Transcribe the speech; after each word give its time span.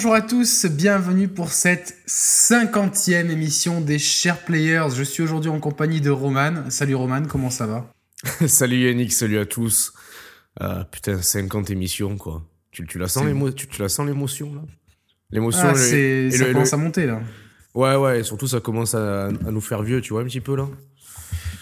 bonjour 0.00 0.14
à 0.14 0.22
tous, 0.22 0.64
bienvenue 0.64 1.28
pour 1.28 1.52
cette 1.52 1.94
cinquantième 2.06 3.30
émission 3.30 3.82
des 3.82 3.98
Chers 3.98 4.42
Players. 4.46 4.88
Je 4.96 5.02
suis 5.02 5.22
aujourd'hui 5.22 5.50
en 5.50 5.60
compagnie 5.60 6.00
de 6.00 6.08
Roman. 6.08 6.70
Salut 6.70 6.94
Roman, 6.94 7.24
comment 7.28 7.50
ça 7.50 7.66
va 7.66 7.92
Salut 8.46 8.78
Yannick, 8.78 9.12
salut 9.12 9.38
à 9.38 9.44
tous. 9.44 9.92
Euh, 10.62 10.84
putain, 10.84 11.20
50 11.20 11.68
émissions 11.68 12.16
quoi. 12.16 12.42
Tu, 12.70 12.86
tu 12.86 12.98
la 12.98 13.08
sens 13.08 13.26
l'émotion 13.26 13.54
tu, 13.54 13.82
la 13.82 13.90
sens 13.90 14.06
l'émotion 14.06 14.54
là? 14.54 14.62
L'émotion. 15.28 15.68
Ah, 15.68 15.74
ça 15.74 16.46
commence 16.46 16.72
à 16.72 16.78
monter 16.78 17.04
là. 17.04 17.20
Ouais 17.74 17.94
ouais, 17.96 18.20
et 18.20 18.22
surtout 18.22 18.46
ça 18.46 18.60
commence 18.60 18.94
à, 18.94 19.26
à 19.26 19.50
nous 19.50 19.60
faire 19.60 19.82
vieux, 19.82 20.00
tu 20.00 20.14
vois 20.14 20.22
un 20.22 20.26
petit 20.26 20.40
peu 20.40 20.56
là? 20.56 20.66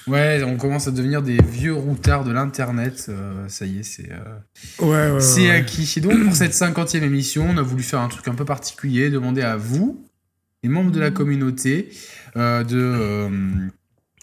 Ouais, 0.08 0.42
on 0.42 0.56
commence 0.56 0.88
à 0.88 0.90
devenir 0.90 1.22
des 1.22 1.38
vieux 1.42 1.74
routards 1.74 2.24
de 2.24 2.32
l'internet. 2.32 3.06
Euh, 3.08 3.46
ça 3.48 3.66
y 3.66 3.80
est, 3.80 3.82
c'est 3.82 4.10
euh, 4.10 4.84
ouais, 4.84 5.12
ouais, 5.12 5.20
c'est 5.20 5.50
acquis. 5.50 5.92
Et 5.96 6.00
donc 6.00 6.24
pour 6.24 6.34
cette 6.34 6.54
cinquantième 6.54 7.04
émission, 7.04 7.46
on 7.48 7.56
a 7.58 7.62
voulu 7.62 7.82
faire 7.82 8.00
un 8.00 8.08
truc 8.08 8.26
un 8.28 8.34
peu 8.34 8.44
particulier, 8.44 9.10
demander 9.10 9.42
à 9.42 9.56
vous, 9.56 10.04
les 10.62 10.68
membres 10.68 10.90
de 10.90 11.00
la 11.00 11.10
communauté, 11.10 11.90
euh, 12.36 12.64
de 12.64 13.70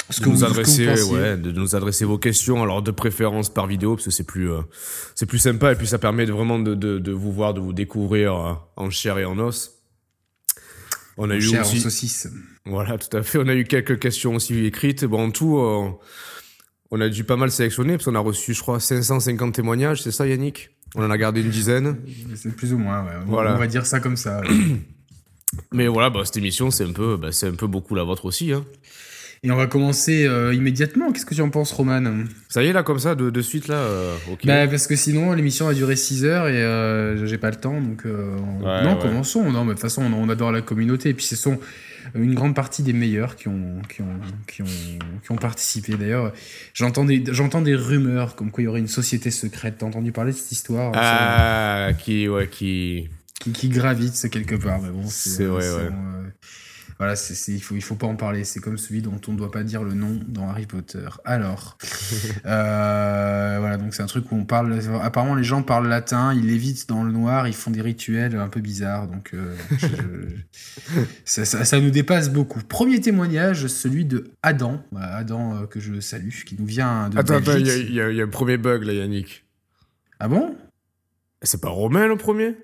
ce 0.09 0.21
que 0.21 0.29
nous 0.29 0.43
adresser, 0.43 0.87
ouais, 1.11 1.37
de 1.37 1.51
nous 1.51 1.75
adresser 1.75 2.05
vos 2.05 2.17
questions, 2.17 2.63
alors 2.63 2.81
de 2.81 2.91
préférence 2.91 3.53
par 3.53 3.67
vidéo, 3.67 3.95
parce 3.95 4.05
que 4.05 4.11
c'est 4.11 4.23
plus, 4.23 4.49
c'est 5.13 5.25
plus 5.27 5.39
sympa 5.39 5.71
et 5.71 5.75
puis 5.75 5.87
ça 5.87 5.99
permet 5.99 6.25
vraiment 6.25 6.59
de, 6.59 6.73
de, 6.73 6.97
de 6.97 7.11
vous 7.11 7.31
voir, 7.31 7.53
de 7.53 7.59
vous 7.59 7.73
découvrir 7.73 8.59
en 8.75 8.89
chair 8.89 9.17
et 9.19 9.25
en 9.25 9.37
os. 9.37 9.71
On 11.17 11.29
a 11.29 11.35
en 11.35 11.37
eu 11.37 11.41
chair, 11.41 11.61
aussi. 11.61 11.77
En 11.77 11.81
saucisse. 11.81 12.27
Voilà, 12.65 12.97
tout 12.97 13.15
à 13.15 13.21
fait. 13.23 13.37
On 13.37 13.47
a 13.47 13.55
eu 13.55 13.63
quelques 13.63 13.99
questions 13.99 14.35
aussi 14.35 14.65
écrites. 14.65 15.05
Bon, 15.05 15.27
en 15.27 15.31
tout, 15.31 15.57
euh, 15.57 15.89
on 16.91 17.01
a 17.01 17.09
dû 17.09 17.23
pas 17.23 17.35
mal 17.35 17.51
sélectionner 17.51 17.93
parce 17.93 18.05
qu'on 18.05 18.15
a 18.15 18.19
reçu, 18.19 18.53
je 18.53 18.61
crois, 18.61 18.79
550 18.79 19.53
témoignages. 19.53 20.01
C'est 20.01 20.11
ça, 20.11 20.27
Yannick? 20.27 20.71
On 20.95 21.05
en 21.05 21.11
a 21.11 21.17
gardé 21.17 21.41
une 21.41 21.49
dizaine. 21.49 21.97
C'est 22.35 22.55
plus 22.55 22.73
ou 22.73 22.77
moins, 22.77 23.03
ouais. 23.03 23.11
Voilà. 23.25 23.55
On 23.55 23.59
va 23.59 23.67
dire 23.67 23.85
ça 23.85 23.99
comme 23.99 24.17
ça. 24.17 24.41
Mais 25.71 25.87
voilà, 25.87 26.09
bah, 26.09 26.21
cette 26.23 26.37
émission, 26.37 26.71
c'est 26.71 26.85
un 26.85 26.93
peu, 26.93 27.17
bah, 27.17 27.31
c'est 27.31 27.47
un 27.47 27.55
peu 27.55 27.67
beaucoup 27.67 27.95
la 27.95 28.03
vôtre 28.03 28.25
aussi. 28.25 28.51
Hein. 28.51 28.65
Et 29.43 29.51
on 29.51 29.55
va 29.55 29.67
commencer 29.67 30.25
euh, 30.25 30.53
immédiatement. 30.53 31.11
Qu'est-ce 31.11 31.25
que 31.25 31.35
tu 31.35 31.41
en 31.41 31.49
penses, 31.49 31.71
Roman? 31.71 32.01
Ça 32.49 32.63
y 32.63 32.67
est, 32.67 32.73
là, 32.73 32.81
comme 32.81 32.99
ça, 32.99 33.13
de, 33.13 33.29
de 33.29 33.41
suite, 33.41 33.67
là 33.67 33.75
euh, 33.75 34.15
bah, 34.43 34.67
Parce 34.67 34.87
que 34.87 34.95
sinon, 34.95 35.33
l'émission 35.33 35.67
a 35.67 35.73
duré 35.73 35.95
6 35.95 36.25
heures 36.25 36.47
et 36.47 36.63
euh, 36.63 37.25
j'ai 37.25 37.37
pas 37.37 37.51
le 37.51 37.57
temps. 37.57 37.79
Donc, 37.79 38.05
non, 38.05 38.97
commençons. 38.99 39.51
Non, 39.51 39.63
mais 39.63 39.69
de 39.69 39.73
toute 39.73 39.81
façon, 39.81 40.01
on, 40.01 40.29
adore 40.29 40.51
la 40.51 40.61
communauté. 40.61 41.09
Et 41.09 41.13
puis, 41.13 41.25
ce 41.25 41.35
sont 41.35 41.59
une 42.13 42.35
grande 42.35 42.55
partie 42.55 42.83
des 42.83 42.93
meilleurs 42.93 43.35
qui 43.35 43.47
ont, 43.47 43.81
qui 43.89 44.01
ont, 44.01 44.19
qui 44.47 44.61
ont, 44.61 44.99
qui 45.23 45.31
ont 45.31 45.35
participé. 45.35 45.95
D'ailleurs, 45.95 46.33
j'entends 46.73 47.05
des, 47.05 47.23
j'entends 47.31 47.61
des 47.61 47.75
rumeurs 47.75 48.35
comme 48.35 48.51
quoi 48.51 48.61
il 48.61 48.65
y 48.65 48.67
aurait 48.67 48.79
une 48.79 48.87
société 48.87 49.31
secrète. 49.31 49.75
T'as 49.79 49.85
entendu 49.87 50.11
parler 50.11 50.31
de 50.31 50.37
cette 50.37 50.51
histoire 50.51 50.91
Ah, 50.95 51.89
qui, 51.97 52.27
ouais, 52.27 52.47
qui... 52.47 53.09
qui... 53.39 53.51
Qui 53.51 53.69
gravite 53.69 54.29
quelque 54.29 54.55
part. 54.55 54.81
Mais 54.81 54.89
bon, 54.89 55.05
c'est 55.07 55.45
vrai, 55.45 55.67
ouais 55.69 55.89
voilà, 56.97 57.15
il 57.49 57.61
faut, 57.61 57.75
il 57.75 57.81
faut 57.81 57.95
pas 57.95 58.07
en 58.07 58.15
parler. 58.15 58.45
C'est 58.45 58.61
comme 58.61 58.77
celui 58.77 59.01
dont 59.01 59.19
on 59.27 59.33
ne 59.33 59.37
doit 59.37 59.51
pas 59.51 59.63
dire 59.63 59.83
le 59.83 59.93
nom 59.93 60.17
dans 60.27 60.47
Harry 60.49 60.65
Potter. 60.65 61.07
Alors, 61.25 61.77
euh, 62.45 63.57
voilà, 63.59 63.77
donc 63.77 63.93
c'est 63.93 64.01
un 64.01 64.07
truc 64.07 64.31
où 64.31 64.35
on 64.35 64.45
parle. 64.45 64.79
Apparemment, 65.01 65.35
les 65.35 65.43
gens 65.43 65.61
parlent 65.61 65.89
latin, 65.89 66.33
ils 66.33 66.47
lévitent 66.47 66.87
dans 66.87 67.03
le 67.03 67.11
noir, 67.11 67.49
ils 67.49 67.53
font 67.53 67.71
des 67.71 67.81
rituels 67.81 68.37
un 68.37 68.47
peu 68.47 68.61
bizarres. 68.61 69.07
Donc, 69.07 69.33
euh, 69.33 69.55
ça, 71.25 71.43
ça, 71.43 71.79
nous 71.81 71.91
dépasse 71.91 72.29
beaucoup. 72.29 72.61
Premier 72.61 73.01
témoignage, 73.01 73.67
celui 73.67 74.05
de 74.05 74.31
Adam, 74.41 74.81
Adam 74.97 75.63
euh, 75.63 75.67
que 75.67 75.81
je 75.81 75.99
salue, 75.99 76.29
qui 76.45 76.55
nous 76.57 76.65
vient 76.65 77.09
de. 77.09 77.17
Attends, 77.17 77.35
attends, 77.35 77.57
il 77.57 77.67
y, 77.67 77.95
y, 77.95 78.21
a 78.21 78.23
un 78.23 78.27
premier 78.29 78.57
bug 78.57 78.83
là, 78.83 78.93
Yannick. 78.93 79.43
Ah 80.21 80.29
bon? 80.29 80.55
C'est 81.41 81.59
pas 81.59 81.69
Romain 81.69 82.07
le 82.07 82.15
premier? 82.15 82.55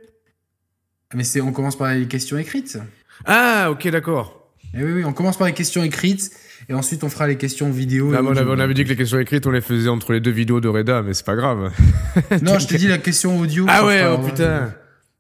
Mais 1.14 1.26
c'est, 1.26 1.42
on 1.42 1.52
commence 1.52 1.78
par 1.78 1.94
les 1.94 2.08
questions 2.08 2.38
écrites. 2.38 2.80
Ah, 3.26 3.70
ok, 3.72 3.88
d'accord. 3.90 4.50
Et 4.74 4.78
eh 4.80 4.84
oui, 4.84 4.92
oui, 4.94 5.06
on 5.06 5.12
commence 5.12 5.38
par 5.38 5.48
les 5.48 5.54
questions 5.54 5.84
écrites 5.84 6.32
et 6.70 6.74
ensuite 6.74 7.04
on 7.04 7.10
fera 7.10 7.28
les 7.28 7.36
questions 7.36 7.70
vidéo. 7.70 8.14
on, 8.14 8.60
avait, 8.60 8.74
dit 8.74 8.86
que 8.86 8.90
les 8.90 8.96
questions 8.96 9.20
écrites, 9.20 9.46
on 9.46 9.52
les 9.52 9.62
faisait 9.62 9.90
entre 9.90 10.14
les 10.14 10.22
deux 10.22 10.32
vidéos 10.32 10.62
de 10.62 10.70
Reda, 10.70 11.02
mais 11.02 11.14
c'est 11.14 11.26
pas 11.26 11.36
grave. 11.36 11.72
non, 12.42 12.58
je 12.58 12.68
te 12.68 12.76
dis 12.78 12.88
la 12.88 12.98
question 12.98 13.38
audio. 13.40 13.66
Ah 13.68 13.86
ouais, 13.86 14.04
oh 14.06 14.20
putain. 14.20 14.74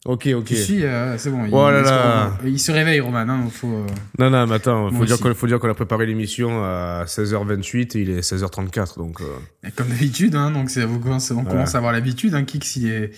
Ok, 0.05 0.29
ok. 0.33 0.45
Tu 0.45 0.55
suis, 0.55 0.83
euh, 0.83 1.15
c'est 1.17 1.29
bon. 1.29 1.43
Oh 1.51 1.67
il, 1.69 1.83
là 1.83 2.31
il, 2.43 2.59
se 2.59 2.71
réveille, 2.71 3.01
Roman. 3.01 3.19
Hein, 3.19 3.47
faut, 3.51 3.67
euh, 3.67 3.85
Non, 4.17 4.31
non, 4.31 4.47
mais 4.47 4.55
attends, 4.55 4.89
faut 4.91 5.05
dire, 5.05 5.17
faut 5.35 5.45
dire 5.45 5.59
qu'on 5.59 5.69
a 5.69 5.75
préparé 5.75 6.07
l'émission 6.07 6.63
à 6.63 7.03
16h28 7.05 7.97
et 7.97 8.01
il 8.01 8.09
est 8.09 8.21
16h34. 8.21 8.97
Donc, 8.97 9.21
euh. 9.21 9.69
Comme 9.75 9.89
d'habitude, 9.89 10.33
hein, 10.35 10.49
donc 10.49 10.71
on 10.75 10.97
commence 10.97 11.31
à 11.31 11.77
avoir 11.77 11.91
l'habitude. 11.91 12.33
Hein, 12.33 12.45
Kix, 12.45 12.77
il 12.77 12.87
est, 12.87 13.11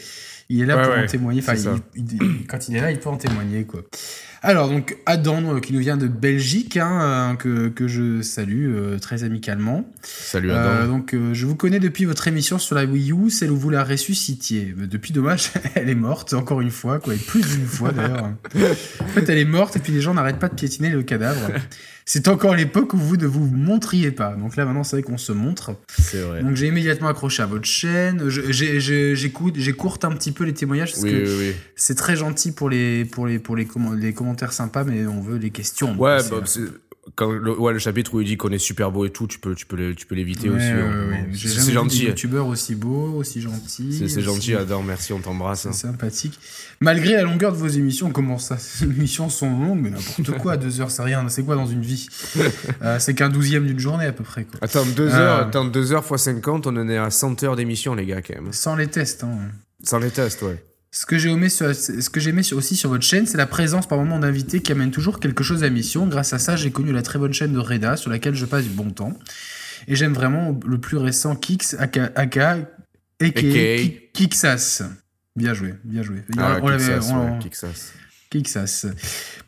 il 0.49 0.61
est 0.61 0.65
là 0.65 0.77
pour 0.77 0.93
en 0.93 1.05
témoigner. 1.05 1.39
Enfin, 1.39 1.53
quand 2.49 2.67
il 2.67 2.75
est 2.75 2.81
là, 2.81 2.91
il 2.91 2.99
peut 2.99 3.09
en 3.09 3.17
témoigner. 3.17 3.63
quoi. 3.63 3.81
Alors, 4.45 4.67
donc, 4.67 4.97
Adam, 5.05 5.55
euh, 5.55 5.59
qui 5.61 5.71
nous 5.71 5.79
vient 5.79 5.95
de 5.95 6.07
Belgique, 6.07 6.75
hein, 6.75 6.99
euh, 7.01 7.35
que, 7.35 7.69
que, 7.69 7.87
je 7.87 8.21
salue 8.21 8.75
euh, 8.75 8.99
très 8.99 9.23
amicalement. 9.23 9.89
Salut 10.03 10.51
Adam. 10.51 10.87
donc, 10.87 11.15
je 11.31 11.45
vous 11.45 11.55
connais 11.55 11.79
depuis 11.79 12.03
votre 12.03 12.27
émission 12.27 12.59
sur 12.59 12.75
la 12.75 12.83
Wii 12.83 13.13
U, 13.13 13.29
celle 13.29 13.51
où 13.51 13.57
vous 13.57 13.69
la 13.69 13.85
ressuscitiez. 13.85 14.75
Depuis, 14.77 15.13
dommage, 15.13 15.51
elle 15.75 15.89
est 15.89 15.95
morte, 15.95 16.33
encore 16.33 16.59
une 16.59 16.71
fois, 16.71 16.99
quoi, 16.99 17.15
et 17.15 17.17
plus 17.17 17.41
d'une 17.41 17.65
fois 17.65 17.93
d'ailleurs. 17.93 18.33
en 18.99 19.07
fait, 19.07 19.29
elle 19.29 19.37
est 19.37 19.45
morte, 19.45 19.77
et 19.77 19.79
puis 19.79 19.93
les 19.93 20.01
gens 20.01 20.13
n'arrêtent 20.13 20.39
pas 20.39 20.49
de 20.49 20.55
piétiner 20.55 20.89
le 20.89 21.03
cadavre. 21.03 21.49
C'est 22.05 22.27
encore 22.27 22.55
l'époque 22.55 22.93
où 22.93 22.97
vous 22.97 23.17
ne 23.17 23.25
vous 23.25 23.45
montriez 23.45 24.11
pas. 24.11 24.35
Donc 24.35 24.55
là, 24.55 24.65
maintenant, 24.65 24.83
c'est 24.83 24.97
vrai 24.97 25.03
qu'on 25.03 25.17
se 25.17 25.31
montre. 25.31 25.75
C'est 25.97 26.21
vrai. 26.21 26.43
Donc 26.43 26.55
j'ai 26.55 26.67
immédiatement 26.67 27.07
accroché 27.07 27.43
à 27.43 27.45
votre 27.45 27.65
chaîne. 27.65 28.29
J'écoute, 28.29 29.55
j'écourte 29.57 30.05
un 30.05 30.11
petit 30.11 30.31
peu 30.31 30.43
les 30.43 30.53
témoignages 30.53 30.91
parce 30.91 31.03
que 31.03 31.53
c'est 31.75 31.95
très 31.95 32.15
gentil 32.15 32.51
pour 32.51 32.69
les, 32.69 33.05
pour 33.05 33.27
les, 33.27 33.39
pour 33.39 33.55
les, 33.55 33.67
les 33.97 34.13
commentaires 34.13 34.53
sympas, 34.53 34.83
mais 34.83 35.05
on 35.05 35.21
veut 35.21 35.37
les 35.37 35.49
questions. 35.49 35.95
Ouais, 35.97 36.17
bah, 36.29 36.41
quand 37.15 37.31
le, 37.31 37.59
ouais, 37.59 37.73
le 37.73 37.79
chapitre 37.79 38.13
où 38.13 38.21
il 38.21 38.27
dit 38.27 38.37
qu'on 38.37 38.51
est 38.51 38.57
super 38.57 38.91
beau 38.91 39.05
et 39.05 39.09
tout, 39.09 39.27
tu 39.27 39.37
peux, 39.37 39.53
tu 39.55 39.65
peux, 39.65 39.93
tu 39.93 40.05
peux 40.05 40.15
l'éviter 40.15 40.49
aussi. 40.49 40.65
Hein. 40.65 41.27
c'est 41.33 41.71
gentil. 41.73 41.99
Des 41.99 42.05
youtubeurs 42.07 42.47
aussi 42.47 42.75
beaux, 42.75 43.13
aussi 43.17 43.41
gentils. 43.41 44.07
C'est 44.07 44.21
gentil, 44.21 44.55
Adam, 44.55 44.81
merci, 44.81 45.11
on 45.11 45.19
t'embrasse. 45.19 45.63
C'est 45.63 45.69
hein. 45.69 45.73
sympathique. 45.73 46.39
Malgré 46.79 47.13
la 47.13 47.23
longueur 47.23 47.51
de 47.51 47.57
vos 47.57 47.67
émissions, 47.67 48.11
comment 48.11 48.37
ça 48.37 48.57
Les 48.81 48.87
émissions 48.97 49.29
sont 49.29 49.49
longues, 49.49 49.79
mais 49.81 49.89
n'importe 49.89 50.37
quoi, 50.39 50.57
deux 50.57 50.79
heures, 50.79 50.91
c'est 50.91 51.03
rien. 51.03 51.27
C'est 51.27 51.43
quoi 51.43 51.55
dans 51.55 51.67
une 51.67 51.81
vie? 51.81 52.07
Euh, 52.81 52.97
C'est 52.99 53.13
qu'un 53.13 53.29
douzième 53.29 53.65
d'une 53.65 53.79
journée 53.79 54.05
à 54.05 54.11
peu 54.11 54.23
près. 54.23 54.43
Quoi. 54.43 54.59
Attends, 54.61 54.85
deux 54.85 55.09
heures, 55.13 55.39
euh, 55.39 55.41
attends, 55.43 55.65
deux 55.65 55.93
heures 55.93 56.03
fois 56.03 56.17
50, 56.17 56.67
on 56.67 56.75
en 56.75 56.89
est 56.89 56.97
à 56.97 57.09
100 57.09 57.43
heures 57.43 57.55
d'émission, 57.55 57.95
les 57.95 58.05
gars, 58.05 58.21
quand 58.21 58.35
même. 58.35 58.51
Sans 58.51 58.75
les 58.75 58.87
tests, 58.87 59.23
hein. 59.23 59.37
Sans 59.83 59.99
les 59.99 60.09
tests, 60.09 60.41
ouais. 60.41 60.61
Ce 60.95 61.07
que 61.07 61.17
j'ai 61.17 61.31
aimé, 61.31 61.49
ce 61.49 62.07
que 62.11 62.19
j'aimais 62.19 62.53
aussi 62.53 62.75
sur 62.75 62.91
votre 62.91 63.03
chaîne, 63.03 63.25
c'est 63.25 63.37
la 63.37 63.47
présence 63.47 63.87
par 63.87 63.97
moment 63.97 64.19
d'invités 64.19 64.61
qui 64.61 64.71
amènent 64.71 64.91
toujours 64.91 65.19
quelque 65.19 65.43
chose 65.43 65.63
à 65.63 65.71
mission. 65.71 66.05
Grâce 66.05 66.33
à 66.33 66.39
ça, 66.39 66.55
j'ai 66.55 66.69
connu 66.69 66.93
la 66.93 67.01
très 67.01 67.17
bonne 67.17 67.33
chaîne 67.33 67.51
de 67.51 67.57
Reda, 67.57 67.97
sur 67.97 68.11
laquelle 68.11 68.35
je 68.35 68.45
passe 68.45 68.65
du 68.65 68.69
bon 68.69 68.91
temps. 68.91 69.17
Et 69.87 69.95
j'aime 69.95 70.13
vraiment 70.13 70.57
le 70.63 70.77
plus 70.77 70.97
récent 70.97 71.35
Kix, 71.35 71.75
aka, 71.79 72.11
aka, 72.13 72.57
Kixas. 74.13 74.83
Bien 75.35 75.55
joué, 75.55 75.73
bien 75.83 76.03
joué. 76.03 76.17
Ah, 76.37 76.59
on 76.61 77.39
Kixas. 78.29 78.85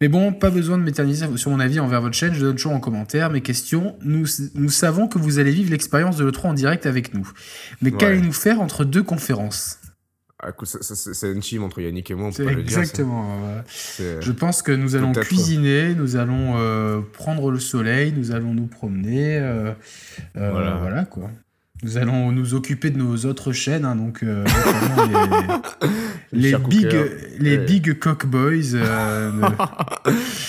Mais 0.02 0.08
bon, 0.08 0.34
pas 0.34 0.50
besoin 0.50 0.80
de 0.80 0.84
m'éterniser 0.84 1.28
sur 1.38 1.52
mon 1.52 1.60
avis 1.60 1.80
envers 1.80 2.02
votre 2.02 2.16
chaîne, 2.16 2.34
je 2.34 2.40
donne 2.40 2.56
toujours 2.56 2.74
en 2.74 2.80
commentaire 2.80 3.30
mes 3.30 3.42
questions. 3.42 3.96
Nous, 4.02 4.26
nous 4.56 4.70
savons 4.72 5.08
que 5.08 5.20
vous 5.20 5.38
allez 5.38 5.52
vivre 5.52 5.70
l'expérience 5.70 6.18
de 6.18 6.26
l'E3 6.26 6.48
en 6.48 6.54
direct 6.54 6.88
avec 6.88 7.14
nous. 7.14 7.32
Mais 7.84 7.92
qu'allez-nous 7.92 8.34
faire 8.34 8.62
entre 8.62 8.84
deux 8.84 9.04
conférences? 9.04 9.78
C'est 10.64 11.32
une 11.32 11.40
team 11.40 11.64
entre 11.64 11.82
Yannick 11.82 12.12
et 12.12 12.16
moi, 12.16 12.28
on 12.28 12.32
peut 12.32 12.46
pas 12.46 12.52
le 12.52 12.64
dire. 12.64 12.80
Exactement. 12.80 13.40
Je 13.98 14.32
pense 14.32 14.62
que 14.62 14.72
nous 14.72 14.96
allons 14.96 15.12
cuisiner, 15.12 15.94
nous 15.96 16.16
allons 16.16 16.54
euh, 16.58 17.02
prendre 17.14 17.52
le 17.52 17.60
soleil, 17.60 18.14
nous 18.16 18.32
allons 18.32 18.54
nous 18.54 18.68
promener. 18.68 19.38
Euh, 19.38 19.72
euh, 20.38 20.52
voilà. 20.52 20.78
voilà. 20.78 21.06
quoi. 21.06 21.32
Nous 21.84 21.98
allons 21.98 22.32
nous 22.32 22.54
occuper 22.54 22.90
de 22.90 22.98
nos 22.98 23.26
autres 23.26 23.52
chaînes, 23.52 23.86
hein, 23.86 23.96
donc 23.96 24.22
les, 26.32 26.52
les 26.52 26.58
big, 26.58 26.96
les 27.40 27.58
big 27.58 28.00
cock 28.00 28.26
boys. 28.26 28.54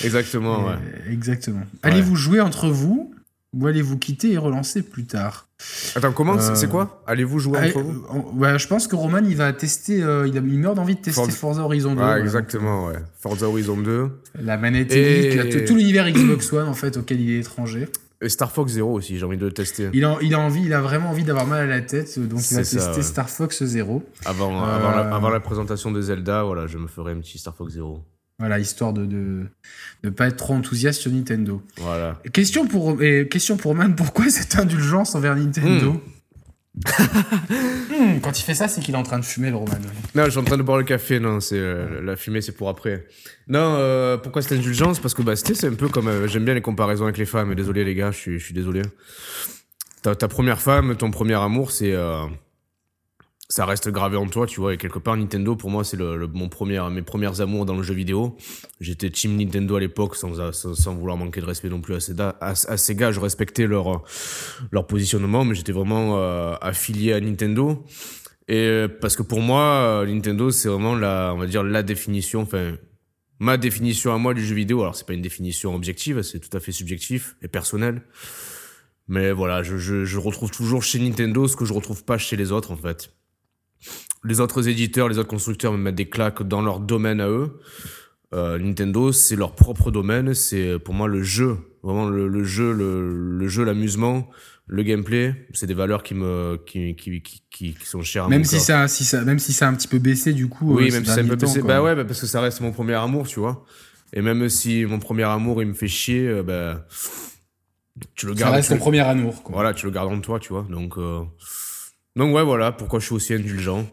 exactement. 0.03 0.67
Ouais. 0.67 0.75
Exactement. 1.11 1.63
Allez-vous 1.83 2.15
jouer 2.15 2.39
entre 2.39 2.69
vous 2.69 3.13
ou 3.53 3.67
allez-vous 3.67 3.97
quitter 3.97 4.33
et 4.33 4.37
relancer 4.37 4.81
plus 4.81 5.05
tard? 5.05 5.46
Attends, 5.95 6.11
comment 6.11 6.39
C'est 6.39 6.69
quoi? 6.69 7.01
Allez-vous 7.07 7.39
jouer 7.39 7.57
entre 7.59 7.79
vous? 7.79 8.39
ouais, 8.39 8.59
Je 8.59 8.67
pense 8.67 8.87
que 8.87 8.95
Roman, 8.95 9.21
il 9.23 9.35
va 9.35 9.51
tester, 9.53 10.03
euh, 10.03 10.27
il, 10.27 10.37
a, 10.37 10.41
il 10.41 10.59
meurt 10.59 10.75
d'envie 10.75 10.95
de 10.95 11.01
tester 11.01 11.31
Forza, 11.31 11.63
Horizon 11.63 11.95
2. 11.95 12.01
Ah, 12.01 12.19
exactement, 12.19 12.85
ouais. 12.85 12.97
Forza 13.19 13.47
Horizon 13.47 13.77
2. 13.77 14.09
La 14.39 14.57
manette 14.57 14.91
et... 14.91 15.65
tout 15.65 15.75
l'univers 15.75 16.09
Xbox 16.11 16.53
One, 16.53 16.67
en 16.67 16.73
fait, 16.73 16.97
auquel 16.97 17.21
il 17.21 17.31
est 17.31 17.39
étranger. 17.39 17.87
Et 18.21 18.29
Star 18.29 18.51
Fox 18.51 18.73
Zero 18.73 18.93
aussi, 18.93 19.17
j'ai 19.17 19.25
envie 19.25 19.37
de 19.37 19.45
le 19.45 19.51
tester. 19.51 19.89
Il 19.93 20.03
a, 20.03 20.17
il 20.21 20.33
a, 20.33 20.39
envie, 20.39 20.63
il 20.63 20.73
a 20.73 20.81
vraiment 20.81 21.09
envie 21.09 21.23
d'avoir 21.23 21.45
mal 21.45 21.61
à 21.61 21.67
la 21.67 21.81
tête, 21.81 22.17
donc 22.19 22.41
il 22.49 22.55
va 22.55 22.63
tester 22.63 23.01
Star 23.03 23.29
Fox 23.29 23.63
Zero. 23.63 24.03
Avant, 24.25 24.63
avant, 24.63 24.91
la, 24.91 25.15
avant, 25.15 25.29
la, 25.29 25.39
présentation 25.39 25.91
de 25.91 26.01
Zelda, 26.01 26.43
voilà, 26.43 26.65
je 26.65 26.77
me 26.79 26.87
ferai 26.87 27.11
un 27.11 27.19
petit 27.19 27.37
Star 27.37 27.55
Fox 27.55 27.73
Zero. 27.73 28.03
Voilà, 28.39 28.59
histoire 28.59 28.93
de 28.93 29.01
ne 29.01 29.45
de, 30.03 30.09
pas 30.11 30.27
être 30.27 30.37
trop 30.37 30.53
enthousiaste 30.53 31.01
sur 31.01 31.11
Nintendo. 31.11 31.63
Voilà. 31.77 32.21
Question 32.33 32.67
pour, 32.67 33.01
et 33.01 33.27
question 33.27 33.57
pour 33.57 33.73
Man, 33.73 33.95
pourquoi 33.95 34.29
cette 34.29 34.57
indulgence 34.59 35.15
envers 35.15 35.35
Nintendo 35.35 35.93
hmm. 35.93 35.99
Hmm, 37.97 38.19
quand 38.19 38.39
il 38.39 38.43
fait 38.43 38.53
ça, 38.53 38.67
c'est 38.67 38.81
qu'il 38.81 38.93
est 38.93 38.97
en 38.97 39.03
train 39.03 39.17
de 39.17 39.25
fumer 39.25 39.49
le 39.49 39.55
Roman. 39.55 39.73
Non, 40.13 40.25
je 40.25 40.29
suis 40.29 40.39
en 40.39 40.43
train 40.43 40.57
de 40.57 40.61
boire 40.61 40.77
le 40.77 40.83
café. 40.83 41.19
Non, 41.19 41.39
c'est 41.39 41.57
euh, 41.57 41.99
la 42.03 42.15
fumée, 42.15 42.41
c'est 42.41 42.51
pour 42.51 42.69
après. 42.69 43.07
Non, 43.47 43.75
euh, 43.77 44.17
pourquoi 44.17 44.43
cette 44.43 44.59
indulgence? 44.59 44.99
Parce 44.99 45.15
que 45.15 45.23
bah, 45.23 45.35
c'est 45.35 45.65
un 45.65 45.73
peu 45.73 45.87
comme 45.89 46.07
euh, 46.07 46.27
j'aime 46.27 46.45
bien 46.45 46.53
les 46.53 46.61
comparaisons 46.61 47.05
avec 47.05 47.17
les 47.17 47.25
femmes. 47.25 47.55
Désolé 47.55 47.83
les 47.83 47.95
gars, 47.95 48.11
je 48.11 48.17
suis, 48.17 48.39
je 48.39 48.45
suis 48.45 48.53
désolé. 48.53 48.83
Ta, 50.03 50.15
ta, 50.15 50.27
première 50.27 50.61
femme, 50.61 50.95
ton 50.95 51.09
premier 51.09 51.33
amour, 51.33 51.71
c'est 51.71 51.95
ça 53.49 53.65
reste 53.65 53.89
gravé 53.89 54.17
en 54.17 54.27
toi, 54.27 54.45
tu 54.45 54.59
vois. 54.59 54.73
Et 54.73 54.77
quelque 54.77 54.99
part, 54.99 55.15
Nintendo, 55.15 55.55
pour 55.55 55.69
moi, 55.69 55.85
c'est 55.85 55.95
le, 55.95 56.27
mon 56.27 56.49
premier, 56.49 56.81
mes 56.91 57.01
premières 57.01 57.39
amours 57.39 57.65
dans 57.65 57.75
le 57.75 57.83
jeu 57.83 57.93
vidéo. 57.93 58.35
J'étais 58.81 59.09
team 59.09 59.37
Nintendo 59.37 59.77
à 59.77 59.79
l'époque, 59.79 60.15
sans, 60.15 60.51
sans, 60.51 60.95
vouloir 60.95 61.15
manquer 61.15 61.39
de 61.39 61.45
respect 61.45 61.69
non 61.69 61.79
plus 61.79 61.95
à, 61.95 61.99
Sega. 62.01 62.35
À, 62.41 62.49
à 62.49 62.77
Sega 62.77 63.11
je 63.11 63.19
respectais 63.21 63.65
leur, 63.65 64.03
leur 64.71 64.85
positionnement, 64.85 65.45
mais 65.45 65.55
j'étais 65.55 65.71
vraiment 65.71 66.17
euh, 66.17 66.55
affilié 66.59 67.13
à 67.13 67.21
Nintendo. 67.21 67.85
Et 68.49 68.85
parce 69.01 69.15
que 69.15 69.23
pour 69.23 69.39
moi, 69.41 70.03
Nintendo, 70.05 70.51
c'est 70.51 70.69
vraiment 70.69 70.95
la, 70.95 71.31
on 71.33 71.37
va 71.37 71.47
dire, 71.47 71.63
la 71.63 71.83
définition, 71.83 72.41
enfin, 72.41 72.75
ma 73.39 73.57
définition 73.57 74.13
à 74.13 74.17
moi 74.17 74.33
du 74.33 74.45
jeu 74.45 74.55
vidéo. 74.55 74.81
Alors, 74.81 74.95
c'est 74.95 75.07
pas 75.07 75.13
une 75.13 75.21
définition 75.21 75.73
objective, 75.73 76.21
c'est 76.21 76.39
tout 76.39 76.55
à 76.55 76.59
fait 76.59 76.73
subjectif 76.73 77.35
et 77.41 77.47
personnel. 77.47 78.01
Mais 79.09 79.31
voilà, 79.31 79.63
je, 79.63 79.77
je, 79.77 80.03
je 80.03 80.17
retrouve 80.17 80.51
toujours 80.51 80.83
chez 80.83 80.99
Nintendo 80.99 81.47
ce 81.47 81.55
que 81.55 81.63
je 81.63 81.71
retrouve 81.71 82.03
pas 82.03 82.17
chez 82.17 82.35
les 82.35 82.51
autres, 82.51 82.71
en 82.71 82.77
fait 82.77 83.09
les 84.23 84.39
autres 84.39 84.67
éditeurs, 84.67 85.09
les 85.09 85.17
autres 85.17 85.29
constructeurs 85.29 85.71
me 85.71 85.77
mettent 85.77 85.95
des 85.95 86.09
claques 86.09 86.43
dans 86.43 86.61
leur 86.61 86.79
domaine 86.79 87.21
à 87.21 87.29
eux. 87.29 87.59
Euh, 88.33 88.57
Nintendo, 88.59 89.11
c'est 89.11 89.35
leur 89.35 89.55
propre 89.55 89.91
domaine. 89.91 90.33
C'est 90.33 90.79
pour 90.79 90.93
moi 90.93 91.07
le 91.07 91.23
jeu, 91.23 91.57
vraiment 91.83 92.07
le, 92.07 92.43
jeu, 92.43 92.73
le, 92.73 93.47
jeu, 93.47 93.63
l'amusement, 93.63 94.29
le 94.65 94.83
gameplay. 94.83 95.47
C'est 95.53 95.67
des 95.67 95.73
valeurs 95.73 96.03
qui 96.03 96.13
me, 96.13 96.59
qui, 96.65 96.95
qui, 96.95 97.21
qui, 97.21 97.41
qui 97.49 97.85
sont 97.85 98.01
chères. 98.01 98.25
À 98.25 98.29
même 98.29 98.43
si 98.43 98.59
ça, 98.59 98.87
si 98.87 99.05
ça, 99.05 99.23
même 99.23 99.39
si 99.39 99.53
ça 99.53 99.67
a 99.67 99.69
un 99.69 99.73
petit 99.73 99.87
peu 99.87 99.99
baissé 99.99 100.33
du 100.33 100.49
coup. 100.49 100.75
Oui, 100.75 100.89
euh, 100.89 100.93
même 100.93 101.05
si 101.05 101.11
ça 101.11 101.21
a 101.21 101.23
un 101.23 101.27
peu 101.27 101.35
baissé. 101.35 101.61
Bah 101.61 101.81
ouais, 101.81 101.95
bah 101.95 102.03
parce 102.03 102.19
que 102.19 102.27
ça 102.27 102.41
reste 102.41 102.59
mon 102.59 102.71
premier 102.71 102.95
amour, 102.95 103.27
tu 103.27 103.39
vois. 103.39 103.65
Et 104.13 104.21
même 104.21 104.49
si 104.49 104.85
mon 104.85 104.99
premier 104.99 105.23
amour 105.23 105.61
il 105.61 105.69
me 105.69 105.73
fait 105.73 105.87
chier, 105.87 106.27
euh, 106.27 106.43
bah 106.43 106.85
tu 108.15 108.25
le 108.25 108.33
gardes. 108.33 108.51
Ça 108.51 108.55
reste 108.55 108.69
ton 108.69 108.77
premier 108.77 108.99
amour. 108.99 109.41
Quoi. 109.43 109.53
Voilà, 109.55 109.73
tu 109.73 109.85
le 109.85 109.91
gardes 109.91 110.11
en 110.11 110.19
toi, 110.19 110.39
tu 110.39 110.49
vois. 110.49 110.65
Donc. 110.69 110.97
Donc 112.17 112.35
ouais, 112.35 112.43
voilà 112.43 112.71
pourquoi 112.71 112.99
je 112.99 113.05
suis 113.05 113.15
aussi 113.15 113.33
indulgent. 113.35 113.87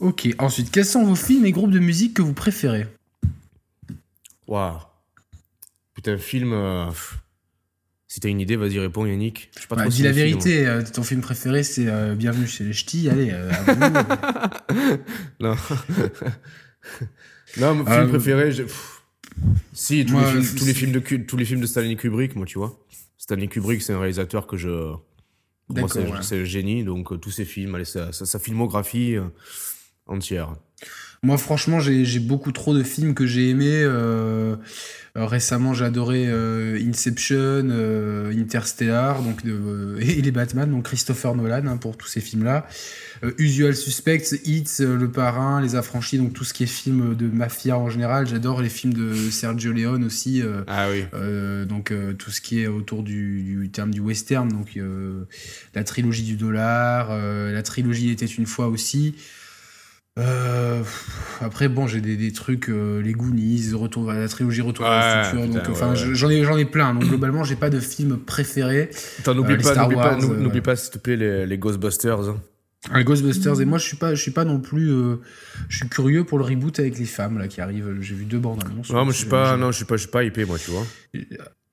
Ok, 0.00 0.28
ensuite, 0.38 0.70
quels 0.70 0.84
sont 0.84 1.04
vos 1.04 1.16
films 1.16 1.44
et 1.44 1.52
groupes 1.52 1.72
de 1.72 1.80
musique 1.80 2.14
que 2.14 2.22
vous 2.22 2.32
préférez? 2.32 2.86
Waouh. 4.46 4.78
Putain, 5.94 6.16
film. 6.18 6.52
Euh, 6.52 6.88
si 8.06 8.20
t'as 8.20 8.28
une 8.28 8.40
idée, 8.40 8.54
vas-y, 8.54 8.78
réponds, 8.78 9.06
Yannick. 9.06 9.50
Je 9.60 9.66
pas 9.66 9.74
bah, 9.74 9.88
dis 9.88 10.04
la 10.04 10.12
vérité, 10.12 10.66
euh, 10.66 10.84
ton 10.84 11.02
film 11.02 11.20
préféré, 11.20 11.64
c'est 11.64 11.88
euh, 11.88 12.14
Bienvenue 12.14 12.46
chez 12.46 12.62
les 12.64 12.72
Ch'tis. 12.72 13.08
Allez, 13.08 13.32
Non. 15.40 15.56
non, 17.58 17.74
mon 17.74 17.84
film 17.84 18.08
préféré, 18.08 18.52
si, 19.72 20.06
tous, 20.06 20.18
les 20.18 20.24
films, 20.24 20.46
tous, 20.56 20.64
les 20.64 20.74
films, 20.74 20.92
de, 20.92 21.00
tous 21.00 21.36
les 21.36 21.44
films 21.44 21.60
de 21.60 21.66
Stanley 21.66 21.96
Kubrick, 21.96 22.36
moi, 22.36 22.46
tu 22.46 22.58
vois. 22.58 22.78
Stanley 23.18 23.48
Kubrick, 23.48 23.82
c'est 23.82 23.92
un 23.92 23.98
réalisateur 23.98 24.46
que 24.46 24.56
je 24.56 24.94
moi, 25.68 26.22
c'est 26.22 26.38
le 26.38 26.44
génie, 26.44 26.84
donc 26.84 27.12
euh, 27.12 27.16
tous 27.16 27.30
ces 27.30 27.44
films, 27.44 27.74
allez, 27.74 27.84
sa, 27.84 28.12
sa, 28.12 28.38
filmographie 28.38 29.16
euh, 29.16 29.24
entière. 30.08 30.54
Moi, 31.22 31.36
franchement, 31.36 31.80
j'ai 31.80 32.20
beaucoup 32.20 32.52
trop 32.52 32.74
de 32.74 32.82
films 32.82 33.14
que 33.14 33.26
j'ai 33.26 33.50
aimés. 33.50 33.82
Euh, 33.82 34.54
récemment, 35.16 35.74
j'ai 35.74 35.84
adoré 35.84 36.28
Inception, 36.80 37.68
Interstellar, 38.30 39.22
donc 39.22 39.42
et 40.00 40.22
les 40.22 40.30
Batman, 40.30 40.70
donc 40.70 40.84
Christopher 40.84 41.34
Nolan 41.34 41.66
hein, 41.66 41.76
pour 41.76 41.96
tous 41.96 42.06
ces 42.06 42.20
films-là. 42.20 42.66
Euh, 43.24 43.32
Usual 43.38 43.74
Suspects, 43.74 44.32
Hits, 44.44 44.76
euh, 44.80 44.96
Le 44.96 45.10
Parrain, 45.10 45.60
Les 45.60 45.74
Affranchis, 45.74 46.18
donc 46.18 46.32
tout 46.32 46.44
ce 46.44 46.54
qui 46.54 46.64
est 46.64 46.66
film 46.66 47.14
de 47.14 47.26
mafia 47.26 47.76
en 47.76 47.90
général. 47.90 48.26
J'adore 48.26 48.62
les 48.62 48.68
films 48.68 48.94
de 48.94 49.14
Sergio 49.14 49.72
Leone 49.72 50.04
aussi. 50.04 50.42
Euh, 50.42 50.62
ah 50.66 50.88
oui. 50.90 51.04
donc 51.66 51.92
tout 52.18 52.30
ce 52.30 52.40
qui 52.40 52.60
est 52.60 52.66
autour 52.66 53.02
du, 53.02 53.70
terme 53.72 53.90
du 53.90 54.00
western, 54.00 54.48
donc 54.48 54.78
la 55.74 55.84
trilogie 55.84 56.22
du 56.22 56.36
dollar, 56.36 57.16
la 57.16 57.62
trilogie 57.62 58.10
était 58.10 58.26
une 58.26 58.46
fois 58.46 58.68
aussi. 58.68 59.14
Après, 61.40 61.68
bon, 61.68 61.86
j'ai 61.86 62.00
des, 62.00 62.32
trucs, 62.32 62.68
les 62.68 63.12
Goonies, 63.12 63.72
retour, 63.74 64.12
la 64.12 64.28
trilogie 64.28 64.60
Retour 64.60 64.86
à 64.86 65.22
le 65.22 65.24
futur. 65.24 65.48
donc, 65.48 65.68
enfin, 65.68 65.94
j'en 65.94 66.30
ai, 66.30 66.44
j'en 66.44 66.56
ai 66.56 66.64
plein. 66.64 66.94
Donc, 66.94 67.04
globalement, 67.04 67.44
j'ai 67.44 67.56
pas 67.56 67.70
de 67.70 67.80
film 67.80 68.18
préféré. 68.18 68.90
N'oublie 69.26 69.56
pas, 69.56 69.86
n'oublie 70.16 70.60
pas, 70.60 70.76
s'il 70.76 70.92
te 70.92 70.98
plaît, 70.98 71.16
les, 71.16 71.46
les 71.46 71.58
Ghostbusters. 71.58 72.28
Hein. 72.28 72.40
Un 72.90 73.02
Ghostbusters 73.02 73.60
et 73.60 73.64
moi 73.64 73.78
je 73.78 73.84
suis 73.84 73.96
pas 73.96 74.14
je 74.14 74.22
suis 74.22 74.30
pas 74.30 74.44
non 74.44 74.60
plus 74.60 74.90
euh, 74.90 75.16
je 75.68 75.78
suis 75.78 75.88
curieux 75.88 76.24
pour 76.24 76.38
le 76.38 76.44
reboot 76.44 76.78
avec 76.78 76.98
les 76.98 77.06
femmes 77.06 77.38
là 77.38 77.48
qui 77.48 77.60
arrivent 77.60 77.96
j'ai 78.00 78.14
vu 78.14 78.24
deux 78.24 78.38
bandes 78.38 78.62
annonces 78.64 78.90
non 78.90 79.04
moi 79.04 79.12
je 79.12 79.18
suis 79.18 79.28
pas 79.28 79.56
non 79.56 79.72
je 79.72 79.78
suis 79.78 79.84
pas 79.84 79.96
je 79.96 80.02
suis 80.02 80.10
pas 80.10 80.22
hypé 80.22 80.44
moi 80.44 80.58
tu 80.58 80.70
vois 80.70 80.86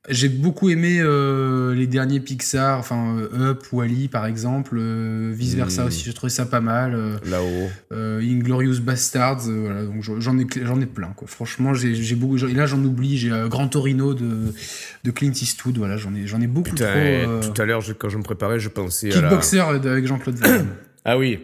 j'ai 0.10 0.30
beaucoup 0.30 0.70
aimé 0.70 1.00
euh, 1.00 1.74
les 1.74 1.88
derniers 1.88 2.20
Pixar, 2.20 2.78
enfin 2.78 3.18
euh, 3.18 3.52
Up 3.52 3.64
ou 3.72 3.82
Ali 3.82 4.08
par 4.08 4.26
exemple, 4.26 4.78
euh, 4.78 5.32
vice 5.34 5.56
versa 5.56 5.84
hmm. 5.84 5.88
aussi, 5.88 6.04
j'ai 6.04 6.14
trouvé 6.14 6.30
ça 6.30 6.46
pas 6.46 6.62
mal. 6.62 7.20
Là-haut. 7.26 7.70
Inglorious 7.92 8.82
Bastards, 8.82 9.42
voilà, 9.48 9.84
donc 9.84 10.02
j'en 10.02 10.38
ai 10.38 10.46
j'en 10.64 10.80
ai 10.80 10.86
plein 10.86 11.14
quoi. 11.16 11.28
Franchement, 11.28 11.74
j'ai 11.74 12.16
beaucoup 12.16 12.38
et 12.38 12.54
là 12.54 12.66
j'en 12.66 12.84
oublie, 12.84 13.18
j'ai 13.18 13.32
Grand 13.50 13.68
Torino 13.68 14.14
de 14.14 14.54
de 15.04 15.12
Clint 15.12 15.32
Eastwood, 15.32 15.78
voilà, 15.78 15.98
j'en 15.98 16.14
ai 16.14 16.28
j'en 16.28 16.42
ai 16.42 16.48
beaucoup 16.48 16.76
trop. 16.76 16.86
Tout 17.42 17.62
à 17.62 17.66
l'heure 17.66 17.84
quand 17.98 18.10
je 18.10 18.18
me 18.18 18.24
préparais, 18.24 18.60
je 18.60 18.70
pensais 18.70 19.10
Kickboxer 19.10 19.60
à 19.60 19.72
la... 19.74 19.92
avec 19.92 20.06
Jean-Claude 20.06 20.36
Van 20.36 20.48
Damme. 20.48 20.68
ah 21.06 21.18
oui. 21.18 21.40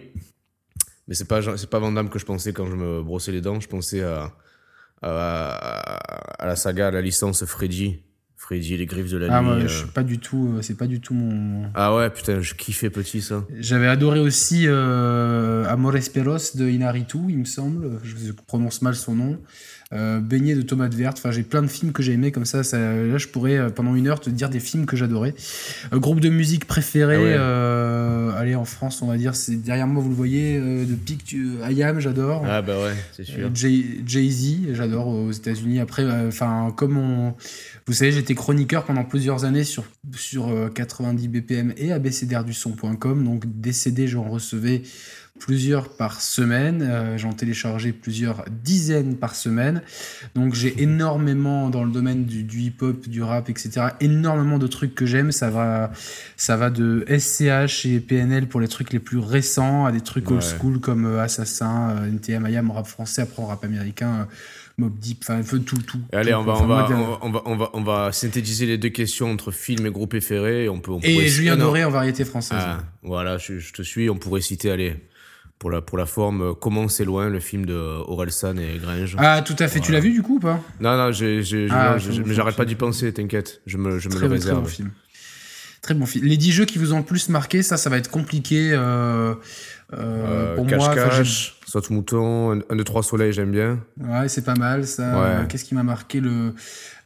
Mais 1.07 1.15
c'est 1.15 1.27
pas 1.27 1.41
c'est 1.57 1.69
pas 1.69 1.79
Van 1.79 1.91
Damme 1.91 2.09
que 2.09 2.19
je 2.19 2.25
pensais 2.25 2.53
quand 2.53 2.67
je 2.67 2.75
me 2.75 3.01
brossais 3.01 3.31
les 3.31 3.41
dents, 3.41 3.59
je 3.59 3.67
pensais 3.67 4.03
à 4.03 4.33
à, 5.03 5.97
à 6.37 6.45
la 6.45 6.55
saga, 6.55 6.89
à 6.89 6.91
la 6.91 7.01
licence 7.01 7.43
Freddy. 7.45 8.01
Freddy, 8.41 8.75
les 8.75 8.87
griffes 8.87 9.11
de 9.11 9.17
la 9.17 9.37
ah, 9.37 9.41
nuit. 9.43 9.51
Ah, 9.53 9.67
je 9.67 9.77
suis 9.77 9.87
pas 9.87 10.01
du 10.01 10.17
tout, 10.17 10.55
euh, 10.55 10.63
c'est 10.63 10.75
pas 10.75 10.87
du 10.87 10.99
tout 10.99 11.13
mon. 11.13 11.69
Ah 11.75 11.95
ouais, 11.95 12.09
putain, 12.09 12.41
je 12.41 12.55
kiffais 12.55 12.89
petit 12.89 13.21
ça. 13.21 13.45
J'avais 13.59 13.85
adoré 13.85 14.19
aussi 14.19 14.63
euh, 14.65 15.63
Amores 15.67 16.09
Perros 16.11 16.37
de 16.55 16.67
Inaritu, 16.67 17.19
il 17.29 17.37
me 17.37 17.45
semble. 17.45 17.99
Je 18.03 18.31
prononce 18.47 18.81
mal 18.81 18.95
son 18.95 19.13
nom. 19.13 19.37
Euh, 19.93 20.21
Beignet 20.21 20.55
de 20.55 20.61
tomates 20.61 20.93
vertes. 20.93 21.17
Enfin, 21.17 21.31
j'ai 21.31 21.43
plein 21.43 21.61
de 21.61 21.67
films 21.67 21.91
que 21.91 22.01
j'ai 22.01 22.13
aimés 22.13 22.31
comme 22.31 22.45
ça, 22.45 22.63
ça, 22.63 22.77
Là, 22.77 23.17
je 23.17 23.27
pourrais 23.27 23.57
euh, 23.57 23.69
pendant 23.69 23.93
une 23.93 24.07
heure 24.07 24.21
te 24.21 24.29
dire 24.29 24.49
des 24.49 24.61
films 24.61 24.85
que 24.85 24.95
j'adorais. 24.95 25.33
Euh, 25.91 25.99
groupe 25.99 26.21
de 26.21 26.29
musique 26.29 26.65
préféré. 26.65 27.35
Ah 27.35 28.37
allez, 28.37 28.55
en 28.55 28.63
France, 28.63 29.01
on 29.01 29.07
va 29.07 29.17
dire, 29.17 29.35
c'est 29.35 29.55
derrière 29.55 29.87
moi, 29.87 30.01
vous 30.01 30.09
le 30.09 30.15
voyez, 30.15 30.57
de 30.59 30.95
Pic, 30.95 31.35
Ayam, 31.63 31.99
j'adore. 31.99 32.45
Ah 32.47 32.61
bah 32.61 32.81
ouais, 32.81 32.93
c'est 33.11 33.25
sûr. 33.25 33.49
Jay 33.53 34.29
Z, 34.29 34.73
j'adore 34.73 35.07
aux 35.07 35.31
États-Unis. 35.31 35.79
Après, 35.79 36.05
enfin, 36.27 36.73
comme 36.75 36.97
on, 36.97 37.33
vous 37.87 37.93
savez, 37.93 38.11
j'étais 38.11 38.35
chroniqueur 38.35 38.85
pendant 38.85 39.03
plusieurs 39.03 39.45
années 39.45 39.63
sur 39.63 39.83
sur 40.15 40.71
90 40.73 41.27
BPM 41.27 41.73
et 41.77 41.91
abcdrduson.com. 41.91 43.23
Donc 43.23 43.43
des 43.45 43.73
CD, 43.73 44.07
j'en 44.07 44.23
recevais 44.23 44.83
plusieurs 45.41 45.89
par 45.89 46.21
semaine. 46.21 46.81
Euh, 46.81 47.17
j'en 47.17 47.33
téléchargeais 47.33 47.91
plusieurs 47.91 48.45
dizaines 48.63 49.17
par 49.17 49.35
semaine. 49.35 49.81
Donc 50.35 50.53
j'ai 50.53 50.81
énormément 50.81 51.69
dans 51.69 51.83
le 51.83 51.91
domaine 51.91 52.25
du, 52.25 52.45
hip-hop, 52.45 53.07
du 53.07 53.21
rap, 53.23 53.49
etc. 53.49 53.87
Énormément 53.99 54.59
de 54.59 54.67
trucs 54.67 54.95
que 54.95 55.05
j'aime. 55.05 55.31
Ça 55.31 55.49
va, 55.49 55.91
ça 56.37 56.55
va 56.55 56.69
de 56.69 57.05
SCH 57.09 57.85
et 57.85 57.99
PNL 57.99 58.47
pour 58.47 58.61
les 58.61 58.67
trucs 58.67 58.93
les 58.93 58.99
plus 58.99 59.17
récents 59.17 59.85
à 59.85 59.91
des 59.91 60.01
trucs 60.01 60.29
old 60.29 60.43
school 60.43 60.79
comme 60.79 61.05
euh, 61.05 61.21
Assassin, 61.21 61.97
euh, 61.97 62.07
NTM, 62.07 62.47
IAM, 62.47 62.71
rap 62.71 62.85
français, 62.85 63.23
après 63.23 63.43
rap 63.43 63.63
américain. 63.63 64.27
Mob 64.81 64.97
Deep, 64.97 65.19
enfin 65.21 65.41
tout, 65.43 65.59
tout. 65.59 65.99
Allez, 66.11 66.33
on, 66.33 66.43
va, 66.43 66.53
on, 66.53 66.65
va, 66.65 66.87
on, 67.21 67.29
va, 67.29 67.41
on, 67.45 67.55
va, 67.55 67.69
on, 67.73 67.83
va, 67.83 68.11
synthétiser 68.11 68.65
les 68.65 68.77
deux 68.77 68.89
questions 68.89 69.31
entre 69.31 69.51
film 69.51 69.85
et 69.85 69.91
groupe 69.91 70.09
préféré. 70.09 70.67
On 70.69 70.79
peut, 70.79 70.91
on 70.91 70.99
et 71.01 71.27
Julien 71.27 71.55
Doré 71.55 71.83
en 71.83 71.91
variété 71.91 72.25
française. 72.25 72.57
Ah, 72.59 72.83
voilà, 73.03 73.37
je, 73.37 73.59
je, 73.59 73.73
te 73.73 73.81
suis. 73.81 74.09
On 74.09 74.17
pourrait 74.17 74.41
citer, 74.41 74.71
allez, 74.71 74.95
pour 75.59 75.69
la, 75.69 75.81
pour 75.81 75.97
la 75.97 76.05
forme, 76.05 76.41
euh, 76.41 76.53
Comment 76.53 76.87
c'est 76.87 77.05
loin, 77.05 77.29
le 77.29 77.39
film 77.39 77.65
de 77.65 77.75
Orelsan 77.75 78.57
et 78.57 78.79
Gringe. 78.79 79.15
Ah, 79.19 79.41
tout 79.41 79.55
à 79.59 79.67
fait. 79.67 79.79
Tu 79.79 79.91
l'as 79.91 79.99
vu 79.99 80.11
du 80.11 80.23
coup 80.23 80.37
ou 80.37 80.39
pas? 80.39 80.59
Non, 80.79 80.97
non, 80.97 81.11
j'ai, 81.11 81.41
ah, 81.69 81.97
mais 82.25 82.33
j'arrête 82.33 82.55
pas 82.55 82.65
d'y 82.65 82.75
penser, 82.75 83.13
t'inquiète. 83.13 83.61
Je 83.67 83.77
me, 83.77 83.99
je 83.99 84.09
me 84.09 84.19
le 84.19 84.27
réserve. 84.27 84.55
Très 84.55 84.61
bon 84.63 84.67
film. 84.67 84.91
Très 85.81 85.93
bon 85.93 86.05
film. 86.05 86.25
Les 86.25 86.37
10 86.37 86.51
jeux 86.51 86.65
qui 86.65 86.77
vous 86.77 86.93
ont 86.93 86.97
le 86.97 87.03
plus 87.03 87.29
marqué, 87.29 87.63
ça, 87.63 87.77
ça 87.77 87.89
va 87.89 87.97
être 87.97 88.09
compliqué. 88.09 88.71
Euh, 88.73 89.33
euh, 89.93 90.55
pour 90.55 90.67
cache, 90.67 90.79
moi, 90.79 90.95
cache, 90.95 91.59
saute 91.65 91.89
mouton, 91.89 92.61
un, 92.69 92.75
de 92.75 92.83
trois 92.83 93.03
soleils, 93.03 93.33
j'aime 93.33 93.51
bien. 93.51 93.79
Ouais, 93.99 94.27
c'est 94.27 94.43
pas 94.43 94.55
mal 94.55 94.85
ça. 94.85 95.45
Qu'est-ce 95.49 95.65
qui 95.65 95.75
m'a 95.75 95.83
marqué 95.83 96.19
le, 96.19 96.53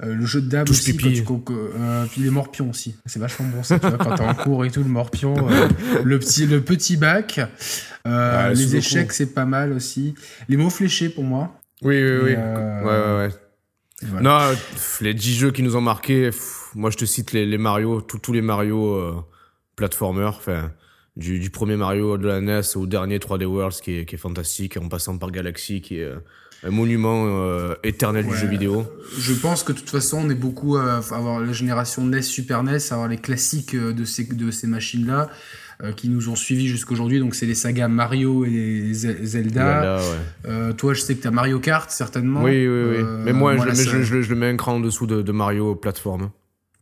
le 0.01 0.25
jeu 0.25 0.41
de 0.41 0.49
dames 0.49 0.65
aussi. 0.69 0.95
Pipi. 0.95 1.23
puis 1.23 2.21
les 2.21 2.29
morpions 2.29 2.69
aussi. 2.69 2.95
C'est 3.05 3.19
vachement 3.19 3.47
bon 3.47 3.63
ça, 3.63 3.79
tu 3.79 3.87
vois, 3.87 3.97
quand 3.97 4.15
t'es 4.15 4.23
en 4.23 4.35
cours 4.35 4.65
et 4.65 4.71
tout, 4.71 4.83
le 4.83 4.89
morpion. 4.89 5.35
le, 6.03 6.19
petit, 6.19 6.45
le 6.45 6.61
petit 6.61 6.97
bac. 6.97 7.39
Euh, 8.07 8.53
les 8.53 8.75
échecs, 8.75 9.11
c'est 9.13 9.33
pas 9.33 9.45
mal 9.45 9.73
aussi. 9.73 10.15
Les 10.47 10.57
mots 10.57 10.69
fléchés 10.69 11.09
pour 11.09 11.23
moi. 11.23 11.59
Oui, 11.81 12.01
oui, 12.01 12.19
oui. 12.23 12.35
Euh, 12.37 12.83
ouais, 12.83 13.27
ouais, 13.27 13.27
ouais. 13.27 14.21
Non, 14.21 14.39
les 15.01 15.13
10 15.13 15.35
jeux 15.35 15.51
qui 15.51 15.63
nous 15.63 15.75
ont 15.75 15.81
marqué, 15.81 16.29
moi 16.75 16.89
je 16.89 16.97
te 16.97 17.05
cite 17.05 17.31
les, 17.31 17.45
les 17.45 17.57
Mario, 17.57 18.01
tous 18.01 18.33
les 18.33 18.41
Mario 18.41 18.93
euh, 18.93 19.15
platformers. 19.75 20.35
Enfin, 20.37 20.71
du, 21.17 21.39
du 21.39 21.49
premier 21.49 21.77
Mario 21.77 22.17
de 22.17 22.27
la 22.27 22.41
NES 22.41 22.61
au 22.75 22.85
dernier 22.85 23.17
3D 23.19 23.45
Worlds 23.45 23.79
qui 23.81 23.99
est, 23.99 24.05
qui 24.05 24.15
est 24.15 24.19
fantastique, 24.19 24.77
en 24.77 24.87
passant 24.89 25.17
par 25.17 25.31
Galaxy 25.31 25.81
qui 25.81 25.99
est 25.99 26.03
euh, 26.03 26.15
un 26.63 26.71
monument 26.71 27.25
euh, 27.27 27.75
éternel 27.83 28.25
Ouais. 28.25 28.31
du 28.31 28.37
jeu 28.37 28.47
vidéo. 28.47 28.85
Je 29.17 29.33
pense 29.33 29.63
que 29.63 29.71
de 29.71 29.77
toute 29.79 29.89
façon, 29.89 30.23
on 30.25 30.29
est 30.29 30.35
beaucoup 30.35 30.77
à 30.77 30.97
avoir 31.11 31.39
la 31.39 31.53
génération 31.53 32.03
NES, 32.05 32.21
Super 32.21 32.63
NES, 32.63 32.77
à 32.89 32.93
avoir 32.93 33.07
les 33.07 33.17
classiques 33.17 33.75
euh, 33.75 33.93
de 33.93 34.03
ces, 34.03 34.23
de 34.25 34.51
ces 34.51 34.67
machines-là 34.67 35.29
euh, 35.83 35.91
qui 35.91 36.09
nous 36.09 36.29
ont 36.29 36.35
suivis 36.35 36.67
jusqu'aujourd'hui. 36.67 37.19
Donc, 37.19 37.35
c'est 37.35 37.45
les 37.45 37.53
sagas 37.55 37.87
Mario 37.89 38.45
et 38.45 38.91
Ze- 38.93 39.23
Zelda. 39.23 39.63
Voilà, 39.63 39.97
ouais. 39.97 40.03
Euh, 40.47 40.73
toi, 40.73 40.93
je 40.93 41.01
sais 41.01 41.15
que 41.15 41.21
tu 41.21 41.27
as 41.27 41.31
Mario 41.31 41.59
Kart, 41.59 41.89
certainement. 41.91 42.41
Oui, 42.43 42.51
oui, 42.51 42.67
oui. 42.67 42.95
Euh, 42.97 43.21
mais 43.23 43.33
moi, 43.33 43.55
je, 43.57 43.63
le 43.63 43.71
mets, 43.71 43.75
je- 44.03 44.21
je 44.21 44.29
le 44.29 44.35
mets 44.35 44.47
un 44.49 44.55
cran 44.57 44.75
en 44.75 44.79
dessous 44.79 45.05
de, 45.05 45.21
de 45.21 45.31
Mario 45.31 45.75
plateforme. 45.75 46.31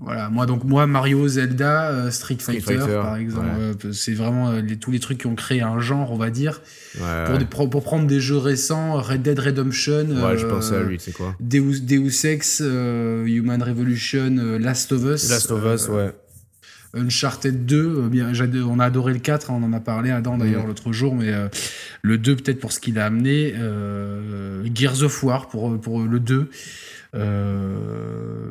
Voilà, 0.05 0.29
moi 0.29 0.45
donc 0.45 0.65
moi 0.65 0.85
Mario, 0.85 1.25
Zelda, 1.29 1.87
euh, 1.89 2.11
Street, 2.11 2.35
Street 2.39 2.59
Fighter, 2.59 2.79
Fighter, 2.81 2.99
par 3.01 3.15
exemple, 3.15 3.45
ouais. 3.45 3.75
Euh, 3.85 3.91
c'est 3.93 4.13
vraiment 4.13 4.49
euh, 4.49 4.59
les- 4.61 4.75
tous 4.77 4.91
les 4.91 4.99
trucs 4.99 5.19
qui 5.19 5.27
ont 5.27 5.35
créé 5.35 5.61
un 5.61 5.79
genre, 5.79 6.11
on 6.11 6.17
va 6.17 6.29
dire. 6.29 6.61
Ouais, 6.99 7.23
Pour, 7.25 7.39
pour, 7.47 7.69
pour 7.69 7.83
prendre 7.83 8.05
des 8.05 8.19
jeux 8.19 8.37
récents, 8.37 8.95
Red 9.01 9.21
Dead 9.21 9.39
Redemption, 9.39 10.05
ouais, 10.09 10.37
je 10.37 10.45
pensais 10.45 10.75
à 10.75 10.83
lui, 10.83 10.99
sais 10.99 11.11
quoi? 11.13 11.35
Deus, 11.39 11.79
Deus 11.81 12.25
Ex, 12.25 12.59
Human 12.59 13.63
Revolution, 13.63 14.57
Last 14.59 14.91
of 14.91 15.03
Us, 15.05 15.29
Last 15.29 15.51
of 15.51 15.63
Us, 15.73 15.87
ouais. 15.87 16.11
Uncharted 16.95 17.65
2, 17.65 17.75
euh, 18.05 18.07
bien, 18.09 18.31
on 18.67 18.79
a 18.79 18.85
adoré 18.85 19.13
le 19.13 19.19
4, 19.19 19.49
hein, 19.49 19.59
on 19.59 19.63
en 19.65 19.73
a 19.73 19.79
parlé 19.79 20.11
Adam 20.11 20.37
d'ailleurs 20.37 20.61
Mhm. 20.61 20.67
l'autre 20.67 20.91
jour, 20.91 21.15
mais 21.15 21.33
euh, 21.33 21.47
le 22.03 22.17
2 22.19 22.35
peut-être 22.35 22.59
pour 22.59 22.71
ce 22.71 22.79
qu'il 22.79 22.99
a 22.99 23.05
amené, 23.05 23.53
euh, 23.57 24.63
Gears 24.75 25.01
of 25.01 25.23
War 25.23 25.47
pour, 25.49 25.79
pour 25.81 26.01
le 26.01 26.19
2. 26.19 26.49
Euh, 27.15 28.49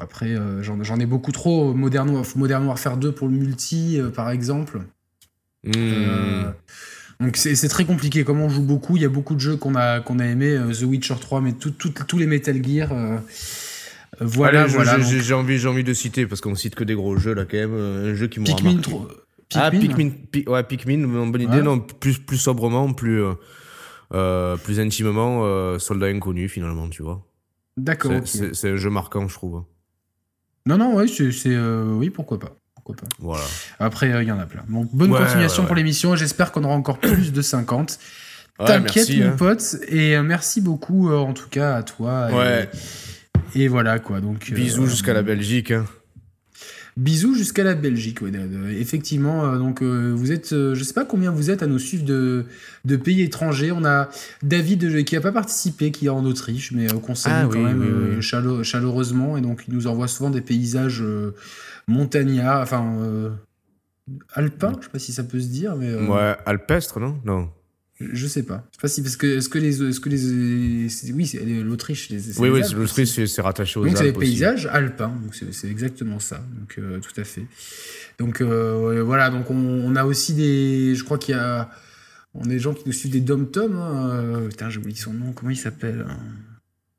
après, 0.00 0.30
euh, 0.36 0.62
j'en 0.62 0.98
ai 1.00 1.06
beaucoup 1.06 1.32
trop. 1.32 1.74
Modern, 1.74 2.08
Warf- 2.10 2.36
Modern 2.36 2.64
Warfare 2.66 2.96
2 2.96 3.12
pour 3.12 3.28
le 3.28 3.34
multi, 3.34 4.00
euh, 4.00 4.10
par 4.10 4.30
exemple. 4.30 4.80
Donc 7.20 7.36
c'est 7.36 7.68
très 7.68 7.84
compliqué. 7.84 8.24
Comme 8.24 8.40
on 8.40 8.48
joue 8.48 8.62
beaucoup, 8.62 8.96
il 8.96 9.02
y 9.02 9.06
a 9.06 9.08
beaucoup 9.08 9.34
de 9.34 9.40
jeux 9.40 9.56
qu'on 9.56 9.74
a, 9.76 10.00
qu'on 10.00 10.18
a 10.18 10.26
aimé. 10.26 10.58
The 10.72 10.82
Witcher 10.82 11.14
3, 11.20 11.40
mais 11.40 11.52
tout- 11.52 11.70
tout- 11.70 11.92
tous 12.06 12.18
les 12.18 12.26
Metal 12.26 12.62
Gear. 12.64 12.92
euh, 12.92 13.18
voilà, 14.20 14.62
Allez, 14.64 14.72
voilà. 14.72 14.98
j'ai- 15.00 15.34
envie, 15.34 15.66
envie 15.66 15.84
de 15.84 15.92
citer 15.94 16.26
parce 16.26 16.40
qu'on 16.40 16.54
cite 16.54 16.74
que 16.74 16.84
des 16.84 16.94
gros 16.94 17.16
jeux 17.16 17.34
là 17.34 17.44
quand 17.44 17.56
même. 17.56 17.74
Un 17.74 18.14
jeu 18.14 18.26
qui 18.28 18.40
m'aura 18.40 18.54
Pikmin 18.56 18.74
marqué. 18.74 18.90
3. 18.90 19.08
Ah, 19.54 19.70
Pikmin, 19.70 20.10
Pi- 20.30 20.44
ouais, 20.48 20.62
Pikmin, 20.64 21.06
bonne 21.06 21.42
idée. 21.42 21.56
Ouais. 21.56 21.62
Non, 21.62 21.78
plus, 21.80 22.18
plus 22.18 22.38
sobrement, 22.38 22.92
plus, 22.92 23.22
euh, 24.12 24.56
plus 24.56 24.80
intimement, 24.80 25.40
euh, 25.44 25.78
Soldat 25.78 26.06
Inconnu 26.06 26.48
finalement, 26.48 26.88
tu 26.88 27.02
vois. 27.02 27.24
D'accord. 27.76 28.12
C'est 28.24 28.70
un 28.70 28.76
jeu 28.76 28.90
marquant, 28.90 29.26
je 29.28 29.34
trouve. 29.34 29.64
Non, 30.66 30.78
non, 30.78 30.94
ouais, 30.94 31.06
c'est, 31.08 31.30
euh, 31.46 31.92
oui, 31.94 32.10
pourquoi 32.10 32.38
pas. 32.38 32.56
Pourquoi 32.74 32.96
pas. 32.96 33.06
Voilà. 33.18 33.44
Après, 33.78 34.12
euh, 34.12 34.22
il 34.22 34.28
y 34.28 34.32
en 34.32 34.38
a 34.38 34.46
plein. 34.46 34.64
Donc, 34.68 34.88
bonne 34.94 35.10
Ouais, 35.12 35.20
continuation 35.20 35.62
ouais, 35.62 35.66
pour 35.66 35.76
l'émission. 35.76 36.16
J'espère 36.16 36.52
qu'on 36.52 36.64
aura 36.64 36.74
encore 36.74 36.98
plus 36.98 37.32
de 37.32 37.42
50. 37.42 37.98
Ouais, 38.60 38.66
T'inquiète, 38.66 39.10
mon 39.18 39.26
hein. 39.28 39.36
pote. 39.36 39.76
Et 39.88 40.16
euh, 40.16 40.22
merci 40.22 40.60
beaucoup, 40.60 41.10
en 41.12 41.32
tout 41.32 41.48
cas, 41.48 41.74
à 41.76 41.82
toi. 41.82 42.28
et- 42.30 42.34
Ouais. 42.34 42.70
Et, 43.54 43.68
voilà, 43.68 43.98
quoi. 43.98 44.20
Donc, 44.20 44.50
Bisous 44.52 44.86
jusqu'à 44.86 45.12
la 45.12 45.22
Belgique. 45.22 45.70
hein. 45.70 45.84
Bisous 46.96 47.34
jusqu'à 47.34 47.64
la 47.64 47.74
Belgique, 47.74 48.20
ouais, 48.22 48.30
effectivement. 48.78 49.44
euh, 49.46 49.58
donc, 49.58 49.82
euh, 49.82 50.12
vous 50.14 50.30
êtes, 50.30 50.52
euh, 50.52 50.74
je 50.76 50.84
sais 50.84 50.94
pas 50.94 51.04
combien 51.04 51.32
vous 51.32 51.50
êtes 51.50 51.62
à 51.62 51.66
nous 51.66 51.80
suivre 51.80 52.04
de, 52.04 52.44
de 52.84 52.96
pays 52.96 53.22
étrangers. 53.22 53.72
On 53.72 53.84
a 53.84 54.08
David 54.44 55.04
qui 55.04 55.16
a 55.16 55.20
pas 55.20 55.32
participé, 55.32 55.90
qui 55.90 56.06
est 56.06 56.10
en 56.10 56.24
Autriche, 56.24 56.70
mais 56.70 56.86
qu'on 56.86 57.16
salue 57.16 57.34
Ah 57.34 57.48
quand 57.50 57.58
oui, 57.58 57.64
même 57.64 57.80
oui, 57.80 58.14
oui. 58.16 58.22
chale- 58.22 58.62
chaleureusement. 58.62 59.36
Et 59.36 59.40
donc, 59.40 59.64
il 59.66 59.74
nous 59.74 59.88
envoie 59.88 60.06
souvent 60.06 60.30
des 60.30 60.40
paysages 60.40 61.02
euh, 61.02 61.34
montagnards, 61.88 62.62
enfin 62.62 62.96
euh, 63.00 63.30
alpins. 64.34 64.72
Je 64.78 64.84
sais 64.84 64.90
pas 64.92 64.98
si 65.00 65.12
ça 65.12 65.24
peut 65.24 65.40
se 65.40 65.48
dire, 65.48 65.74
mais 65.76 65.88
euh, 65.90 66.06
Ouais, 66.06 66.36
alpestre, 66.46 67.00
non? 67.00 67.18
Non. 67.24 67.50
Je 68.12 68.26
sais 68.26 68.42
pas. 68.42 68.66
Je 68.72 68.76
sais 68.76 68.80
pas 68.82 68.88
si 68.88 69.02
parce 69.02 69.16
que 69.16 69.38
est-ce 69.38 69.48
que 69.48 69.58
les, 69.58 69.82
est-ce 69.82 70.00
que 70.00 70.08
les, 70.08 71.12
oui, 71.12 71.26
c'est 71.26 71.44
l'Autriche. 71.44 72.08
les- 72.10 72.38
Oui, 72.38 72.48
les 72.48 72.54
oui, 72.62 72.74
l'Autriche, 72.74 73.08
c'est 73.26 73.40
rattaché 73.42 73.78
aux 73.80 73.84
Donc 73.84 73.96
c'est 73.96 74.10
aussi. 74.10 74.18
paysages 74.18 74.66
alpins, 74.66 75.08
donc 75.22 75.34
c'est 75.34 75.68
exactement 75.68 76.18
ça, 76.18 76.42
donc 76.58 76.74
euh, 76.78 77.00
tout 77.00 77.18
à 77.20 77.24
fait. 77.24 77.46
Donc 78.18 78.40
euh, 78.40 79.02
voilà, 79.04 79.30
donc 79.30 79.50
on, 79.50 79.56
on 79.56 79.96
a 79.96 80.04
aussi 80.04 80.34
des, 80.34 80.94
je 80.94 81.02
crois 81.04 81.18
qu'il 81.18 81.34
y 81.34 81.38
a, 81.38 81.70
on 82.34 82.44
a 82.44 82.48
des 82.48 82.58
gens 82.58 82.74
qui 82.74 82.84
nous 82.86 82.92
suivent 82.92 83.12
des 83.12 83.20
dom 83.20 83.50
tom. 83.50 83.76
Hein, 83.76 84.10
euh, 84.10 84.48
putain, 84.48 84.70
j'ai 84.70 84.78
oublié 84.78 84.96
son 84.96 85.12
nom, 85.12 85.32
comment 85.32 85.50
il 85.50 85.56
s'appelle 85.56 86.04
hein? 86.08 86.18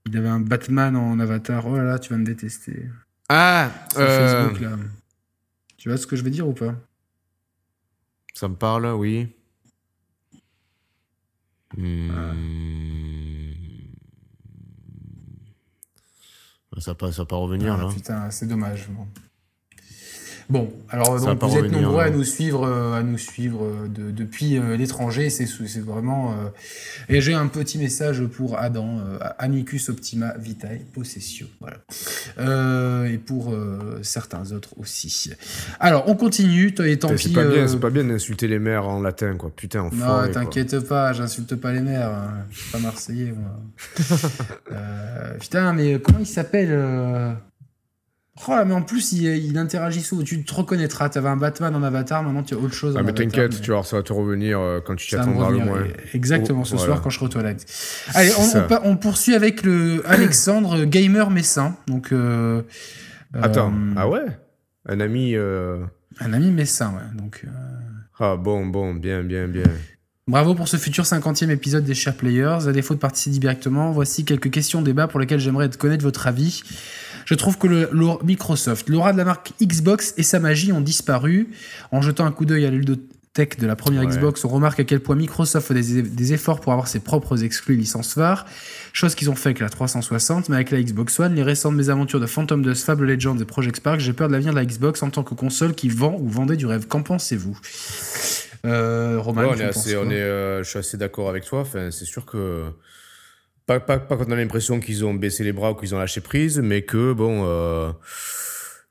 Il 0.08 0.16
avait 0.18 0.28
un 0.28 0.40
Batman 0.40 0.96
en 0.96 1.20
avatar. 1.20 1.66
Oh 1.66 1.76
là 1.78 1.84
là, 1.84 1.98
tu 1.98 2.12
vas 2.12 2.18
me 2.18 2.26
détester. 2.26 2.84
Ah, 3.28 3.72
Sur 3.92 4.02
euh, 4.02 4.38
Facebook 4.48 4.62
là. 4.62 4.78
Tu 5.78 5.90
vois 5.90 5.98
ce 5.98 6.06
que 6.06 6.16
je 6.16 6.24
veux 6.24 6.30
dire 6.30 6.48
ou 6.48 6.54
pas? 6.54 6.76
Ça 8.36 8.48
me 8.48 8.56
parle, 8.56 8.86
oui. 8.88 9.28
Hmm. 11.78 12.12
Ça 16.78 16.92
va 16.92 16.96
pas, 16.96 17.12
ça 17.12 17.22
va 17.22 17.26
pas 17.26 17.36
revenir 17.38 17.74
Ah, 17.74 17.84
là. 17.84 17.90
Putain, 17.94 18.30
c'est 18.32 18.48
dommage. 18.48 18.90
Bon. 18.90 19.08
Bon, 20.50 20.72
alors 20.90 21.20
donc, 21.20 21.40
pas 21.40 21.48
vous 21.48 21.58
êtes 21.58 21.72
nombreux 21.72 22.02
à 22.02 22.10
non. 22.10 22.18
nous 22.18 22.24
suivre, 22.24 22.66
euh, 22.68 22.94
à 23.00 23.02
nous 23.04 23.18
suivre 23.18 23.64
euh, 23.66 23.88
de- 23.88 24.12
depuis 24.12 24.58
euh, 24.58 24.78
l'étranger. 24.78 25.30
C'est 25.30 25.48
c'est 25.48 25.80
vraiment. 25.84 26.34
euh, 26.34 26.50
Et 27.10 27.20
j'ai 27.22 27.34
un 27.34 27.48
petit 27.48 27.78
message 27.80 28.24
pour 28.26 28.58
Adam, 28.60 29.00
euh, 29.00 29.18
Amicus 29.40 29.90
Optima 29.90 30.34
Vitae 30.38 30.80
Possessio. 30.94 31.48
Voilà. 31.60 31.78
Euh, 32.38 33.06
et 33.06 33.18
pour 33.18 33.54
euh, 33.54 34.00
certains 34.04 34.52
autres 34.52 34.78
aussi. 34.80 35.32
Alors, 35.80 36.04
on 36.08 36.16
continue. 36.16 36.74
Et 36.86 37.00
tant 37.00 37.10
C'est 37.10 37.30
pis. 37.30 37.34
pas, 37.34 37.44
bien, 37.46 37.64
euh, 37.64 37.68
c'est 37.68 37.80
pas 37.80 37.90
bien 37.90 38.04
d'insulter 38.04 38.48
les 38.48 38.60
mères 38.60 38.88
en 38.88 39.02
latin, 39.02 39.36
quoi. 39.38 39.52
Putain, 39.56 39.80
non, 39.80 39.88
enfoiré, 39.88 40.32
quoi. 40.32 40.42
t'inquiète 40.44 40.80
pas, 40.82 41.12
j'insulte 41.14 41.56
pas 41.56 41.72
les 41.74 41.82
mères. 41.82 42.10
hein. 42.10 42.46
Je 42.52 42.60
suis 42.60 42.72
pas 42.72 42.80
marseillais, 42.80 43.34
moi. 43.36 43.52
Euh, 44.72 45.38
putain, 45.40 45.74
mais 45.74 46.00
comment 46.00 46.20
il 46.20 46.26
s'appelle 46.26 46.70
euh 46.72 47.32
Oh 48.48 48.52
là, 48.52 48.66
mais 48.66 48.74
en 48.74 48.82
plus, 48.82 49.14
il, 49.14 49.24
il 49.24 49.58
interagit 49.58 50.02
souvent. 50.02 50.22
Tu 50.24 50.44
te 50.44 50.54
reconnaîtras. 50.54 51.08
T'avais 51.10 51.30
un 51.30 51.38
Batman 51.38 51.74
en 51.74 51.84
avatar, 51.84 52.22
maintenant 52.22 52.44
tu 52.44 52.54
as 52.54 52.58
autre 52.58 52.74
chose. 52.74 52.96
Ah, 52.98 53.02
en 53.02 53.04
mais 53.04 53.14
t'inquiète, 53.14 53.54
mais 53.54 53.60
tu 53.62 53.72
vois, 53.72 53.84
ça 53.84 53.96
va 53.96 54.04
te 54.04 54.12
revenir 54.12 54.60
euh, 54.60 54.82
quand 54.86 54.96
tu 54.96 55.08
t'y 55.08 55.16
attendras 55.16 55.50
le 55.52 55.60
moins. 55.60 55.84
Exactement, 56.14 56.66
ce 56.66 56.74
Oh, 56.76 56.78
soir 56.78 56.88
voilà. 56.88 57.02
quand 57.02 57.10
je 57.10 57.16
serai 57.16 57.26
aux 57.28 57.30
toilettes. 57.30 57.66
Allez, 58.14 58.32
on, 58.84 58.98
poursuit 58.98 59.36
avec 59.36 59.64
le 59.64 60.04
Alexandre 60.10 60.84
Gamer 60.84 61.30
Messin. 61.30 61.78
Donc, 61.88 62.12
euh, 62.12 62.62
Attends, 63.34 63.72
euh, 63.72 63.94
ah 63.96 64.10
ouais? 64.10 64.26
Un 64.88 65.00
ami. 65.00 65.36
Un 65.36 66.34
ami 66.34 66.52
Messin, 66.52 66.92
ouais. 66.92 67.18
Donc, 67.18 67.46
Ah 68.20 68.36
bon, 68.36 68.66
bon, 68.66 68.94
bien, 68.94 69.24
bien, 69.24 69.48
bien. 69.48 69.64
Bravo 70.28 70.56
pour 70.56 70.68
ce 70.68 70.78
futur 70.78 71.04
50e 71.04 71.52
épisode 71.52 71.84
des 71.86 71.94
Chers 71.94 72.16
Players. 72.16 72.68
À 72.68 72.72
défaut 72.72 72.96
de 72.96 73.00
participer 73.00 73.38
directement, 73.40 73.92
voici 73.92 74.26
quelques 74.26 74.50
questions 74.50 74.82
débat 74.82 75.08
pour 75.08 75.20
lesquelles 75.20 75.40
j'aimerais 75.40 75.70
connaître 75.70 76.04
votre 76.04 76.26
avis. 76.28 76.64
Je 77.26 77.34
trouve 77.36 77.58
que 77.58 77.68
le, 77.68 77.90
Microsoft, 78.24 78.88
l'aura 78.90 79.12
de 79.12 79.18
la 79.18 79.26
marque 79.26 79.52
Xbox 79.62 80.14
et 80.18 80.24
sa 80.24 80.40
magie 80.40 80.72
ont 80.72 80.82
disparu. 80.82 81.50
En 81.92 82.02
jetant 82.02 82.26
un 82.26 82.32
coup 82.32 82.46
d'œil 82.46 82.66
à 82.66 82.70
l'Uldotech 82.70 83.60
de 83.60 83.68
la 83.68 83.76
première 83.76 84.04
Ouais. 84.04 84.08
Xbox, 84.08 84.46
on 84.46 84.48
remarque 84.48 84.80
à 84.80 84.84
quel 84.86 85.02
point 85.02 85.16
Microsoft 85.16 85.68
fait 85.68 85.74
des, 85.74 86.02
des 86.04 86.34
efforts 86.34 86.62
pour 86.62 86.72
avoir 86.72 86.88
ses 86.88 87.00
propres 87.02 87.44
exclus 87.44 87.76
licences 87.76 88.14
phares, 88.14 88.46
chose 88.94 89.14
qu'ils 89.16 89.30
ont 89.30 89.36
fait 89.36 89.50
avec 89.50 89.60
la 89.60 89.68
360, 89.70 90.48
mais 90.48 90.56
avec 90.56 90.72
la 90.72 90.82
Xbox 90.82 91.20
One, 91.20 91.36
les 91.36 91.44
récentes 91.44 91.76
mésaventures 91.76 92.22
de 92.22 92.28
Phantom 92.28 92.62
Dust, 92.62 92.86
Fable 92.86 93.06
Legends 93.06 93.38
et 93.38 93.44
Project 93.46 93.76
Spark, 93.78 94.00
j'ai 94.00 94.14
peur 94.14 94.28
de 94.30 94.34
l'avenir 94.34 94.54
de 94.54 94.58
la 94.58 94.64
Xbox 94.66 95.04
en 95.04 95.10
tant 95.10 95.24
que 95.24 95.34
console 95.34 95.74
qui 95.76 95.90
vend 95.90 96.16
ou 96.20 96.30
vendait 96.30 96.56
du 96.56 96.66
rêve. 96.66 96.88
Qu'en 96.88 97.02
pensez-vous? 97.04 97.58
Euh, 98.66 99.22
Ouais, 99.22 99.46
on 99.46 99.56
est 99.56 99.64
assez, 99.64 99.98
on 99.98 100.10
est, 100.10 100.22
euh, 100.22 100.64
je 100.64 100.70
suis 100.70 100.80
assez 100.80 100.98
d'accord 100.98 101.30
avec 101.30 101.44
toi. 101.46 101.60
Enfin, 101.62 101.92
c'est 101.92 102.06
sûr 102.06 102.26
que 102.26 102.64
pas, 103.66 103.80
pas, 103.80 104.00
pas 104.00 104.18
qu'on 104.18 104.32
a 104.32 104.36
l'impression 104.36 104.80
qu'ils 104.80 105.06
ont 105.06 105.14
baissé 105.14 105.44
les 105.44 105.54
bras 105.54 105.72
ou 105.72 105.76
qu'ils 105.76 105.94
ont 105.96 106.00
lâché 106.00 106.22
prise, 106.22 106.60
mais 106.60 106.84
que 106.84 107.14
bon, 107.14 107.44
euh, 107.48 107.92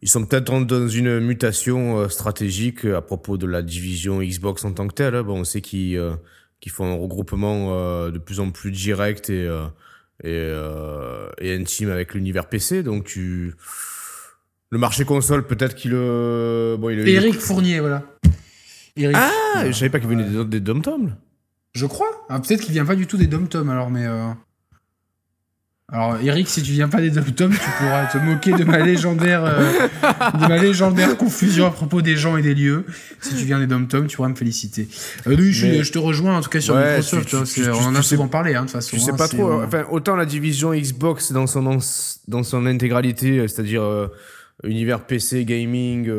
ils 0.03 0.09
sont 0.09 0.25
peut-être 0.27 0.45
dans- 0.65 0.89
une 0.89 1.21
mutation 1.21 1.99
euh, 2.01 2.09
stratégique 2.09 2.85
à 2.85 3.01
propos 3.01 3.37
de 3.37 3.47
la 3.47 3.63
division 3.63 4.21
Xbox 4.21 4.65
en 4.65 4.73
tant 4.73 4.87
que 4.89 4.95
telle. 4.95 5.15
hein. 5.15 5.23
Bon, 5.23 5.41
on 5.41 5.45
sait 5.45 5.61
qu'ils 5.61 5.97
euh, 5.97 6.15
font 6.71 6.87
un 6.87 6.97
regroupement 6.97 8.09
de 8.11 8.19
plus 8.19 8.41
en 8.41 8.51
plus 8.51 8.71
direct 8.71 9.29
et 9.31 9.49
et, 10.23 10.51
et 11.41 11.55
intime 11.55 11.91
avec 11.91 12.15
l'univers 12.15 12.49
PC. 12.49 12.83
Donc 12.83 13.05
tu 13.05 13.55
le 14.71 14.79
marché 14.79 15.05
console, 15.05 15.47
peut-être 15.47 15.75
qu'il 15.75 15.91
le 15.93 16.77
bon, 16.79 16.89
il, 16.91 17.01
il- 17.01 17.09
Eric 17.11 17.35
Fournier, 17.39 17.81
voilà. 17.81 18.03
Eric. 18.97 19.17
Ah, 19.19 19.65
je 19.67 19.73
savais 19.73 19.91
pas 19.91 20.01
qu'il 20.01 20.09
venait 20.09 20.25
des, 20.25 20.45
des 20.45 20.61
dom-toms. 20.61 21.15
Je 21.75 21.85
crois. 21.87 22.25
Ah, 22.29 22.39
Peut-être 22.41 22.61
qu'il 22.63 22.73
vient 22.73 22.85
pas 22.87 22.95
du 22.97 23.07
tout 23.07 23.17
des 23.17 23.27
dom-toms 23.27 23.69
alors, 23.69 23.91
mais. 23.91 24.07
euh, 24.07 24.29
Alors, 25.93 26.17
Eric, 26.23 26.49
si 26.49 26.63
tu 26.63 26.73
viens 26.73 26.89
pas 26.89 27.01
des 27.03 27.11
dom-toms, 27.11 27.51
tu 27.53 27.71
pourras 27.79 28.07
te 28.07 28.17
moquer 28.17 28.53
de 28.53 28.65
ma 28.65 28.79
légendaire, 28.79 29.45
euh, 29.45 29.71
de 30.33 30.49
ma 30.49 30.57
légendaire 30.57 31.17
confusion 31.19 31.67
à 31.67 31.71
propos 31.71 32.01
des 32.01 32.17
gens 32.17 32.39
et 32.39 32.43
des 32.43 32.55
lieux. 32.55 32.85
Si 33.21 33.35
tu 33.37 33.45
viens 33.45 33.59
des 33.61 33.67
dom-toms, 33.67 34.07
tu 34.07 34.17
pourras 34.17 34.31
me 34.31 34.35
féliciter. 34.35 34.89
Euh, 35.27 35.37
oui, 35.39 35.53
je, 35.53 35.93
te 35.93 35.99
rejoins 35.99 36.39
en 36.39 36.41
tout 36.41 36.49
cas 36.49 36.61
sur 36.63 36.75
Ouais, 36.75 36.97
Microsoft. 36.99 37.29
tu- 37.29 37.37
hein, 37.37 37.43
tu- 37.45 37.69
on 37.71 37.85
en 37.87 37.95
a 37.95 38.03
souvent 38.03 38.29
parlé, 38.29 38.55
hein, 38.55 38.63
de 38.63 38.67
toute 38.67 38.73
façon. 38.73 38.97
Je 38.97 39.03
sais 39.03 39.13
hein, 39.13 39.17
pas 39.17 39.29
trop. 39.29 39.47
euh, 39.61 39.67
Enfin, 39.67 39.85
autant 39.91 40.17
la 40.17 40.25
division 40.25 40.73
Xbox 40.73 41.33
dans 41.33 41.47
son 41.47 41.67
ens- 41.67 42.19
dans 42.29 42.43
son 42.43 42.65
intégralité, 42.65 43.39
euh, 43.41 43.47
c'est-à-dire 43.47 43.85
univers 44.65 45.05
PC, 45.05 45.45
gaming 45.45 46.11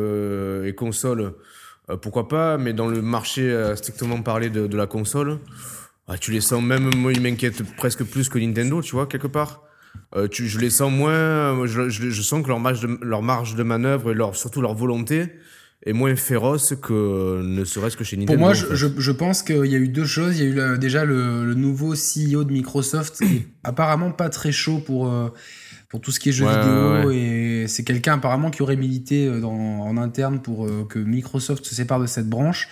et 0.64 0.74
console, 0.74 1.32
pourquoi 2.02 2.28
pas, 2.28 2.56
mais 2.56 2.72
dans 2.72 2.86
le 2.86 3.02
marché 3.02 3.52
strictement 3.74 4.22
parlé 4.22 4.48
de, 4.48 4.68
de 4.68 4.76
la 4.76 4.86
console, 4.86 5.38
ah, 6.08 6.18
tu 6.18 6.30
les 6.32 6.40
sens 6.40 6.62
même, 6.62 6.90
moi, 6.96 7.12
ils 7.12 7.20
m'inquiètent 7.20 7.62
presque 7.76 8.04
plus 8.04 8.28
que 8.28 8.38
Nintendo, 8.38 8.80
tu 8.82 8.92
vois, 8.92 9.06
quelque 9.06 9.26
part. 9.26 9.62
Euh, 10.14 10.28
tu, 10.28 10.46
je 10.46 10.58
les 10.58 10.70
sens 10.70 10.92
moins, 10.92 11.10
euh, 11.12 11.66
je, 11.66 11.88
je, 11.88 12.10
je 12.10 12.22
sens 12.22 12.42
que 12.42 12.48
leur 12.48 12.60
marge 12.60 12.80
de, 12.80 12.98
leur 13.02 13.22
marge 13.22 13.54
de 13.54 13.62
manœuvre 13.62 14.12
et 14.12 14.14
leur, 14.14 14.36
surtout 14.36 14.60
leur 14.60 14.74
volonté 14.74 15.30
est 15.84 15.92
moins 15.92 16.14
féroce 16.16 16.74
que 16.80 17.40
ne 17.42 17.64
serait-ce 17.64 17.96
que 17.96 18.04
chez 18.04 18.16
Nintendo. 18.16 18.34
Pour 18.38 18.40
moi, 18.40 18.50
en 18.50 18.54
je, 18.54 18.66
fait. 18.66 18.76
je, 18.76 18.86
je 18.98 19.10
pense 19.12 19.42
qu'il 19.42 19.66
y 19.66 19.74
a 19.74 19.78
eu 19.78 19.88
deux 19.88 20.04
choses. 20.04 20.38
Il 20.38 20.54
y 20.54 20.60
a 20.60 20.74
eu 20.74 20.78
déjà 20.78 21.04
le, 21.04 21.44
le 21.44 21.54
nouveau 21.54 21.94
CEO 21.94 22.44
de 22.44 22.52
Microsoft, 22.52 23.16
qui 23.18 23.24
est 23.36 23.46
apparemment 23.64 24.10
pas 24.10 24.28
très 24.28 24.52
chaud 24.52 24.78
pour, 24.78 25.08
euh, 25.10 25.28
pour 25.88 26.00
tout 26.00 26.12
ce 26.12 26.20
qui 26.20 26.28
est 26.30 26.32
jeux 26.32 26.46
Ouais, 26.46 26.58
vidéo. 26.60 27.06
ouais, 27.08 27.16
Et 27.16 27.68
c'est 27.68 27.84
quelqu'un 27.84 28.14
apparemment 28.14 28.50
qui 28.50 28.62
aurait 28.62 28.76
milité 28.76 29.26
euh, 29.26 29.40
dans, 29.40 29.50
en 29.52 29.96
interne 29.96 30.40
pour 30.40 30.68
que 30.88 30.98
Microsoft 30.98 31.64
se 31.64 31.74
sépare 31.74 32.00
de 32.00 32.06
cette 32.06 32.28
branche. 32.28 32.68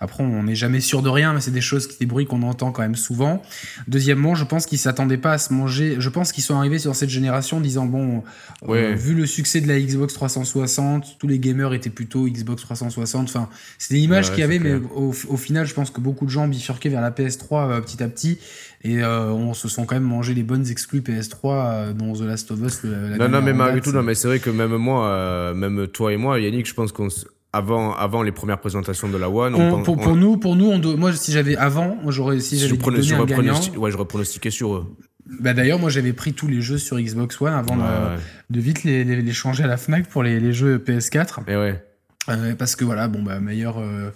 Après, 0.00 0.22
on 0.22 0.44
n'est 0.44 0.54
jamais 0.54 0.80
sûr 0.80 1.02
de 1.02 1.08
rien, 1.08 1.32
mais 1.32 1.40
c'est 1.40 1.50
des 1.50 1.60
choses, 1.60 1.88
des 1.98 2.06
bruits 2.06 2.26
qu'on 2.26 2.42
entend 2.42 2.70
quand 2.70 2.82
même 2.82 2.94
souvent. 2.94 3.42
Deuxièmement, 3.88 4.34
je 4.36 4.44
pense 4.44 4.64
qu'ils 4.66 4.78
s'attendaient 4.78 5.16
pas 5.18 5.32
à 5.32 5.38
se 5.38 5.52
manger. 5.52 5.96
Je 5.98 6.08
pense 6.08 6.30
qu'ils 6.32 6.44
sont 6.44 6.54
arrivés 6.56 6.78
dans 6.78 6.94
cette 6.94 7.10
génération 7.10 7.56
en 7.56 7.60
disant 7.60 7.84
bon, 7.86 8.22
euh, 8.68 8.94
vu 8.94 9.14
le 9.14 9.26
succès 9.26 9.60
de 9.60 9.66
la 9.66 9.80
Xbox 9.80 10.14
360, 10.14 11.16
tous 11.18 11.26
les 11.26 11.38
gamers 11.38 11.72
étaient 11.74 11.90
plutôt 11.90 12.26
Xbox 12.28 12.62
360. 12.62 13.28
Enfin, 13.28 13.48
c'est 13.78 13.94
l'image 13.94 14.26
Ouais, 14.28 14.34
qu'il 14.34 14.40
y 14.40 14.44
avait, 14.44 14.58
mais 14.60 14.74
au, 14.94 15.12
au 15.28 15.36
final, 15.36 15.66
je 15.66 15.74
pense 15.74 15.90
que 15.90 16.00
beaucoup 16.00 16.24
de 16.26 16.30
gens 16.30 16.46
bifurquaient 16.46 16.88
vers 16.90 17.00
la 17.00 17.10
PS3 17.10 17.70
euh, 17.70 17.80
petit 17.80 18.02
à 18.02 18.08
petit, 18.08 18.38
et 18.84 19.02
euh, 19.02 19.30
on 19.32 19.52
se 19.54 19.68
sont 19.68 19.84
quand 19.84 19.96
même 19.96 20.04
mangé 20.04 20.32
les 20.34 20.44
bonnes 20.44 20.68
exclus 20.68 21.00
PS3 21.00 21.36
euh, 21.44 21.92
dont 21.92 22.12
The 22.14 22.20
Last 22.22 22.50
of 22.52 22.60
Us. 22.62 22.82
le- 22.84 23.08
la 23.10 23.16
Non, 23.16 23.28
non, 23.28 23.42
mais 23.42 23.52
malgré 23.52 23.80
tout, 23.80 23.90
non, 23.92 24.02
mais 24.04 24.14
c'est 24.14 24.28
vrai 24.28 24.38
que 24.38 24.50
même 24.50 24.76
moi, 24.76 25.08
euh, 25.08 25.54
même 25.54 25.88
toi 25.88 26.12
et 26.12 26.16
moi, 26.16 26.38
Yannick, 26.38 26.66
je 26.68 26.74
pense 26.74 26.92
qu'on, 26.92 27.08
s- 27.08 27.26
avant, 27.52 27.94
avant 27.94 28.22
les 28.22 28.32
premières 28.32 28.58
présentations 28.60 29.08
de 29.08 29.16
la 29.16 29.28
One, 29.30 29.54
on, 29.54 29.60
On- 29.60 29.74
pen- 29.76 29.82
pour, 29.84 29.94
on- 29.98 30.02
pour 30.02 30.16
nous, 30.16 30.36
pour 30.36 30.56
nous, 30.56 30.66
on 30.66 30.78
doit- 30.78 30.96
moi, 30.96 31.12
si 31.12 31.32
j'avais 31.32 31.56
avant, 31.56 31.96
j'aurais, 32.08 32.40
si 32.40 32.56
si 32.56 32.58
j'avais 32.68 32.78
je 32.78 32.84
donné 32.84 32.98
un 32.98 33.02
j'aurais 33.02 33.26
gagnant, 33.26 33.60
ouais, 33.76 33.90
j'aurais 33.90 34.04
pronostiqué 34.04 34.50
sur 34.50 34.74
eux. 34.76 34.96
bah 35.40 35.54
d'ailleurs, 35.54 35.78
moi, 35.78 35.90
j'avais 35.90 36.12
pris 36.12 36.32
tous 36.34 36.46
les 36.48 36.60
jeux 36.60 36.78
sur 36.78 36.98
Xbox 37.00 37.40
One 37.40 37.52
avant 37.54 37.76
Ouais, 37.76 37.82
de, 37.82 38.16
ouais. 38.16 38.22
de 38.50 38.60
vite 38.60 38.84
les, 38.84 39.04
les, 39.04 39.22
les 39.22 39.32
changer 39.32 39.64
à 39.64 39.66
la 39.66 39.76
Fnac 39.76 40.06
pour 40.08 40.22
les, 40.22 40.40
les 40.40 40.52
jeux 40.52 40.78
PS4. 40.78 41.40
Mais 41.46 41.56
ouais. 41.56 41.82
Euh, 42.28 42.54
parce 42.54 42.76
que 42.76 42.84
voilà, 42.84 43.08
bon 43.08 43.22
bah 43.22 43.40
meilleure 43.40 43.78
euh, 43.80 44.10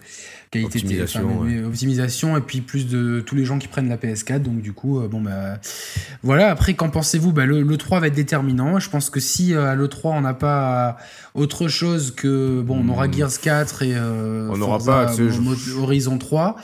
qualité, 0.52 0.78
de- 0.80 0.84
Optimisation, 0.84 1.26
enfin, 1.40 1.44
mais 1.48 1.64
optimisation 1.64 2.36
et 2.36 2.40
puis 2.40 2.60
plus 2.60 2.86
de 2.86 3.20
tous 3.26 3.34
les 3.34 3.44
gens 3.44 3.58
qui 3.58 3.68
prennent 3.68 3.88
la 3.88 3.96
PS4. 3.96 4.42
Donc 4.42 4.60
du 4.62 4.72
coup, 4.72 5.00
euh, 5.00 5.08
bon 5.08 5.20
bah 5.20 5.58
voilà. 6.22 6.50
Après, 6.50 6.74
qu'en 6.74 6.90
pensez-vous? 6.90 7.32
Bah 7.32 7.46
le, 7.46 7.62
le 7.62 7.76
3 7.76 8.00
va 8.00 8.06
être 8.08 8.14
déterminant. 8.14 8.78
Je 8.78 8.88
pense 8.90 9.10
que 9.10 9.18
si 9.18 9.54
euh, 9.54 9.70
à 9.72 9.74
le 9.74 9.88
3 9.88 10.12
on 10.12 10.20
n'a 10.20 10.34
pas 10.34 10.98
autre 11.34 11.68
chose 11.68 12.14
que 12.14 12.60
bon, 12.60 12.84
on 12.84 12.88
aura 12.90 13.08
Hmm. 13.08 13.12
Gears 13.14 13.40
4 13.40 13.82
et 13.82 13.94
euh, 13.94 14.48
On 14.52 14.56
n'aura 14.58 14.78
pas, 14.78 15.14
Mo- 15.40 15.82
Horizon 15.82 16.18
3. 16.18 16.56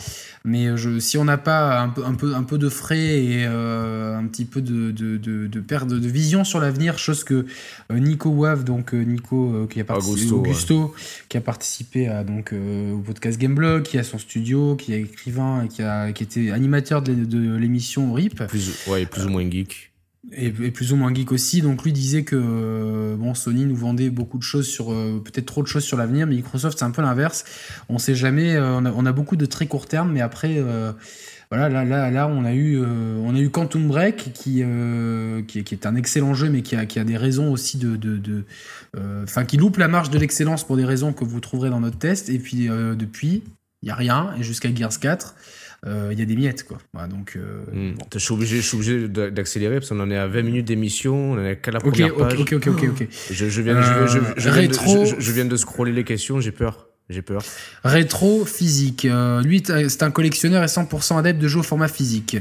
Mais 0.49 0.67
euh, 0.67 0.77
je, 0.77 0.99
si 0.99 1.19
on 1.19 1.25
n'a 1.25 1.37
pas 1.37 1.79
un 1.81 1.91
peu, 1.91 2.05
un, 2.05 2.15
peu, 2.15 2.35
un 2.35 2.43
peu 2.43 2.59
de 2.59 2.69
frais 2.69 3.23
et 3.23 3.45
euh, 3.47 4.17
un 4.17 4.27
petit 4.27 4.47
peu 4.47 4.63
de, 4.63 4.91
de, 4.91 5.17
de, 5.19 5.47
de 5.47 5.61
perte 5.61 5.89
de, 5.89 6.09
vision 6.09 6.43
sur 6.43 6.59
l'avenir, 6.59 6.99
chose 6.99 7.23
que 7.23 7.45
euh, 7.93 7.99
Nico 7.99 8.31
Wave, 8.31 8.65
donc 8.65 8.95
Nico 8.95 9.67
qui 9.71 9.81
a 9.81 9.85
participé, 9.85 10.33
Augusto, 10.33 10.81
ouais. 10.81 10.91
Qui 11.29 11.37
a 11.37 11.41
participé 11.41 12.09
à, 12.09 12.25
donc, 12.25 12.53
euh, 12.53 12.95
au 12.95 12.99
podcast 12.99 13.39
Gameblog, 13.39 13.83
qui 13.83 13.99
a 13.99 14.05
son 14.05 14.19
studio, 14.19 14.75
qui 14.77 14.95
est 14.95 15.03
écrivain 15.03 15.65
et 15.65 15.69
qui, 15.69 15.83
a, 15.83 16.13
qui 16.13 16.23
était 16.23 16.51
animateur 16.51 17.03
de, 17.03 17.15
de 17.15 17.57
l'émission 17.57 18.13
RIP 18.13 18.45
Plus, 18.47 18.87
ouais, 18.89 19.07
plus 19.07 19.27
ou 19.27 19.29
moins 19.29 19.49
geek. 19.49 19.88
Et, 20.33 20.51
plus 20.51 20.93
ou 20.93 20.97
moins 20.97 21.13
geek 21.15 21.33
aussi. 21.33 21.63
Donc 21.63 21.85
lui 21.85 21.93
disait 21.93 22.23
que 22.23 22.37
euh, 22.37 23.17
bon, 23.17 23.35
Sony 23.35 23.65
nous 23.67 23.77
vendait 23.77 24.11
beaucoup 24.11 24.39
de 24.39 24.43
choses 24.43 24.67
sur 24.67 24.93
euh, 24.93 25.23
peut-être 25.25 25.47
trop 25.47 25.63
de 25.63 25.69
choses 25.69 25.85
sur 25.85 25.97
l'avenir, 25.97 26.27
mais 26.27 26.37
Microsoft 26.37 26.79
c'est 26.79 26.85
un 26.85 26.91
peu 26.91 27.03
l'inverse. 27.03 27.45
On 27.89 27.99
sait 27.99 28.15
jamais. 28.15 28.55
euh, 28.55 28.81
on, 28.95 29.07
a, 29.07 29.13
beaucoup 29.13 29.37
de 29.37 29.47
très 29.47 29.67
court 29.67 29.87
terme, 29.87 30.13
mais 30.13 30.21
après. 30.21 30.63
voilà, 31.51 31.69
là, 31.69 32.11
là, 32.11 32.29
on 32.29 32.45
a 32.45 32.53
eu, 32.53 32.79
on 32.79 33.35
a 33.35 33.39
eu 33.39 33.49
Quantum 33.49 33.89
Break 33.89 34.33
qui, 34.35 34.63
qui, 35.47 35.75
est- 35.75 35.87
un 35.87 35.95
excellent 35.97 36.35
jeu, 36.35 36.51
mais 36.51 36.63
qui 36.63 36.77
a, 36.77 36.85
qui 36.85 36.99
a 36.99 37.05
des 37.05 37.17
raisons 37.17 37.51
aussi 37.51 37.79
de, 37.79 38.45
enfin, 39.25 39.45
qui 39.45 39.57
loupe 39.57 39.79
la 39.79 39.89
marge 39.89 40.11
de 40.11 40.19
l'excellence 40.19 40.65
pour 40.65 40.77
des 40.77 40.85
raisons 40.85 41.13
que 41.13 41.25
vous 41.25 41.41
trouverez 41.41 41.71
dans 41.71 41.81
notre 41.81 41.99
test. 41.99 42.29
Et 42.29 42.39
puis 42.39 42.69
depuis, 42.69 43.43
il 43.83 43.89
y 43.89 43.91
a 43.93 43.95
rien, 43.95 44.35
et 44.39 44.43
jusqu'à 44.43 44.75
Gears 44.75 44.99
4, 44.99 45.35
euh, 45.35 45.41
il 45.87 46.19
y 46.19 46.23
a 46.23 46.25
des 46.25 46.37
miettes, 46.37 46.65
quoi. 46.65 46.79
Voilà, 46.93 47.09
donc. 47.09 47.35
euh, 47.37 47.65
bon. 47.73 48.05
Je 48.13 48.19
suis 48.19 48.33
obligé, 48.35 48.57
je 48.57 48.63
suis 48.63 48.77
obligé 48.77 49.09
d'a- 49.09 49.31
d'accélérer 49.31 49.77
parce 49.77 49.89
qu'on 49.91 50.01
en 50.01 50.11
est 50.11 50.17
à 50.17 50.27
20 50.27 50.43
minutes 50.43 50.67
d'émission, 50.67 51.33
on 51.33 51.39
en 51.39 51.45
est 51.45 51.57
qu'à 51.57 51.71
la 51.71 51.81
première 51.81 52.15
page. 52.15 52.41
ok, 52.41 52.53
ok, 52.55 52.67
ok, 52.69 52.85
ok. 52.91 53.07
Je, 53.31 53.49
je 53.49 53.63
viens, 53.63 53.81
je, 53.81 54.07
je- 54.07 54.19
je 54.37 54.49
Euh, 54.49 54.53
viens 54.53 54.63
de, 54.69 54.73
rétro- 54.75 55.05
je- 55.07 55.21
je 55.21 55.33
viens 55.33 55.45
de 55.45 55.57
scroller 55.57 55.93
les 55.93 56.05
questions, 56.05 56.41
j'ai 56.41 56.51
peur. 56.53 56.88
J'ai 57.11 57.23
peur. 57.23 57.43
Rétro 57.85 58.45
physique. 58.45 59.07
Euh, 59.07 59.41
lui, 59.43 59.63
c'est 59.67 60.03
un 60.03 60.11
collectionneur 60.11 60.63
et 60.63 60.67
100% 60.67 61.19
adepte 61.19 61.41
de 61.41 61.49
jeux 61.49 61.61
au 61.61 61.63
format 61.63 61.89
physique. 61.89 62.37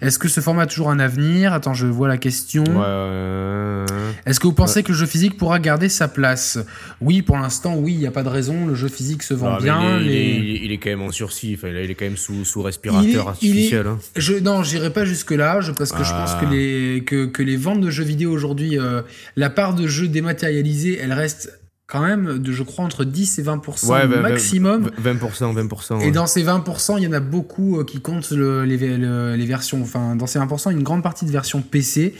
Est-ce 0.00 0.18
que 0.18 0.26
ce 0.28 0.40
format 0.40 0.62
a 0.62 0.66
toujours 0.66 0.90
un 0.90 0.98
avenir? 0.98 1.52
Attends, 1.52 1.74
je 1.74 1.86
vois 1.86 2.08
la 2.08 2.18
question. 2.18 2.64
Ouais, 2.64 3.84
Est-ce 4.26 4.40
que 4.40 4.46
vous 4.48 4.52
pensez 4.52 4.82
que 4.82 4.90
le 4.92 4.98
jeu 4.98 5.06
physique 5.06 5.36
pourra 5.36 5.58
garder 5.60 5.88
sa 5.88 6.08
place? 6.08 6.58
Oui, 7.00 7.22
pour 7.22 7.36
l'instant, 7.36 7.76
oui, 7.76 7.92
il 7.92 7.98
n'y 7.98 8.06
a 8.06 8.10
pas 8.10 8.22
de 8.24 8.28
raison. 8.28 8.66
Le 8.66 8.74
jeu 8.74 8.88
physique 8.88 9.22
se 9.22 9.34
vend 9.34 9.56
bien. 9.58 9.98
il, 10.00 10.08
est, 10.08 10.10
les- 10.10 10.24
il, 10.34 10.50
est, 10.56 10.60
il 10.64 10.72
est 10.72 10.78
quand 10.78 10.90
même 10.90 11.02
en 11.02 11.12
sursis, 11.12 11.54
enfin, 11.56 11.68
il 11.68 11.76
est 11.90 11.94
quand 11.94 12.04
même 12.04 12.16
sous, 12.16 12.44
sous 12.44 12.62
respirateur 12.62 13.04
Il 13.08 13.14
est- 13.14 13.18
artificiel. 13.18 13.86
hein. 13.86 13.98
Je, 14.16 14.34
non, 14.34 14.62
j'irai 14.62 14.92
pas 14.92 15.04
jusque 15.04 15.30
là, 15.32 15.60
je, 15.60 15.72
parce 15.72 15.92
que 15.92 16.02
je 16.04 16.10
pense 16.10 16.30
Ah. 16.34 16.40
que 16.44 16.46
les, 16.52 17.04
que, 17.04 17.26
que 17.26 17.42
les 17.42 17.56
ventes 17.56 17.80
de 17.80 17.90
jeux 17.90 18.04
vidéo 18.04 18.32
aujourd'hui, 18.32 18.78
euh, 18.78 19.02
la 19.36 19.50
part 19.50 19.74
de 19.74 19.86
jeux 19.86 20.08
dématérialisés, 20.08 20.98
elle 21.00 21.12
reste 21.12 21.57
quand 21.90 22.02
même, 22.02 22.38
de, 22.38 22.52
je 22.52 22.62
crois, 22.62 22.84
entre 22.84 23.02
10 23.04 23.38
et 23.38 23.42
20% 23.42 23.86
Ouais, 23.90 24.06
bah, 24.06 24.20
maximum. 24.20 24.90
20%, 25.02 25.54
20%. 25.54 26.00
Et 26.00 26.04
ouais. 26.04 26.10
dans 26.10 26.26
ces 26.26 26.44
20%, 26.44 26.98
il 26.98 27.04
y 27.04 27.06
en 27.06 27.12
a 27.12 27.20
beaucoup 27.20 27.80
euh, 27.80 27.84
qui 27.84 28.02
comptent 28.02 28.30
le- 28.30 28.64
les, 28.66 28.76
le- 28.98 29.36
les 29.36 29.46
versions. 29.46 29.80
Enfin, 29.80 30.14
dans 30.14 30.26
ces 30.26 30.38
20%, 30.38 30.70
une 30.70 30.82
grande 30.82 31.02
partie 31.02 31.24
de 31.24 31.30
versions 31.30 31.62
PC. 31.62 32.14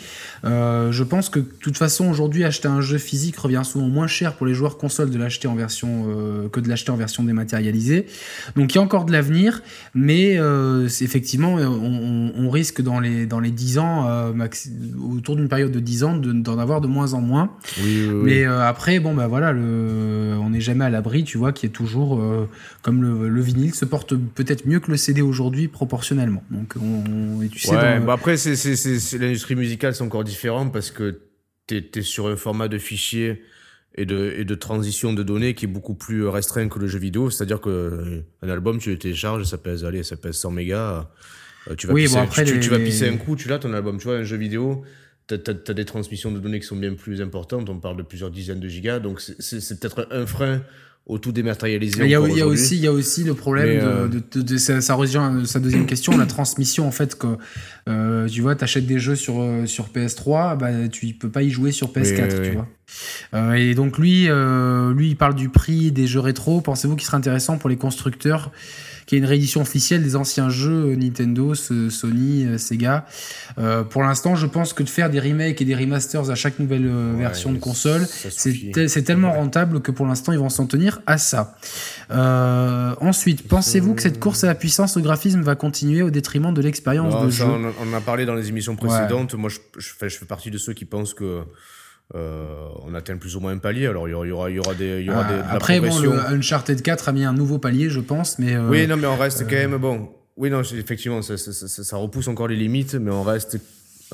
Euh, 0.44 0.92
je 0.92 1.03
pense 1.05 1.29
que 1.29 1.38
de 1.40 1.44
toute 1.61 1.77
façon, 1.77 2.09
aujourd'hui, 2.09 2.44
acheter 2.44 2.68
un 2.68 2.81
jeu 2.81 2.98
physique 2.98 3.37
revient 3.37 3.62
souvent 3.64 3.88
moins 3.88 4.07
cher 4.07 4.35
pour 4.35 4.46
les 4.46 4.55
joueurs 4.55 4.79
console 4.79 5.11
de 5.11 5.18
l'acheter 5.18 5.48
en 5.48 5.55
version 5.55 6.07
euh, 6.09 6.48
que 6.48 6.61
de 6.61 6.68
l'acheter 6.68 6.90
en 6.90 6.96
version 6.96 7.22
dématérialisée. 7.24 8.07
Donc, 8.57 8.72
il 8.74 8.77
y 8.77 8.79
a 8.79 8.83
encore 8.83 9.05
de 9.05 9.12
l'avenir, 9.12 9.62
mais 9.94 10.37
euh, 10.38 10.88
effectivement, 11.01 11.55
on, 11.55 12.48
risque 12.51 12.81
dans 12.81 12.98
les 12.98 13.27
dans 13.27 13.40
les 13.40 13.51
10 13.51 13.79
ans, 13.79 14.09
autour 15.12 15.37
d'une 15.37 15.48
période 15.48 15.70
de 15.70 15.81
10 15.81 16.05
ans, 16.05 16.16
de- 16.16 16.33
d'en 16.33 16.59
avoir 16.59 16.81
de 16.81 16.87
moins 16.87 17.12
en 17.12 17.20
moins. 17.20 17.51
Oui, 17.83 17.85
oui, 17.85 18.09
oui. 18.09 18.20
Mais 18.24 18.44
après, 18.44 19.01
bon, 19.01 19.14
bah 19.14 19.27
voilà, 19.27 19.53
le... 19.53 20.35
on 20.40 20.51
n'est 20.51 20.61
jamais 20.62 20.85
à 20.87 20.90
l'abri, 20.90 21.24
tu 21.24 21.37
vois, 21.37 21.53
qui 21.53 21.66
est 21.66 21.70
toujours, 21.70 22.22
comme 22.83 23.03
le, 23.03 23.29
le 23.29 23.40
vinyle, 23.42 23.74
se 23.74 23.85
porte 23.85 24.14
peut-être 24.14 24.66
mieux 24.66 24.81
que 24.81 24.90
le 24.90 24.96
CD 24.96 25.20
aujourd'hui 25.20 25.68
proportionnellement. 25.68 26.42
Donc, 26.51 26.74
on, 26.81 27.42
et 27.42 27.48
tu 27.48 27.59
sais, 27.59 27.72
dans- 27.74 28.07
bah 28.07 28.14
après, 28.14 28.37
l'industrie 29.20 29.55
musicale, 29.57 29.94
c'est 29.94 30.03
encore 30.03 30.24
différent 30.29 30.69
parce 30.71 30.91
que 30.91 31.23
t'es, 31.67 31.83
t'es 31.83 32.03
sur 32.03 32.29
un 32.29 32.37
format 32.37 32.69
de 32.69 32.79
fichier 32.79 33.43
et 33.97 34.07
de, 34.07 34.33
et 34.37 34.45
de 34.45 34.55
transition 34.55 35.12
de 35.12 35.23
données 35.25 35.55
qui 35.55 35.64
est 35.64 35.69
beaucoup 35.69 35.95
plus 35.95 36.27
restreint 36.29 36.69
que 36.69 36.79
le 36.79 36.87
jeu 36.87 36.99
vidéo. 37.01 37.31
C'est-à-dire 37.31 37.61
que 37.61 37.69
euh, 37.71 38.21
un 38.43 38.49
album, 38.49 38.79
tu 38.79 38.91
le 38.91 38.99
télécharges, 38.99 39.43
ça 39.45 39.59
pèse, 39.59 39.85
allez, 39.85 40.03
ça 40.05 40.17
pèse 40.17 40.37
100 40.37 40.51
mégas. 40.53 41.09
euh, 41.69 41.75
tu 41.75 41.87
vas, 41.88 41.93
Oui, 41.95 42.03
pisser, 42.05 42.14
bon, 42.17 42.23
après, 42.23 42.45
tu, 42.45 42.53
tu- 42.55 42.61
tu 42.61 42.69
vas 42.71 42.79
pisser 42.79 43.09
un 43.09 43.17
coup, 43.17 43.35
tu 43.35 43.49
l'as 43.49 43.59
ton 43.59 43.73
album. 43.75 43.99
Tu 43.99 44.05
vois, 44.05 44.17
un 44.19 44.23
jeu 44.25 44.37
vidéo, 44.37 44.85
t'as, 45.27 45.38
t'as, 45.38 45.55
t'as 45.55 45.75
des 45.75 45.85
transmissions 45.85 46.31
de 46.31 46.38
données 46.38 46.61
qui 46.61 46.67
sont 46.67 46.77
bien 46.77 46.95
plus 46.95 47.21
importantes. 47.21 47.69
On 47.69 47.81
parle 47.81 47.97
de 47.97 48.03
plusieurs 48.05 48.31
dizaines 48.31 48.61
de 48.61 48.69
gigas. 48.69 49.01
Donc, 49.01 49.21
c'est 49.21 49.81
peut-être 49.81 50.07
un 50.12 50.27
frein 50.27 50.62
dématérialisé. 51.16 52.05
il 52.05 52.11
y, 52.11 52.14
a, 52.14 52.21
il 52.29 52.37
y 52.37 52.42
a 52.42 52.47
aussi, 52.47 52.77
il 52.77 52.83
y 52.83 52.87
a 52.87 52.92
aussi 52.92 53.25
le 53.25 53.33
problème 53.35 53.81
de, 53.81 53.87
euh, 53.87 54.09
de, 54.09 54.23
de- 54.33 54.42
de- 54.42 54.57
ça, 54.59 54.81
ça 54.83 54.94
rejoint 54.94 55.44
sa 55.47 55.59
deuxième 55.59 55.87
question, 55.87 56.16
la 56.18 56.27
transmission 56.27 56.87
en 56.87 56.90
fait 56.90 57.16
que 57.16 57.27
euh, 57.88 58.29
tu 58.29 58.42
vois, 58.42 58.55
t'achètes 58.55 58.87
des 58.87 58.99
jeux 58.99 59.16
sur 59.16 59.40
euh, 59.40 59.64
sur 59.64 59.87
PS3, 59.88 60.59
bah 60.59 60.88
tu 60.92 61.07
peux 61.14 61.31
pas 61.31 61.42
y 61.42 61.51
jouer 61.51 61.73
sur 61.73 61.88
PS4, 61.88 61.94
Oui, 62.05 62.21
oui, 62.21 62.29
tu 62.29 62.40
oui. 62.51 62.55
vois. 62.57 62.68
Euh, 63.35 63.53
et 63.55 63.75
donc 63.75 63.97
lui, 63.99 64.29
lui, 64.94 65.09
il 65.09 65.16
parle 65.16 65.35
du 65.35 65.49
prix 65.49 65.92
des 65.92 66.07
jeux 66.07 66.21
rétro. 66.21 66.61
Pensez-vous 66.61 66.97
qu'il 66.97 67.07
serait 67.07 67.16
intéressant 67.16 67.57
pour 67.59 67.71
les 67.71 67.77
constructeurs 67.77 68.51
qu'il 69.09 69.16
y 69.16 69.21
ait 69.21 69.25
une 69.25 69.29
réédition 69.29 69.62
officielle 69.62 70.03
des 70.05 70.14
anciens 70.16 70.51
jeux 70.51 70.94
Nintendo, 70.94 71.55
Sony, 71.55 72.44
euh, 72.44 72.59
Sega 72.59 73.07
Euh, 73.59 73.83
Pour 73.83 74.03
l'instant, 74.03 74.37
je 74.37 74.47
pense 74.47 74.73
que 74.75 74.83
de 74.83 74.88
faire 74.88 75.09
des 75.11 75.18
remakes 75.18 75.61
et 75.62 75.64
des 75.64 75.75
remasters 75.75 76.31
à 76.31 76.35
chaque 76.37 76.59
nouvelle 76.59 76.87
euh, 76.87 77.14
Ouais, 77.14 77.21
version 77.23 77.51
de 77.53 77.59
console, 77.59 78.07
c'est 78.07 79.03
tellement 79.03 79.33
rentable 79.33 79.81
que 79.81 79.90
pour 79.90 80.07
l'instant, 80.07 80.33
ils 80.33 80.38
vont 80.38 80.51
s'en 80.51 80.66
tenir 80.66 81.01
à 81.07 81.16
ça. 81.18 81.57
Euh, 82.11 82.94
ensuite, 83.01 83.49
pensez-vous 83.49 83.94
que 83.94 84.03
cette 84.03 84.21
course 84.21 84.44
à 84.44 84.47
la 84.47 84.55
puissance 84.55 84.97
au 84.97 85.01
graphisme 85.01 85.40
va 85.40 85.55
continuer 85.57 86.03
au 86.03 86.11
détriment 86.11 86.53
de 86.53 86.61
l'expérience 86.61 87.25
de 87.25 87.31
ça, 87.31 87.44
jeu 87.47 87.51
on, 87.51 87.64
en- 87.68 87.73
on 87.90 87.94
a 87.97 88.01
parlé 88.01 88.27
dans 88.27 88.35
les 88.35 88.49
émissions 88.49 88.77
précédentes. 88.77 89.35
Moi, 89.35 89.49
je, 89.51 89.59
je, 89.79 89.88
fais, 89.99 90.09
je 90.11 90.18
fais 90.18 90.27
partie 90.27 90.51
de 90.51 90.59
ceux 90.59 90.75
qui 90.75 90.85
pensent 90.85 91.14
que 91.14 91.42
euh, 92.14 92.68
on 92.87 92.94
atteint 92.94 93.16
plus 93.16 93.37
ou 93.37 93.40
moins 93.40 93.53
un 93.53 93.59
palier. 93.59 93.87
Alors, 93.87 94.09
il 94.09 94.12
y 94.12 94.14
aura, 94.14 94.51
il 94.51 94.57
y 94.57 94.59
aura, 94.59 94.75
des, 94.75 95.01
il 95.01 95.07
y 95.07 95.11
aura 95.11 95.27
Ah, 95.29 95.33
des, 95.33 95.38
de 95.38 95.57
Après, 95.57 95.81
bon, 95.81 95.99
le 96.01 96.18
Uncharted 96.35 96.81
4 96.81 97.09
a 97.09 97.12
mis 97.12 97.25
un 97.25 97.33
nouveau 97.33 97.59
palier, 97.59 97.90
je 97.90 98.01
pense, 98.01 98.38
mais 98.38 98.55
euh, 98.55 98.68
Oui, 98.68 98.87
non, 98.87 98.97
mais 98.97 99.07
on 99.07 99.16
reste 99.16 99.44
quand 99.49 99.57
même 99.57 99.77
bon. 99.77 100.09
Oui, 100.37 100.51
non, 100.51 100.62
effectivement, 100.62 101.21
ça, 101.21 101.37
ça, 101.37 101.53
ça, 101.53 101.68
ça 101.85 101.97
repousse 101.97 102.29
encore 102.29 102.49
les 102.49 102.57
limites, 102.57 102.94
mais 102.94 103.11
on 103.11 103.23
reste 103.25 103.59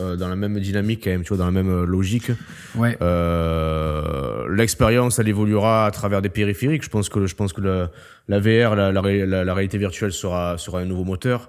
euh, 0.00 0.16
dans 0.16 0.28
la 0.28 0.34
même 0.34 0.58
dynamique 0.58 1.02
quand 1.04 1.10
même, 1.10 1.22
tu 1.22 1.28
vois, 1.28 1.36
dans 1.36 1.44
la 1.44 1.52
même 1.52 1.70
euh, 1.70 1.86
logique. 1.86 2.32
ouais. 2.74 2.98
Euh, 3.00 4.44
l'expérience, 4.52 5.20
elle 5.20 5.28
évoluera 5.28 5.86
à 5.86 5.90
travers 5.92 6.20
des 6.20 6.30
périphériques. 6.30 6.82
Je 6.82 6.88
pense 6.88 7.08
que, 7.08 7.26
je 7.26 7.34
pense 7.36 7.52
que 7.52 7.60
la, 7.60 7.90
la 8.26 8.40
VR, 8.40 8.74
la, 8.74 8.90
la, 8.90 9.44
la, 9.44 9.54
réalité 9.54 9.78
virtuelle 9.78 10.12
sera, 10.12 10.58
sera 10.58 10.80
un 10.80 10.84
nouveau 10.84 11.04
moteur. 11.04 11.48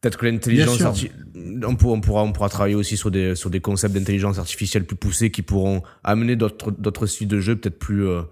Peut-être 0.00 0.16
que 0.16 0.26
l'intelligence 0.26 0.80
artificielle, 0.80 1.26
on, 1.62 1.76
on, 1.82 2.00
pourra, 2.00 2.22
on 2.22 2.32
pourra 2.32 2.48
travailler 2.48 2.74
aussi 2.74 2.96
sur 2.96 3.10
des, 3.10 3.34
sur 3.34 3.50
des 3.50 3.60
concepts 3.60 3.94
d'intelligence 3.94 4.38
artificielle 4.38 4.84
plus 4.84 4.96
poussés 4.96 5.30
qui 5.30 5.42
pourront 5.42 5.82
amener 6.04 6.36
d'autres, 6.36 6.70
d'autres 6.70 7.06
styles 7.06 7.28
de 7.28 7.38
jeu 7.40 7.56
peut-être 7.56 7.78
plus, 7.78 8.06
euh, 8.06 8.22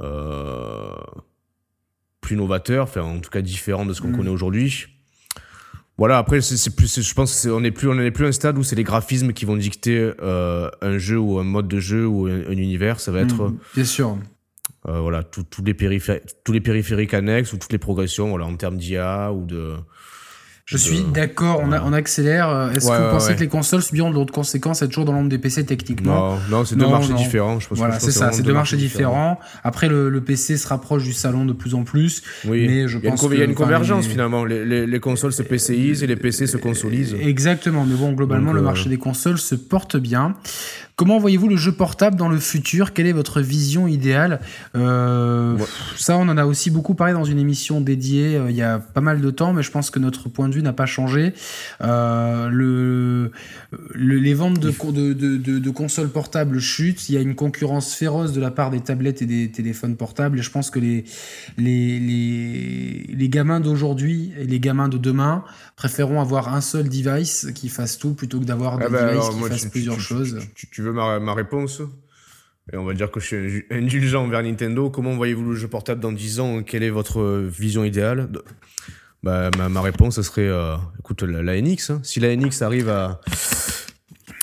euh, 0.00 0.94
plus 2.20 2.36
novateurs, 2.36 2.84
enfin, 2.84 3.02
en 3.02 3.20
tout 3.20 3.30
cas 3.30 3.40
différents 3.40 3.86
de 3.86 3.94
ce 3.94 4.02
qu'on 4.02 4.08
mm. 4.08 4.16
connaît 4.16 4.30
aujourd'hui. 4.30 4.86
Voilà, 5.96 6.18
après, 6.18 6.40
c'est 6.40 6.76
plus, 6.76 7.00
je 7.00 7.14
pense 7.14 7.44
qu'on 7.44 7.60
n'est 7.60 7.72
plus, 7.72 7.88
on 7.88 7.94
n'est 7.94 8.12
plus 8.12 8.26
un 8.26 8.32
stade 8.32 8.56
où 8.56 8.62
c'est 8.62 8.76
les 8.76 8.84
graphismes 8.84 9.32
qui 9.32 9.44
vont 9.44 9.56
dicter 9.56 10.12
euh, 10.22 10.70
un 10.80 10.98
jeu 10.98 11.18
ou 11.18 11.40
un 11.40 11.44
mode 11.44 11.66
de 11.66 11.80
jeu 11.80 12.06
ou 12.06 12.26
un, 12.26 12.52
univers. 12.52 13.00
Ça 13.00 13.10
va 13.10 13.20
être. 13.22 13.48
Mm, 13.48 13.58
bien 13.74 13.84
sûr. 13.84 14.18
Euh, 14.86 15.00
voilà, 15.00 15.24
tous 15.24 15.44
les 15.64 15.74
les 16.48 16.60
périphériques 16.60 17.14
annexes 17.14 17.52
ou 17.52 17.58
toutes 17.58 17.72
les 17.72 17.78
progressions, 17.78 18.28
voilà, 18.28 18.46
en 18.46 18.54
termes 18.54 18.76
d'IA 18.76 19.32
ou 19.32 19.44
de, 19.44 19.74
je 20.68 20.76
suis 20.76 21.00
d'accord, 21.00 21.62
on, 21.64 21.72
on, 21.72 21.92
accélère. 21.94 22.50
Euh, 22.50 22.70
est-ce 22.72 22.88
que 22.88 22.92
vous 22.92 23.10
pensez 23.10 23.34
que 23.34 23.40
les 23.40 23.48
consoles 23.48 23.80
subiront 23.80 24.10
d'autres 24.10 24.34
conséquences 24.34 24.82
être 24.82 24.90
toujours 24.90 25.06
dans 25.06 25.14
l'ombre 25.14 25.30
des 25.30 25.38
PC 25.38 25.64
techniquement 25.64 26.32
Non, 26.50 26.58
non 26.58 26.64
c'est 26.66 26.76
deux 26.76 26.86
marchés 26.86 27.14
différents. 27.14 27.58
Je 27.58 27.68
pense 27.68 27.78
voilà, 27.78 27.98
c'est 27.98 28.10
ça, 28.10 28.32
c'est 28.32 28.42
deux 28.42 28.52
marchés 28.52 28.76
différents. 28.76 29.40
Après, 29.64 29.88
le, 29.88 30.10
le, 30.10 30.20
PC 30.20 30.58
se 30.58 30.68
rapproche 30.68 31.04
du 31.04 31.14
salon 31.14 31.46
de 31.46 31.54
plus 31.54 31.74
en 31.74 31.84
plus. 31.84 32.22
Oui. 32.44 32.66
Mais 32.66 32.86
je 32.86 32.98
il 32.98 33.08
pense 33.08 33.26
il 33.32 33.38
y 33.38 33.40
a 33.40 33.46
une 33.46 33.54
convergence 33.54 34.06
finalement. 34.06 34.44
Les, 34.44 34.66
les, 34.66 34.86
les, 34.86 35.00
consoles 35.00 35.32
se 35.32 35.42
PCisent 35.42 36.02
et 36.02 36.06
les 36.06 36.16
PC 36.16 36.46
se 36.46 36.58
consolisent. 36.58 37.16
Exactement, 37.18 37.86
mais 37.86 37.94
bon, 37.94 38.12
globalement, 38.12 38.52
le 38.52 38.60
euh, 38.60 38.64
marché 38.64 38.90
des 38.90 38.98
consoles 38.98 39.38
se 39.38 39.54
porte 39.54 39.96
bien. 39.96 40.34
Comment 40.98 41.20
voyez-vous 41.20 41.46
le 41.46 41.56
jeu 41.56 41.70
portable 41.70 42.16
dans 42.16 42.28
le 42.28 42.40
futur? 42.40 42.92
Quelle 42.92 43.06
est 43.06 43.12
votre 43.12 43.40
vision 43.40 43.86
idéale? 43.86 44.40
Euh, 44.74 45.56
Ça, 45.96 46.18
on 46.18 46.28
en 46.28 46.36
a 46.36 46.44
aussi 46.44 46.72
beaucoup 46.72 46.96
parlé 46.96 47.12
dans 47.12 47.22
une 47.22 47.38
émission 47.38 47.80
dédiée 47.80 48.34
euh, 48.34 48.50
il 48.50 48.56
y 48.56 48.62
a 48.62 48.80
pas 48.80 49.00
mal 49.00 49.20
de 49.20 49.30
temps, 49.30 49.52
mais 49.52 49.62
je 49.62 49.70
pense 49.70 49.90
que 49.92 50.00
notre 50.00 50.28
point 50.28 50.48
de 50.48 50.54
vue 50.54 50.62
n'a 50.62 50.72
pas 50.72 50.86
changé. 50.86 51.34
Euh, 51.82 52.48
le, 52.48 53.30
les 53.94 54.34
ventes 54.34 54.58
de, 54.58 54.72
de, 54.90 55.12
de, 55.12 55.58
de, 55.60 55.70
consoles 55.70 56.08
portables 56.08 56.58
chutent. 56.58 57.08
Il 57.08 57.14
y 57.14 57.18
a 57.18 57.20
une 57.20 57.36
concurrence 57.36 57.94
féroce 57.94 58.32
de 58.32 58.40
la 58.40 58.50
part 58.50 58.70
des 58.70 58.80
tablettes 58.80 59.22
et 59.22 59.26
des 59.26 59.52
téléphones 59.52 59.94
portables. 59.94 60.40
Et 60.40 60.42
je 60.42 60.50
pense 60.50 60.68
que 60.68 60.80
les, 60.80 61.04
les, 61.58 62.00
les, 62.00 63.06
les 63.14 63.28
gamins 63.28 63.60
d'aujourd'hui 63.60 64.32
et 64.36 64.46
les 64.46 64.58
gamins 64.58 64.88
de 64.88 64.98
demain 64.98 65.44
préféreront 65.78 66.20
avoir 66.20 66.52
un 66.52 66.60
seul 66.60 66.88
device 66.88 67.46
qui 67.54 67.68
fasse 67.68 67.98
tout 67.98 68.12
plutôt 68.12 68.40
que 68.40 68.44
d'avoir 68.44 68.74
ah 68.74 68.84
des 68.84 68.92
bah 68.92 69.14
devices 69.14 69.28
qui 69.28 69.48
fassent 69.48 69.70
plusieurs 69.70 70.00
choses. 70.00 70.38
tu 70.54 70.82
veux 70.82 70.92
ma, 70.92 71.34
réponse? 71.34 71.82
Et 72.72 72.76
on 72.76 72.84
va 72.84 72.94
dire 72.94 73.12
que 73.12 73.20
je 73.20 73.26
suis 73.26 73.64
indulgent 73.70 74.24
envers 74.24 74.42
Nintendo. 74.42 74.90
Comment 74.90 75.14
voyez-vous 75.14 75.44
le 75.44 75.54
jeu 75.54 75.68
portable 75.68 76.00
dans 76.00 76.10
10 76.10 76.40
ans? 76.40 76.62
Quelle 76.64 76.82
est 76.82 76.90
votre 76.90 77.22
vision 77.46 77.84
idéale? 77.84 78.28
Bah, 79.22 79.50
ma, 79.70 79.80
réponse, 79.80 80.16
ce 80.16 80.22
serait, 80.22 80.48
euh, 80.48 80.74
écoute, 80.98 81.22
la, 81.22 81.60
NX. 81.60 81.90
Hein. 81.90 82.00
Si 82.02 82.18
la 82.18 82.34
NX 82.34 82.60
arrive 82.62 82.88
à, 82.88 83.20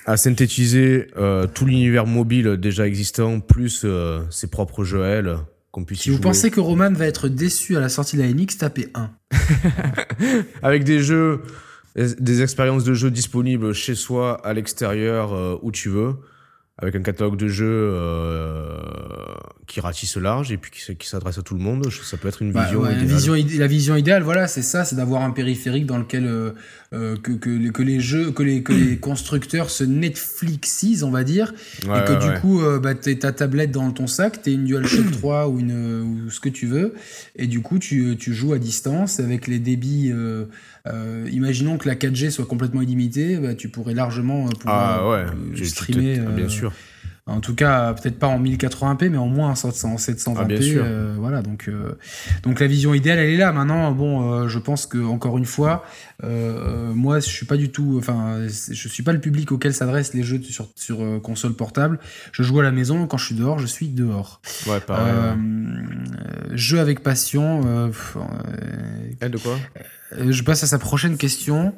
à 0.05 0.15
synthétiser 0.15 1.07
euh, 1.17 1.47
tout 1.47 1.65
l'univers 1.65 2.07
mobile 2.07 2.55
déjà 2.57 2.87
existant, 2.87 3.41
plus 3.41 3.81
euh, 3.83 4.21
ses 4.29 4.47
propres 4.47 4.85
jeux 4.85 5.03
à 5.03 5.07
elle, 5.07 5.37
qu'on 5.75 5.83
puisse 5.83 6.01
Si 6.01 6.09
vous 6.09 6.19
pensez 6.19 6.49
que 6.51 6.61
Roman 6.61 6.91
va 6.93 7.05
être 7.05 7.27
déçu 7.27 7.75
à 7.75 7.81
la 7.81 7.89
sortie 7.89 8.15
de 8.15 8.21
la 8.21 8.29
NX, 8.29 8.57
tapez 8.57 8.87
1. 8.93 9.11
Avec 10.63 10.85
des 10.85 10.99
jeux, 10.99 11.41
des 11.95 12.41
expériences 12.41 12.85
de 12.85 12.93
jeux 12.93 13.11
disponibles 13.11 13.73
chez 13.73 13.93
soi, 13.93 14.39
à 14.45 14.53
l'extérieur, 14.53 15.59
où 15.61 15.71
tu 15.71 15.89
veux 15.89 16.15
avec 16.77 16.95
un 16.95 17.01
catalogue 17.01 17.37
de 17.37 17.47
jeux 17.47 17.67
euh, 17.69 18.81
qui 19.65 19.79
ratisse 19.79 20.17
large 20.17 20.51
et 20.51 20.57
puis 20.57 20.71
qui, 20.71 20.95
qui 20.95 21.07
s'adresse 21.07 21.37
à 21.37 21.41
tout 21.41 21.53
le 21.53 21.61
monde. 21.61 21.89
Ça 21.89 22.17
peut 22.17 22.27
être 22.27 22.41
une 22.41 22.51
bah, 22.51 22.65
vision 22.65 22.85
idéale. 22.85 23.05
Vision, 23.05 23.59
la 23.59 23.67
vision 23.67 23.95
idéale, 23.95 24.23
voilà, 24.23 24.47
c'est 24.47 24.61
ça, 24.61 24.83
c'est 24.83 24.97
d'avoir 24.97 25.21
un 25.21 25.31
périphérique 25.31 25.85
dans 25.85 25.97
lequel 25.97 26.25
euh, 26.27 26.51
euh 26.95 27.15
que, 27.17 27.31
que, 27.33 27.69
que, 27.69 27.83
les 27.83 27.99
jeux, 27.99 28.31
que 28.31 28.43
les, 28.43 28.63
que 28.63 28.73
les 28.73 28.97
constructeurs 28.99 29.69
se 29.69 29.83
Netflixisent, 29.83 31.03
on 31.03 31.11
va 31.11 31.23
dire, 31.23 31.53
et 31.83 32.05
que 32.05 32.33
du 32.33 32.39
coup, 32.39 32.61
euh, 32.61 32.79
bah, 32.79 32.95
t'es 32.95 33.15
ta 33.15 33.31
tablette 33.31 33.71
dans 33.71 33.91
ton 33.91 34.07
sac, 34.07 34.41
t'es 34.41 34.53
une 34.53 34.65
DualShock 34.65 35.11
3 35.19 35.49
ou 35.49 35.59
une 35.59 36.25
ou 36.25 36.29
ce 36.29 36.39
que 36.39 36.49
tu 36.49 36.67
veux, 36.67 36.93
et 37.35 37.47
du 37.47 37.61
coup, 37.61 37.79
tu, 37.79 38.15
tu 38.17 38.33
joues 38.33 38.53
à 38.53 38.59
distance 38.59 39.19
avec 39.19 39.47
les 39.47 39.59
débits. 39.59 40.11
Euh, 40.11 40.45
euh, 40.87 41.27
imaginons 41.31 41.77
que 41.77 41.87
la 41.87 41.95
4G 41.95 42.29
soit 42.29 42.45
complètement 42.45 42.81
illimitée, 42.81 43.37
bah, 43.37 43.55
tu 43.55 43.69
pourrais 43.69 43.95
largement 43.95 44.47
pouvoir 44.47 45.03
ah 45.03 45.63
streamer. 45.63 46.19
bien 46.35 46.49
sûr. 46.49 46.71
En 47.27 47.39
tout 47.39 47.55
cas, 47.55 47.91
peut-être 47.95 48.19
pas 48.19 48.27
en 48.27 48.39
1080p, 48.39 49.09
mais 49.09 49.17
au 49.17 49.25
moins 49.25 49.49
en 49.49 49.53
720p. 49.53 50.35
Ah, 50.37 50.83
euh, 50.83 51.15
voilà, 51.17 51.41
donc, 51.41 51.67
euh, 51.67 51.97
donc 52.43 52.59
la 52.59 52.67
vision 52.67 52.93
idéale, 52.93 53.17
elle 53.17 53.31
est 53.31 53.37
là. 53.37 53.51
Maintenant, 53.51 53.91
bon, 53.93 54.31
euh, 54.31 54.47
je 54.47 54.59
pense 54.59 54.85
que 54.85 55.03
encore 55.03 55.39
une 55.39 55.45
fois, 55.45 55.83
moi, 56.21 57.19
je 57.19 57.27
suis 57.27 57.47
pas 57.47 57.57
du 57.57 57.71
tout, 57.71 57.95
enfin, 57.97 58.41
je 58.47 58.87
suis 58.87 59.01
pas 59.01 59.11
le 59.11 59.19
public 59.19 59.51
auquel 59.51 59.73
s'adressent 59.73 60.13
les 60.13 60.21
jeux 60.21 60.39
sur, 60.43 60.67
sur 60.75 61.19
console 61.23 61.55
portable. 61.55 61.97
Je 62.31 62.43
joue 62.43 62.59
à 62.59 62.63
la 62.63 62.71
maison. 62.71 63.07
Quand 63.07 63.17
je 63.17 63.25
suis 63.25 63.35
dehors, 63.35 63.57
je 63.57 63.65
suis 63.65 63.87
dehors. 63.87 64.39
Ouais, 64.67 64.79
pareil. 64.79 65.13
Jeu 66.51 66.79
avec 66.79 67.01
passion. 67.01 67.91
Et 69.21 69.29
de 69.29 69.37
quoi? 69.39 69.57
Je 70.15 70.43
passe 70.43 70.63
à 70.63 70.67
sa 70.67 70.77
prochaine 70.77 71.17
question. 71.17 71.73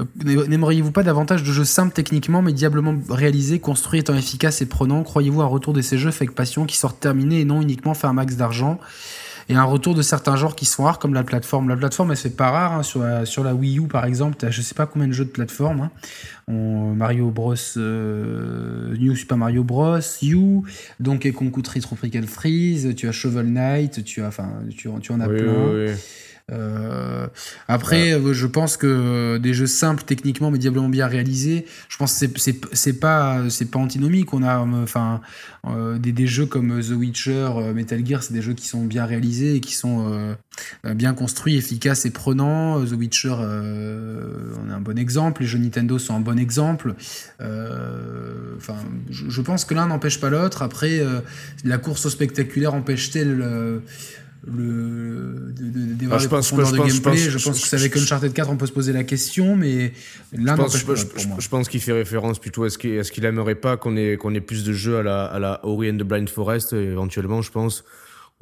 Euh, 0.00 0.04
n'aimeriez-vous 0.48 0.90
pas 0.90 1.02
davantage 1.02 1.42
de 1.42 1.52
jeux 1.52 1.64
simples 1.64 1.92
techniquement, 1.92 2.42
mais 2.42 2.52
diablement 2.52 2.94
réalisés, 3.08 3.60
construits 3.60 4.00
étant 4.00 4.14
efficaces 4.14 4.62
et 4.62 4.66
prenants? 4.66 5.02
Croyez-vous 5.02 5.42
un 5.42 5.46
retour 5.46 5.72
de 5.72 5.80
ces 5.80 5.98
jeux 5.98 6.10
faits 6.10 6.22
avec 6.22 6.34
passion 6.34 6.66
qui 6.66 6.76
sortent 6.76 7.00
terminés 7.00 7.40
et 7.40 7.44
non 7.44 7.62
uniquement 7.62 7.94
faire 7.94 8.10
un 8.10 8.14
max 8.14 8.36
d'argent? 8.36 8.80
Et 9.50 9.54
un 9.54 9.64
retour 9.64 9.94
de 9.94 10.00
certains 10.00 10.36
genres 10.36 10.56
qui 10.56 10.64
sont 10.64 10.84
rares 10.84 10.98
comme 10.98 11.12
la 11.12 11.22
plateforme. 11.22 11.68
La 11.68 11.76
plateforme, 11.76 12.12
elle 12.12 12.16
se 12.16 12.28
fait 12.28 12.34
pas 12.34 12.50
rare. 12.50 12.72
Hein, 12.72 12.82
sur, 12.82 13.02
la, 13.02 13.26
sur 13.26 13.44
la 13.44 13.54
Wii 13.54 13.78
U, 13.78 13.88
par 13.88 14.06
exemple, 14.06 14.42
as, 14.42 14.50
je 14.50 14.62
sais 14.62 14.74
pas 14.74 14.86
combien 14.86 15.06
de 15.06 15.12
jeux 15.12 15.26
de 15.26 15.30
plateforme. 15.30 15.82
Hein. 15.82 15.90
Mario 16.48 17.30
Bros, 17.30 17.54
euh, 17.76 18.96
New 18.96 19.14
Super 19.14 19.36
Mario 19.36 19.62
Bros, 19.62 19.98
U, 20.22 20.62
Donkey 20.98 21.32
Kong 21.32 21.52
Country 21.52 21.80
Tropical 21.82 22.26
Freeze, 22.26 22.94
tu 22.96 23.06
as 23.06 23.12
Shovel 23.12 23.52
Knight, 23.52 24.02
tu 24.04 24.22
as, 24.22 24.28
enfin, 24.28 24.48
tu, 24.70 24.88
tu 25.02 25.12
en 25.12 25.20
as 25.20 25.28
plein. 25.28 25.94
Euh, 26.52 27.26
après, 27.68 28.12
euh, 28.12 28.34
je 28.34 28.46
pense 28.46 28.76
que 28.76 29.38
des 29.38 29.54
jeux 29.54 29.66
simples 29.66 30.02
techniquement, 30.04 30.50
mais 30.50 30.58
diablement 30.58 30.90
bien 30.90 31.06
réalisés, 31.06 31.64
je 31.88 31.96
pense 31.96 32.20
que 32.20 32.26
c'est 32.36 33.00
pas 33.00 33.40
pas 33.72 33.78
antinomique. 33.78 34.34
On 34.34 34.42
a 34.42 34.58
enfin 34.58 35.22
euh, 35.66 35.96
des, 35.98 36.12
des, 36.12 36.26
jeux 36.26 36.44
comme 36.44 36.82
The 36.82 36.90
Witcher, 36.90 37.48
Metal 37.74 38.04
Gear, 38.06 38.22
c'est 38.22 38.34
des 38.34 38.42
jeux 38.42 38.52
qui 38.52 38.68
sont 38.68 38.84
bien 38.84 39.06
réalisés 39.06 39.56
et 39.56 39.60
qui 39.60 39.74
sont 39.74 40.36
bien 40.84 41.14
construits, 41.14 41.56
efficaces 41.56 42.04
et 42.04 42.10
prenants. 42.10 42.84
The 42.84 42.92
Witcher, 42.92 43.36
on 43.38 44.70
a 44.70 44.74
un 44.74 44.80
bon 44.80 44.98
exemple. 44.98 45.42
Les 45.42 45.48
jeux 45.48 45.58
Nintendo 45.58 45.98
sont 45.98 46.14
un 46.14 46.20
bon 46.20 46.38
exemple. 46.38 46.94
Enfin, 47.40 48.76
je, 49.10 49.30
je, 49.30 49.40
pense 49.40 49.64
que 49.64 49.72
l'un 49.72 49.86
n'empêche 49.86 50.20
pas 50.20 50.28
l'autre. 50.28 50.60
Après, 50.62 51.02
la 51.64 51.78
course 51.78 52.04
au 52.04 52.10
spectaculaire 52.10 52.74
empêche-t-elle 52.74 53.80
le 54.46 55.52
de, 55.54 56.04
de, 56.04 56.08
ah, 56.10 56.18
je 56.18 56.28
pense, 56.28 56.50
je, 56.50 56.54
de 56.54 56.76
gameplay. 56.76 57.16
Je 57.16 57.38
pense, 57.38 57.60
que 57.60 57.66
c'est 57.66 57.76
avec 57.76 57.96
Uncharted 57.96 58.32
4 58.32 58.50
on 58.50 58.56
peut 58.56 58.66
se 58.66 58.72
poser 58.72 58.92
la 58.92 59.04
question, 59.04 59.56
mais 59.56 59.92
là, 60.32 60.56
je 61.38 61.48
pense, 61.48 61.68
qu'il 61.68 61.80
fait 61.80 61.92
référence 61.92 62.38
plutôt 62.38 62.64
à 62.64 62.70
ce 62.70 62.78
qu'il 62.78 62.92
est 62.92 63.24
aimerait 63.24 63.54
pas 63.54 63.76
qu'on 63.76 63.96
ait 63.96 64.16
qu'on 64.16 64.34
ait 64.34 64.40
plus 64.40 64.64
de 64.64 64.72
jeux 64.72 64.98
à 64.98 65.02
la 65.02 65.24
à 65.24 65.38
la 65.38 65.60
Ori 65.64 65.90
and 65.90 65.96
the 65.96 66.02
Blind 66.02 66.28
Forest 66.28 66.72
éventuellement, 66.72 67.42
je 67.42 67.50
pense 67.50 67.84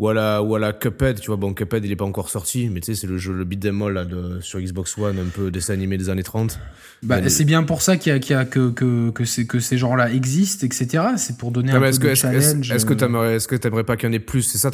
ou 0.03 0.09
à 0.09 0.15
la 0.15 0.43
ou 0.43 0.57
à 0.57 0.59
la 0.59 0.73
Cuphead 0.73 1.21
tu 1.21 1.29
vois 1.29 1.37
bon 1.37 1.55
Cuphead 1.55 1.85
il 1.85 1.93
est 1.93 1.97
pas 1.97 2.05
encore 2.05 2.29
sorti 2.29 2.69
mais 2.69 2.81
tu 2.81 2.87
sais 2.87 3.01
c'est 3.01 3.07
le 3.07 3.19
jeu 3.19 3.33
le 3.33 3.45
beat'em 3.45 3.81
all 3.83 3.93
là 3.93 4.05
de, 4.05 4.41
sur 4.41 4.59
Xbox 4.59 4.99
One 4.99 5.17
un 5.17 5.29
peu 5.33 5.53
dessin 5.53 5.75
animé 5.75 5.97
des 5.97 6.11
années 6.11 6.25
30 6.25 6.59
bah, 7.05 7.29
c'est 7.29 7.45
bien 7.45 7.63
pour 7.63 7.83
ça 7.83 7.97
qu'il 7.97 8.13
y 8.13 8.17
a, 8.17 8.19
qu'il 8.19 8.35
y 8.35 8.39
a 8.39 8.45
que 8.45 8.71
que 8.71 9.11
que, 9.11 9.25
c'est, 9.25 9.47
que 9.47 9.61
ces 9.61 9.79
gens 9.79 9.95
là 9.95 10.11
existent 10.11 10.67
etc 10.67 11.05
c'est 11.17 11.37
pour 11.39 11.53
donner 11.53 11.71
un 11.71 11.81
peu 11.81 11.91
de 11.91 12.15
challenge 12.15 12.73
est-ce 12.73 12.85
que 12.85 12.95
t'aimerais 12.95 13.37
est-ce 13.37 13.47
que 13.47 13.55
t'aimerais 13.55 13.85
pas 13.85 13.97
qu'il 13.97 14.09
y 14.09 14.11
en 14.11 14.13
ait 14.13 14.19
plus? 14.19 14.43
C'est 14.43 14.59
ça, 14.59 14.71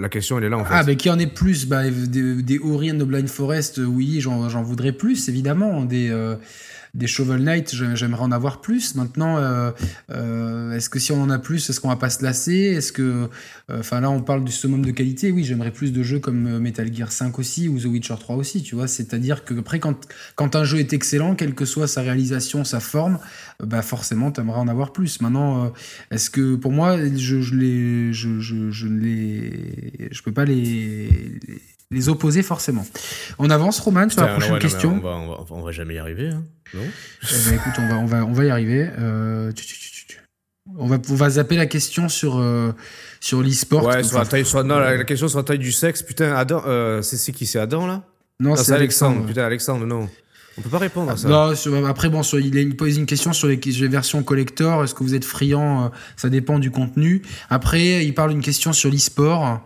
la, 0.00 0.08
question 0.08 0.38
elle 0.38 0.44
est 0.44 0.48
là 0.48 0.58
en 0.58 0.64
fait. 0.64 0.74
ah 0.74 0.82
mais 0.84 0.96
qu'il 0.96 1.12
y 1.12 1.14
en 1.14 1.18
ait 1.20 1.26
plus 1.28 1.68
bah 1.68 1.88
des, 1.88 2.42
des 2.42 2.58
Ori 2.58 2.90
and 2.90 2.98
the 2.98 3.04
Blind 3.04 3.28
Forest 3.28 3.78
oui 3.78 4.20
j'en, 4.20 4.48
j'en 4.48 4.62
voudrais 4.62 4.92
plus 4.92 5.28
évidemment. 5.28 5.84
Des 5.84 6.10
euh, 6.10 6.34
des 6.96 7.06
Shovel 7.06 7.42
Knight, 7.42 7.74
j'aimerais 7.74 8.22
en 8.22 8.32
avoir 8.32 8.62
plus. 8.62 8.94
Maintenant, 8.94 9.36
euh, 9.36 9.70
euh, 10.10 10.72
est-ce 10.72 10.88
que 10.88 10.98
si 10.98 11.12
on 11.12 11.22
en 11.22 11.28
a 11.28 11.38
plus, 11.38 11.68
est-ce 11.68 11.78
qu'on 11.78 11.88
va 11.88 11.96
pas 11.96 12.08
se 12.08 12.22
lasser? 12.24 12.54
Est-ce 12.54 12.90
que, 12.90 13.28
euh, 13.70 13.80
enfin 13.80 14.00
là, 14.00 14.10
on 14.10 14.22
parle 14.22 14.44
du 14.44 14.52
summum 14.52 14.84
de 14.84 14.90
qualité. 14.92 15.30
Oui, 15.30 15.44
j'aimerais 15.44 15.72
plus 15.72 15.92
de 15.92 16.02
jeux 16.02 16.20
comme 16.20 16.58
Metal 16.58 16.92
Gear 16.92 17.12
5 17.12 17.38
aussi 17.38 17.68
ou 17.68 17.78
The 17.78 17.84
Witcher 17.84 18.14
3 18.18 18.36
aussi. 18.36 18.62
Tu 18.62 18.74
vois, 18.74 18.88
c'est-à-dire 18.88 19.44
que 19.44 19.58
après, 19.58 19.78
quand 19.78 20.56
un 20.56 20.64
jeu 20.64 20.78
est 20.78 20.94
excellent, 20.94 21.34
quelle 21.34 21.54
que 21.54 21.66
soit 21.66 21.86
sa 21.86 22.00
réalisation, 22.00 22.64
sa 22.64 22.80
forme, 22.80 23.18
bah 23.62 23.82
forcément, 23.82 24.32
aimerais 24.32 24.60
en 24.60 24.68
avoir 24.68 24.92
plus. 24.92 25.20
Maintenant, 25.20 25.72
est-ce 26.10 26.30
que 26.30 26.54
pour 26.54 26.72
moi, 26.72 26.96
je, 27.14 27.42
je 27.42 27.54
les, 27.54 28.12
je, 28.14 28.40
je, 28.40 28.70
je 28.70 30.22
peux 30.22 30.32
pas 30.32 30.46
les 30.46 31.10
opposer 32.08 32.42
forcément. 32.42 32.86
On 33.38 33.50
avance, 33.50 33.80
Roman, 33.80 34.08
sur 34.08 34.20
la 34.22 34.28
prochaine 34.28 34.58
question. 34.58 34.94
on, 34.94 35.00
va, 35.00 35.44
on, 35.50 35.62
va, 35.62 35.72
jamais 35.72 35.94
y 35.94 35.98
arriver, 35.98 36.28
hein, 36.28 36.44
non? 36.74 36.82
Eh 36.82 37.48
ben, 37.48 37.54
Écoute, 37.54 37.72
on 37.78 37.88
va, 37.88 37.94
on, 37.96 38.06
va, 38.06 38.24
on 38.24 38.32
va 38.32 38.44
y 38.44 38.50
arriver. 38.50 38.88
Euh... 38.98 39.52
On 40.78 40.88
va, 40.88 40.98
on 41.10 41.14
va 41.14 41.30
zapper 41.30 41.56
la 41.56 41.66
question 41.66 42.08
sur, 42.08 42.38
euh, 42.38 42.72
sur 43.20 43.40
l'e-sport. 43.40 43.84
Ouais, 43.84 44.02
sur 44.02 44.18
la 44.18 44.24
ça- 44.24 44.30
taille, 44.32 44.44
sur, 44.44 44.64
non, 44.64 44.78
la, 44.80 44.96
la 44.96 45.04
question 45.04 45.28
sur 45.28 45.38
la 45.38 45.44
taille 45.44 45.60
du 45.60 45.70
sexe, 45.70 46.02
putain, 46.02 46.34
Adam, 46.34 46.60
euh, 46.66 47.02
c'est 47.02 47.30
qui, 47.32 47.46
c'est 47.46 47.60
Adam 47.60 47.86
là? 47.86 48.02
Non, 48.40 48.56
c'est 48.56 48.72
Alexandre, 48.72 49.12
Alexandre. 49.12 49.26
putain, 49.28 49.44
Alexandre, 49.44 49.86
non. 49.86 50.08
On 50.58 50.62
peut 50.62 50.70
pas 50.70 50.78
répondre 50.78 51.10
à 51.12 51.16
ça. 51.16 51.28
Non, 51.28 51.54
sur- 51.54 51.86
après, 51.86 52.08
bon, 52.08 52.22
sur, 52.22 52.38
il 52.40 52.76
pose 52.76 52.96
une 52.96 53.04
question 53.06 53.32
sur 53.32 53.46
les, 53.48 53.56
les 53.62 53.88
versions 53.88 54.22
collector. 54.22 54.82
Est-ce 54.84 54.94
que 54.94 55.02
vous 55.02 55.14
êtes 55.14 55.24
friand 55.24 55.84
euh, 55.84 55.88
Ça 56.16 56.28
dépend 56.30 56.58
du 56.58 56.70
contenu. 56.70 57.20
Après, 57.50 58.04
il 58.06 58.14
parle 58.14 58.30
d'une 58.30 58.40
question 58.40 58.72
sur 58.72 58.90
l'e-sport. 58.90 59.60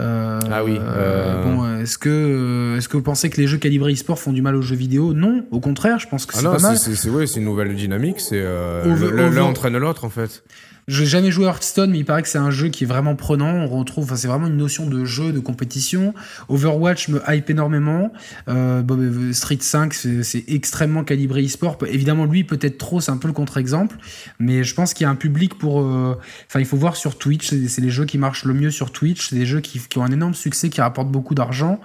Euh, 0.00 0.40
Ah 0.50 0.64
oui, 0.64 0.76
euh, 0.78 1.44
Bon, 1.44 1.64
euh, 1.64 1.80
est-ce 1.82 1.96
que, 1.98 2.08
euh, 2.10 2.76
est-ce 2.76 2.88
que 2.88 2.96
vous 2.96 3.02
pensez 3.02 3.30
que 3.30 3.40
les 3.40 3.46
jeux 3.46 3.58
calibrés 3.58 3.92
e-sport 3.94 4.18
font 4.18 4.32
du 4.32 4.42
mal 4.42 4.54
aux 4.56 4.62
jeux 4.62 4.76
vidéo? 4.76 5.14
Non, 5.14 5.46
au 5.50 5.60
contraire, 5.60 5.98
je 5.98 6.08
pense 6.08 6.26
que 6.26 6.32
Ah 6.34 6.38
c'est 6.40 6.44
non, 6.44 6.52
pas 6.56 6.58
mal. 6.60 6.76
c'est- 6.76 6.90
c'est 6.90 6.96
c'est- 6.96 7.10
ouais, 7.10 7.26
c'est 7.26 7.38
une 7.38 7.44
nouvelle 7.46 7.74
dynamique, 7.74 8.20
c'est 8.20 8.40
euh, 8.42 9.30
l'un 9.30 9.42
entraîne 9.44 9.78
l'autre 9.78 10.04
en 10.04 10.10
fait. 10.10 10.42
Je 10.86 11.00
n'ai 11.00 11.08
jamais 11.08 11.30
joué 11.30 11.46
à 11.46 11.48
Hearthstone, 11.48 11.90
mais 11.90 11.98
il 11.98 12.04
paraît 12.04 12.20
que 12.22 12.28
c'est 12.28 12.36
un 12.38 12.50
jeu 12.50 12.68
qui 12.68 12.84
est 12.84 12.86
vraiment 12.86 13.16
prenant. 13.16 13.54
On 13.54 13.68
retrouve, 13.68 14.04
enfin, 14.04 14.16
c'est 14.16 14.28
vraiment 14.28 14.48
une 14.48 14.58
notion 14.58 14.86
de 14.86 15.06
jeu, 15.06 15.32
de 15.32 15.40
compétition. 15.40 16.12
Overwatch 16.50 17.08
me 17.08 17.22
hype 17.26 17.48
énormément. 17.48 18.12
Euh, 18.48 18.82
euh, 18.90 19.32
Street 19.32 19.58
5, 19.58 19.94
c'est 19.94 20.44
extrêmement 20.48 21.02
calibré 21.02 21.42
e-sport. 21.44 21.78
Évidemment, 21.86 22.26
lui, 22.26 22.44
peut-être 22.44 22.76
trop, 22.76 23.00
c'est 23.00 23.10
un 23.10 23.16
peu 23.16 23.28
le 23.28 23.34
contre-exemple. 23.34 23.96
Mais 24.38 24.62
je 24.62 24.74
pense 24.74 24.92
qu'il 24.92 25.04
y 25.04 25.06
a 25.06 25.10
un 25.10 25.14
public 25.14 25.56
pour. 25.56 25.80
euh, 25.80 26.18
Enfin, 26.48 26.60
il 26.60 26.66
faut 26.66 26.76
voir 26.76 26.96
sur 26.96 27.16
Twitch. 27.16 27.48
C'est 27.48 27.80
les 27.80 27.90
jeux 27.90 28.04
qui 28.04 28.18
marchent 28.18 28.44
le 28.44 28.52
mieux 28.52 28.70
sur 28.70 28.92
Twitch. 28.92 29.30
C'est 29.30 29.36
des 29.36 29.46
jeux 29.46 29.60
qui, 29.60 29.80
ont 29.96 30.04
un 30.04 30.12
énorme 30.12 30.34
succès, 30.34 30.68
qui 30.68 30.82
rapportent 30.82 31.10
beaucoup 31.10 31.34
d'argent. 31.34 31.80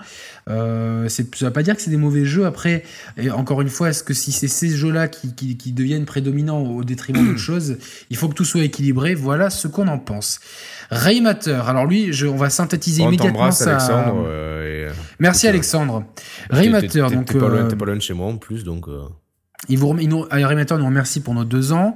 Ça 0.47 0.53
veut 1.41 1.51
pas 1.51 1.63
dire 1.63 1.75
que 1.75 1.81
c'est 1.81 1.91
des 1.91 1.97
mauvais 1.97 2.25
jeux. 2.25 2.45
Après, 2.45 2.83
encore 3.31 3.61
une 3.61 3.69
fois, 3.69 3.89
est-ce 3.89 4.03
que 4.03 4.13
si 4.13 4.31
c'est 4.31 4.47
ces 4.47 4.69
jeux-là 4.69 5.07
qui 5.07 5.71
deviennent 5.71 6.05
prédominants 6.05 6.59
au 6.59 6.83
détriment 6.83 7.25
d'autres 7.25 7.39
choses, 7.39 7.77
il 8.09 8.17
faut 8.17 8.27
que 8.27 8.33
tout 8.33 8.45
soit 8.45 8.63
équilibré. 8.63 8.88
Voilà 8.91 9.49
ce 9.49 9.67
qu'on 9.67 9.87
en 9.87 9.99
pense. 9.99 10.39
Raymater. 10.91 11.61
Alors 11.67 11.85
lui, 11.85 12.11
je, 12.13 12.25
on 12.27 12.35
va 12.37 12.49
synthétiser 12.49 13.03
On 13.03 13.07
immédiatement 13.07 13.51
ça. 13.51 13.71
Alexandre. 13.77 14.23
euh, 14.27 14.85
et, 14.87 14.89
euh, 14.89 14.93
Merci 15.19 15.41
T'es- 15.41 15.47
Alexandre. 15.49 16.03
Raymater, 16.49 17.01
donc 17.09 17.25
T'es 17.25 17.37
pas, 17.39 17.45
euh, 17.45 17.69
pas 17.69 17.85
loin 17.85 17.95
de 17.95 18.01
chez 18.01 18.13
moi 18.13 18.27
en 18.27 18.37
plus, 18.37 18.63
donc. 18.63 18.87
euh, 18.87 19.01
il 19.67 19.77
vous 19.77 19.95
il 19.99 20.07
nous, 20.09 20.23
euh, 20.23 20.27
Raymater 20.47 20.77
nous 20.77 20.85
remercie 20.85 21.19
pour 21.19 21.33
nos 21.35 21.43
deux 21.43 21.73
ans. 21.73 21.95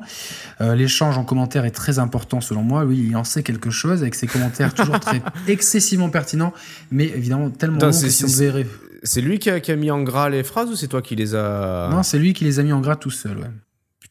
Euh, 0.61 0.75
L'échange 0.75 1.17
en 1.17 1.23
commentaire 1.23 1.65
est 1.65 1.71
très 1.71 1.97
important 1.97 2.41
selon 2.41 2.61
moi. 2.61 2.83
Oui, 2.85 3.07
il 3.09 3.15
en 3.15 3.23
sait 3.23 3.41
quelque 3.41 3.71
chose 3.71 4.01
avec 4.01 4.15
ses 4.15 4.27
commentaires 4.27 4.73
toujours 4.75 4.99
très 4.99 5.21
excessivement 5.47 6.09
pertinents, 6.09 6.53
mais 6.91 7.05
évidemment 7.05 7.49
tellement 7.49 7.79
longs 7.79 7.91
c'est- 7.91 8.07
que 8.07 8.11
si 8.11 8.25
on 8.25 8.27
c'est- 8.27 8.39
devait 8.47 8.63
ré- 8.63 8.67
C'est 9.05 9.19
lui 9.21 9.37
qui 9.39 9.49
a, 9.49 9.59
qui 9.59 9.69
a 9.71 9.75
mis 9.75 9.91
en 9.91 10.01
gras 10.01 10.29
les 10.29 10.43
phrases 10.43 10.69
ou 10.69 10.75
c'est 10.75 10.87
toi 10.87 11.01
qui 11.01 11.15
les 11.17 11.35
as. 11.35 11.89
Non, 11.91 12.03
c'est 12.03 12.17
lui 12.19 12.31
qui 12.33 12.45
les 12.45 12.59
a 12.59 12.63
mis 12.63 12.71
en 12.71 12.79
gras 12.79 12.95
tout 12.95 13.09
seul. 13.11 13.37
Ouais. 13.37 13.49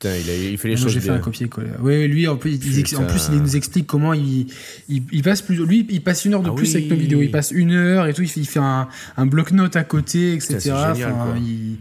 Putain, 0.03 0.17
il, 0.17 0.31
a- 0.31 0.35
il 0.51 0.59
fait 0.59 0.69
les 0.69 0.75
Moi, 0.75 0.83
choses 0.83 0.93
j'ai 0.93 1.01
fait 1.01 1.07
bien. 1.09 1.15
un 1.15 1.21
copier-coller. 1.21 1.69
Oui, 1.81 2.09
lui, 2.09 2.27
en 2.27 2.37
plus, 2.37 2.59
il, 2.65 2.79
ex- 2.81 2.93
en 2.95 2.99
Putain. 3.03 3.13
plus, 3.13 3.29
il 3.33 3.41
nous 3.41 3.57
explique 3.57 3.87
comment 3.87 4.13
il, 4.13 4.47
il, 4.89 5.03
il 5.13 5.23
passe 5.23 5.43
plus. 5.43 5.65
Lui, 5.65 5.87
il 5.91 6.03
passe 6.03 6.25
une 6.25 6.35
heure 6.35 6.43
de 6.43 6.51
Ah 6.51 6.55
plus 6.55 6.71
oui. 6.71 6.77
avec 6.77 6.91
nos 6.91 6.97
vidéos. 6.97 7.23
Il 7.23 7.31
passe 7.31 7.53
une 7.53 7.73
heure 7.73 8.07
et 8.09 8.13
tout. 8.13 8.23
Il 8.23 8.29
fait, 8.29 8.41
il 8.41 8.47
fait 8.49 8.59
un, 8.59 8.89
un 9.17 9.27
bloc-notes 9.27 9.77
à 9.77 9.85
côté, 9.85 10.33
etc. 10.35 10.57
Putain, 10.57 10.61
c'est 10.61 10.95
génial, 10.95 11.13
Enfin, 11.13 11.25
quoi. 11.27 11.35
il- 11.39 11.77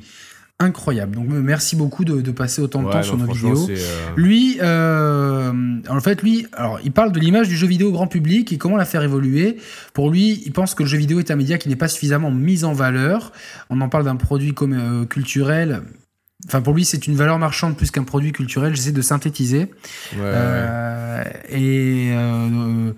Incroyable. 0.63 1.15
Donc, 1.15 1.25
merci 1.27 1.75
beaucoup 1.75 2.05
de, 2.05 2.21
de 2.21 2.29
passer 2.29 2.61
autant 2.61 2.83
de 2.83 2.85
Ouais, 2.85 2.91
temps 2.91 2.97
non, 2.99 3.03
sur 3.03 3.17
nos 3.17 3.25
vidéos. 3.33 3.67
euh, 3.71 3.75
Lui, 4.15 4.59
euh, 4.61 5.51
en 5.89 5.99
fait, 6.01 6.21
lui, 6.21 6.45
alors, 6.53 6.79
il 6.83 6.91
parle 6.91 7.11
de 7.11 7.19
l'image 7.19 7.47
du 7.49 7.57
jeu 7.57 7.65
vidéo 7.65 7.89
au 7.89 7.91
grand 7.91 8.05
public 8.05 8.53
et 8.53 8.59
comment 8.59 8.77
la 8.77 8.85
faire 8.85 9.01
évoluer. 9.01 9.57
Pour 9.93 10.11
lui, 10.11 10.43
il 10.45 10.51
pense 10.51 10.75
que 10.75 10.83
le 10.83 10.89
jeu 10.89 10.99
vidéo 10.99 11.17
est 11.19 11.31
un 11.31 11.35
média 11.35 11.57
qui 11.57 11.67
n'est 11.67 11.75
pas 11.75 11.87
suffisamment 11.87 12.29
mis 12.29 12.63
en 12.63 12.73
valeur. 12.73 13.31
On 13.71 13.81
en 13.81 13.89
parle 13.89 14.03
d'un 14.05 14.17
produit 14.17 14.53
comme 14.53 14.73
euh, 14.73 15.05
culturel. 15.05 15.81
Enfin, 16.47 16.61
pour 16.61 16.73
lui, 16.73 16.85
c'est 16.85 17.05
une 17.07 17.15
valeur 17.15 17.37
marchande 17.39 17.77
plus 17.77 17.91
qu'un 17.91 18.03
produit 18.03 18.31
culturel. 18.31 18.75
J'essaie 18.75 18.91
de 18.91 19.01
synthétiser. 19.01 19.59
ouais, 19.59 20.19
ouais. 20.19 20.21
Euh, 20.23 21.23
et 21.49 22.11
euh, 22.13 22.91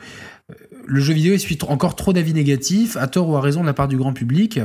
le 0.86 1.00
jeu 1.02 1.14
vidéo 1.14 1.34
essuie 1.34 1.58
encore 1.68 1.96
trop 1.96 2.14
d'avis 2.14 2.34
négatifs, 2.34 2.98
à 2.98 3.08
tort 3.08 3.30
ou 3.30 3.36
à 3.38 3.42
raison 3.42 3.62
de 3.62 3.66
la 3.66 3.74
part 3.74 3.88
du 3.88 3.98
grand 3.98 4.14
public. 4.14 4.60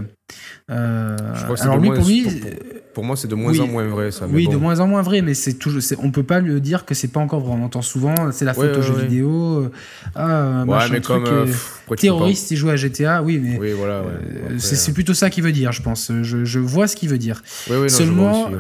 Euh, 0.71 1.17
Je 1.35 1.43
crois 1.43 1.55
que 1.55 1.61
c'est 1.61 1.63
alors 1.67 1.79
lui, 1.79 1.91
pour 1.91 2.07
lui, 2.07 2.23
pour- 2.23 2.33
pour- 2.41 2.51
Pour 2.99 3.05
moi, 3.05 3.15
c'est 3.15 3.29
de 3.29 3.37
moins 3.37 3.53
Oui. 3.53 3.61
en 3.61 3.69
moins 3.69 3.87
vrai, 3.87 4.11
ça. 4.11 4.27
oui, 4.29 4.47
bon. 4.47 4.53
de 4.55 4.57
moins 4.57 4.81
en 4.81 4.89
moins 4.89 5.03
vrai, 5.03 5.23
mais 5.23 5.33
c'est 5.35 5.53
toujours, 5.55 5.81
on 6.03 6.11
peut 6.11 6.25
pas 6.25 6.41
lui 6.41 6.61
dire 6.61 6.85
que 6.85 6.95
c'est 6.97 7.07
pas 7.07 7.21
encore 7.21 7.39
vrai. 7.39 7.55
On 7.57 7.63
entend 7.65 7.81
souvent, 7.81 8.33
c'est 8.33 8.45
la 8.45 8.55
faute 8.55 8.65
Ouais, 8.65 8.73
aux 8.73 8.81
ouais, 8.81 8.83
jeux 8.83 8.95
ouais. 8.95 9.03
vidéo. 9.07 9.61
euh, 9.63 9.69
ah, 10.17 10.65
machin 10.67 10.89
mais 10.95 11.01
truc, 11.01 11.23
comme. 11.23 11.27
euh, 11.33 11.43
euh, 11.43 11.45
pff, 11.45 11.81
terroriste, 11.97 12.51
il 12.51 12.57
joue 12.57 12.71
à 12.71 12.75
GTA, 12.75 13.23
oui, 13.23 13.39
mais 13.41 13.57
Oui, 13.57 13.71
voilà. 13.71 14.01
ouais. 14.03 14.09
Après, 14.47 14.59
c'est 14.59 14.93
plutôt 14.93 15.15
ça 15.15 15.31
qu'il 15.31 15.45
veut 15.45 15.53
dire, 15.53 15.71
je 15.71 15.81
pense. 15.81 16.11
Je, 16.23 16.45
je 16.45 16.59
vois 16.59 16.89
ce 16.89 16.97
qu'il 16.97 17.09
veut 17.09 17.19
dire. 17.19 17.41
non, 17.71 17.89
Seulement, 17.89 18.51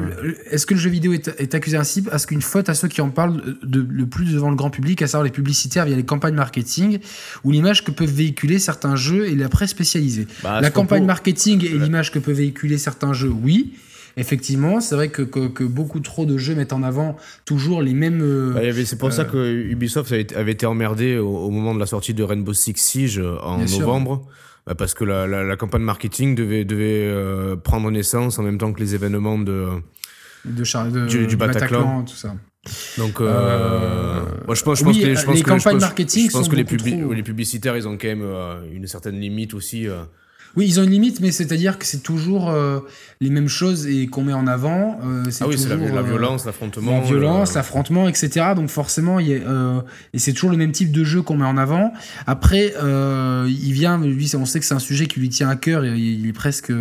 est-ce 0.53 0.67
que 0.67 0.75
le 0.75 0.79
jeu 0.81 0.89
vidéo 0.91 1.13
est, 1.15 1.35
est 1.41 1.57
accusé 1.57 1.77
ainsi 1.77 2.05
à 2.13 2.19
ce 2.19 2.29
qu'une 2.29 2.41
faute 2.41 2.69
à 2.69 2.75
ceux 2.75 2.87
qui 2.87 3.01
en 3.01 3.11
parlent 3.11 3.43
de, 3.65 3.85
le 3.91 4.07
plus 4.07 4.33
devant 4.35 4.51
le 4.51 4.57
grand 4.57 4.71
public, 4.71 5.03
à 5.03 5.09
savoir 5.09 5.25
les 5.25 5.33
publicitaires 5.33 5.85
via 5.85 5.97
les 5.97 6.05
campagnes 6.05 6.37
marketing, 6.37 7.01
ou 7.43 7.51
l'image 7.51 7.83
que 7.85 7.91
peuvent 7.91 8.09
véhiculer 8.09 8.61
certains 8.61 8.95
jeux 8.95 9.27
et 9.29 9.35
la 9.35 9.49
presse 9.49 9.71
spécialisée? 9.71 10.29
Bah, 10.45 10.61
La 10.61 10.71
campagne 10.71 11.05
marketing 11.05 11.65
et 11.65 11.77
l'image 11.77 12.13
que 12.13 12.21
peuvent 12.21 12.37
véhiculer 12.37 12.79
certains 12.79 13.13
jeux, 13.13 13.33
oui. 13.43 13.73
Effectivement, 14.19 14.81
c'est 14.81 14.95
vrai 14.97 15.09
que, 15.09 15.23
que, 15.23 15.49
que 15.49 15.65
beaucoup 15.65 16.01
trop 16.01 16.27
de 16.27 16.37
jeux 16.37 16.55
mettent 16.55 16.73
en 16.73 16.83
avant 16.83 17.17
toujours 17.45 17.81
les 17.83 17.95
mêmes. 17.95 18.21
euh, 18.23 18.53
Bah, 18.53 18.61
c'est 18.85 18.99
pour 18.99 19.13
ça 19.13 19.25
que 19.25 19.39
Ubisoft 19.55 20.13
avait, 20.35 20.53
été 20.53 20.67
emmerdé 20.67 21.17
au, 21.19 21.29
au 21.29 21.51
moment 21.51 21.75
de 21.75 21.81
la 21.81 21.87
sortie 21.87 22.15
de 22.15 22.23
Rainbow 22.23 22.53
Six 22.53 22.75
Siege 22.77 23.19
euh, 23.19 23.37
en 23.43 23.67
sûr. 23.67 23.81
novembre. 23.81 24.27
Bah, 24.67 24.75
parce 24.75 24.93
que 24.93 25.05
la, 25.05 25.27
la, 25.27 25.45
la 25.45 25.57
campagne 25.57 25.83
marketing 25.83 26.35
devait, 26.35 26.65
devait 26.65 27.07
euh, 27.07 27.57
prendre 27.57 27.91
naissance 27.91 28.39
en 28.39 28.43
même 28.43 28.59
temps 28.59 28.73
que 28.73 28.81
les 28.81 28.95
événements 28.95 29.39
de. 29.39 29.69
de, 30.45 30.65
char- 30.65 30.91
de- 30.91 31.07
Du- 31.07 31.27
du 31.27 31.37
Bataclan. 31.37 32.03
tout 32.05 32.15
ça. 32.17 32.35
Donc, 32.99 33.21
euh, 33.21 33.27
Euh, 33.29 34.21
moi, 34.47 34.55
je 34.55 34.63
pense, 34.63 34.81
je 34.81 34.85
oui, 34.85 34.93
pense 34.93 35.03
que, 35.03 35.15
je 35.15 35.25
pense 35.25 35.35
les 35.37 35.43
que- 35.43 35.49
campagnes 35.49 35.61
je 35.61 35.71
pense- 35.71 35.81
marketing 35.81 36.27
je 36.27 36.33
pense 36.33 36.45
sont 36.45 36.51
que 36.51 36.57
les, 36.57 36.65
trop- 36.65 37.23
publicitaires, 37.25 37.77
ils 37.77 37.89
ont 37.89 37.97
quand 37.97 38.09
même 38.09 38.23
euh, 38.23 38.61
une 38.75 38.87
certaine 38.87 39.19
limite 39.19 39.55
aussi. 39.55 39.87
Oui, 40.59 40.67
ils 40.67 40.81
ont 40.81 40.83
une 40.83 40.91
limite, 40.91 41.21
mais 41.21 41.31
c'est-à-dire 41.31 41.79
que 41.79 41.87
c'est 41.87 42.03
toujours 42.03 42.51
euh, 42.51 42.81
les 43.21 43.31
mêmes 43.31 43.47
choses 43.49 43.87
et 43.87 44.09
qu'on 44.09 44.25
met 44.25 44.33
en 44.33 44.49
avant. 44.49 44.99
euh, 45.05 45.23
Ah 45.41 45.47
oui, 45.47 45.57
c'est 45.57 45.69
la, 45.69 45.77
la 45.77 46.01
euh, 46.01 46.03
violence, 46.03 46.45
l'affrontement. 46.47 46.91
La 46.91 47.01
violence, 47.01 47.55
l'affrontement, 47.55 48.09
etc. 48.09 48.47
Donc 48.57 48.69
forcément, 48.69 49.21
il 49.21 49.29
y 49.29 49.35
a, 49.37 49.85
et 50.13 50.19
c'est 50.19 50.33
toujours 50.33 50.51
le 50.51 50.57
même 50.57 50.73
type 50.73 50.91
de 50.91 51.05
jeu 51.05 51.23
qu'on 51.23 51.37
met 51.37 51.47
en 51.47 51.57
avant. 51.57 51.93
Après, 52.27 52.75
il 52.77 53.73
vient, 53.73 53.99
lui, 53.99 54.29
on 54.35 54.45
sait 54.45 54.59
que 54.59 54.67
c'est 54.67 54.75
un 54.75 54.81
sujet 54.81 55.07
qui 55.07 55.21
lui 55.21 55.29
tient 55.29 55.49
à 55.49 55.55
cœur. 55.55 55.85
Et 55.85 55.97
il 55.97 56.27
est 56.29 56.33
presque 56.33 56.73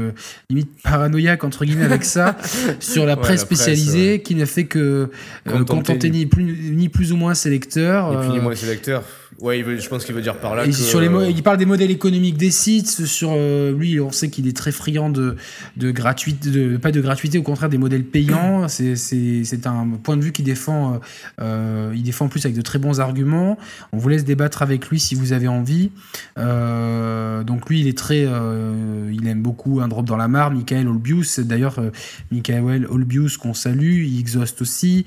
limite 0.50 0.70
paranoïaque 0.84 1.44
entre 1.44 1.64
guillemets 1.64 1.86
avec 1.86 2.04
ça 2.04 2.36
sur 2.80 3.06
la 3.06 3.14
Ouais, 3.14 3.22
presse 3.22 3.42
spécialisée 3.42 4.22
qui 4.24 4.34
ne 4.36 4.46
fait 4.46 4.66
que 4.66 5.10
Contenter 5.46 6.10
ni 6.10 6.26
plus, 6.26 6.44
ni 6.44 6.90
plus 6.90 7.12
ou 7.12 7.16
moins 7.16 7.36
ses 7.36 7.52
lecteurs. 7.52 8.12
Et 8.12 8.18
puis, 8.18 8.30
euh, 8.30 8.34
ni 8.34 8.40
moins 8.40 8.56
ses 8.56 8.66
lecteurs. 8.66 9.04
Ouais, 9.40 9.60
il 9.60 9.66
veut- 9.66 9.78
je 9.78 9.88
pense 9.90 10.06
qu'il 10.06 10.16
veut 10.16 10.22
dire 10.22 10.38
par 10.38 10.56
là 10.56 10.66
et 10.66 10.70
que. 10.70 10.76
sur 10.76 11.00
les 11.02 11.10
mo- 11.10 11.24
il 11.24 11.44
parle 11.44 11.58
des 11.58 11.66
modèles 11.66 11.92
économiques 11.92 12.38
des 12.38 12.50
sites. 12.52 12.88
Sur 13.06 13.32
euh, 13.34 13.72
lui, 13.78 14.00
on 14.00 14.12
sait 14.12 14.30
qu'il 14.30 14.48
est 14.48 14.56
très 14.56 14.72
friand 14.72 15.10
de 15.10 15.36
de 15.76 15.92
gratuité, 15.92 16.50
de 16.50 16.78
pas 16.78 16.92
de 16.92 17.02
gratuité, 17.02 17.38
au 17.38 17.44
contraire 17.44 17.70
des 17.70 17.78
modèles 17.78 18.04
payants. 18.06 18.68
C'est 18.68 19.68
un 19.68 19.88
point 20.02 20.18
de 20.18 20.22
vue 20.24 20.32
qu'il 20.32 20.46
défend. 20.46 20.94
euh, 20.94 20.98
euh, 21.42 21.94
il 21.96 22.04
défend 22.04 22.26
en 22.26 22.30
plus 22.30 22.46
avec 22.46 22.56
de 22.56 22.62
très 22.62 22.80
bons 22.80 23.00
arguments. 23.00 23.58
On 23.92 23.98
vous 23.98 24.10
laisse 24.10 24.24
débattre 24.26 24.62
avec 24.62 24.88
lui 24.90 25.00
si 25.00 25.14
vous 25.16 25.34
avez 25.34 25.48
envie. 25.48 25.92
Euh, 26.38 27.44
donc 27.44 27.70
lui, 27.70 27.82
il 27.82 27.88
est 27.88 27.98
très, 27.98 28.22
il 28.24 29.28
aime 29.28 29.42
beaucoup 29.42 29.82
un 29.82 29.88
drop 29.88 30.06
dans 30.06 30.18
la 30.18 30.28
mare. 30.28 30.52
Michael 30.52 30.88
Olbius, 30.88 31.40
d'ailleurs, 31.40 31.80
Michael 32.32 32.88
Olbius 32.90 33.38
qu'on 33.38 33.54
salue, 33.54 34.04
il 34.06 34.20
exhauste 34.20 34.62
aussi. 34.62 35.06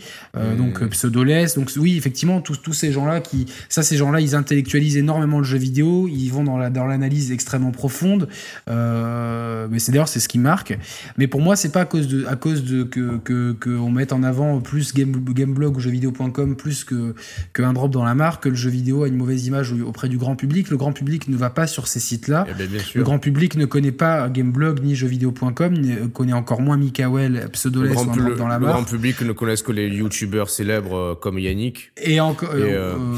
Donc 0.59 0.85
Pseudoless. 0.89 1.55
Donc 1.55 1.71
oui, 1.77 1.97
effectivement, 1.97 2.41
tous 2.41 2.57
tous 2.57 2.73
ces 2.73 2.93
gens-là 2.93 3.21
qui, 3.21 3.47
ça, 3.69 3.83
ces 3.83 3.97
gens-là, 4.11 4.21
ils 4.21 4.35
intellectualisent 4.35 4.97
énormément 4.97 5.39
le 5.39 5.45
jeu 5.45 5.59
vidéo. 5.59 6.09
Ils 6.09 6.29
vont 6.31 6.45
dans 6.45 6.59
la 6.59 6.71
dans 6.71 6.87
l'analyse 6.87 7.33
extrêmement 7.33 7.71
profonde. 7.71 8.29
Euh, 8.69 9.67
mais 9.71 9.79
c'est 9.79 9.93
d'ailleurs 9.93 10.09
c'est 10.09 10.21
ce 10.21 10.29
qui 10.29 10.39
marque. 10.39 10.77
Mais 11.17 11.27
pour 11.27 11.41
moi, 11.41 11.57
c'est 11.57 11.73
pas 11.73 11.83
à 11.83 11.85
cause 11.85 12.09
de 12.09 12.27
à 12.27 12.37
cause 12.37 12.65
de 12.65 12.83
que 12.85 13.19
que 13.19 13.53
qu'on 13.53 13.91
mette 13.91 14.13
en 14.13 14.23
avant 14.23 14.61
plus 14.61 14.95
game 14.95 15.13
gameblog 15.13 15.77
ou 15.77 15.81
jeuxvideo.com 15.81 16.57
plus 16.57 16.85
que 16.85 17.15
que 17.53 17.63
un 17.63 17.73
drop 17.73 17.91
dans 17.91 18.05
la 18.05 18.15
marque 18.15 18.45
que 18.45 18.49
le 18.49 18.55
jeu 18.55 18.71
vidéo 18.71 19.05
a 19.05 19.09
une 19.09 19.17
mauvaise 19.17 19.47
image 19.47 19.73
auprès 19.73 20.09
du 20.09 20.19
grand 20.19 20.37
public. 20.37 20.71
Le 20.71 20.77
grand 20.77 20.93
public 20.93 21.29
ne 21.29 21.37
va 21.37 21.51
pas 21.51 21.67
sur 21.67 21.87
ces 21.87 22.01
sites-là. 22.01 22.47
Eh 22.49 22.55
ben, 22.55 22.69
Le 22.95 23.03
grand 23.03 23.19
public 23.19 23.57
ne 23.57 23.65
connaît 23.65 23.93
pas 23.93 24.29
Gameblog 24.29 24.83
ni 24.83 24.95
jeuxvideo.com, 24.95 26.11
connaît 26.13 26.33
encore 26.33 26.61
moins 26.61 26.77
Mikael, 26.77 27.33
Le 27.33 27.49
Pseudoless 27.49 27.97
ou 27.97 28.11
un 28.11 28.17
drop 28.17 28.37
dans 28.37 28.49
la 28.49 28.59
le 28.59 28.67
grand 28.67 28.85
public 28.85 29.21
ne 29.23 29.33
connaissent 29.33 29.63
que 29.63 29.73
les 29.73 29.89
youtubeurs 29.89 30.51
célèbres 30.51 30.97
euh, 30.97 31.15
comme 31.15 31.39
Yannick. 31.39 31.93
Et 32.03 32.21
encore. 32.21 32.51
Euh, 32.55 32.61
euh, 32.61 32.95
euh, 32.95 33.17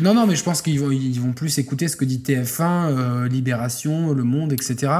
non, 0.00 0.14
non, 0.14 0.26
mais 0.26 0.36
je 0.36 0.44
pense 0.44 0.62
qu'ils 0.62 0.80
vont, 0.80 0.90
ils 0.90 1.20
vont 1.20 1.32
plus 1.32 1.58
écouter 1.58 1.88
ce 1.88 1.96
que 1.96 2.04
dit 2.04 2.22
TF1, 2.24 2.62
euh, 2.62 3.28
Libération, 3.28 4.12
Le 4.12 4.24
Monde, 4.24 4.52
etc. 4.52 4.92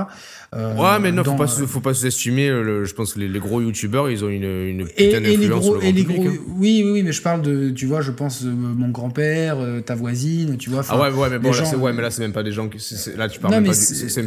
Euh, 0.54 0.74
Ouais, 0.74 0.98
mais 1.00 1.12
non, 1.12 1.24
faut 1.24 1.30
dans, 1.30 1.36
pas, 1.36 1.44
euh, 1.44 1.46
se- 1.46 1.66
faut 1.66 1.80
pas 1.80 1.94
sous-estimer. 1.94 2.48
le- 2.50 2.84
je 2.84 2.92
pense 2.94 3.14
que 3.14 3.20
les, 3.20 3.28
les 3.28 3.38
gros 3.38 3.62
youtubeurs, 3.62 4.10
ils 4.10 4.22
ont 4.22 4.28
une, 4.28 4.44
une 4.44 4.86
putain 4.86 5.22
d'influence 5.22 5.64
sur 5.64 5.74
le 5.76 5.78
et 5.80 5.82
grand 5.84 5.96
les 5.96 6.04
public. 6.04 6.16
gros, 6.20 6.28
hein. 6.28 6.36
oui, 6.58 6.82
oui, 6.84 6.90
oui, 6.92 7.02
mais 7.02 7.12
je 7.12 7.22
parle 7.22 7.40
de, 7.40 7.70
tu 7.70 7.86
vois, 7.86 8.02
je 8.02 8.10
pense 8.10 8.42
euh, 8.44 8.50
mon 8.52 8.90
grand-père, 8.90 9.56
euh, 9.58 9.80
ta 9.80 9.94
voisine, 9.94 10.58
tu 10.58 10.68
vois. 10.68 10.82
Ah 10.90 11.00
ouais, 11.00 11.10
ouais, 11.10 11.30
mais 11.30 11.38
bon, 11.38 11.50
là, 11.52 11.56
gens- 11.56 11.64
c'est, 11.64 11.76
ouais, 11.76 11.92
mais 11.94 12.02
là, 12.02 12.10
c'est 12.10 12.20
même 12.20 12.34
pas 12.34 12.42
des 12.42 12.52
gens 12.52 12.68
qui, 12.68 12.76
là, 13.16 13.28
tu 13.30 13.40
parles 13.40 13.54
Non, 13.54 13.60
même 13.62 13.70
mais 13.70 13.74
pas 13.74 13.74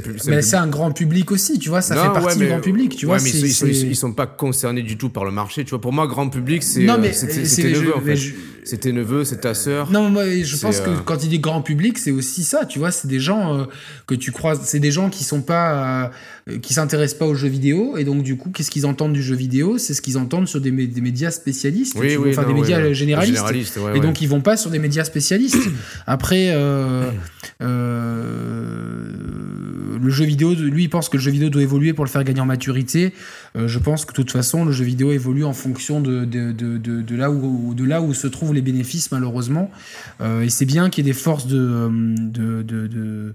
du- 0.02 0.30
mais 0.32 0.42
c'est 0.42 0.56
un 0.56 0.68
grand 0.68 0.92
public 0.92 1.32
aussi, 1.32 1.60
tu 1.60 1.70
vois, 1.70 1.82
ça 1.82 1.94
Non, 1.94 2.02
fait 2.02 2.08
ouais, 2.08 2.14
partie 2.16 2.40
mais- 2.40 2.46
du 2.46 2.52
grand 2.52 2.62
public, 2.62 2.96
tu 2.96 3.06
ouais, 3.06 3.18
vois. 3.18 3.24
mais 3.24 3.30
ils, 3.30 3.54
sont, 3.54 3.68
ils, 3.68 3.96
sont, 3.96 4.14
pas 4.14 4.26
concernés 4.26 4.82
du 4.82 4.98
tout 4.98 5.10
par 5.10 5.26
le 5.26 5.32
marché. 5.32 5.64
Tu 5.64 5.70
vois, 5.70 5.82
pour 5.82 5.94
moi, 5.94 6.08
grand 6.08 6.30
public, 6.30 6.64
c'est, 6.64 6.90
euh, 6.90 7.04
je- 7.14 7.80
neveux, 7.82 7.96
en 7.96 8.02
fait. 8.02 8.16
c'est 8.64 8.78
tes 8.80 8.92
neveux, 8.94 9.26
c'est 9.26 9.42
ta 9.42 9.54
sœur. 9.54 9.92
Non, 9.92 10.10
moi, 10.10 10.24
je 10.42 10.58
pense 10.58 10.80
que 10.80 10.90
euh, 10.90 10.96
quand 11.06 11.24
il 11.24 11.30
dit 11.30 11.38
grand 11.40 11.62
public, 11.62 12.00
c'est 12.00 12.10
aussi 12.12 12.44
ça, 12.44 12.66
tu 12.66 12.80
vois, 12.80 12.90
c'est 12.90 13.08
des 13.08 13.20
gens 13.20 13.60
euh, 13.60 13.66
que 14.08 14.16
tu 14.16 14.32
croises, 14.32 14.62
c'est 14.64 14.80
des 14.80 14.90
gens 14.90 15.10
qui 15.12 15.24
sont 15.24 15.42
pas, 15.44 16.06
euh, 16.06 16.08
qui 16.62 16.74
s'intéressent 16.74 17.18
pas 17.20 17.26
aux 17.26 17.36
jeux 17.36 17.48
vidéo, 17.48 17.98
et 17.98 18.04
donc 18.04 18.24
du 18.24 18.38
coup, 18.38 18.50
qu'est-ce 18.52 18.70
qu'ils 18.72 18.86
entendent 18.86 19.14
du 19.14 19.24
jeu 19.24 19.36
vidéo? 19.36 19.78
C'est 19.78 19.94
ce 19.94 20.02
qu'ils 20.02 20.18
entendent 20.18 20.48
sur 20.48 20.62
des, 20.62 20.72
mé- 20.72 20.88
des 20.92 21.02
médias 21.02 21.32
spécialistes, 21.32 21.96
enfin 21.98 22.42
non, 22.44 22.48
des 22.48 22.54
médias 22.54 22.94
généralistes. 22.94 23.36
Généralistes, 23.36 23.78
ouais, 23.78 23.92
et 23.92 23.94
ouais. 23.94 24.00
donc 24.00 24.22
ils 24.22 24.30
vont 24.30 24.42
pas 24.42 24.56
sur 24.58 24.70
des 24.70 24.80
médias 24.80 25.04
spécialistes. 25.04 25.58
Après, 26.08 26.50
euh, 26.54 27.10
euh, 27.62 29.12
le 30.02 30.10
jeu 30.10 30.26
vidéo, 30.26 30.54
lui, 30.54 30.84
il 30.84 30.90
pense 30.90 31.10
que 31.10 31.18
le 31.18 31.22
jeu 31.24 31.32
vidéo 31.32 31.50
doit 31.50 31.62
évoluer 31.64 31.94
pour 31.94 32.06
le 32.06 32.10
faire 32.10 32.24
gagner 32.24 32.42
en 32.42 32.46
maturité. 32.46 33.14
Euh, 33.56 33.68
je 33.68 33.80
pense 33.80 34.06
que 34.06 34.12
de 34.12 34.16
toute 34.16 34.32
façon, 34.32 34.66
le 34.66 34.72
jeu 34.72 34.84
vidéo 34.86 35.12
évolue 35.12 35.44
en 35.46 35.54
fonction 35.54 36.02
de, 36.02 36.26
de, 36.26 36.52
de, 36.52 36.78
de, 36.78 37.02
de 37.02 37.16
là, 37.16 37.32
où, 37.32 37.74
de 37.74 37.84
là 37.86 38.02
où 38.02 38.14
se 38.14 38.28
trouvent 38.28 38.54
les 38.54 38.62
bénéfices, 38.62 39.12
malheureusement. 39.12 39.72
Euh, 40.22 40.42
et 40.42 40.50
c'est 40.50 40.66
bien 40.66 40.90
qu'il 40.90 41.06
y 41.06 41.10
ait 41.10 41.14
des 41.14 41.18
forces 41.18 41.48
de. 41.48 41.58
euh, 41.60 41.90
de, 42.64 43.34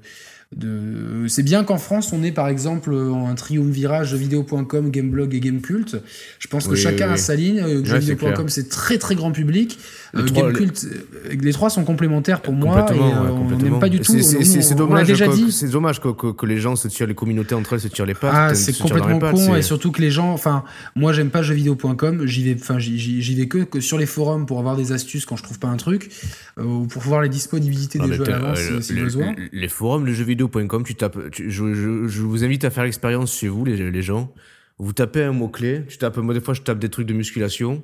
de. 0.57 1.27
C'est 1.29 1.43
bien 1.43 1.65
qu'en 1.65 1.79
France, 1.79 2.13
on 2.13 2.23
ait 2.23 2.33
par 2.33 2.49
exemple 2.49 2.95
un 2.95 3.35
triumvirat 3.35 4.05
jeuxvideo.com, 4.05 4.91
Gameblog 4.91 5.35
et 5.35 5.41
Gamecult. 5.41 5.97
Je 6.39 6.49
pense 6.49 6.67
que 6.67 6.75
chacun 6.75 7.09
oui, 7.09 7.15
a 7.15 7.17
sa 7.17 7.35
ligne. 7.35 7.85
Jeuxvideo.com, 7.85 8.49
c'est 8.49 8.69
très 8.69 8.99
très 8.99 9.15
grand 9.15 9.33
public. 9.33 9.79
Les 10.13 10.23
Euh, 10.23 10.53
euh, 10.53 11.37
les 11.41 11.53
trois 11.53 11.71
sont 11.71 11.85
complémentaires 11.85 12.41
pour 12.43 12.53
moi. 12.55 12.85
Et, 12.91 12.99
euh, 12.99 12.99
ouais, 12.99 13.31
on 13.31 13.57
n'aime 13.57 13.79
pas 13.79 13.89
du 13.89 14.01
tout. 14.01 14.13
C'est- 14.21 14.75
dommage, 14.75 15.07
déjà 15.07 15.27
que- 15.27 15.35
dit. 15.35 15.53
c'est 15.53 15.69
dommage 15.69 16.01
que, 16.01 16.09
que, 16.09 16.33
que 16.33 16.47
les 16.47 16.59
gens 16.59 16.75
se 16.77 16.89
tirent, 16.89 17.07
les 17.07 17.15
communautés 17.15 17.55
entre 17.55 17.75
elles 17.75 17.81
se 17.81 17.89
tirent 17.89 18.07
les 18.07 18.15
pattes. 18.15 18.33
Ah, 18.35 18.55
c'est 18.55 18.77
complètement 18.77 19.19
pattes, 19.19 19.35
con 19.35 19.55
et 19.55 19.63
surtout 19.63 19.93
que 19.93 20.01
les 20.01 20.11
gens, 20.11 20.33
enfin, 20.33 20.65
moi 20.97 21.13
j'aime 21.13 21.31
pas 21.31 21.43
jeuxvideo.com, 21.43 22.27
j'y 22.27 22.43
vais, 22.45 22.57
enfin, 22.61 22.79
j'y- 22.79 23.35
vais 23.35 23.47
que, 23.49 23.59
que 23.59 23.81
sur 23.81 23.99
les 23.99 24.07
forums 24.07 24.47
pour 24.47 24.59
avoir 24.59 24.77
des 24.77 24.93
astuces 24.93 25.25
quand 25.27 25.37
je 25.37 25.43
trouve 25.45 25.59
pas 25.59 25.69
un 25.69 25.77
truc, 25.77 26.11
euh, 26.59 26.65
ou 26.65 26.87
pour 26.87 27.03
voir 27.03 27.23
les 27.23 27.29
disponibilités 27.29 27.99
Ah, 28.03 28.07
des 28.09 28.15
jeux 28.15 28.25
à 28.27 28.31
l'avance 28.31 28.59
si, 28.59 28.83
si 28.83 28.93
les, 28.95 29.03
besoin. 29.03 29.35
les 29.53 29.69
forums, 29.69 30.07
le 30.07 30.13
jeuxvideo.com, 30.13 30.83
tu 30.85 30.95
tapes, 30.97 31.19
tu- 31.31 31.51
je, 31.51 31.75
je, 31.75 32.09
je 32.09 32.23
vous 32.23 32.43
invite 32.45 32.65
à 32.65 32.71
faire 32.71 32.85
l'expérience 32.85 33.37
chez 33.39 33.49
vous, 33.49 33.65
les, 33.65 33.91
les 33.91 34.03
gens. 34.03 34.33
Vous 34.79 34.93
tapez 34.93 35.23
un 35.23 35.33
mot-clé, 35.33 35.83
tu 35.89 35.99
tapes, 35.99 36.17
moi 36.17 36.33
des 36.35 36.41
fois 36.41 36.55
je 36.55 36.63
tape 36.63 36.79
des 36.79 36.89
trucs 36.89 37.07
de 37.07 37.13
musculation, 37.15 37.83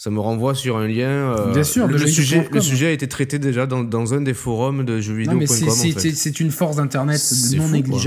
ça 0.00 0.10
me 0.10 0.20
renvoie 0.20 0.54
sur 0.54 0.76
un 0.78 0.86
lien. 0.86 1.08
euh, 1.08 1.52
Bien 1.52 1.64
sûr, 1.64 1.88
le, 1.88 1.98
sujet, 1.98 2.12
jeuxvideo.com. 2.36 2.54
le 2.54 2.60
sujet 2.60 2.86
a 2.86 2.90
été 2.92 3.08
traité 3.08 3.40
déjà 3.40 3.66
dans, 3.66 3.82
dans 3.82 4.14
un 4.14 4.20
des 4.20 4.32
forums 4.32 4.84
de 4.84 4.94
Non, 4.94 5.00
jeuxvideo.com. 5.00 5.38
mais 5.40 5.46
c'est- 5.48 5.68
en 5.68 5.74
fait. 5.74 6.00
une 6.40 6.52
force 6.52 6.76
d'Internet 6.76 7.18
non 7.56 7.64
fou, 7.64 7.90
quoi. 7.90 7.98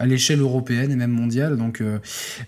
À 0.00 0.06
l'échelle 0.06 0.40
européenne 0.40 0.90
et 0.90 0.96
même 0.96 1.10
mondiale. 1.10 1.56
Donc, 1.56 1.80
euh, 1.80 1.98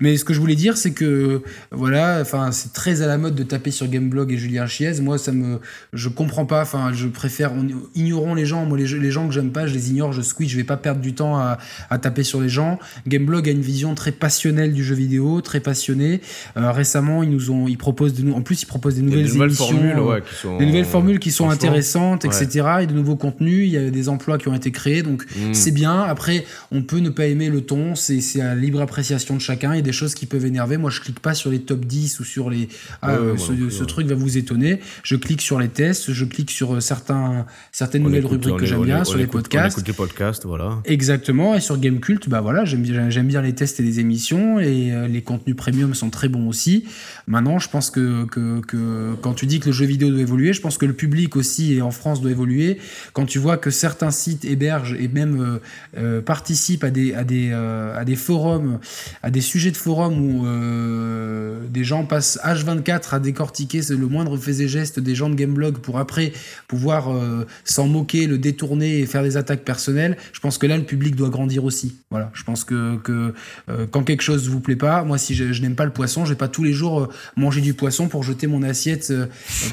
Mais 0.01 0.17
ce 0.17 0.25
que 0.25 0.35
je 0.35 0.41
voulais 0.41 0.57
dire, 0.57 0.77
c'est 0.77 0.93
que 0.93 1.43
voilà, 1.71 2.19
enfin, 2.21 2.51
c'est 2.51 2.73
très 2.73 3.03
à 3.03 3.07
la 3.07 3.19
mode 3.19 3.35
de 3.35 3.43
taper 3.43 3.71
sur 3.71 3.87
Gameblog 3.88 4.33
et 4.33 4.38
Julien 4.38 4.67
Chiez. 4.67 5.01
Moi, 5.01 5.19
ça 5.19 5.33
me, 5.33 5.61
je 5.93 6.09
comprends 6.09 6.47
pas. 6.47 6.62
Enfin, 6.62 6.93
je 6.93 7.07
préfère. 7.07 7.53
On, 7.53 7.67
ignorons 7.95 8.35
les 8.35 8.47
gens. 8.47 8.65
Moi, 8.65 8.79
les, 8.79 9.11
gens 9.11 9.29
que 9.29 9.35
j'aime 9.35 9.51
pas, 9.51 9.67
je 9.67 9.75
les 9.75 9.91
ignore. 9.91 10.12
Je 10.12 10.23
squeeze. 10.23 10.49
Je 10.49 10.57
vais 10.57 10.65
pas 10.65 10.77
perdre 10.77 11.01
du 11.01 11.15
temps 11.15 11.37
à, 11.38 11.59
à 11.91 11.99
taper 11.99 12.23
sur 12.23 12.41
les 12.41 12.49
gens. 12.49 12.79
Gameblog 13.07 13.49
a 13.49 13.53
une 13.53 13.61
vision 13.61 13.95
très 13.95 14.12
passionnelle 14.12 14.73
du 14.73 14.83
jeu 14.83 14.95
vidéo, 14.95 15.41
très 15.41 15.61
passionnée. 15.61 16.21
Euh, 16.57 16.73
récemment, 16.73 17.23
ils 17.23 17.31
nous 17.31 17.51
ont, 17.51 17.69
ils 17.69 17.79
proposent 17.79 18.15
de 18.15 18.23
nous. 18.23 18.33
En 18.33 18.41
plus, 18.41 18.62
ils 18.62 18.67
proposent 18.67 18.95
des 18.95 19.03
nouvelles 19.03 19.27
des 19.27 19.33
nouvelles 19.33 19.49
émissions. 19.49 19.67
formules, 19.67 19.99
ouais, 20.01 20.23
qui 20.23 20.35
sont. 20.35 20.59
des 20.59 20.67
nouvelles 20.67 20.85
formules 20.85 21.19
qui 21.19 21.31
sont 21.31 21.51
intéressantes, 21.51 22.25
ouais. 22.25 22.31
etc. 22.31 22.67
Et 22.83 22.87
de 22.87 22.95
nouveaux 22.95 23.17
contenus. 23.17 23.67
Il 23.67 23.73
y 23.73 23.77
a 23.77 23.91
des 23.91 24.09
emplois 24.09 24.38
qui 24.38 24.49
ont 24.49 24.55
été 24.55 24.71
créés. 24.71 25.03
Donc, 25.03 25.27
Mm. 25.37 25.55
c'est 25.55 25.71
bien. 25.71 26.03
Après, 26.03 26.45
on 26.71 26.83
peut 26.83 26.99
ne 26.99 27.11
pas 27.11 27.27
aimer 27.27 27.41
le 27.48 27.61
ton. 27.61 27.94
C'est 27.94 28.40
à 28.40 28.55
libre 28.55 28.81
appréciation 28.81 29.35
de 29.37 29.40
chacun. 29.40 29.72
Il 29.72 29.76
y 29.76 29.78
a 29.81 29.83
des 29.83 29.92
choses 29.92 30.14
qui 30.14 30.26
peuvent 30.26 30.44
énerver. 30.46 30.76
Moi, 30.76 30.90
je 30.90 31.00
clique 31.00 31.20
pas 31.20 31.35
sur 31.35 31.50
les 31.50 31.61
top 31.61 31.85
10 31.85 32.20
ou 32.20 32.24
sur 32.24 32.50
les. 32.50 32.68
Ah, 33.02 33.20
Ouais, 33.20 33.38
ce, 33.38 33.85
truc 33.85 34.07
va 34.07 34.14
vous 34.14 34.37
étonner. 34.38 34.81
Je 35.02 35.16
clique 35.16 35.40
sur 35.42 35.59
les 35.59 35.68
tests. 35.68 36.12
Je 36.12 36.24
clique 36.24 36.50
sur 36.50 36.74
euh, 36.74 36.81
certains, 36.81 37.46
certaines 37.72 38.02
On 38.02 38.07
nouvelles 38.07 38.20
écoute- 38.24 38.33
rubriques 38.44 38.57
que 38.61 38.66
j'aime 38.66 38.85
bien, 38.85 39.05
sur 39.05 39.14
on 39.14 39.18
les 39.18 39.24
écoute- 39.24 39.42
podcasts. 39.42 39.76
On 39.76 39.81
écoute 39.81 39.88
les 39.88 39.94
podcasts, 39.94 40.44
voilà. 40.46 40.78
Exactement, 40.85 41.55
et 41.55 41.61
sur 41.61 41.78
Gamecult, 41.78 42.28
bah 42.28 42.40
voilà, 42.40 42.64
j'aime 42.64 42.83
bien, 42.83 43.42
les 43.42 43.55
tests 43.55 43.81
et 43.81 43.83
les 43.83 43.98
émissions, 44.00 44.61
et 44.61 44.92
euh, 44.92 45.09
les 45.09 45.22
contenus 45.22 45.57
premium 45.57 45.94
sont 45.94 46.11
très 46.11 46.28
bons 46.28 46.48
aussi. 46.48 46.85
Maintenant, 47.26 47.59
je 47.59 47.68
pense 47.68 47.90
que, 47.90 48.24
que, 48.26 48.61
que 48.61 49.14
quand 49.22 49.35
tu 49.35 49.46
dis 49.46 49.59
que 49.61 49.66
le 49.66 49.72
jeu 49.72 49.87
vidéo 49.87 50.11
doit 50.11 50.20
évoluer, 50.20 50.52
je 50.52 50.61
pense 50.61 50.78
que 50.78 50.87
le 50.87 50.92
public 50.92 51.37
aussi, 51.37 51.74
et 51.74 51.83
en 51.83 51.90
France, 51.90 52.20
doit 52.20 52.31
évoluer. 52.31 52.78
Quand 53.12 53.26
tu 53.26 53.38
vois 53.38 53.57
que 53.57 53.70
certains 53.70 54.11
sites 54.11 54.44
hébergent 54.44 54.94
et 54.98 55.09
même 55.09 55.40
euh, 55.40 55.59
euh, 55.96 56.20
participent 56.20 56.85
à 56.85 56.90
des, 56.90 57.14
à, 57.14 57.24
des, 57.24 57.32
euh, 57.53 57.97
à 57.97 58.05
des 58.05 58.16
forums, 58.16 58.79
à 59.23 59.31
des 59.31 59.40
sujets 59.40 59.71
de 59.71 59.77
forums 59.77 60.21
où 60.21 60.47
euh, 60.47 61.41
des 61.72 61.85
gens 61.85 62.04
passent 62.04 62.38
H24 62.44 63.14
à 63.14 63.18
décortiquer 63.18 63.80
le 63.90 64.06
moindre 64.06 64.37
fait 64.37 64.61
et 64.61 64.68
geste 64.68 65.00
des 65.00 65.14
gens 65.14 65.30
de 65.30 65.35
Gameblog 65.35 65.78
pour 65.78 65.98
après 65.98 66.32
pouvoir 66.68 67.11
euh, 67.11 67.46
s'en 67.64 67.88
moquer, 67.88 68.26
le 68.26 68.38
détourner 68.38 69.00
et 69.00 69.06
faire 69.06 69.22
des 69.22 69.37
attaques 69.37 69.64
personnelles, 69.64 70.16
je 70.32 70.40
pense 70.40 70.58
que 70.58 70.66
là, 70.66 70.76
le 70.76 70.85
public 70.85 71.16
doit 71.16 71.30
grandir 71.30 71.64
aussi. 71.64 71.96
Voilà, 72.11 72.30
je 72.35 72.44
pense 72.44 72.64
que, 72.64 72.96
que 72.98 73.32
euh, 73.70 73.87
quand 73.90 74.02
quelque 74.02 74.22
chose 74.22 74.48
vous 74.48 74.61
plaît 74.61 74.76
pas, 74.76 75.02
moi, 75.02 75.16
si 75.16 75.35
je, 75.35 75.52
je 75.52 75.62
n'aime 75.62 75.74
pas 75.74 75.87
le 75.87 75.92
poisson, 75.92 76.24
je 76.26 76.30
vais 76.30 76.37
pas 76.37 76.48
tous 76.48 76.62
les 76.62 76.72
jours 76.74 77.00
euh, 77.00 77.08
manger 77.37 77.62
du 77.62 77.72
poisson 77.74 78.08
pour 78.08 78.22
jeter 78.22 78.46
mon 78.46 78.62
assiette 78.62 79.12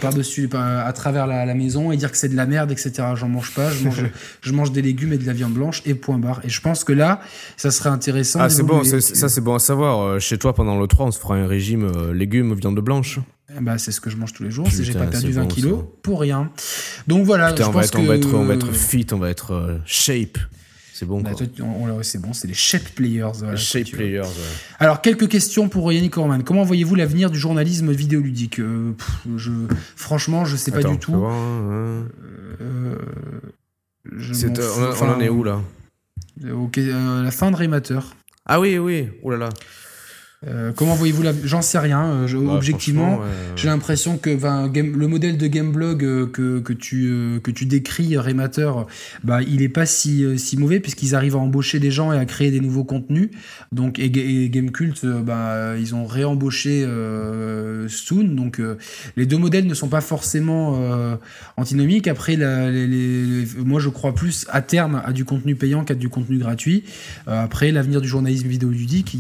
par-dessus, 0.01 0.47
par- 0.47 0.85
à 0.87 0.93
travers 0.93 1.27
la, 1.27 1.45
la 1.45 1.53
maison 1.53 1.91
et 1.91 1.97
dire 1.97 2.11
que 2.11 2.17
c'est 2.17 2.29
de 2.29 2.35
la 2.37 2.45
merde, 2.45 2.71
etc. 2.71 2.91
J'en 3.15 3.27
mange 3.27 3.53
pas, 3.53 3.71
je 3.71 3.83
mange, 3.83 4.03
je 4.41 4.51
mange 4.53 4.71
des 4.71 4.81
légumes 4.81 5.13
et 5.13 5.17
de 5.17 5.25
la 5.25 5.33
viande 5.33 5.53
blanche 5.53 5.81
et 5.85 5.93
point 5.95 6.17
barre. 6.17 6.39
Et 6.45 6.49
je 6.49 6.61
pense 6.61 6.83
que 6.83 6.93
là, 6.93 7.19
ça 7.57 7.71
serait 7.71 7.89
intéressant. 7.89 8.39
Ah, 8.41 8.49
c'est 8.49 8.63
bon, 8.63 8.83
ça 8.83 9.27
c'est 9.29 9.41
bon 9.41 9.55
à 9.55 9.59
savoir. 9.59 10.19
Chez 10.21 10.37
toi, 10.37 10.53
pendant 10.53 10.79
le 10.79 10.87
3, 10.87 11.07
on 11.07 11.11
se 11.11 11.19
fera 11.19 11.35
un 11.35 11.47
régime 11.47 11.88
euh, 11.95 12.13
légumes, 12.13 12.53
viande 12.53 12.79
blanche. 12.79 13.19
Ben, 13.61 13.77
c'est 13.79 13.91
ce 13.91 13.99
que 13.99 14.09
je 14.11 14.17
mange 14.17 14.33
tous 14.33 14.43
les 14.43 14.51
jours. 14.51 14.69
Si 14.71 14.83
j'ai 14.83 14.93
pas 14.93 15.07
perdu 15.07 15.27
c'est 15.27 15.33
20 15.33 15.41
bon, 15.41 15.47
kilos, 15.47 15.79
ça. 15.79 15.85
pour 16.03 16.21
rien. 16.21 16.51
Donc 17.07 17.25
voilà, 17.25 17.49
Putain, 17.51 17.63
je 17.63 17.69
on 17.69 17.71
va, 17.71 17.83
être, 17.83 17.97
on, 17.99 18.03
va 18.03 18.13
que- 18.15 18.19
être, 18.19 18.33
on 18.35 18.45
va 18.45 18.53
être 18.53 18.71
fit, 18.71 19.07
on 19.11 19.17
va 19.17 19.29
être 19.29 19.51
euh, 19.53 19.77
shape. 19.85 20.37
C'est 20.93 21.05
bon, 21.05 21.21
Bah, 21.21 21.31
on- 21.61 21.63
on- 21.63 22.03
c'est 22.03 22.21
bon, 22.21 22.33
c'est 22.33 22.47
les 22.47 22.53
shape 22.53 22.89
players. 22.93 23.31
voilà, 23.39 23.55
shape 23.55 23.85
si 23.87 23.91
players, 23.93 24.19
ouais. 24.19 24.27
Alors, 24.79 25.01
quelques 25.01 25.29
questions 25.29 25.69
pour 25.69 25.91
Yannick 25.93 26.17
Orman. 26.17 26.43
Comment 26.43 26.63
voyez-vous 26.63 26.93
l'avenir 26.95 27.31
du 27.31 27.39
journalisme 27.39 27.91
vidéoludique? 27.91 28.59
Euh, 28.59 28.91
pff, 28.91 29.09
je, 29.37 29.51
Franchement, 29.95 30.43
je 30.45 30.55
sais 30.57 30.71
pas 30.71 30.83
du 30.83 30.99
tout. 30.99 31.13
voir, 31.13 31.31
hein. 31.33 32.03
Euh, 32.61 32.95
C'est- 34.33 34.59
euh, 34.59 34.93
on, 35.01 35.05
on 35.05 35.09
en 35.09 35.19
est 35.21 35.29
où, 35.29 35.43
là? 35.43 35.61
ok, 36.53 36.77
La 37.23 37.31
fin 37.31 37.49
de 37.51 37.55
Raymateur. 37.55 38.15
Ah 38.45 38.59
oui, 38.59 38.77
oui, 38.77 39.07
oh 39.23 39.31
là 39.31 39.37
là. 39.37 39.49
Euh, 40.47 40.71
comment 40.73 40.95
voyez-vous 40.95 41.21
la... 41.21 41.33
J'en 41.43 41.61
sais 41.61 41.79
rien. 41.79 42.05
euh, 42.05 42.27
je- 42.27 42.37
Bah, 42.37 42.53
objectivement, 42.53 43.19
euh, 43.21 43.53
J'ai 43.57 43.67
l'impression 43.67 44.17
que 44.17 44.33
ben, 44.33 44.69
Game- 44.69 44.97
le 44.97 45.07
modèle 45.07 45.37
de 45.37 45.47
Gameblog 45.47 45.99
que, 46.31 46.59
que, 46.59 46.71
tu, 46.71 47.39
que 47.43 47.51
tu 47.51 47.65
décris, 47.65 48.17
Raymateur, 48.17 48.87
bah, 49.25 49.41
il 49.41 49.61
est 49.61 49.67
pas 49.67 49.85
si, 49.85 50.39
si 50.39 50.55
mauvais 50.55 50.79
puisqu'ils 50.79 51.13
arrivent 51.13 51.35
à 51.35 51.39
embaucher 51.39 51.79
des 51.79 51.91
gens 51.91 52.13
et 52.13 52.17
à 52.17 52.23
créer 52.23 52.51
des 52.51 52.61
nouveaux 52.61 52.85
contenus. 52.85 53.31
Donc, 53.73 53.99
et, 53.99 54.05
et 54.05 54.49
Gamecult, 54.49 55.05
bah, 55.05 55.73
ils 55.77 55.93
ont 55.93 56.05
réembauché 56.05 56.85
euh, 56.85 57.89
Soon. 57.89 58.23
Donc, 58.33 58.61
euh, 58.61 58.77
les 59.17 59.25
deux 59.25 59.37
modèles 59.37 59.67
ne 59.67 59.73
sont 59.73 59.89
pas 59.89 59.99
forcément 60.01 60.75
euh, 60.79 61.17
antinomiques. 61.57 62.07
Après, 62.07 62.37
la- 62.37 62.71
les- 62.71 62.87
les- 62.87 63.25
les- 63.25 63.45
moi, 63.65 63.81
je 63.81 63.89
crois 63.89 64.15
plus 64.15 64.45
à 64.49 64.61
terme 64.61 65.01
à 65.03 65.11
du 65.11 65.25
contenu 65.25 65.55
payant 65.55 65.83
qu'à 65.83 65.95
du 65.95 66.07
contenu 66.07 66.37
gratuit. 66.37 66.85
Après, 67.27 67.73
l'avenir 67.73 67.99
du 67.99 68.07
journalisme 68.07 68.47
vidéoludique, 68.47 69.17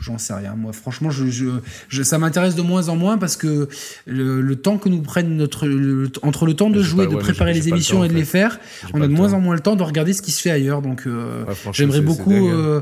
j'en 0.00 0.18
sais 0.20 0.34
rien. 0.34 0.54
Moi, 0.56 0.72
franchement, 0.72 1.10
je, 1.10 1.26
je, 1.26 1.46
je- 1.88 2.02
ça 2.02 2.18
m'intéresse 2.18 2.54
de 2.54 2.62
moins 2.62 2.88
en 2.88 2.96
moins 2.96 3.18
parce 3.18 3.36
que 3.36 3.68
le, 4.06 4.40
le 4.40 4.56
temps 4.56 4.78
que 4.78 4.88
nous 4.88 5.02
prenne 5.02 5.36
notre, 5.36 5.66
le- 5.66 6.10
entre 6.22 6.46
le 6.46 6.54
temps 6.54 6.70
de 6.70 6.82
jouer, 6.82 7.04
pas- 7.06 7.10
de 7.10 7.16
ouais, 7.16 7.22
préparer 7.22 7.52
les 7.54 7.60
le 7.62 7.68
émissions 7.68 7.98
temps, 7.98 8.04
et 8.04 8.08
de 8.08 8.14
en 8.14 8.16
les 8.18 8.24
faire, 8.24 8.60
on 8.94 9.00
a 9.02 9.06
de 9.08 9.12
moins 9.12 9.32
en 9.32 9.40
moins 9.40 9.54
le 9.54 9.60
temps 9.60 9.76
de 9.76 9.82
regarder 9.82 10.12
ce 10.12 10.22
qui 10.22 10.30
se 10.30 10.40
fait 10.42 10.50
ailleurs. 10.50 10.82
Donc, 10.82 11.02
euh, 11.06 11.44
Ouais, 11.46 11.54
j'aimerais 11.72 12.00
beaucoup. 12.00 12.30
hein. 12.32 12.52
euh, 12.54 12.80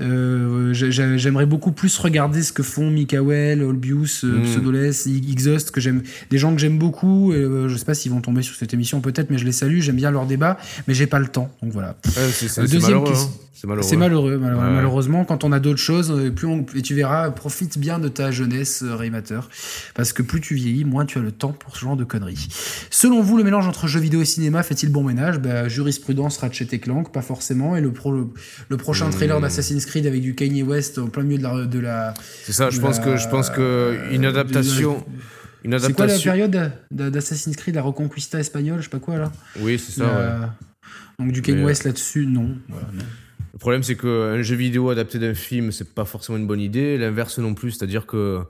euh, 0.00 0.72
j'ai- 0.72 0.92
j'ai- 0.92 1.18
j'aimerais 1.18 1.46
beaucoup 1.46 1.72
plus 1.72 1.96
regarder 1.98 2.42
ce 2.42 2.52
que 2.52 2.62
font 2.62 2.90
Mikael, 2.90 3.62
Olbius, 3.62 4.24
euh, 4.24 4.38
Mm. 4.40 4.42
Pseudoless, 4.44 5.06
Exhaust, 5.06 5.70
que 5.70 5.80
j'aime, 5.80 6.02
des 6.30 6.38
gens 6.38 6.54
que 6.54 6.60
j'aime 6.60 6.78
beaucoup. 6.78 7.32
Euh, 7.32 7.68
je 7.68 7.76
sais 7.76 7.84
pas 7.84 7.94
s'ils 7.94 8.12
vont 8.12 8.20
tomber 8.20 8.42
sur 8.42 8.54
cette 8.56 8.74
émission 8.74 9.00
peut-être, 9.00 9.30
mais 9.30 9.38
je 9.38 9.44
les 9.44 9.52
salue. 9.52 9.80
J'aime 9.80 9.96
bien 9.96 10.10
leur 10.10 10.26
débat, 10.26 10.58
mais 10.86 10.94
j'ai 10.94 11.06
pas 11.06 11.18
le 11.18 11.28
temps. 11.28 11.50
Donc 11.62 11.72
voilà. 11.72 11.96
Ouais, 12.06 12.12
c'est- 12.32 12.56
malheureux. 12.80 13.12
hein. 13.14 13.28
C'est 13.58 13.66
malheureux. 13.66 13.88
C'est 13.88 13.96
malheureux, 13.96 14.36
mal- 14.36 14.54
Ouais. 14.54 14.60
malheureusement, 14.70 15.24
quand 15.24 15.42
on 15.42 15.50
a 15.50 15.58
d'autres 15.60 15.80
choses, 15.80 16.10
euh, 16.14 16.30
plus 16.30 16.46
on, 16.46 16.66
et 16.74 16.82
tu 16.82 16.92
verras, 16.94 17.30
profite 17.30 17.78
bien 17.78 17.98
de 17.98 18.08
ta 18.08 18.30
jeunesse, 18.30 18.84
Raymateur, 18.86 19.48
parce 19.94 20.12
que 20.12 20.20
plus 20.20 20.42
tu 20.42 20.54
vieillis, 20.54 20.84
moins 20.84 21.06
tu 21.06 21.16
as 21.16 21.22
le 21.22 21.32
temps 21.32 21.52
pour 21.52 21.74
ce 21.74 21.80
genre 21.80 21.96
de 21.96 22.04
conneries. 22.04 22.48
Selon 22.90 23.22
vous, 23.22 23.38
le 23.38 23.44
mélange 23.44 23.66
entre 23.66 23.86
jeux 23.86 23.98
vidéo 24.00 24.20
et 24.20 24.26
cinéma 24.26 24.62
fait-il 24.62 24.90
bon 24.92 25.02
ménage? 25.04 25.38
Bah, 25.38 25.68
Jurisprudence, 25.68 26.36
Ratchet 26.36 26.68
et 26.72 26.78
Clank, 26.80 27.10
pas 27.12 27.22
forcément, 27.22 27.76
et 27.76 27.80
le, 27.80 27.90
pro, 27.92 28.12
le, 28.12 28.26
le 28.68 28.76
prochain 28.76 29.06
Hmm. 29.08 29.12
trailer 29.12 29.40
d'Assassin's 29.40 29.85
Creed 29.86 30.06
avec 30.06 30.20
du 30.20 30.34
Kanye 30.34 30.62
West 30.62 30.98
en 30.98 31.08
plein 31.08 31.22
milieu 31.22 31.38
de 31.38 31.42
la... 31.44 31.64
De 31.66 31.78
la 31.78 32.14
C'est 32.44 32.52
ça, 32.52 32.70
je 32.70 32.80
pense 32.80 32.98
la- 32.98 33.04
que, 33.04 33.16
je 33.16 33.28
pense 33.28 33.48
que 33.50 33.98
une 34.12 34.22
de- 34.22 34.28
adaptation. 34.28 35.04
Une 35.64 35.78
C'est 35.78 35.92
quoi 35.94 36.06
la 36.06 36.12
adaptation. 36.14 36.30
période 36.32 36.72
d'a- 36.90 37.10
d'Assassin's 37.10 37.56
Creed, 37.56 37.74
la 37.74 37.82
Reconquista 37.82 38.38
espagnole, 38.38 38.78
je 38.78 38.84
sais 38.84 38.90
pas 38.90 38.98
quoi 39.00 39.16
là? 39.18 39.32
Oui, 39.60 39.78
c'est 39.78 39.98
ça, 40.00 40.04
La- 40.06 40.38
ouais. 40.40 40.46
Donc 41.18 41.32
du 41.32 41.42
Kanye 41.42 41.62
euh, 41.62 41.66
West 41.66 41.84
là-dessus, 41.84 42.26
non. 42.26 42.50
Voilà, 42.68 42.86
non. 42.92 43.04
Le 43.54 43.58
problème, 43.58 43.82
c'est 43.82 43.96
qu'un 43.96 44.42
jeu 44.42 44.54
vidéo 44.54 44.90
adapté 44.90 45.18
d'un 45.18 45.32
film, 45.34 45.72
c'est 45.72 45.94
pas 45.94 46.04
forcément 46.04 46.36
une 46.36 46.46
bonne 46.46 46.60
idée. 46.60 46.98
L'inverse 46.98 47.38
non 47.38 47.54
plus, 47.54 47.70
c'est-à-dire 47.72 48.04
que 48.06 48.42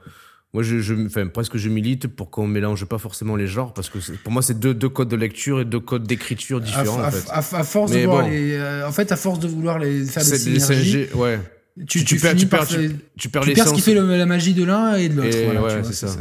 moi, 0.54 0.62
je, 0.62 0.78
je, 0.80 0.94
enfin, 1.06 1.26
presque 1.26 1.56
je 1.58 1.68
milite 1.68 2.06
pour 2.06 2.30
qu'on 2.30 2.46
mélange 2.46 2.84
pas 2.86 2.98
forcément 2.98 3.36
les 3.36 3.46
genres, 3.46 3.74
parce 3.74 3.90
que 3.90 3.98
pour 4.22 4.32
moi, 4.32 4.40
c'est 4.42 4.58
deux, 4.58 4.72
deux 4.72 4.88
codes 4.88 5.08
de 5.08 5.16
lecture 5.16 5.60
et 5.60 5.64
deux 5.64 5.80
codes 5.80 6.04
d'écriture 6.06 6.60
différents. 6.60 7.00
à- 7.02 7.08
en 7.08 7.10
fait. 7.10 7.28
à- 7.30 7.38
à 7.38 7.64
force 7.64 7.92
Mais 7.92 8.02
de 8.02 8.06
vouloir 8.06 8.24
bon. 8.24 8.30
les, 8.30 8.52
euh, 8.54 8.88
en 8.88 8.92
fait, 8.92 9.12
à 9.12 9.16
force 9.16 9.38
de 9.38 9.48
vouloir 9.48 9.78
les 9.78 10.04
faire 10.04 10.24
des 10.24 10.38
synergies, 10.38 10.92
5G, 11.08 11.14
ouais. 11.14 11.40
tu, 11.86 11.98
tu 11.98 12.04
tu 12.04 12.16
perds- 12.20 12.30
finis 12.30 12.42
tu 12.42 12.46
par 12.48 12.60
perds- 12.60 12.68
faire- 12.68 12.90
Tu 13.18 13.28
perds 13.28 13.42
tu 13.42 13.52
perds 13.52 13.68
ce 13.68 13.74
qui 13.74 13.80
fait 13.82 13.94
le- 13.94 14.16
la 14.16 14.26
magie 14.26 14.54
de 14.54 14.64
l'un 14.64 14.94
et 14.94 15.08
de 15.10 15.16
l'autre. 15.20 15.36
Voilà, 15.44 15.62
ouais, 15.62 15.84
c'est 15.84 15.92
ça. 16.06 16.16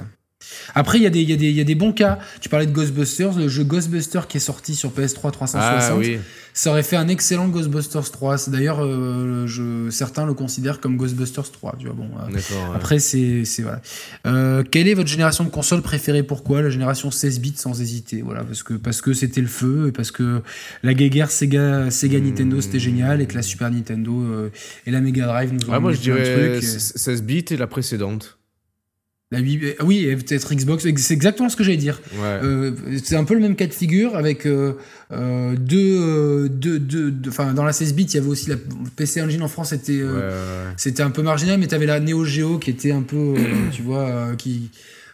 Après, 0.73 0.97
il 0.97 1.03
y, 1.03 1.07
a 1.07 1.09
des- 1.09 1.21
il 1.21 1.29
y, 1.41 1.51
y 1.53 1.61
a 1.61 1.63
des 1.63 1.75
bons 1.75 1.93
cas. 1.93 2.19
Tu 2.41 2.49
parlais 2.49 2.65
de 2.65 2.71
Ghostbusters, 2.71 3.37
le 3.37 3.47
jeu 3.47 3.63
Ghostbusters 3.63 4.27
qui 4.27 4.37
est 4.37 4.39
sorti 4.39 4.75
sur 4.75 4.91
PS3 4.91 5.31
360. 5.31 5.61
Ah 5.63 5.95
oui. 5.97 6.17
Ça 6.57 6.69
aurait 6.71 6.83
fait 6.83 6.95
un 6.95 7.09
excellent 7.09 7.49
Ghostbusters 7.49 8.09
3. 8.11 8.37
C'est 8.37 8.51
D'ailleurs, 8.51 8.79
euh, 8.81 9.89
certains 9.89 10.25
le 10.25 10.33
considèrent 10.33 10.79
comme 10.79 10.95
Ghostbusters 10.95 11.51
3. 11.51 11.75
Tu 11.77 11.85
vois, 11.87 11.95
bon, 11.95 12.09
euh, 12.17 12.31
ouais. 12.33 12.39
Après, 12.75 12.99
c'est 12.99 13.43
voilà. 13.59 13.81
Euh, 14.25 14.63
quelle 14.63 14.87
est 14.87 14.93
votre 14.93 15.09
génération 15.09 15.43
de 15.43 15.49
consoles 15.49 15.81
préférée? 15.81 16.23
Pourquoi? 16.23 16.61
La 16.61 16.69
génération 16.69 17.11
16 17.11 17.39
bits 17.41 17.53
sans 17.57 17.81
hésiter. 17.81 18.21
Voilà, 18.21 18.43
parce 18.45 18.63
que 18.63 18.73
parce 18.75 19.01
que 19.01 19.13
c'était 19.13 19.41
le 19.41 19.47
feu 19.47 19.87
et 19.89 19.91
parce 19.91 20.11
que 20.11 20.41
la 20.81 20.93
guéguerre 20.93 21.29
Sega 21.29 21.91
Sega 21.91 22.19
Nintendo 22.21 22.61
c'était 22.61 22.79
génial 22.79 23.21
et 23.21 23.25
que 23.27 23.35
la 23.35 23.41
Super 23.41 23.69
Nintendo 23.69 24.49
et 24.85 24.91
la 24.91 25.01
Mega 25.01 25.25
Drive 25.25 25.53
nous 25.53 25.69
ont 25.69 25.73
Ah, 25.73 25.79
moi, 25.81 25.91
je 25.91 25.99
dirais 25.99 26.23
trucs, 26.59 26.63
et- 26.63 26.79
16 26.79 27.21
bits 27.23 27.45
et 27.49 27.57
la 27.57 27.67
précédente. 27.67 28.37
La 29.31 29.39
8 29.39 29.75
ah 29.79 29.83
oui, 29.85 30.05
peut-être 30.15 30.53
Xbox. 30.53 30.85
C'est 30.97 31.13
exactement 31.13 31.49
ce 31.49 31.55
que 31.55 31.63
j'allais 31.63 31.77
dire. 31.77 31.99
Ouais. 32.13 32.39
Euh, 32.43 32.71
c'est 33.03 33.15
un 33.15 33.23
peu 33.23 33.33
le 33.33 33.39
même 33.39 33.55
cas 33.55 33.65
de 33.65 33.73
figure 33.73 34.15
avec 34.15 34.45
euh, 34.45 34.73
euh, 35.11 35.55
deux, 35.57 35.97
euh, 35.99 36.47
deux, 36.47 36.77
deux, 36.77 37.09
deux- 37.09 37.29
enfin 37.31 37.53
dans 37.53 37.63
la 37.63 37.73
16 37.73 37.95
bits 37.95 38.03
il 38.03 38.13
y 38.13 38.17
avait 38.19 38.27
aussi 38.29 38.49
la 38.49 38.55
PC 38.95 39.23
Engine 39.23 39.41
en 39.41 39.47
France 39.47 39.69
c'était 39.69 39.93
euh, 39.93 40.05
Ouais, 40.13 40.19
ouais, 40.19 40.69
ouais. 40.69 40.73
c'était 40.77 41.01
un 41.01 41.09
peu 41.09 41.23
marginal 41.23 41.59
mais 41.59 41.65
t'avais 41.65 41.87
la 41.87 41.99
Neo 41.99 42.23
Geo 42.23 42.59
qui 42.59 42.69
était 42.69 42.91
un 42.91 43.01
peu 43.01 43.33
euh, 43.35 43.35
tu 43.71 43.81
vois 43.81 44.07
euh, 44.07 44.35
qui 44.35 44.69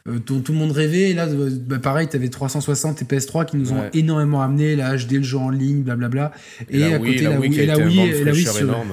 euh, 0.09 0.17
dont 0.25 0.41
tout 0.41 0.51
le 0.51 0.57
monde 0.57 0.71
rêvait 0.73 1.11
et 1.11 1.13
là 1.13 1.27
euh, 1.27 1.49
bah, 1.49 1.79
pareil 1.79 2.07
t'avais 2.09 2.27
360 2.27 3.01
et 3.01 3.05
PS3 3.05 3.45
qui 3.45 3.55
nous 3.55 3.71
ont 3.71 3.83
énormément 3.93 4.41
amené 4.41 4.75
la 4.75 4.97
HD 4.97 5.13
le 5.13 5.23
jeu 5.23 5.37
en 5.37 5.49
ligne 5.49 5.83
blablabla 5.83 6.33
et, 6.69 6.79
la 6.79 6.95
à 6.95 6.99
Wii, 6.99 7.13
côté 7.13 7.21
la 7.21 7.29
la 7.29 7.39
Wii 7.39 7.59
et 7.61 7.65
la 7.65 7.77
Wii 7.77 7.99
et 8.09 8.23
la 8.25 8.31
Wii 8.33 8.47
énorme. 8.59 8.91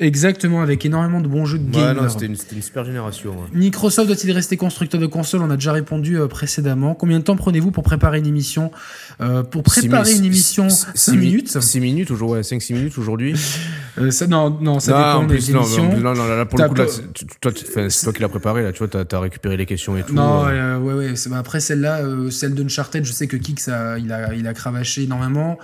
Exactement 0.00 0.62
avec 0.62 0.84
énormément 0.84 1.20
de 1.20 1.28
bons 1.28 1.44
jeux 1.46 1.58
de 1.58 1.76
Ouais, 1.76 2.08
c'était 2.08 2.26
une, 2.26 2.36
super 2.62 2.84
génération. 2.84 3.30
ouais. 3.30 3.46
Microsoft 3.52 4.08
doit-il 4.08 4.32
rester 4.32 4.56
constructeur 4.56 5.00
de 5.00 5.06
consoles? 5.06 5.42
On 5.42 5.50
a 5.50 5.54
déjà 5.56 5.72
répondu 5.72 6.18
euh, 6.18 6.26
précédemment. 6.26 6.94
Combien 6.94 7.18
de 7.18 7.24
temps 7.24 7.36
prenez-vous 7.36 7.70
pour 7.70 7.84
préparer 7.84 8.18
une 8.18 8.26
émission? 8.26 8.72
Euh, 9.20 9.42
Pour 9.42 9.62
préparer 9.62 10.06
Six 10.10 10.18
une 10.18 10.24
émission, 10.24 10.68
six- 10.68 10.86
5 10.86 10.96
six 10.96 11.10
mi- 11.12 11.16
minutes? 11.26 11.60
six 11.60 11.80
minutes, 11.80 12.10
aujourd'hui, 12.10 12.36
ouais, 12.38 12.42
5-6 12.42 12.72
minutes 12.74 12.98
aujourd'hui. 12.98 13.34
Euh, 13.98 14.10
ça, 14.10 14.26
non, 14.26 14.56
non, 14.60 14.80
ça 14.80 14.92
non, 14.92 14.98
dépend 14.98 15.10
en 15.14 15.26
des 15.26 15.52
non, 15.52 15.60
émissions. 15.62 15.92
non, 16.00 16.14
non, 16.14 16.24
là, 16.26 16.44
pour 16.46 16.58
le 16.58 16.68
coup, 16.68 16.74
là, 16.74 16.86
toi, 17.40 17.52
c'est 17.88 18.02
toi 18.04 18.12
qui 18.12 18.22
l'as 18.22 18.28
préparé, 18.28 18.62
là, 18.62 18.72
tu 18.72 18.78
vois, 18.84 18.88
t'as 19.04 19.16
as 19.16 19.20
récupéré 19.20 19.56
les 19.56 19.66
questions 19.66 19.96
et 19.96 20.02
tout. 20.02 20.14
Non, 20.14 20.44
ouais, 20.46 20.92
ouais. 20.94 21.14
bah, 21.28 21.38
Après 21.38 21.60
celle-là, 21.60 22.00
celle 22.30 22.54
d'Uncharted, 22.54 23.04
je 23.04 23.12
sais 23.12 23.26
que 23.26 23.36
Kix 23.36 23.68
a, 23.68 23.98
il 23.98 24.10
a, 24.12 24.32
il 24.34 24.46
a 24.46 24.54
cravaché 24.54 25.02
énormément. 25.02 25.58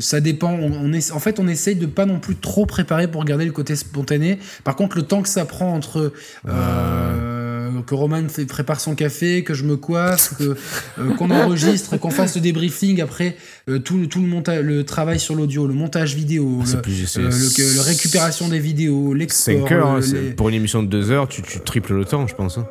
Ça 0.00 0.20
dépend. 0.20 0.52
On, 0.52 0.72
on 0.72 0.92
est, 0.92 1.12
en 1.12 1.18
fait, 1.20 1.38
on 1.40 1.48
essaye 1.48 1.76
de 1.76 1.86
pas 1.86 2.04
non 2.06 2.18
plus 2.18 2.36
trop 2.36 2.66
préparer 2.66 3.06
pour 3.12 3.24
garder 3.24 3.44
le 3.44 3.52
côté 3.52 3.76
spontané. 3.76 4.40
Par 4.64 4.74
contre, 4.74 4.96
le 4.96 5.02
temps 5.04 5.22
que 5.22 5.28
ça 5.28 5.44
prend 5.44 5.72
entre 5.72 6.12
euh, 6.48 7.80
que 7.86 7.94
Roman 7.94 8.28
fait, 8.28 8.44
prépare 8.46 8.80
son 8.80 8.94
café, 8.94 9.44
que 9.44 9.54
je 9.54 9.64
me 9.64 9.76
coiffe, 9.76 10.34
que 10.38 10.56
euh, 10.98 11.14
qu'on 11.16 11.30
enregistre, 11.30 11.96
qu'on 11.96 12.10
fasse 12.10 12.34
le 12.36 12.40
débriefing, 12.40 13.00
après 13.00 13.36
euh, 13.68 13.78
tout, 13.78 13.98
le- 13.98 14.06
tout 14.06 14.20
le 14.20 14.26
montage, 14.26 14.62
le 14.64 14.84
travail 14.84 15.18
sur 15.20 15.34
l'audio, 15.34 15.66
le 15.66 15.74
montage 15.74 16.14
vidéo, 16.14 16.62
C'est 16.64 16.76
le, 16.76 16.82
plus- 16.82 17.06
c'est- 17.06 17.20
euh, 17.20 17.28
le- 17.30 17.74
le 17.74 17.80
récupération 17.80 18.48
des 18.48 18.58
vidéos, 18.58 19.14
l'export. 19.14 19.68
5 19.68 19.72
heures, 19.72 19.86
hein, 19.88 20.00
euh, 20.02 20.22
les- 20.22 20.30
pour 20.32 20.48
une 20.48 20.54
émission 20.54 20.82
de 20.82 20.88
2 20.88 21.10
heures, 21.10 21.28
tu, 21.28 21.42
tu 21.42 21.60
triples 21.60 21.94
le 21.94 22.04
temps, 22.04 22.26
je 22.26 22.34
pense. 22.34 22.58
hein. 22.58 22.66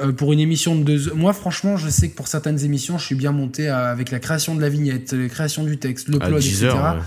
euh, 0.00 0.12
pour 0.12 0.32
une 0.34 0.40
émission 0.40 0.76
de 0.76 0.82
deux 0.84 1.08
heures. 1.08 1.16
Moi, 1.16 1.32
franchement, 1.32 1.78
je 1.78 1.88
sais 1.88 2.08
que 2.10 2.14
pour 2.16 2.28
certaines 2.28 2.62
émissions, 2.62 2.98
je 2.98 3.04
suis 3.06 3.14
bien 3.14 3.32
monté 3.32 3.68
à- 3.68 3.86
avec 3.88 4.10
la 4.10 4.18
création 4.18 4.54
de 4.54 4.60
la 4.60 4.68
vignette, 4.68 5.14
la 5.14 5.28
création 5.28 5.64
du 5.64 5.78
texte, 5.78 6.08
le 6.08 6.18
plot, 6.18 6.38
10 6.38 6.48
etc. 6.64 6.66
heures, 6.66 6.94
ouais. 6.96 7.00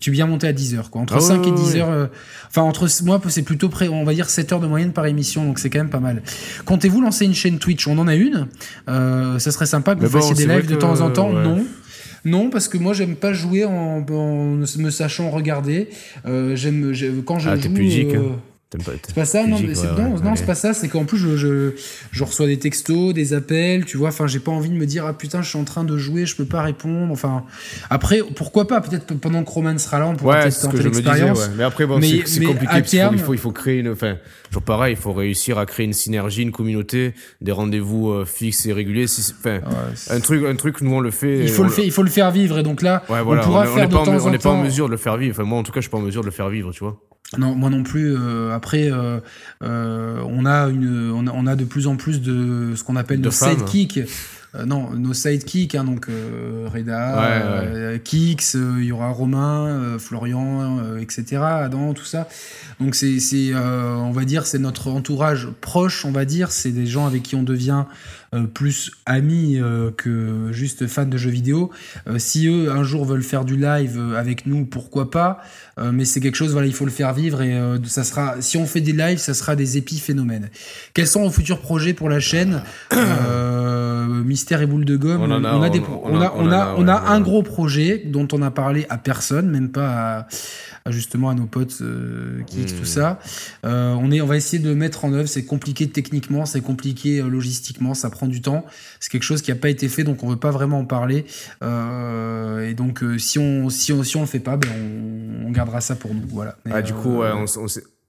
Tu 0.00 0.10
es 0.10 0.12
bien 0.12 0.26
monté 0.26 0.46
à 0.46 0.52
10 0.52 0.74
heures, 0.74 0.90
quoi. 0.90 1.00
Entre 1.02 1.14
Ah 1.14 1.18
ouais, 1.18 1.22
5 1.22 1.46
et 1.46 1.50
ouais, 1.50 1.56
10 1.56 1.72
ouais. 1.74 1.80
heures. 1.80 1.90
euh, 1.90 2.06
enfin, 2.48 2.62
entre 2.62 2.86
moi, 3.04 3.20
c'est 3.28 3.42
plutôt 3.42 3.68
près, 3.68 3.88
on 3.88 4.04
va 4.04 4.14
dire 4.14 4.28
7 4.28 4.52
heures 4.52 4.60
de 4.60 4.66
moyenne 4.66 4.92
par 4.92 5.06
émission, 5.06 5.44
donc 5.44 5.58
c'est 5.58 5.70
quand 5.70 5.78
même 5.78 5.90
pas 5.90 6.00
mal. 6.00 6.22
Comptez-vous 6.64 7.00
lancer 7.00 7.24
une 7.24 7.34
chaîne 7.34 7.58
Twitch? 7.58 7.86
On 7.88 7.98
en 7.98 8.06
a 8.08 8.14
une. 8.14 8.48
Euh, 8.88 9.38
ça 9.38 9.50
serait 9.52 9.66
sympa 9.66 9.94
que 9.94 10.00
Mais 10.00 10.06
vous 10.06 10.18
bon, 10.18 10.20
fassiez 10.28 10.46
des 10.46 10.52
lives 10.54 10.66
de 10.68 10.76
temps 10.76 11.00
en 11.00 11.10
temps. 11.10 11.32
ouais. 11.32 11.42
Non. 11.42 11.64
Non, 12.24 12.50
parce 12.50 12.66
que 12.66 12.76
moi 12.76 12.92
j'aime 12.92 13.14
pas 13.14 13.32
jouer 13.32 13.64
en, 13.64 14.04
en 14.10 14.56
me 14.78 14.90
sachant 14.90 15.30
regarder. 15.30 15.90
Euh, 16.26 16.56
j'aime 16.56 16.92
j'ai- 16.92 17.12
quand 17.24 17.38
je 17.38 17.48
Ah, 17.48 17.54
joue. 17.54 17.62
t'es 17.62 17.68
pudique, 17.68 18.14
hein. 18.14 18.32
C'est 18.72 19.14
pas 19.14 19.24
ça, 19.24 19.46
non, 19.46 19.58
mais 19.60 19.74
c'est 19.76 19.86
ouais, 19.86 20.02
non, 20.02 20.14
ouais, 20.16 20.32
c'est 20.34 20.44
pas 20.44 20.56
ça. 20.56 20.74
C'est 20.74 20.88
qu'en 20.88 21.04
plus 21.04 21.16
je, 21.18 21.36
je, 21.36 21.70
je 22.10 22.24
reçois 22.24 22.46
des 22.46 22.58
textos, 22.58 23.14
des 23.14 23.32
appels, 23.32 23.84
tu 23.84 23.96
vois. 23.96 24.08
Enfin, 24.08 24.26
j'ai 24.26 24.40
pas 24.40 24.50
envie 24.50 24.70
de 24.70 24.74
me 24.74 24.86
dire 24.86 25.06
ah 25.06 25.12
putain, 25.12 25.40
je 25.40 25.48
suis 25.48 25.58
en 25.58 25.62
train 25.64 25.84
de 25.84 25.96
jouer, 25.96 26.26
je 26.26 26.34
peux 26.34 26.44
pas 26.46 26.62
répondre. 26.62 27.12
Enfin, 27.12 27.44
après, 27.90 28.20
pourquoi 28.34 28.66
pas 28.66 28.80
Peut-être 28.80 29.14
pendant 29.20 29.44
que 29.44 29.50
Roman 29.50 29.78
sera 29.78 30.00
là, 30.00 30.08
on 30.08 30.16
pourra 30.16 30.34
Ouais, 30.34 30.40
peut-être 30.42 30.52
c'est 30.52 30.60
ce 30.62 30.66
que 30.66 30.70
tenter 30.72 30.82
je 30.82 30.88
me 30.88 30.94
disais, 30.94 31.04
l'expérience. 31.04 31.38
ouais. 31.38 31.54
Mais 31.56 31.62
après, 31.64 31.86
bon, 31.86 31.98
Mais- 32.00 32.22
c'est- 32.26 32.40
mais 32.40 32.46
compliqué. 32.46 32.66
parce 32.66 32.90
terme- 32.90 33.14
il, 33.14 33.20
faut, 33.20 33.34
il 33.34 33.38
faut 33.40 33.52
créer 33.52 33.78
une. 33.78 33.88
Enfin, 33.90 34.16
toujours 34.50 34.62
pareil, 34.64 34.94
il 34.98 35.00
faut 35.00 35.12
réussir 35.12 35.58
à 35.58 35.64
créer 35.64 35.86
une 35.86 35.92
synergie, 35.92 36.42
une 36.42 36.52
communauté, 36.52 37.14
des 37.40 37.52
rendez-vous 37.52 38.10
euh, 38.10 38.24
fixes 38.24 38.66
et 38.66 38.72
réguliers. 38.72 39.06
Enfin, 39.38 39.58
Ouais, 39.58 39.60
un 40.10 40.20
truc, 40.20 40.44
un 40.44 40.56
truc, 40.56 40.80
nous 40.80 40.92
on 40.92 41.00
le 41.00 41.12
fait. 41.12 41.38
il 41.44 41.48
faut 41.48 41.62
on 41.62 41.66
le 41.66 41.70
faire, 41.70 41.84
il 41.84 41.92
faut 41.92 42.02
le 42.02 42.10
faire 42.10 42.32
vivre. 42.32 42.58
Et 42.58 42.62
donc 42.64 42.82
là, 42.82 43.04
Ouais, 43.08 43.22
voilà. 43.22 43.42
on 43.42 43.44
pourra 43.44 43.64
est- 43.64 43.68
faire 43.68 43.84
est 43.84 43.86
de 43.86 43.92
pas 43.92 44.00
en 44.00 44.04
temps 44.04 44.12
me- 44.12 44.20
on 44.22 44.30
n'est 44.30 44.38
pas 44.38 44.50
en 44.50 44.62
mesure 44.64 44.86
de 44.86 44.90
le 44.90 44.96
faire 44.98 45.16
vivre. 45.16 45.36
Enfin, 45.38 45.48
moi, 45.48 45.58
en 45.58 45.62
tout 45.62 45.70
cas, 45.72 45.78
je 45.80 45.82
suis 45.82 45.90
pas 45.90 45.98
en 45.98 46.02
mesure 46.02 46.22
de 46.22 46.26
le 46.26 46.32
faire 46.32 46.48
vivre, 46.48 46.72
tu 46.72 46.80
vois. 46.80 47.00
Non, 47.38 47.54
moi 47.54 47.70
non 47.70 47.82
plus. 47.82 48.14
euh, 48.16 48.54
après, 48.54 48.90
euh, 48.90 49.18
euh, 49.62 50.20
on 50.28 50.46
a 50.46 50.68
une, 50.68 51.10
on 51.10 51.26
a, 51.26 51.32
on 51.32 51.46
a 51.46 51.56
de 51.56 51.64
plus 51.64 51.86
en 51.86 51.96
plus 51.96 52.20
de 52.22 52.74
ce 52.76 52.84
qu'on 52.84 52.96
appelle 52.96 53.20
De 53.20 53.26
nos 53.26 53.30
femmes. 53.32 53.58
sidekicks. 53.58 54.08
Euh, 54.54 54.64
non, 54.64 54.90
nos 54.90 55.12
sidekicks, 55.12 55.74
hein, 55.74 55.84
donc 55.84 56.06
euh, 56.08 56.68
Reda, 56.72 57.16
Ouais, 57.16 57.42
euh, 57.66 57.98
Kix, 57.98 58.54
il 58.78 58.84
y 58.84 58.92
aura 58.92 59.08
Romain, 59.10 59.66
euh, 59.66 59.98
Florian, 59.98 60.78
euh, 60.78 60.98
etc. 60.98 61.42
Adam, 61.42 61.92
tout 61.94 62.04
ça. 62.04 62.28
Donc 62.80 62.94
c'est, 62.94 63.18
c'est, 63.18 63.50
euh, 63.52 63.96
on 63.96 64.12
va 64.12 64.24
dire, 64.24 64.46
c'est 64.46 64.58
notre 64.60 64.88
entourage 64.90 65.48
proche, 65.60 66.04
on 66.04 66.12
va 66.12 66.24
dire. 66.24 66.52
C'est 66.52 66.70
des 66.72 66.86
gens 66.86 67.06
avec 67.06 67.22
qui 67.24 67.34
on 67.34 67.42
devient 67.42 67.84
plus 68.54 68.90
amis 69.06 69.58
euh, 69.60 69.90
que 69.96 70.48
juste 70.52 70.86
fans 70.86 71.06
de 71.06 71.16
jeux 71.16 71.30
vidéo. 71.30 71.70
Euh, 72.08 72.18
si 72.18 72.46
eux 72.48 72.70
un 72.70 72.82
jour 72.82 73.04
veulent 73.04 73.22
faire 73.22 73.44
du 73.44 73.56
live 73.56 73.96
euh, 73.98 74.18
avec 74.18 74.46
nous, 74.46 74.64
pourquoi 74.64 75.10
pas? 75.10 75.40
Euh, 75.78 75.92
Mais 75.92 76.04
c'est 76.04 76.20
quelque 76.20 76.36
chose, 76.36 76.52
voilà, 76.52 76.66
il 76.66 76.72
faut 76.74 76.84
le 76.84 76.90
faire 76.90 77.12
vivre 77.12 77.42
et 77.42 77.54
euh, 77.54 77.78
ça 77.84 78.04
sera. 78.04 78.36
Si 78.40 78.56
on 78.56 78.66
fait 78.66 78.80
des 78.80 78.92
lives, 78.92 79.18
ça 79.18 79.34
sera 79.34 79.56
des 79.56 79.76
épiphénomènes. 79.76 80.50
Quels 80.94 81.06
sont 81.06 81.22
vos 81.22 81.30
futurs 81.30 81.60
projets 81.60 81.92
pour 81.94 82.08
la 82.08 82.20
chaîne? 82.20 82.62
Euh, 82.92 84.06
Mystère 84.24 84.60
et 84.62 84.66
boule 84.66 84.84
de 84.84 84.96
gomme. 84.96 85.20
On 86.42 86.50
a- 86.50 86.74
on- 86.76 86.88
a, 86.88 86.94
un 87.12 87.20
gros 87.20 87.42
projet 87.42 88.02
dont 88.06 88.26
on 88.32 88.42
a 88.42 88.50
parlé 88.50 88.86
à 88.88 88.98
personne, 88.98 89.48
même 89.50 89.70
pas 89.70 89.88
à 90.20 90.26
justement 90.90 91.30
à 91.30 91.34
nos 91.34 91.46
potes 91.46 91.78
euh, 91.82 92.42
qui 92.46 92.60
Hmm. 92.60 92.78
tout 92.78 92.84
ça. 92.84 93.18
Euh, 93.64 93.94
on 93.94 94.10
est, 94.10 94.20
on 94.20 94.26
va 94.26 94.36
essayer 94.36 94.62
de 94.62 94.72
mettre 94.74 95.04
en 95.04 95.12
œuvre. 95.12 95.28
C'est 95.28 95.44
compliqué 95.44 95.88
techniquement, 95.88 96.46
c'est 96.46 96.60
compliqué 96.60 97.20
euh, 97.20 97.28
logistiquement, 97.28 97.94
ça 97.94 98.10
prend 98.10 98.26
du 98.26 98.40
temps. 98.40 98.64
C'est 99.00 99.10
quelque 99.10 99.22
chose 99.22 99.42
qui 99.42 99.50
n'a 99.50 99.56
pas 99.56 99.68
été 99.68 99.88
fait, 99.88 100.04
donc 100.04 100.22
on 100.22 100.28
veut 100.28 100.36
pas 100.36 100.50
vraiment 100.50 100.78
en 100.80 100.84
parler. 100.84 101.26
Euh, 101.62 102.68
et 102.68 102.74
donc 102.74 103.02
euh, 103.02 103.18
si 103.18 103.38
on, 103.38 103.68
si 103.70 103.92
on, 103.92 104.02
si 104.02 104.16
on 104.16 104.20
le 104.20 104.26
fait 104.26 104.40
pas, 104.40 104.56
ben 104.56 104.68
on, 104.74 105.48
on 105.48 105.50
gardera 105.50 105.80
ça 105.80 105.96
pour 105.96 106.14
nous. 106.14 106.22
Voilà. 106.28 106.56
Mais, 106.64 106.72
Ah, 106.74 106.82
du 106.82 106.92
coup, 106.94 107.22
euh, 107.22 107.34
ouais, 107.34 107.44
on, 107.56 107.66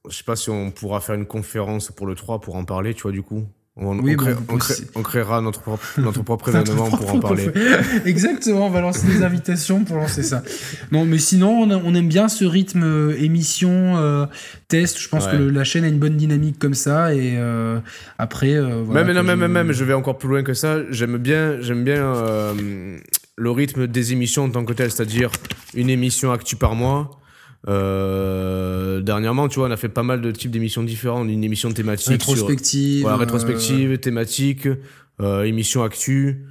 je 0.09 0.15
sais 0.15 0.23
pas 0.23 0.35
si 0.35 0.49
on 0.49 0.71
pourra 0.71 1.01
faire 1.01 1.15
une 1.15 1.25
conférence 1.25 1.91
pour 1.91 2.07
le 2.07 2.15
3 2.15 2.39
pour 2.41 2.55
en 2.55 2.63
parler, 2.65 2.93
tu 2.93 3.01
vois, 3.03 3.11
du 3.11 3.21
coup. 3.21 3.45
On, 3.79 3.97
Oui, 3.99 4.13
on, 4.13 4.17
crée- 4.17 4.33
bon, 4.33 4.41
on 4.49 4.57
crée- 4.57 4.73
aussi. 4.73 4.85
on 4.95 5.03
créera 5.03 5.39
notre 5.41 5.61
propre, 5.61 5.85
notre 5.99 6.23
propre 6.23 6.49
événement 6.55 6.89
pour 6.89 7.13
en 7.13 7.19
parler. 7.19 7.49
Exactement, 8.05 8.65
on 8.67 8.69
va 8.71 8.81
lancer 8.81 9.05
des 9.07 9.23
invitations 9.23 9.83
pour 9.83 9.97
lancer 9.97 10.23
ça. 10.23 10.41
Non, 10.91 11.05
mais 11.05 11.19
sinon, 11.19 11.51
on, 11.61 11.69
a- 11.69 11.77
on 11.77 11.93
aime 11.93 12.07
bien 12.07 12.27
ce 12.27 12.43
rythme 12.45 12.83
euh, 12.83 13.15
émission, 13.21 13.97
euh, 13.97 14.25
test. 14.67 14.99
Je 14.99 15.07
pense 15.09 15.25
Ouais. 15.25 15.31
que 15.33 15.37
le- 15.37 15.49
la 15.51 15.63
chaîne 15.63 15.83
a 15.83 15.87
une 15.87 15.99
bonne 15.99 16.17
dynamique 16.17 16.57
comme 16.57 16.73
ça. 16.73 17.13
Et 17.13 17.35
euh, 17.37 17.79
après, 18.17 18.59
voilà, 18.59 19.03
même, 19.03 19.15
non, 19.15 19.23
même, 19.23 19.35
je- 19.35 19.41
même, 19.41 19.51
même, 19.51 19.71
je 19.73 19.83
vais 19.83 19.93
encore 19.93 20.17
plus 20.17 20.29
loin 20.29 20.41
que 20.43 20.53
ça. 20.55 20.77
J'aime 20.89 21.17
bien, 21.17 21.57
j'aime 21.61 21.83
bien 21.83 22.13
le 23.39 23.51
rythme 23.51 23.85
des 23.87 24.13
émissions 24.13 24.45
en 24.45 24.49
tant 24.49 24.65
que 24.65 24.73
tel, 24.73 24.89
c'est-à-dire 24.91 25.29
une 25.75 25.89
émission 25.91 26.31
actu 26.31 26.55
par 26.55 26.73
mois. 26.75 27.11
Euh, 27.67 29.01
dernièrement, 29.01 29.47
tu 29.47 29.59
vois, 29.59 29.67
on 29.67 29.71
a 29.71 29.77
fait 29.77 29.89
pas 29.89 30.03
mal 30.03 30.21
de 30.21 30.31
types 30.31 30.51
d'émissions 30.51 30.83
différentes. 30.83 31.27
Une 31.29 31.43
émission 31.43 31.71
thématique 31.71 32.21
sur 32.21 32.33
rétrospective. 32.33 33.05
euh, 33.05 33.15
rétrospective, 33.15 33.97
thématique, 33.99 34.67
euh, 35.21 35.43
émission 35.43 35.83
actu. 35.83 36.45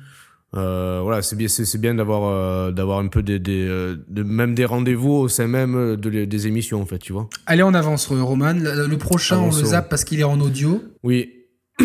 Euh, 0.54 1.00
voilà, 1.02 1.22
c'est 1.22 1.36
bien, 1.36 1.48
c'est, 1.48 1.78
bien 1.78 1.94
d'avoir, 1.94 2.22
euh, 2.30 2.70
d'avoir 2.70 3.00
un 3.00 3.08
peu 3.08 3.22
des, 3.22 3.38
des, 3.38 3.66
de, 4.08 4.22
même 4.22 4.54
des 4.54 4.64
rendez-vous 4.64 5.12
au 5.12 5.28
sein 5.28 5.46
même 5.48 5.96
de, 5.96 6.24
des 6.24 6.46
émissions, 6.46 6.80
en 6.80 6.86
fait, 6.86 6.98
tu 6.98 7.12
vois. 7.12 7.28
Allez, 7.46 7.62
on 7.62 7.74
avance, 7.74 8.06
Roman. 8.06 8.54
Le, 8.54 8.86
le 8.86 8.98
prochain, 8.98 9.38
on 9.38 9.46
le 9.46 9.64
zappe 9.64 9.90
parce 9.90 10.04
qu'il 10.04 10.20
est 10.20 10.24
en 10.24 10.40
audio. 10.40 10.82
Oui. 11.02 11.32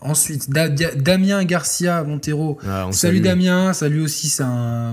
Ensuite, 0.00 0.50
Da- 0.50 0.68
Damien 0.68 1.44
Garcia 1.44 2.02
Montero. 2.04 2.58
Ah, 2.66 2.86
Salut. 2.92 3.20
Damien, 3.20 3.72
salut 3.72 4.00
aussi, 4.02 4.28
c'est 4.28 4.42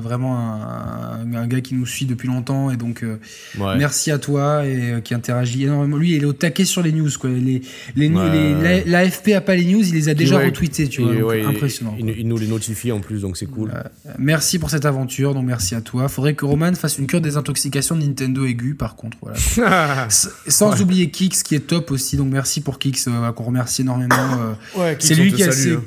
vraiment 0.01 0.37
un, 0.37 1.33
un 1.33 1.47
gars 1.47 1.61
qui 1.61 1.75
nous 1.75 1.85
suit 1.85 2.05
depuis 2.05 2.27
longtemps 2.27 2.71
et 2.71 2.77
donc 2.77 3.03
euh, 3.03 3.17
Ouais. 3.59 3.77
merci 3.77 4.09
à 4.11 4.17
toi 4.19 4.65
et 4.65 4.91
euh, 4.93 4.99
qui 5.01 5.13
interagit 5.13 5.63
énormément. 5.63 5.97
Lui, 5.97 6.15
il 6.15 6.21
est 6.23 6.25
au 6.25 6.33
taquet 6.33 6.65
sur 6.65 6.81
les 6.81 6.91
news 6.93 7.09
quoi. 7.19 7.29
Les, 7.29 7.61
les, 7.95 8.09
news- 8.09 8.19
Ouais. 8.19 8.31
les- 8.63 8.83
la- 8.85 9.03
l'AFP 9.03 9.29
a 9.35 9.41
pas 9.41 9.55
les 9.55 9.65
news, 9.65 9.83
il 9.85 9.93
les 9.93 10.09
a 10.09 10.13
déjà 10.13 10.37
Ouais, 10.37 10.45
retweetés, 10.45 10.87
tu 10.87 11.01
vois. 11.01 11.13
donc 11.15 11.45
impressionnant. 11.55 11.95
Il, 11.99 12.27
nous 12.27 12.37
les 12.37 12.47
notifie 12.47 12.91
en 12.91 12.99
plus, 13.01 13.21
donc 13.21 13.37
c'est 13.37 13.45
cool. 13.47 13.71
Merci 14.17 14.59
pour 14.59 14.69
cette 14.69 14.85
aventure, 14.85 15.33
donc 15.33 15.45
merci 15.45 15.75
à 15.75 15.81
toi. 15.81 16.07
Faudrait 16.07 16.35
que 16.35 16.45
Roman 16.45 16.73
fasse 16.73 16.97
une 16.97 17.07
cure 17.07 17.19
de 17.19 17.25
désintoxication 17.25 17.95
de 17.95 18.01
Nintendo 18.05 18.45
aiguë, 18.45 18.75
par 18.75 18.95
contre. 18.95 19.17
Voilà. 19.21 20.07
Sans 20.09 20.81
oublier 20.81 21.09
Kix 21.11 21.43
qui 21.43 21.55
est 21.55 21.59
top 21.67 21.91
aussi, 21.91 22.15
donc 22.17 22.31
merci 22.31 22.61
pour 22.61 22.79
Kix, 22.79 23.05
euh, 23.07 23.31
qu'on 23.33 23.43
remercie 23.43 23.81
énormément. 23.81 24.15
Euh, 24.75 24.79
ouais, 24.79 24.97
c'est 24.99 25.15
lui 25.15 25.31
qui 25.33 25.43
a, 25.43 25.51
c'est- 25.51 25.71
hein. 25.73 25.81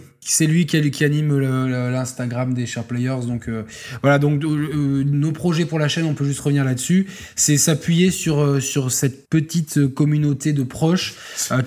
lui 0.47 0.67
qui, 0.67 0.91
qui 0.91 1.05
anime 1.05 1.39
l'Instagram 1.39 2.53
des 2.55 2.67
Sharp 2.67 2.89
Players. 2.89 3.27
Donc 3.27 3.49
euh, 3.49 3.63
voilà, 4.03 4.19
donc 4.19 4.45
euh, 4.45 5.03
nos 5.05 5.33
projets 5.33 5.65
pour 5.65 5.79
la 5.79 5.89
chaîne, 5.89 6.05
on 6.05 6.15
peut 6.15 6.25
juste 6.27 6.41
revenir 6.41 6.65
là-dessus. 6.65 7.07
C'est 7.37 7.57
s'appuyer 7.57 8.11
sur 8.11 8.41
euh, 8.41 8.61
sur 8.61 8.93
cette 8.93 9.29
petite 9.29 9.87
communauté 9.95 10.53
de 10.53 10.63
proches 10.63 11.15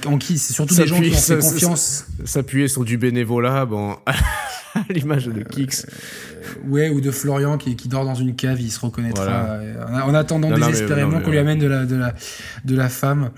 en 0.06 0.18
qui 0.18 0.38
c'est 0.38 0.54
surtout 0.54 0.76
des 0.76 0.88
gens 0.88 1.02
qui 1.02 1.10
ont 1.12 1.14
fait 1.18 1.38
confiance. 1.40 2.06
S'appuyer 2.26 2.68
sur 2.68 2.84
du 2.84 2.98
bénévolat, 2.98 3.66
bon, 3.66 3.96
l'image 4.90 5.26
de 5.28 5.44
Kix. 5.44 5.86
Ouais, 6.68 6.90
ou 6.90 7.02
de 7.02 7.12
Florian 7.12 7.58
qui, 7.58 7.76
qui 7.76 7.88
dort 7.88 8.04
dans 8.06 8.16
une 8.16 8.36
cave, 8.36 8.60
il 8.62 8.72
se 8.72 8.80
reconnaîtra. 8.80 9.24
Voilà. 9.26 9.54
euh, 9.54 10.04
En, 10.04 10.10
en 10.10 10.14
attendant 10.16 10.50
Non, 10.50 10.56
désespérément 10.68 11.20
qu'on 11.22 11.30
lui 11.32 11.38
amène 11.38 11.60
de 11.60 11.68
la, 11.68 11.86
de 11.86 11.96
la, 11.96 12.14
de 12.66 12.76
la 12.76 12.90
femme. 12.90 13.30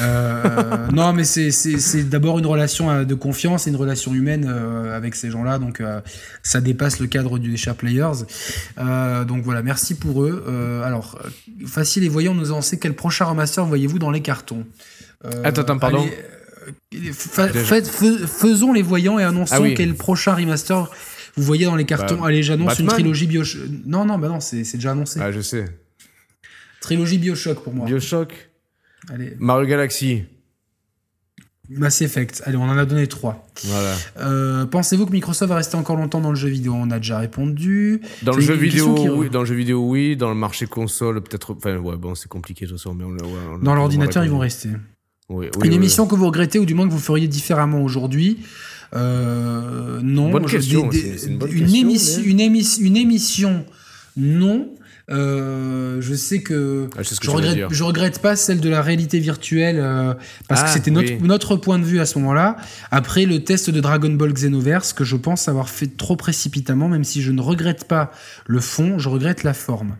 Euh, 0.00 0.86
non, 0.92 1.12
mais 1.12 1.24
c'est- 1.24 2.08
d'abord 2.08 2.38
une 2.38 2.46
relation 2.46 2.90
euh, 2.90 3.04
de 3.04 3.14
confiance 3.14 3.66
et 3.66 3.70
une 3.70 3.76
relation 3.76 4.14
humaine 4.14 4.46
euh, 4.48 4.96
avec 4.96 5.14
ces 5.14 5.30
gens-là. 5.30 5.58
Donc, 5.58 5.80
euh, 5.80 6.00
ça 6.42 6.60
dépasse 6.60 7.00
le 7.00 7.06
cadre 7.06 7.38
du 7.38 7.56
Sharp 7.56 7.78
Players. 7.78 8.24
Euh, 8.78 9.24
donc 9.24 9.42
voilà, 9.44 9.62
merci 9.62 9.94
pour 9.94 10.22
eux. 10.22 10.44
Euh, 10.48 10.82
alors, 10.84 11.18
euh, 11.24 11.66
facile 11.66 12.04
et 12.04 12.08
voyons 12.08 12.34
nous 12.34 12.50
avancer. 12.50 12.78
Quel 12.78 12.94
prochain 12.94 13.24
remaster 13.24 13.64
voyez-vous 13.64 13.98
dans 13.98 14.10
les 14.10 14.22
cartons? 14.22 14.64
Euh, 15.24 15.30
Attends, 15.44 15.62
attends, 15.62 15.78
pardon. 15.78 16.00
allez, 16.02 16.10
euh, 16.10 16.31
fa- 17.12 17.48
faisons 17.52 18.72
les 18.72 18.82
voyants 18.82 19.18
et 19.18 19.24
annonçons 19.24 19.54
Ah 19.56 19.60
oui. 19.60 19.74
quel 19.74 19.94
prochain 19.94 20.34
remaster 20.34 20.90
vous 21.36 21.44
voyez 21.44 21.64
dans 21.64 21.76
les 21.76 21.86
cartons. 21.86 22.20
Bah, 22.20 22.26
Allez, 22.28 22.42
j'annonce 22.42 22.78
une 22.78 22.86
trilogie 22.88 23.26
Bioshock. 23.26 23.62
Non, 23.86 24.04
non, 24.04 24.18
bah 24.18 24.28
non, 24.28 24.40
c'est 24.40 24.62
déjà 24.74 24.90
annoncé. 24.92 25.18
Ah, 25.22 25.32
je 25.32 25.40
sais. 25.40 25.64
Trilogie 26.80 27.18
Bioshock 27.18 27.62
pour 27.62 27.72
moi. 27.72 27.86
Bioshock, 27.86 28.50
Allez, 29.08 29.34
Mario 29.38 29.66
Galaxy. 29.66 30.24
Mass 31.70 32.02
Effect. 32.02 32.42
Allez, 32.44 32.56
on 32.58 32.64
en 32.64 32.76
a 32.76 32.84
donné 32.84 33.06
trois. 33.06 33.46
Voilà. 33.64 33.94
Euh, 34.18 34.66
Pensez-vous 34.66 35.06
que 35.06 35.12
Microsoft 35.12 35.48
va 35.48 35.56
rester 35.56 35.76
encore 35.76 35.96
longtemps 35.96 36.20
dans 36.20 36.28
le 36.30 36.36
jeu 36.36 36.48
vidéo? 36.48 36.74
On 36.74 36.90
a 36.90 36.98
déjà 36.98 37.18
répondu. 37.18 38.02
Dans 38.22 38.34
le 38.34 38.42
jeu 38.42 38.52
vidéo, 38.54 38.94
qui- 38.94 39.08
oui. 39.08 39.30
Dans 39.30 39.40
le 39.40 39.46
jeu 39.46 39.54
vidéo, 39.54 39.88
oui. 39.88 40.16
Dans 40.16 40.28
le 40.28 40.34
marché 40.34 40.66
console, 40.66 41.22
peut-être. 41.22 41.54
Enfin, 41.54 41.76
ouais, 41.78 41.96
bon, 41.96 42.14
c'est 42.14 42.28
compliqué 42.28 42.66
de 42.66 42.70
toute 42.72 42.78
façon, 42.78 42.92
mais 42.92 43.04
on, 43.04 43.12
ouais, 43.12 43.22
on 43.54 43.58
Dans 43.58 43.74
l'ordinateur, 43.74 44.22
ils 44.24 44.30
vont 44.30 44.40
rester. 44.40 44.68
Oui, 45.32 45.46
oui, 45.56 45.66
Une 45.66 45.72
émission 45.72 46.06
que 46.06 46.14
vous 46.14 46.26
regrettez 46.26 46.58
ou 46.58 46.64
du 46.66 46.74
moins 46.74 46.86
que 46.86 46.92
vous 46.92 46.98
feriez 46.98 47.26
différemment 47.28 47.82
aujourd'hui 47.82 48.38
Euh, 48.94 50.00
non. 50.02 50.30
Bonne 50.30 50.46
Je- 50.46 50.56
question, 50.56 50.88
des- 50.88 51.02
des- 51.02 51.26
une 51.26 51.38
bonne 51.38 51.50
une, 51.50 51.58
question, 51.60 51.80
émission, 51.80 52.22
mais- 52.24 52.30
une, 52.30 52.40
émis- 52.40 52.78
une 52.80 52.96
émission, 52.98 53.64
non. 54.16 54.68
Euh, 55.10 55.96
je 56.00 56.14
sais 56.14 56.42
que, 56.42 56.88
Ah, 56.96 57.02
je 57.02 57.14
je, 57.20 57.30
regrette, 57.30 57.54
dire. 57.54 57.68
je 57.70 57.82
regrette 57.84 58.20
pas 58.20 58.36
celle 58.36 58.60
de 58.60 58.68
la 58.68 58.82
réalité 58.82 59.18
virtuelle 59.18 59.78
euh, 59.80 60.14
parce 60.48 60.60
Ah, 60.60 60.64
que 60.66 60.70
c'était 60.70 60.90
notre, 60.92 61.12
notre 61.24 61.56
point 61.56 61.78
de 61.78 61.84
vue 61.84 62.00
à 62.00 62.06
ce 62.06 62.18
moment-là. 62.20 62.56
Après 62.90 63.24
le 63.26 63.42
test 63.42 63.68
de 63.68 63.80
Dragon 63.80 64.10
Ball 64.10 64.32
Xenoverse 64.32 64.92
que 64.92 65.04
je 65.04 65.16
pense 65.16 65.48
avoir 65.48 65.68
fait 65.70 65.96
trop 65.96 66.16
précipitamment, 66.16 66.88
même 66.88 67.02
si 67.04 67.20
je 67.20 67.32
ne 67.32 67.40
regrette 67.40 67.84
pas 67.88 68.12
le 68.46 68.60
fond, 68.60 68.98
je 68.98 69.08
regrette 69.08 69.42
la 69.42 69.54
forme. 69.54 69.96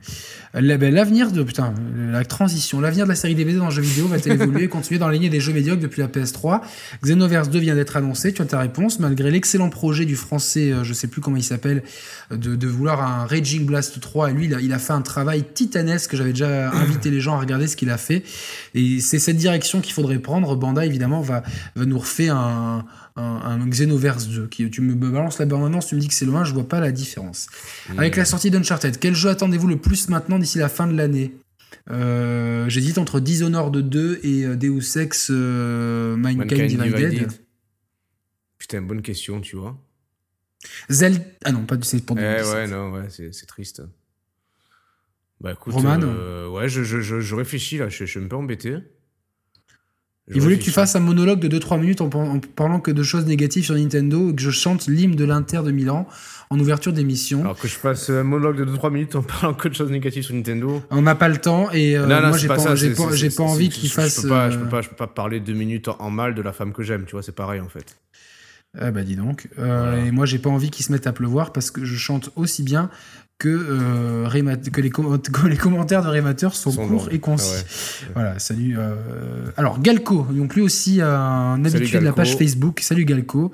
La- 0.55 0.77
L'avenir 0.77 1.33
de 1.33 1.43
putain, 1.43 1.73
la 2.11 2.25
transition, 2.25 2.81
l'avenir 2.81 3.05
de 3.05 3.09
la 3.09 3.15
série 3.15 3.35
DVD 3.35 3.57
dans 3.59 3.67
le 3.67 3.71
jeu 3.71 3.81
vidéo 3.81 4.07
va-t-elle 4.07 4.41
évoluer 4.41 4.65
et 4.65 4.69
continuer 4.69 4.99
dans 4.99 5.07
la 5.09 5.15
lignée 5.15 5.31
des 5.31 5.41
jeux 5.41 5.53
médiocres 5.53 5.81
depuis 5.81 6.03
la 6.03 6.09
PS3 6.09 6.61
Xenoverse 7.03 7.49
2 7.49 7.59
vient 7.59 7.75
d'être 7.75 7.97
annoncé, 7.97 8.35
tu 8.35 8.43
as 8.43 8.45
ta 8.45 8.59
réponse, 8.59 8.99
malgré 8.99 9.31
l'excellent 9.31 9.71
projet 9.71 10.05
du 10.05 10.17
français, 10.17 10.73
euh, 10.73 10.85
je 10.85 10.93
sais 10.93 11.07
plus 11.09 11.23
comment 11.23 11.39
il 11.39 11.43
s'appelle, 11.43 11.83
de, 12.31 12.67
vouloir 12.67 13.03
un 13.03 13.27
Raging 13.27 13.65
Blast 13.65 14.01
3. 14.01 14.31
Et 14.31 14.35
lui, 14.35 14.45
il 14.47 14.55
a, 14.55 14.61
il 14.61 14.73
a 14.73 14.79
fait 14.79 14.93
un 14.93 15.03
travail 15.03 15.45
titanesque. 15.55 16.17
J'avais 16.17 16.31
déjà 16.33 16.71
invité 16.73 17.11
les 17.11 17.21
gens 17.21 17.35
à 17.37 17.41
regarder 17.41 17.67
ce 17.67 17.77
qu'il 17.77 17.91
a 17.91 17.99
fait. 17.99 18.23
Et 18.75 19.01
c'est 19.01 19.19
cette 19.19 19.37
direction 19.37 19.81
qu'il 19.81 19.93
faudrait 19.95 20.19
prendre. 20.19 20.55
Bandai, 20.57 20.87
évidemment, 20.87 21.21
va, 21.21 21.43
va 21.77 21.85
nous 21.85 21.99
refaire 21.99 22.37
un, 22.37 22.85
un, 23.17 23.23
un 23.61 23.69
Xenoverse 23.69 24.29
2. 24.29 24.47
Qui, 24.49 24.71
tu 24.71 24.81
me 24.81 24.95
balances 24.95 25.39
la 25.39 25.47
bande-annonce, 25.47 25.87
tu 25.89 25.95
me 25.95 26.01
dis 26.01 26.09
que 26.09 26.15
c'est 26.15 26.25
loin, 26.25 26.45
je 26.45 26.53
vois 26.55 26.69
pas 26.69 26.81
la 26.81 26.93
différence. 26.93 27.49
Avec 27.97 28.17
la 28.17 28.25
sortie 28.25 28.51
d'Uncharted, 28.51 28.99
quel 28.99 29.15
jeu 29.15 29.29
attendez-vous 29.31 29.69
le 29.69 29.77
plus 29.79 30.09
maintenant 30.09 30.39
d'ici 30.39 30.59
la 30.59 30.69
fin 30.69 30.87
de 30.87 30.97
l'année? 30.97 31.33
Euh, 31.91 32.69
J'hésite 32.69 32.99
entre 32.99 33.19
Dishonored 33.21 33.77
2 33.77 34.21
et 34.23 34.45
euh, 34.45 34.57
Deus 34.57 34.97
Ex 34.99 35.29
euh, 35.31 36.17
Mankind, 36.17 36.39
Mankind 36.39 36.69
Divided. 36.69 37.11
Divided. 37.11 37.33
Putain, 38.59 38.83
bonne 38.83 39.03
question, 39.03 39.41
tu 39.41 39.57
vois. 39.57 39.77
Zelda. 40.89 41.21
Ah 41.45 41.51
non, 41.51 41.65
pas 41.65 41.77
du 41.77 41.87
c'est 41.87 42.05
pour 42.05 42.17
Eh 42.19 42.23
2017. 42.23 42.55
ouais, 42.55 42.67
non, 42.69 42.93
ouais, 42.93 43.09
c'est 43.09 43.47
triste. 43.47 43.83
Bah 45.41 45.53
écoute, 45.55 45.73
Roman 45.75 45.99
euh, 46.03 46.49
ouais, 46.49 46.69
je, 46.69 46.85
je, 46.85 47.01
je, 47.01 47.19
je 47.19 47.35
réfléchis 47.35 47.79
là, 47.79 47.89
je, 47.89 48.05
je 48.05 48.11
suis 48.11 48.21
un 48.21 48.29
peu 48.29 48.37
embêté. 48.37 48.77
Il 50.33 50.41
voulait 50.41 50.57
que 50.59 50.63
tu 50.63 50.71
fasses 50.71 50.95
un 50.97 51.01
monologue 51.01 51.41
de 51.41 51.59
2-3 51.59 51.81
minutes 51.81 52.01
en, 52.01 52.09
par- 52.09 52.21
en 52.23 52.39
parlant 52.39 52.81
que 52.81 52.91
de 52.91 53.03
choses 53.03 53.27
négatives 53.27 53.65
sur 53.65 53.75
Nintendo 53.75 54.31
et 54.31 54.35
que 54.35 54.41
je 54.41 54.51
chante 54.51 54.87
l'hymne 54.87 55.17
de 55.17 55.25
l'Inter 55.25 55.63
de 55.65 55.73
Milan 55.73 56.07
en 56.49 56.59
ouverture 56.61 56.93
d'émission. 56.93 57.41
Alors 57.41 57.59
que 57.59 57.67
je 57.67 57.75
fasse 57.75 58.09
un 58.09 58.23
monologue 58.23 58.65
de 58.65 58.65
2-3 58.77 58.93
minutes 58.93 59.17
en 59.17 59.23
parlant 59.41 59.53
que 59.55 59.69
de 59.69 59.75
choses 59.75 59.91
négatives 59.91 60.23
sur 60.23 60.35
Nintendo. 60.35 60.81
On 60.91 61.03
n'a 61.03 61.17
pas 61.17 61.29
le 61.29 61.39
temps 61.39 61.71
et 61.73 61.97
euh, 61.97 62.07
non, 62.07 62.21
non, 62.21 62.29
moi 62.29 62.37
j'ai 62.37 62.47
pas, 62.49 63.43
envie 63.43 63.69
qu'il 63.69 63.91
fasse. 63.91 64.17
Je 64.17 64.23
peux, 64.23 64.29
pas, 64.29 64.51
je, 64.51 64.57
euh, 64.59 64.61
peux 64.63 64.69
pas, 64.69 64.81
je 64.83 64.89
peux 64.91 64.97
pas 64.97 65.07
parler 65.09 65.41
deux 65.41 65.55
minutes 65.55 65.89
en, 65.89 65.97
en 65.99 66.11
mal 66.11 66.35
de 66.35 66.43
la 66.43 66.53
femme 66.53 66.73
que 66.73 66.83
j'aime, 66.85 67.05
tu 67.05 67.13
vois, 67.13 67.23
c'est 67.23 67.35
pareil 67.35 67.61
en 67.61 67.69
fait. 67.69 67.97
Ah 68.79 68.91
bah 68.91 69.03
dis 69.03 69.17
donc. 69.17 69.49
Euh, 69.59 69.65
Voilà. 69.93 70.07
Et 70.07 70.11
moi 70.13 70.25
j'ai 70.25 70.39
pas 70.39 70.49
envie 70.51 70.71
qu'il 70.71 70.85
se 70.85 70.93
mette 70.93 71.07
à 71.07 71.13
pleuvoir 71.13 71.53
parce 71.53 71.71
que 71.71 71.85
je 71.85 71.97
chante 71.97 72.31
aussi 72.37 72.63
bien 72.63 72.89
que, 73.39 73.49
euh, 73.49 74.29
que, 74.73 74.81
les, 74.81 74.91
comment- 74.91 75.19
que 75.19 75.47
les 75.49 75.57
commentaires 75.57 76.03
de 76.05 76.09
Rémateur 76.09 76.55
sont, 76.55 76.71
Sont 76.71 76.87
courts 76.87 77.09
et 77.11 77.19
concis. 77.19 77.51
Ah 77.53 77.57
ouais. 77.57 78.11
Voilà, 78.15 78.39
salut. 78.39 78.77
euh, 78.79 78.95
Alors 79.57 79.81
Galco, 79.81 80.27
donc 80.31 80.55
lui 80.55 80.63
aussi 80.63 81.01
euh, 81.01 81.17
un 81.19 81.65
habitué 81.65 81.99
de 81.99 82.05
la 82.05 82.13
page 82.13 82.37
Facebook. 82.37 82.79
Salut 82.81 83.05
Galco. 83.05 83.51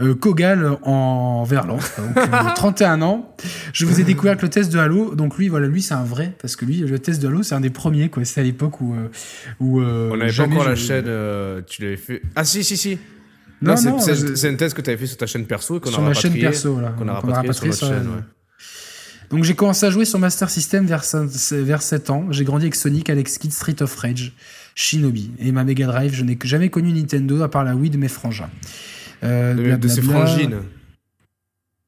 Euh, 0.00 0.14
Kogal 0.14 0.78
en 0.82 1.42
Verlan, 1.42 1.76
donc 1.98 2.16
euh, 2.16 2.54
31 2.54 3.02
ans. 3.02 3.34
Je 3.72 3.84
vous 3.84 4.00
ai 4.00 4.04
découvert 4.04 4.32
avec 4.32 4.42
le 4.42 4.48
test 4.48 4.72
de 4.72 4.78
Halo. 4.78 5.14
Donc 5.16 5.36
lui, 5.38 5.48
voilà, 5.48 5.66
lui 5.66 5.82
c'est 5.82 5.94
un 5.94 6.04
vrai 6.04 6.36
parce 6.40 6.54
que 6.54 6.64
lui, 6.64 6.76
le 6.78 6.98
test 7.00 7.20
de 7.20 7.26
Halo, 7.26 7.42
c'est 7.42 7.56
un 7.56 7.60
des 7.60 7.70
premiers 7.70 8.10
quoi. 8.10 8.24
C'est 8.24 8.40
à 8.40 8.44
l'époque 8.44 8.80
où 8.80 8.94
où 9.58 9.80
On 9.82 10.16
n'avait 10.16 10.32
pas 10.32 10.44
encore 10.44 10.68
la 10.68 10.76
chaîne, 10.76 11.06
tu 11.66 11.82
l'avais 11.82 11.96
fait. 11.96 12.22
Ah 12.36 12.44
si, 12.44 12.62
si, 12.62 12.76
si. 12.76 12.96
Non, 13.60 13.72
Non, 13.72 13.76
c'est- 13.76 13.88
non, 13.90 13.98
c'est 14.00 14.14
je- 14.14 14.34
c'est 14.34 14.48
un 14.48 14.54
test 14.56 14.74
que 14.76 14.82
tu 14.82 14.90
avais 14.90 14.96
fait 14.98 15.06
sur 15.06 15.16
ta 15.16 15.26
chaîne 15.26 15.46
perso 15.46 15.76
et 15.76 15.80
qu'on 15.80 15.90
a 15.90 15.92
sur 15.92 16.02
ma 16.02 16.14
chaîne 16.14 16.32
perso, 16.38 16.72
voilà. 16.74 16.88
Qu'on 16.90 17.06
a 17.08 17.20
Qu'on 17.20 17.28
a 17.30 17.34
rapatrié 17.34 17.72
sur 17.72 17.88
notre 17.88 17.96
chaîne, 18.02 18.08
ouais. 18.08 18.22
Donc 19.32 19.44
j'ai 19.44 19.54
commencé 19.54 19.86
à 19.86 19.90
jouer 19.90 20.04
sur 20.04 20.18
Master 20.18 20.50
System 20.50 20.86
vers, 20.86 21.02
cin- 21.02 21.26
vers 21.62 21.82
7 21.82 22.10
ans. 22.10 22.26
J'ai 22.30 22.44
grandi 22.44 22.64
avec 22.66 22.74
Sonic, 22.74 23.08
Alex 23.10 23.38
Kidd, 23.38 23.52
Street 23.52 23.76
of 23.80 23.94
Rage, 23.96 24.32
Shinobi. 24.74 25.30
Et 25.38 25.52
ma 25.52 25.64
Mega 25.64 25.86
Drive, 25.86 26.12
je 26.14 26.22
n'ai 26.22 26.38
jamais 26.44 26.68
connu 26.68 26.92
Nintendo 26.92 27.42
à 27.42 27.50
part 27.50 27.64
la 27.64 27.74
Wii 27.74 27.90
de 27.90 27.96
mes 27.96 28.08
frangins. 28.08 28.50
Euh, 29.24 29.54
De, 29.54 29.76
de 29.76 29.88
ses 29.88 30.02
frangines. 30.02 30.62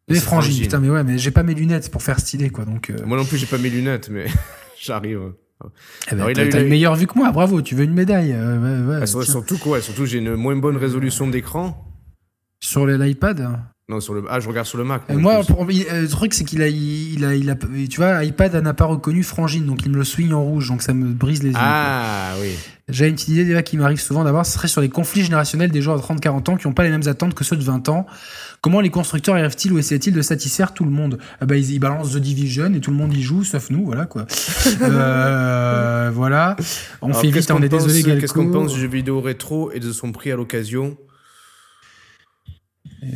Ses 0.08 0.20
frangines, 0.20 0.22
frangines. 0.22 0.62
putain, 0.62 0.80
mais 0.80 0.90
ouais, 0.90 1.04
mais 1.04 1.18
j'ai 1.18 1.30
pas 1.30 1.42
mes 1.42 1.54
lunettes 1.54 1.90
pour 1.90 2.02
faire 2.02 2.18
stylé, 2.20 2.50
quoi. 2.50 2.64
Donc, 2.64 2.90
euh, 2.90 2.96
Moi 3.06 3.16
non 3.16 3.24
plus, 3.24 3.38
j'ai 3.38 3.46
pas 3.46 3.58
mes 3.58 3.70
lunettes, 3.70 4.08
mais 4.10 4.26
j'arrive. 4.82 5.32
eh 5.62 5.64
ben, 6.10 6.16
alors, 6.16 6.30
il 6.30 6.40
a 6.40 6.48
t'as 6.48 6.62
une 6.62 6.68
meilleure 6.68 6.94
vue 6.94 7.06
que 7.06 7.16
moi, 7.18 7.30
bravo, 7.32 7.62
tu 7.62 7.74
veux 7.74 7.84
une 7.84 7.94
médaille. 7.94 8.32
euh, 8.32 8.84
ouais, 8.86 8.96
ouais, 8.96 8.98
Ah, 9.02 9.06
surtout 9.06 9.58
quoi 9.58 9.80
Surtout, 9.80 10.04
j'ai 10.06 10.18
une 10.18 10.34
moins 10.34 10.56
bonne 10.56 10.76
résolution 10.76 11.26
d'écran. 11.28 11.90
Sur 12.60 12.86
l'iPad? 12.86 13.58
Non, 13.90 14.00
sur 14.00 14.14
le. 14.14 14.24
Ah, 14.30 14.40
je 14.40 14.48
regarde 14.48 14.66
sur 14.66 14.78
le 14.78 14.84
Mac. 14.84 15.02
En 15.10 15.16
moi, 15.16 15.42
pour- 15.46 15.62
euh, 15.68 16.00
le 16.02 16.08
truc, 16.08 16.32
c'est 16.32 16.44
qu'il 16.44 16.62
a, 16.62 16.68
il 16.68 17.22
a, 17.22 17.34
il 17.34 17.50
a, 17.50 17.54
tu 17.54 17.96
vois, 17.98 18.24
iPad 18.24 18.54
n'a 18.56 18.72
pas 18.72 18.86
reconnu 18.86 19.22
Frangine, 19.22 19.66
donc 19.66 19.84
il 19.84 19.90
me 19.92 19.96
le 19.98 20.04
swing 20.04 20.32
en 20.32 20.42
rouge, 20.42 20.68
donc 20.68 20.80
ça 20.80 20.94
me 20.94 21.12
brise 21.12 21.42
les 21.42 21.50
yeux. 21.50 21.54
quoi. 21.54 21.62
Ah 21.62 22.32
oui. 22.40 22.52
J'ai 22.88 23.08
une 23.08 23.14
petite 23.14 23.28
idée 23.28 23.44
déjà 23.44 23.62
qui 23.62 23.76
m'arrive 23.76 24.00
souvent 24.00 24.24
d'avoir, 24.24 24.46
ce 24.46 24.52
serait 24.52 24.68
sur 24.68 24.80
les 24.80 24.88
conflits 24.88 25.22
générationnels 25.22 25.70
des 25.70 25.82
joueurs 25.82 25.98
de 25.98 26.02
30-40 26.02 26.50
ans 26.50 26.56
qui 26.56 26.66
n'ont 26.66 26.72
pas 26.72 26.82
les 26.84 26.90
mêmes 26.90 27.06
attentes 27.06 27.34
que 27.34 27.44
ceux 27.44 27.56
de 27.56 27.62
20 27.62 27.90
ans. 27.90 28.06
Comment 28.62 28.80
les 28.80 28.88
constructeurs 28.90 29.34
arrivent-ils 29.34 29.70
ou 29.72 29.78
essaient-ils 29.78 30.12
de 30.14 30.22
satisfaire 30.22 30.72
tout 30.72 30.84
le 30.84 30.90
monde? 30.90 31.18
Ah 31.42 31.44
bah, 31.46 31.56
ils, 31.56 31.70
ils 31.72 31.78
balancent 31.78 32.12
The 32.12 32.18
Division 32.18 32.72
et 32.72 32.80
tout 32.80 32.90
le 32.90 32.96
monde 32.96 33.14
y 33.14 33.22
joue, 33.22 33.44
sauf 33.44 33.68
nous, 33.68 33.84
voilà 33.84 34.06
quoi. 34.06 34.26
Euh, 34.80 36.10
voilà. 36.14 36.56
On 37.02 37.08
Alors, 37.08 37.20
fait 37.20 37.28
vite, 37.30 37.50
on 37.50 37.56
qu'on 37.56 37.62
est 37.62 37.68
désolé, 37.68 38.02
pense-. 38.02 38.20
Qu'est-ce 38.20 38.32
qu'on 38.32 38.50
pense 38.50 38.72
du 38.72 38.80
jeu 38.80 38.88
vidéo 38.88 39.20
rétro 39.20 39.70
et 39.72 39.80
de 39.80 39.92
son 39.92 40.12
prix 40.12 40.32
à 40.32 40.36
l'occasion? 40.36 40.96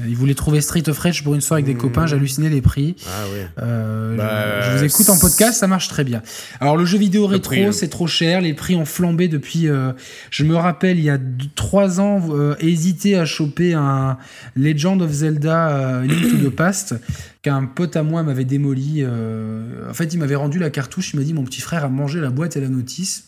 Il 0.08 0.14
voulait 0.16 0.34
trouver 0.34 0.60
Street 0.60 0.88
of 0.88 0.98
Rage 0.98 1.22
pour 1.24 1.34
une 1.34 1.40
soirée 1.40 1.62
avec 1.62 1.74
des 1.74 1.80
copains, 1.80 2.06
j'hallucinais 2.06 2.48
les 2.48 2.60
prix. 2.62 2.96
Ah. 3.06 3.24
Euh, 3.62 4.16
Bah, 4.16 4.60
je, 4.62 4.70
je 4.72 4.78
vous 4.78 4.84
écoute 4.84 5.08
en 5.08 5.18
podcast, 5.18 5.58
ça 5.58 5.66
marche 5.66 5.88
très 5.88 6.04
bien. 6.04 6.22
Alors 6.60 6.76
le 6.76 6.84
jeu 6.84 6.98
vidéo 6.98 7.26
rétro, 7.26 7.50
c'est 7.72 7.88
trop 7.88 8.06
cher, 8.06 8.40
les 8.40 8.54
prix 8.54 8.74
ont 8.76 8.84
flambé 8.84 9.28
depuis. 9.28 9.68
euh, 9.68 9.92
je 10.30 10.44
me 10.44 10.54
rappelle, 10.56 10.98
il 10.98 11.04
y 11.04 11.10
a 11.10 11.18
d- 11.18 11.46
trois 11.54 12.00
ans, 12.00 12.20
euh, 12.30 12.54
hésité 12.60 13.16
à 13.16 13.24
choper 13.24 13.74
un 13.74 14.18
Legend 14.56 15.00
of 15.02 15.10
Zelda 15.10 15.68
euh, 15.70 16.02
Link 16.04 16.28
to 16.30 16.36
the 16.36 16.50
Past 16.54 16.94
qu'un 17.42 17.64
pote 17.64 17.96
à 17.96 18.02
moi 18.02 18.22
m'avait 18.22 18.44
démoli. 18.44 18.98
euh, 18.98 19.88
en 19.88 19.94
fait, 19.94 20.12
il 20.12 20.18
m'avait 20.18 20.34
rendu 20.34 20.58
la 20.58 20.70
cartouche, 20.70 21.12
il 21.14 21.18
m'a 21.18 21.24
dit 21.24 21.34
mon 21.34 21.44
petit 21.44 21.60
frère 21.60 21.84
a 21.84 21.88
mangé 21.88 22.20
la 22.20 22.30
boîte 22.30 22.56
et 22.56 22.60
la 22.60 22.68
notice. 22.68 23.24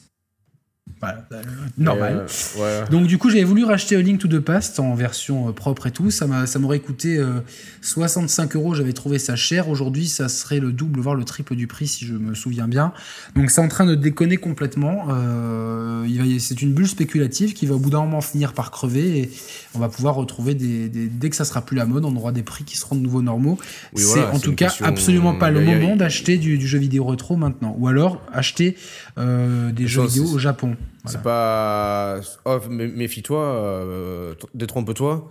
Voilà, 1.01 1.24
euh, 1.32 1.42
normal. 1.78 2.26
Euh, 2.59 2.82
ouais. 2.82 2.88
Donc 2.90 3.07
du 3.07 3.16
coup, 3.16 3.30
j'avais 3.30 3.44
voulu 3.44 3.64
racheter 3.64 3.96
A 3.96 4.03
Link 4.03 4.20
to 4.20 4.28
the 4.28 4.38
Past 4.40 4.78
en 4.80 4.94
version 4.94 5.48
euh, 5.48 5.53
propre 5.53 5.86
et 5.86 5.90
tout. 5.90 6.11
Ça 6.11 6.26
m'a, 6.26 6.46
ça 6.46 6.59
m'aurait 6.59 6.80
coûté 6.80 7.16
euh, 7.16 7.40
65 7.80 8.55
euros. 8.57 8.74
J'avais 8.74 8.92
trouvé 8.92 9.18
ça 9.18 9.34
cher. 9.36 9.68
Aujourd'hui, 9.70 10.07
ça 10.07 10.28
serait 10.28 10.61
le 10.61 10.72
double, 10.72 11.01
voire 11.01 11.14
le 11.14 11.24
triple 11.24 11.57
du 11.57 11.66
prix, 11.66 11.88
si 11.88 12.05
je 12.05 12.12
me 12.14 12.34
souviens 12.34 12.68
bien. 12.68 12.92
Donc 13.34 13.51
c'est 13.51 13.61
en 13.62 13.68
train 13.68 13.86
de 13.86 13.94
déconner 13.94 14.36
complètement. 14.36 15.07
Euh, 15.11 16.07
c'est 16.38 16.61
une 16.62 16.72
bulle 16.74 16.88
spéculative 16.88 17.53
qui 17.55 17.66
va 17.66 17.74
au 17.74 17.78
bout 17.78 17.90
d'un 17.90 18.01
moment 18.01 18.20
finir 18.20 18.53
par 18.53 18.70
crever 18.70 19.18
et 19.20 19.30
on 19.74 19.78
va 19.78 19.88
pouvoir 19.88 20.14
retrouver 20.16 20.55
des, 20.55 20.88
des- 20.88 21.07
dès 21.09 21.30
que 21.30 21.36
ça 21.36 21.44
sera 21.44 21.62
plus 21.62 21.76
la 21.76 21.86
mode, 21.86 22.05
on 22.05 22.14
aura 22.16 22.32
des 22.32 22.42
prix 22.42 22.64
qui 22.64 22.76
seront 22.76 22.96
de 22.96 23.01
nouveau 23.01 23.22
normaux. 23.22 23.59
Oui, 23.94 24.03
c'est 24.03 24.18
voilà, 24.20 24.34
en 24.34 24.38
tout 24.38 24.55
cas 24.55 24.66
question- 24.66 24.84
absolument 24.86 25.34
pas 25.34 25.51
le 25.51 25.61
moment 25.61 25.96
d'acheter 25.96 26.36
du, 26.38 26.59
du 26.59 26.66
jeu 26.66 26.78
vidéo 26.78 27.05
rétro 27.05 27.36
maintenant, 27.36 27.74
ou 27.78 27.88
alors 27.88 28.20
acheter 28.32 28.76
euh, 29.21 29.71
des 29.73 29.87
jeux 29.87 30.05
vidéo 30.07 30.25
au 30.35 30.39
Japon. 30.39 30.77
C'est 31.07 31.23
pas. 31.23 32.21
Oh, 32.45 32.59
mé- 32.68 32.93
méfie-toi, 32.95 33.41
euh, 33.43 34.35
détrompe-toi. 34.55 35.31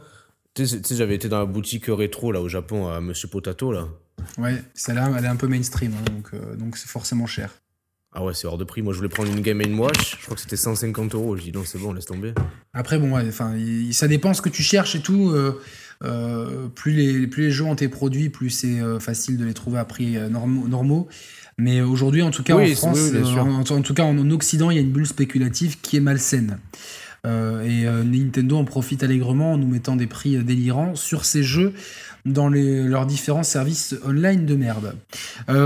Tu 0.56 0.66
sais, 0.66 0.82
j'avais 0.96 1.16
été 1.16 1.30
dans 1.30 1.40
la 1.40 1.46
boutique 1.46 1.86
rétro 1.88 2.32
là 2.32 2.42
au 2.42 2.50
Japon 2.50 2.88
à 2.88 3.02
Monsieur 3.02 3.28
Potato 3.28 3.72
là. 3.72 3.88
Ouais, 4.38 4.62
celle-là, 4.74 5.12
elle 5.18 5.24
est 5.26 5.30
un 5.30 5.36
peu 5.36 5.48
mainstream, 5.48 5.94
hein, 5.94 6.12
donc 6.14 6.30
euh, 6.34 6.56
donc 6.56 6.78
c'est 6.78 6.90
forcément 6.90 7.26
cher. 7.28 7.52
Ah 8.12 8.24
ouais, 8.26 8.34
c'est 8.34 8.48
hors 8.48 8.58
de 8.58 8.64
prix. 8.64 8.82
Moi, 8.82 8.92
je 8.94 8.98
voulais 8.98 9.10
prendre 9.10 9.30
une 9.32 9.42
Game 9.42 9.80
Watch. 9.80 10.18
Je 10.20 10.24
crois 10.26 10.34
que 10.36 10.42
c'était 10.42 10.58
150 10.58 11.14
euros. 11.14 11.38
Je 11.38 11.44
dis 11.44 11.52
non, 11.52 11.62
c'est 11.64 11.78
bon, 11.78 11.94
laisse 11.94 12.06
tomber. 12.08 12.34
Après, 12.74 12.98
bon, 12.98 13.16
enfin, 13.16 13.54
ça 13.92 14.08
dépend 14.08 14.34
ce 14.34 14.42
que 14.42 14.50
tu 14.50 14.64
cherches 14.64 14.96
et 14.96 15.00
tout. 15.02 15.30
euh, 15.30 15.62
euh, 16.04 16.68
plus, 16.70 16.92
les, 16.94 17.28
plus 17.28 17.44
les 17.44 17.52
jeux 17.52 17.66
ont 17.66 17.74
été 17.76 17.88
produits, 17.88 18.30
plus 18.30 18.50
c'est 18.50 18.80
euh, 18.80 19.00
facile 19.00 19.38
de 19.38 19.46
les 19.46 19.54
trouver 19.54 19.78
à 19.78 19.86
prix 19.86 20.18
normaux. 20.32 20.68
normaux. 20.68 21.08
Mais 21.60 21.82
aujourd'hui, 21.82 22.22
en 22.22 22.32
tout 22.32 22.44
cas, 22.44 22.56
Oui, 22.56 22.72
en 22.72 22.76
France, 22.76 22.98
oui, 23.00 23.10
oui, 23.14 23.22
bien 23.22 23.38
euh, 23.38 23.42
en, 23.42 23.60
en 23.62 23.82
tout 23.82 23.94
cas 23.94 24.04
en 24.04 24.32
Occident, 24.32 24.72
il 24.72 24.76
y 24.76 24.78
a 24.78 24.82
une 24.82 24.92
bulle 24.92 25.06
spéculative 25.08 25.78
qui 25.82 25.98
est 25.98 26.00
malsaine. 26.02 26.58
Euh, 27.28 27.64
et 27.66 27.86
euh, 27.86 28.04
Nintendo 28.06 28.56
en 28.56 28.64
profite 28.64 29.04
allègrement 29.04 29.52
en 29.54 29.58
nous 29.58 29.68
mettant 29.68 29.98
des 29.98 30.08
prix 30.08 30.38
euh, 30.38 30.42
délirants 30.42 30.96
sur 30.96 31.26
ces 31.26 31.44
jeux 31.44 31.74
dans 32.26 32.48
les- 32.48 32.84
leurs 32.84 33.06
différents 33.06 33.44
services 33.44 33.94
online 34.08 34.46
de 34.46 34.56
merde. 34.56 34.96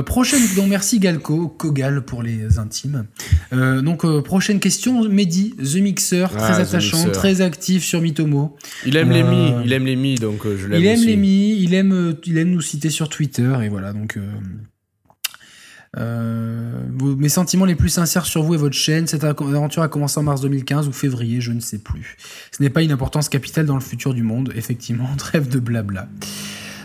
Prochaine, 0.05 0.41
donc 0.55 0.67
merci 0.69 0.97
Galco, 0.99 1.47
Kogal 1.47 2.01
pour 2.05 2.23
les 2.23 2.57
intimes. 2.59 3.05
Donc 3.51 4.05
prochaine 4.21 4.59
question, 4.59 5.07
Mehdi, 5.09 5.55
The 5.57 5.75
Mixer, 5.77 6.27
très 6.29 6.39
Ah, 6.53 6.57
The 6.57 6.67
attachant, 6.67 6.97
Mixer. 6.97 7.11
très 7.11 7.41
actif 7.41 7.83
sur 7.83 8.01
Mitomo. 8.01 8.55
Il 8.85 8.95
aime 8.97 9.11
les 9.11 9.23
mi, 9.23 9.51
il 9.65 9.73
aime 9.73 9.85
les 9.85 9.95
mi, 9.95 10.15
donc 10.15 10.41
je 10.45 10.67
l'aime 10.67 10.79
Il 10.81 10.85
aime 10.87 10.97
aussi. 10.99 11.07
les 11.07 11.15
mi, 11.17 11.57
il 11.59 11.73
aime, 11.73 12.15
il 12.25 12.37
aime 12.37 12.51
nous 12.51 12.61
citer 12.61 12.89
sur 12.91 13.09
Twitter 13.09 13.51
et 13.63 13.69
voilà 13.69 13.91
donc. 13.93 14.17
Euh, 15.97 16.73
euh, 17.01 17.15
mes 17.17 17.29
sentiments 17.29 17.65
les 17.65 17.75
plus 17.75 17.89
sincères 17.89 18.25
sur 18.25 18.43
vous 18.43 18.55
et 18.55 18.57
votre 18.57 18.75
chaîne. 18.75 19.07
Cette 19.07 19.23
aventure 19.23 19.83
a 19.83 19.87
commencé 19.87 20.19
en 20.19 20.23
mars 20.23 20.41
2015 20.41 20.87
ou 20.87 20.91
février, 20.91 21.41
je 21.41 21.51
ne 21.51 21.59
sais 21.59 21.77
plus. 21.77 22.17
Ce 22.51 22.61
n'est 22.61 22.69
pas 22.69 22.81
une 22.81 22.91
importance 22.91 23.29
capitale 23.29 23.65
dans 23.65 23.75
le 23.75 23.81
futur 23.81 24.13
du 24.13 24.23
monde, 24.23 24.51
effectivement. 24.55 25.07
Trêve 25.17 25.49
de 25.49 25.59
blabla. 25.59 26.07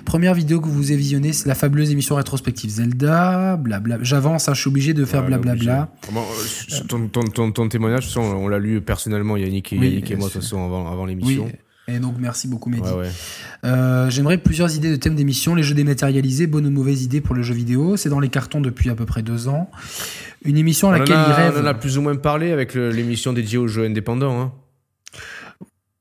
Première 0.05 0.33
vidéo 0.33 0.61
que 0.63 0.69
vous 0.69 0.91
avez 0.91 0.97
visionnée, 0.97 1.35
c'est 1.35 1.49
la 1.49 1.55
fabuleuse 1.55 1.91
émission 1.91 2.15
rétrospective 2.15 2.71
Zelda. 2.71 3.57
Blabla. 3.59 3.99
J'avance, 4.01 4.49
hein, 4.49 4.55
je 4.55 4.61
suis 4.61 4.69
obligé 4.69 4.95
de 4.95 5.05
faire 5.05 5.23
blablabla. 5.23 5.91
euh, 6.23 6.85
ton, 6.89 7.09
ton, 7.09 7.25
ton, 7.25 7.53
ton 7.53 7.69
témoignage, 7.69 8.15
de 8.15 8.19
on 8.19 8.49
l'a 8.49 8.59
lu 8.59 8.81
personnellement, 8.81 9.37
Yannick 9.37 9.73
et, 9.75 9.79
Oui, 9.79 9.89
Yannick 9.89 10.11
et 10.11 10.17
moi, 10.17 10.29
de 10.29 10.33
bien 10.33 10.41
toute 10.41 10.43
façon, 10.43 10.65
avant, 10.65 10.91
avant 10.91 11.07
Oui. 11.07 11.41
Et 11.91 11.99
donc 12.01 12.17
merci 12.19 12.49
beaucoup 12.49 12.69
Mehdi. 12.69 12.83
Ouais, 12.89 12.95
ouais. 12.95 13.11
Euh, 13.65 14.11
J'aimerais 14.11 14.37
plusieurs 14.39 14.75
idées 14.77 14.91
de 14.91 14.97
thèmes 14.97 15.15
d'émission. 15.15 15.55
Les 15.55 15.63
jeux 15.63 15.75
dématérialisés, 15.75 16.47
bonne 16.47 16.67
ou 16.67 16.71
mauvaise 16.71 17.03
idée 17.03 17.21
pour 17.23 17.35
le 17.35 17.43
jeu 17.43 17.55
vidéo. 17.55 17.97
C'est 17.97 18.11
dans 18.11 18.21
les 18.21 18.29
cartons 18.29 18.61
depuis 18.61 18.91
à 18.91 18.95
peu 18.95 19.07
près 19.07 19.23
deux 19.23 19.49
ans. 19.49 19.71
Une 20.45 20.59
émission 20.59 20.89
à 20.91 20.97
On 20.97 20.99
laquelle 20.99 21.17
il 21.27 21.33
rêve. 21.33 21.55
on 21.57 21.63
en 21.63 21.67
a 21.67 21.75
plus 21.75 21.97
ou 21.97 22.03
moins 22.03 22.15
parlé 22.17 22.53
avec 22.53 22.75
l'émission 22.75 23.33
dédiée 23.33 23.59
aux 23.59 23.69
jeux 23.69 23.85
indépendants. 23.87 24.39
Hein. 24.41 24.53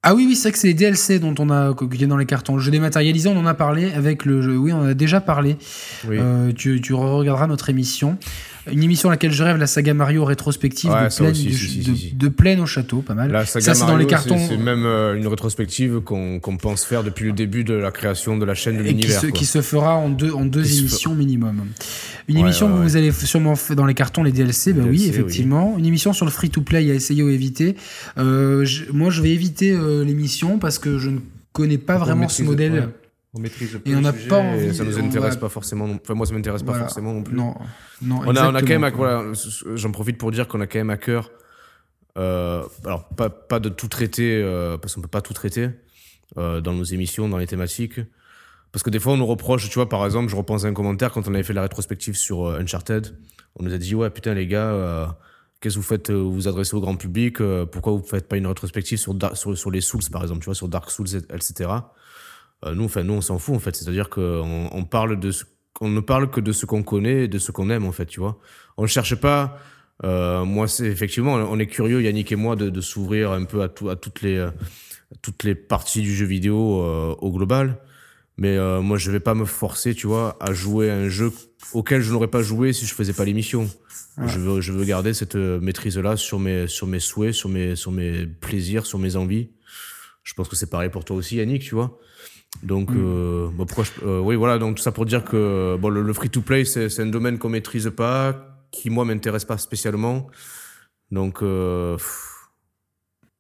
Ah 0.04 0.14
oui, 0.14 0.26
oui, 0.28 0.36
c'est 0.36 0.44
vrai 0.50 0.52
que 0.54 0.58
c'est 0.60 0.68
les 0.68 0.74
DLC 0.74 1.20
dont 1.20 1.34
on 1.40 1.50
a 1.50 1.74
qui 1.74 2.04
est 2.04 2.08
dans 2.08 2.18
les 2.18 2.26
cartons. 2.26 2.56
Le 2.56 2.62
jeu 2.62 2.72
dématérialisé, 2.72 3.28
on 3.30 3.38
en 3.38 3.46
a 3.46 3.54
parlé 3.54 3.92
avec 3.94 4.26
le 4.26 4.42
jeu. 4.42 4.56
Oui, 4.58 4.72
on 4.72 4.80
en 4.82 4.86
a 4.86 4.94
déjà 4.94 5.20
parlé. 5.22 5.58
Oui. 6.08 6.18
Euh, 6.20 6.52
tu, 6.54 6.80
tu 6.82 6.94
regarderas 6.94 7.48
notre 7.48 7.70
émission. 7.70 8.18
Une 8.72 8.84
émission 8.84 9.09
à 9.09 9.13
laquelle 9.13 9.32
je 9.32 9.43
rêve, 9.43 9.57
la 9.57 9.68
saga 9.68 9.93
Mario 9.93 10.24
rétrospective 10.26 10.91
Ouais, 10.91 11.07
de, 11.09 11.15
plaine, 11.15 11.32
aussi, 11.32 11.43
du- 11.47 11.53
si, 11.57 11.68
si, 11.68 11.78
de, 11.80 11.95
si, 11.95 12.09
si. 12.09 12.15
de 12.15 12.28
plaine 12.28 12.59
au 12.59 12.65
château, 12.65 13.01
pas 13.01 13.13
mal. 13.13 13.32
La 13.32 13.45
saga 13.45 13.65
ça, 13.65 13.74
c'est 13.74 13.86
dans 13.86 13.97
les 13.97 14.07
cartons. 14.07 14.38
C'est 14.38 14.57
même 14.57 14.86
euh, 14.86 15.15
une 15.15 15.28
rétrospective 15.28 16.01
qu'on 16.01 16.39
pense 16.61 16.84
faire 16.86 17.03
depuis 17.03 17.26
le 17.26 17.32
début 17.34 17.63
de 17.63 17.74
la 17.74 17.91
création 17.91 18.38
de 18.38 18.45
la 18.45 18.53
chaîne 18.53 18.78
de 18.78 18.84
qui 18.84 18.89
l'univers. 18.89 19.22
se, 19.22 19.28
quoi. 19.28 19.38
qui 19.38 19.45
se 19.45 19.61
fera 19.61 19.95
en 19.95 20.09
deux, 20.09 20.32
en 20.32 20.45
deux 20.45 20.63
Qui 20.63 20.70
se 20.74 20.80
émissions 20.80 21.15
minimum. 21.15 21.61
Une 22.28 22.36
Ouais, 22.36 22.41
émission 22.41 22.68
ouais, 22.68 22.74
que 22.74 22.84
vous 22.84 22.97
allez 22.97 23.11
sûrement 23.11 23.55
faire 23.55 23.76
dans 23.76 23.86
les 23.86 23.93
cartons, 23.93 24.24
les 24.24 24.32
DLC, 24.32 24.74
bah 24.74 24.84
Les 24.84 24.89
oui, 24.89 24.97
DLC, 24.97 25.09
effectivement. 25.09 25.76
Une 25.78 25.86
émission 25.86 26.13
sur 26.13 26.26
le 26.26 26.32
free-to-play 26.32 26.91
à 26.91 26.93
essayer 26.93 27.24
ou 27.24 27.30
éviter. 27.30 27.76
Euh, 28.18 28.65
je- 28.65 28.84
moi, 28.91 29.09
je 29.09 29.22
vais 29.22 29.30
éviter 29.32 29.72
euh, 29.72 30.03
l'émission 30.03 30.59
parce 30.59 30.80
que 30.80 30.97
je 30.97 31.09
ne 31.09 31.20
connais 31.53 31.78
pas 31.78 31.95
Donc, 31.97 32.03
vraiment 32.05 32.28
ce 32.30 32.43
modèle. 32.43 32.89
On 33.38 33.40
maîtrise 33.40 33.80
Et 33.86 33.96
on 33.96 34.02
n'a 34.02 34.12
pas 34.14 34.38
envie- 34.40 34.74
Ça 34.76 34.84
nous 34.84 34.98
intéresse 35.00 35.36
pas 35.38 35.50
forcément. 35.50 35.88
non- 35.88 36.00
Enfin, 36.04 36.14
moi, 36.16 36.26
ça 36.26 36.34
m'intéresse 36.34 36.64
pas 36.64 36.74
forcément 36.74 37.14
non 37.14 37.24
plus. 37.24 37.36
Non, 37.36 37.54
non, 38.02 38.22
On 38.26 38.36
a, 38.36 38.50
on 38.52 38.56
a 38.56 38.62
quand 38.62 38.68
même, 38.70 38.84
à- 38.84 38.88
exactement. 38.88 39.24
voilà, 39.24 39.76
j'en 39.76 39.92
profite 39.92 40.18
pour 40.18 40.32
dire 40.32 40.48
qu'on 40.48 40.60
a 40.62 40.68
quand 40.68 40.80
même 40.80 40.90
à 40.90 40.98
cœur, 40.98 41.32
euh, 42.18 42.64
alors 42.86 43.08
pas, 43.10 43.30
pas 43.30 43.60
de 43.60 43.70
tout 43.70 43.88
traiter, 43.88 44.42
euh, 44.42 44.78
parce 44.78 44.96
qu'on 44.96 45.02
peut 45.02 45.08
pas 45.08 45.22
tout 45.22 45.34
traiter 45.34 45.70
euh, 46.38 46.62
dans 46.62 46.74
nos 46.74 46.84
émissions, 46.84 47.30
dans 47.30 47.38
les 47.38 47.48
thématiques. 47.48 48.00
Parce 48.72 48.84
que 48.84 48.90
des 48.90 49.00
fois, 49.00 49.14
on 49.14 49.18
nous 49.18 49.26
reproche, 49.26 49.70
tu 49.70 49.76
vois, 49.76 49.88
par 49.88 50.04
exemple, 50.06 50.30
je 50.30 50.36
repense 50.36 50.66
à 50.66 50.68
un 50.68 50.74
commentaire 50.74 51.12
quand 51.12 51.28
on 51.28 51.34
avait 51.34 51.44
fait 51.44 51.54
la 51.54 51.62
rétrospective 51.62 52.16
sur 52.16 52.48
Uncharted. 52.48 53.16
On 53.56 53.64
nous 53.64 53.74
a 53.74 53.78
dit, 53.78 53.96
ouais, 53.96 54.10
putain, 54.10 54.34
les 54.34 54.46
gars, 54.46 55.16
qu'est-ce 55.62 55.76
que 55.76 55.80
vous 55.80 55.86
faites 55.86 56.12
Vous 56.12 56.32
vous 56.34 56.48
adressez 56.48 56.76
au 56.76 56.82
grand 56.82 56.96
public 56.96 57.38
Pourquoi 57.72 57.94
vous 57.94 58.04
faites 58.04 58.28
pas 58.28 58.36
une 58.38 58.46
rétrospective 58.46 58.98
sur, 59.00 59.16
sur 59.56 59.72
les 59.72 59.82
Souls, 59.82 60.02
par 60.12 60.22
exemple, 60.22 60.42
tu 60.42 60.46
vois, 60.46 60.54
sur 60.56 60.68
Dark 60.68 60.92
Souls, 60.92 61.08
etc. 61.34 61.70
Euh, 62.66 62.74
nous, 62.74 62.86
enfin, 62.86 63.03
nous, 63.03 63.14
on 63.14 63.22
s'en 63.22 63.39
fout, 63.39 63.55
en 63.55 63.60
fait. 63.60 63.76
C'est-à-dire 63.76 64.10
qu'on 64.10 64.70
on 64.72 64.84
parle 64.86 65.20
de 65.20 65.32
ce 65.32 65.43
on 65.80 65.89
ne 65.89 65.99
parle 65.99 66.32
que 66.32 66.41
de 66.41 66.51
ce 66.51 66.66
qu'on 66.66 66.82
connaît 66.82 67.26
et 67.26 67.28
de 67.28 67.38
ce 67.38 67.51
qu'on 67.51 67.70
aime, 67.70 67.86
en 67.86 67.91
fait, 67.91 68.08
tu 68.08 68.20
vois. 68.20 68.39
On 68.78 68.84
ne 68.84 68.88
cherche 68.88 69.16
pas. 69.16 69.60
euh, 70.03 70.43
moi, 70.43 70.68
c'est 70.68 70.88
effectivement, 70.88 71.34
on 71.34 71.60
est 71.60 71.68
curieux, 71.68 72.01
Yannick 72.01 72.32
et 72.32 72.36
moi, 72.36 72.55
de, 72.55 72.70
de 72.70 72.82
s'ouvrir 72.82 73.32
un 73.32 73.45
peu 73.45 73.62
à, 73.62 73.70
tout, 73.70 73.89
à 73.89 73.95
toutes 73.95 74.22
les 74.22 74.38
euh, 74.38 74.49
toutes 75.22 75.43
les 75.43 75.55
parties 75.55 76.01
du 76.01 76.16
jeu 76.16 76.26
vidéo 76.26 76.82
euh, 76.82 77.16
au 77.20 77.32
global. 77.32 77.78
Mais 78.38 78.58
euh, 78.58 78.82
moi, 78.82 78.97
je 78.97 79.10
vais 79.12 79.20
pas 79.20 79.36
me 79.36 79.45
forcer, 79.45 79.95
tu 79.95 80.08
vois, 80.08 80.36
à 80.39 80.51
jouer 80.53 80.89
à 80.91 80.95
un 80.95 81.10
jeu 81.10 81.32
auquel 81.74 82.01
je 82.01 82.12
n'aurais 82.12 82.28
pas 82.28 82.41
joué 82.41 82.74
si 82.74 82.86
je 82.86 82.93
faisais 82.93 83.14
pas 83.14 83.26
l'émission. 83.26 83.70
Je 84.26 84.39
veux, 84.39 84.62
je 84.62 84.72
veux 84.72 84.84
garder 84.84 85.14
cette 85.14 85.36
maîtrise-là 85.36 86.18
sur 86.18 86.39
mes, 86.39 86.68
sur 86.68 86.88
mes 86.88 86.99
souhaits, 86.99 87.34
sur 87.34 87.49
mes, 87.49 87.76
sur 87.76 87.91
mes 87.91 88.26
plaisirs, 88.26 88.88
sur 88.88 88.97
mes 88.97 89.16
envies. 89.16 89.49
Je 90.24 90.34
pense 90.34 90.49
que 90.49 90.55
c'est 90.55 90.70
pareil 90.70 90.89
pour 90.89 91.05
toi 91.05 91.16
aussi, 91.16 91.36
Yannick, 91.38 91.62
tu 91.62 91.76
vois. 91.76 91.99
Donc, 92.64 92.89
euh, 92.91 93.50
bah, 93.58 93.66
pourquoi 93.68 93.84
je- 93.84 94.06
euh, 94.06 94.20
oui, 94.20 94.36
voilà, 94.36 94.58
donc 94.58 94.78
tout 94.78 94.84
ça 94.84 94.91
pour 94.91 95.06
dire 95.06 95.24
que 95.24 95.78
bon, 95.80 95.89
le, 95.89 96.02
le 96.02 96.14
free-to-play, 96.14 96.66
c'est 96.66 96.89
c'est 96.89 97.04
un 97.04 97.08
domaine 97.08 97.38
qu'on 97.38 97.50
maîtrise 97.50 97.91
pas, 97.95 98.36
qui, 98.72 98.89
moi, 98.89 99.06
m'intéresse 99.06 99.45
pas 99.45 99.58
spécialement. 99.58 100.28
Donc, 101.12 101.41
euh, 101.43 101.95
pff, 101.98 102.37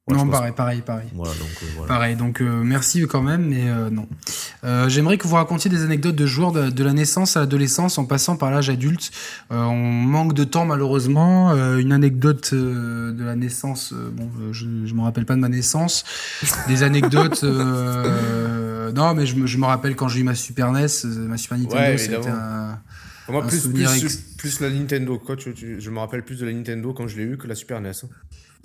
ouais, 0.07 0.15
non, 0.15 0.27
pareil, 0.27 0.51
pareil, 0.55 0.81
pareil. 0.81 1.07
Voilà, 1.13 1.33
donc, 1.33 1.49
euh, 1.61 1.65
voilà. 1.75 1.87
Pareil, 1.93 2.15
donc 2.15 2.41
euh, 2.41 2.63
merci 2.63 3.01
quand 3.07 3.21
même, 3.21 3.45
mais 3.47 3.69
euh, 3.69 3.89
non. 3.89 4.07
Euh, 4.63 4.87
J'aimerais 4.89 5.17
que 5.17 5.27
vous 5.27 5.35
racontiez 5.35 5.69
des 5.69 5.83
anecdotes 5.83 6.15
de 6.15 6.25
joueurs 6.25 6.51
de, 6.51 6.69
de 6.69 6.83
la 6.83 6.93
naissance 6.93 7.35
à 7.37 7.41
l'adolescence 7.41 7.97
en 7.97 8.05
passant 8.05 8.37
par 8.37 8.49
l'âge 8.51 8.69
adulte. 8.69 9.11
Euh, 9.51 9.61
on 9.63 9.75
manque 9.77 10.33
de 10.33 10.43
temps 10.43 10.65
malheureusement. 10.65 11.51
Euh, 11.51 11.77
une 11.77 11.91
anecdote 11.91 12.51
euh, 12.53 13.11
de 13.11 13.23
la 13.23 13.35
naissance, 13.35 13.93
euh, 13.93 14.09
bon, 14.11 14.29
je 14.51 14.65
ne 14.65 14.91
me 14.93 15.01
rappelle 15.01 15.25
pas 15.25 15.35
de 15.35 15.39
ma 15.41 15.49
naissance. 15.49 16.03
Des 16.67 16.83
anecdotes, 16.83 17.43
euh, 17.43 18.91
non, 18.95 19.13
mais 19.13 19.25
je 19.25 19.35
me, 19.35 19.47
je 19.47 19.57
me 19.57 19.65
rappelle 19.65 19.95
quand 19.95 20.07
j'ai 20.07 20.21
eu 20.21 20.23
ma 20.23 20.35
Super 20.35 20.71
NES, 20.71 20.87
ma 21.05 21.37
Super 21.37 21.57
Nintendo, 21.57 21.75
Ouais, 21.75 21.97
c'était 21.97 22.27
un... 22.29 22.79
Moi, 23.29 23.43
un 23.43 23.47
plus, 23.47 23.59
souvenir 23.59 23.89
plus, 23.91 24.03
ex- 24.05 24.15
plus 24.37 24.59
la 24.61 24.69
Nintendo. 24.69 25.19
Quoi, 25.19 25.35
tu, 25.35 25.53
tu- 25.53 25.81
je 25.81 25.89
me 25.89 25.99
rappelle 25.99 26.23
plus 26.23 26.39
de 26.39 26.45
la 26.45 26.53
Nintendo 26.53 26.93
quand 26.93 27.09
je 27.09 27.17
l'ai 27.17 27.23
eu 27.23 27.37
que 27.37 27.45
la 27.45 27.55
Super 27.55 27.81
NES. 27.81 27.91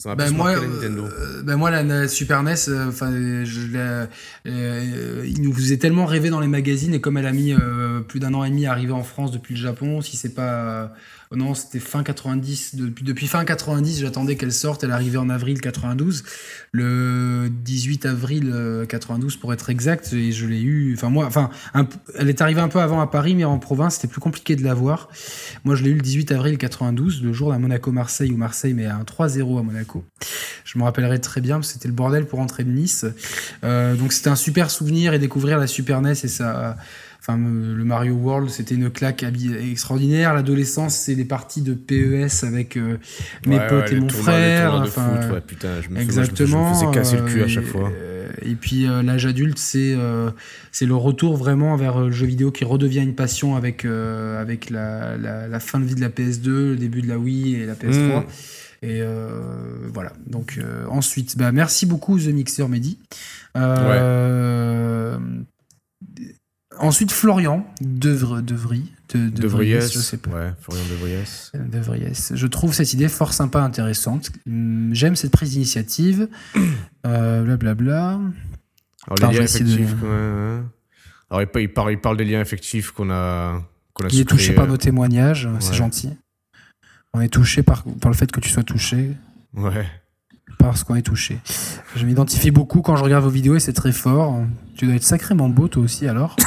Hein. 0.06 0.08
Ça 0.08 0.08
m'a 0.10 0.14
Ben 0.16 0.26
plus 0.28 0.36
moi, 0.36 0.54
la 0.54 0.66
Nintendo. 0.66 1.04
euh, 1.04 1.42
ben 1.42 1.56
moi, 1.56 1.70
la, 1.70 1.82
la 1.82 2.08
Super 2.08 2.42
NES, 2.42 2.54
euh, 2.68 2.88
enfin, 2.88 3.10
je 3.12 3.66
l'ai- 3.68 4.06
euh, 4.50 5.24
il 5.26 5.42
nous 5.42 5.52
faisait 5.52 5.76
tellement 5.76 6.06
rêver 6.06 6.30
dans 6.30 6.40
les 6.40 6.48
magazines 6.48 6.94
et 6.94 7.00
comme 7.00 7.16
elle 7.18 7.26
a 7.26 7.32
mis 7.32 7.52
euh, 7.52 8.00
plus 8.00 8.20
d'un 8.20 8.34
an 8.34 8.44
et 8.44 8.50
demi 8.50 8.66
à 8.66 8.72
arriver 8.72 8.92
en 8.92 9.02
France 9.04 9.30
depuis 9.32 9.54
le 9.54 9.60
Japon, 9.60 10.00
si 10.00 10.16
c'est 10.16 10.34
pas 10.34 10.92
non, 11.34 11.54
c'était 11.54 11.78
fin 11.78 12.02
90. 12.02 12.74
Depuis, 12.74 13.26
fin 13.26 13.44
90, 13.44 14.00
j'attendais 14.00 14.36
qu'elle 14.36 14.52
sorte. 14.52 14.84
Elle 14.84 14.90
arrivait 14.90 15.18
en 15.18 15.30
avril 15.30 15.60
92. 15.60 16.24
Le 16.72 17.48
18 17.50 18.06
avril 18.06 18.86
92 18.88 19.36
pour 19.36 19.52
être 19.52 19.70
exact. 19.70 20.12
Et 20.12 20.32
je 20.32 20.46
l'ai 20.46 20.60
eu. 20.60 20.94
Enfin, 20.94 21.10
moi, 21.10 21.26
enfin, 21.26 21.50
elle 22.18 22.28
est 22.28 22.40
arrivée 22.40 22.60
un 22.60 22.68
peu 22.68 22.80
avant 22.80 23.00
à 23.00 23.06
Paris, 23.06 23.34
mais 23.34 23.44
en 23.44 23.58
province, 23.58 23.96
c'était 23.96 24.08
plus 24.08 24.20
compliqué 24.20 24.56
de 24.56 24.64
la 24.64 24.74
voir. 24.74 25.08
Moi, 25.64 25.74
je 25.74 25.84
l'ai 25.84 25.90
eu 25.90 25.94
le 25.94 26.00
18 26.00 26.32
avril 26.32 26.58
92, 26.58 27.22
le 27.22 27.32
jour 27.32 27.50
d'un 27.50 27.58
Monaco-Marseille, 27.58 28.30
où 28.32 28.36
Marseille 28.36 28.74
met 28.74 28.86
un 28.86 29.02
3-0 29.02 29.58
à 29.58 29.62
Monaco. 29.62 30.04
Je 30.64 30.78
me 30.78 30.84
rappellerai 30.84 31.20
très 31.20 31.40
bien, 31.40 31.60
c'était 31.62 31.88
le 31.88 31.94
bordel 31.94 32.26
pour 32.26 32.40
entrer 32.40 32.64
de 32.64 32.70
Nice. 32.70 33.06
Euh, 33.64 33.94
donc, 33.94 34.12
c'était 34.12 34.30
un 34.30 34.36
super 34.36 34.70
souvenir 34.70 35.14
et 35.14 35.18
découvrir 35.18 35.58
la 35.58 35.66
Super 35.66 36.00
NES 36.00 36.12
et 36.12 36.28
ça 36.28 36.76
Enfin, 37.24 37.38
le 37.38 37.84
Mario 37.84 38.14
World, 38.14 38.50
c'était 38.50 38.74
une 38.74 38.90
claque 38.90 39.22
extraordinaire. 39.22 40.34
L'adolescence, 40.34 40.96
c'est 40.96 41.14
les 41.14 41.24
parties 41.24 41.62
de 41.62 41.72
PES 41.72 42.44
avec 42.44 42.76
euh, 42.76 42.96
mes 43.46 43.60
potes 43.68 43.92
et 43.92 44.00
mon 44.00 44.08
frère. 44.08 44.74
Enfin, 44.74 45.20
foot, 45.22 45.32
ouais, 45.32 45.40
putain, 45.40 45.80
je 45.82 45.88
me 45.88 46.00
exactement. 46.00 46.74
Je 46.74 46.84
me 46.84 46.90
faisais 46.90 46.98
casser 46.98 47.16
le 47.18 47.22
cul 47.26 47.42
à 47.44 47.46
chaque 47.46 47.66
fois. 47.66 47.92
Euh, 47.94 48.28
et 48.42 48.56
puis 48.56 48.88
l'âge 49.04 49.24
adulte, 49.26 49.58
c'est 49.58 49.96
c'est 50.72 50.86
le 50.86 50.96
retour 50.96 51.36
vraiment 51.36 51.76
vers 51.76 52.00
le 52.00 52.10
jeu 52.10 52.26
vidéo 52.26 52.50
qui 52.50 52.64
redevient 52.64 53.02
une 53.02 53.14
passion 53.14 53.54
avec 53.54 53.84
avec 53.84 54.68
la, 54.68 55.16
la, 55.16 55.60
fin 55.60 55.78
de 55.78 55.84
vie 55.84 55.94
de 55.94 56.00
la 56.00 56.08
PS2, 56.08 56.48
le 56.48 56.76
début 56.76 57.02
de 57.02 57.08
la 57.08 57.18
Wii 57.18 57.54
et 57.54 57.66
la 57.66 57.74
PS3. 57.74 58.20
Mm. 58.20 58.24
Et 58.82 59.00
voilà. 59.94 60.12
Donc 60.26 60.58
ensuite, 60.90 61.38
bah, 61.38 61.52
merci 61.52 61.86
beaucoup 61.86 62.18
The 62.18 62.28
Mixer 62.28 62.66
Mehdi. 62.68 62.98
Euh, 63.56 65.18
Ensuite, 66.78 67.12
Florian 67.12 67.66
Devry. 67.80 68.92
De, 69.14 69.28
de, 69.28 69.46
je 69.46 69.98
sais 69.98 70.16
pas. 70.16 70.30
Ouais, 70.30 70.52
Florian 70.60 70.84
Devriès. 70.88 72.32
Je 72.34 72.46
trouve 72.46 72.72
cette 72.72 72.92
idée 72.94 73.08
fort 73.08 73.32
sympa, 73.34 73.60
intéressante. 73.60 74.30
Hum, 74.46 74.90
j'aime 74.92 75.16
cette 75.16 75.32
prise 75.32 75.50
d'initiative. 75.50 76.28
Blablabla. 77.04 78.20
Euh, 79.10 79.16
Alors, 79.16 79.32
les 79.32 79.38
liens 79.38 79.44
effectifs. 79.44 79.94
Alors, 81.28 81.42
il 81.42 81.68
parle, 81.72 81.90
il 81.90 82.00
parle 82.00 82.16
des 82.16 82.24
liens 82.24 82.40
effectifs 82.40 82.92
qu'on 82.92 83.10
a. 83.10 83.60
Qu'on 83.94 84.04
a 84.04 84.08
il 84.12 84.20
est 84.20 84.24
touché 84.24 84.52
par 84.54 84.68
nos 84.68 84.76
témoignages, 84.76 85.48
c'est 85.58 85.74
gentil. 85.74 86.10
On 87.12 87.20
est 87.20 87.28
touché 87.28 87.64
par, 87.64 87.82
par 88.00 88.12
le 88.12 88.16
fait 88.16 88.30
que 88.30 88.38
tu 88.38 88.48
sois 88.48 88.62
touché. 88.62 89.10
Ouais 89.54 89.86
parce 90.58 90.84
qu'on 90.84 90.94
est 90.94 91.02
touché. 91.02 91.38
Je 91.96 92.06
m'identifie 92.06 92.50
beaucoup 92.50 92.82
quand 92.82 92.96
je 92.96 93.02
regarde 93.02 93.24
vos 93.24 93.30
vidéos 93.30 93.56
et 93.56 93.60
c'est 93.60 93.72
très 93.72 93.92
fort. 93.92 94.40
Tu 94.76 94.86
dois 94.86 94.94
être 94.94 95.02
sacrément 95.02 95.48
beau 95.48 95.68
toi 95.68 95.82
aussi 95.82 96.06
alors. 96.08 96.36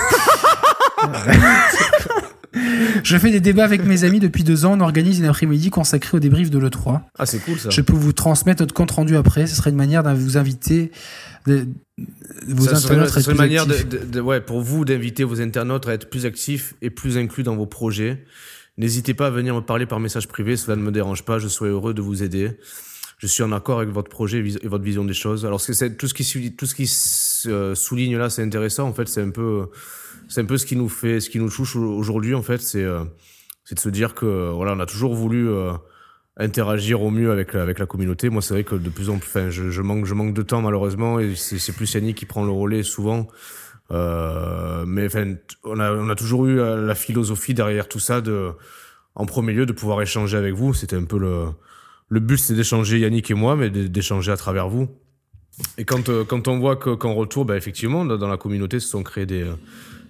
Je 3.04 3.18
fais 3.18 3.32
des 3.32 3.42
débats 3.42 3.66
avec 3.66 3.84
mes 3.84 4.04
amis 4.04 4.20
depuis 4.20 4.44
deux 4.44 4.66
ans. 4.66 4.78
On 4.78 4.82
organise 4.82 5.20
une 5.20 5.26
après-midi 5.26 5.70
consacrée 5.70 6.18
au 6.18 6.20
débrief 6.20 6.50
de 6.50 6.58
l'E3. 6.58 7.02
Ah, 7.18 7.26
c'est 7.26 7.40
cool 7.40 7.60
ça. 7.60 7.70
Je 7.70 7.82
peux 7.82 7.94
vous 7.94 8.14
transmettre 8.14 8.62
notre 8.62 8.74
compte 8.74 8.92
rendu 8.92 9.18
après. 9.18 9.46
Ce 9.48 9.56
serait 9.56 9.72
une 9.72 9.76
manière 9.76 10.04
de 10.04 10.12
vous 10.12 10.38
inviter. 10.38 10.92
De, 11.46 11.68
vos 12.48 12.66
ça 12.66 12.78
serait, 12.78 12.96
une 12.96 13.38
manière 13.38 13.66
de, 13.68 14.20
ouais, 14.20 14.42
pour 14.42 14.62
vous 14.62 14.86
d'inviter 14.86 15.24
vos 15.24 15.42
internautes 15.42 15.88
à 15.88 15.94
être 15.94 16.10
plus 16.10 16.26
actifs 16.26 16.74
et 16.82 16.90
plus 16.90 17.18
inclus 17.18 17.44
dans 17.44 17.56
vos 17.56 17.68
projets. 17.68 18.24
N'hésitez 18.78 19.14
pas 19.14 19.28
à 19.28 19.30
venir 19.30 19.54
me 19.54 19.62
parler 19.62 19.86
par 19.86 20.00
message 20.00 20.28
privé. 20.28 20.58
Cela 20.58 20.76
ne 20.76 20.82
me 20.82 20.92
dérange 20.92 21.24
pas. 21.24 21.40
Je 21.40 21.48
serai 21.48 21.70
heureux 21.70 21.94
de 21.94 22.02
vous 22.02 22.24
aider 22.24 22.58
je 23.18 23.28
suis 23.28 23.44
en 23.44 23.52
accord 23.52 23.80
avec 23.80 23.94
votre 23.94 24.10
projet 24.10 24.40
et 24.40 24.68
votre 24.68 24.84
vision 24.84 25.06
des 25.06 25.14
choses. 25.14 25.46
Alors, 25.46 25.62
tout 25.62 25.74
ce 25.74 26.14
qui 26.14 26.92
euh, 27.48 27.76
souligne 27.76 28.18
là, 28.18 28.30
c'est 28.30 28.44
intéressant. 28.44 28.88
En 28.88 28.94
fait, 28.94 29.08
c'est 29.08 29.22
un 29.22 29.30
peu, 29.30 29.68
c'est 30.28 30.42
un 30.42 30.46
peu 30.46 30.58
ce 30.58 30.66
qui 30.66 30.76
nous 30.76 30.90
fait, 30.90 31.20
ce 31.20 31.30
qui 31.30 31.40
nous 31.40 31.50
touche 31.50 31.76
aujourd'hui. 31.76 32.36
En 32.36 32.42
fait, 32.42 32.62
c'est, 32.62 32.84
euh, 32.84 33.04
c'est 33.64 33.76
de 33.76 33.80
se 33.80 33.90
dire 33.90 34.16
que 34.16 34.52
voilà, 34.52 34.74
on 34.74 34.80
a 34.80 34.86
toujours 34.86 35.16
voulu 35.16 35.50
euh, 35.50 35.72
interagir 36.38 37.02
au 37.02 37.10
mieux 37.10 37.32
avec 37.32 37.56
avec 37.56 37.80
la 37.80 37.86
communauté. 37.86 38.30
Moi, 38.30 38.42
c'est 38.42 38.54
vrai 38.54 38.64
que 38.66 38.76
de 38.76 38.90
plus 38.90 39.10
en 39.10 39.18
plus, 39.18 39.50
je, 39.50 39.82
manque, 39.82 40.06
je 40.06 40.14
manque 40.14 40.34
de 40.34 40.42
temps 40.42 40.62
malheureusement, 40.62 41.20
et 41.20 41.36
c'est 41.36 41.74
plus 41.74 41.94
Yannick 41.94 42.18
qui 42.18 42.26
prend 42.26 42.44
le 42.44 42.52
relais 42.52 42.84
souvent. 42.84 43.28
Mais 43.92 45.06
enfin, 45.06 45.36
on 45.64 45.80
a, 45.80 45.94
on 45.94 46.10
a 46.10 46.16
toujours 46.16 46.48
eu 46.48 46.58
la 46.58 46.96
philosophie 46.96 47.54
derrière 47.54 47.88
tout 47.88 48.00
ça 48.00 48.20
de, 48.20 48.52
en 49.14 49.26
premier 49.26 49.54
lieu, 49.54 49.66
de 49.66 49.72
pouvoir 49.72 50.02
échanger 50.02 50.36
avec 50.36 50.54
vous. 50.54 50.74
C'était 50.74 50.98
un 50.98 51.06
peu 51.06 51.18
le 51.18 51.46
le 52.10 52.20
but 52.20 52.38
c'est 52.38 52.54
d'échanger 52.54 53.00
Yannick 53.00 53.32
et 53.32 53.34
moi, 53.34 53.56
mais 53.56 53.70
d'échanger 53.70 54.32
à 54.32 54.38
travers 54.38 54.70
vous. 54.70 54.88
Et 55.78 55.86
quand, 55.86 56.10
euh, 56.10 56.24
quand 56.26 56.48
on 56.48 56.60
voit 56.60 56.76
qu'en 56.76 57.14
retour, 57.14 57.46
bah, 57.46 57.56
effectivement, 57.56 58.06
dans 58.06 58.28
la 58.28 58.38
communauté 58.38 58.80
se 58.80 58.90
sont 58.90 59.04
créés 59.04 59.26
des, 59.26 59.50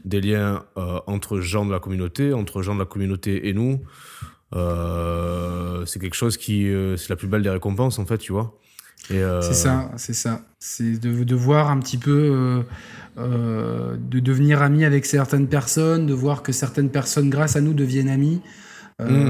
des 0.03 0.21
liens 0.21 0.63
euh, 0.77 0.99
entre 1.07 1.39
gens 1.39 1.65
de 1.65 1.71
la 1.71 1.79
communauté, 1.79 2.33
entre 2.33 2.61
gens 2.61 2.73
de 2.73 2.79
la 2.79 2.85
communauté 2.85 3.47
et 3.47 3.53
nous, 3.53 3.81
euh, 4.55 5.85
c'est 5.85 5.99
quelque 5.99 6.15
chose 6.15 6.37
qui, 6.37 6.71
c'est 6.97 7.09
la 7.09 7.15
plus 7.15 7.27
belle 7.27 7.43
des 7.43 7.49
récompenses 7.49 7.99
en 7.99 8.05
fait, 8.05 8.17
tu 8.17 8.31
vois. 8.31 8.57
C'est 9.07 9.53
ça, 9.53 9.91
c'est 9.97 10.15
ça. 10.15 10.41
C'est 10.57 10.99
de, 10.99 11.23
de, 11.23 11.35
voir 11.35 11.69
un 11.69 11.77
petit 11.77 11.99
peu, 11.99 12.63
de 13.17 14.19
devenir 14.19 14.63
ami 14.63 14.83
avec 14.83 15.05
certaines 15.05 15.47
personnes, 15.47 16.07
de 16.07 16.13
voir 16.13 16.41
que 16.41 16.51
certaines 16.51 16.89
personnes, 16.89 17.29
grâce 17.29 17.55
à 17.55 17.61
nous, 17.61 17.73
deviennent 17.73 18.09
amis. 18.09 18.41
Mm 18.99 19.29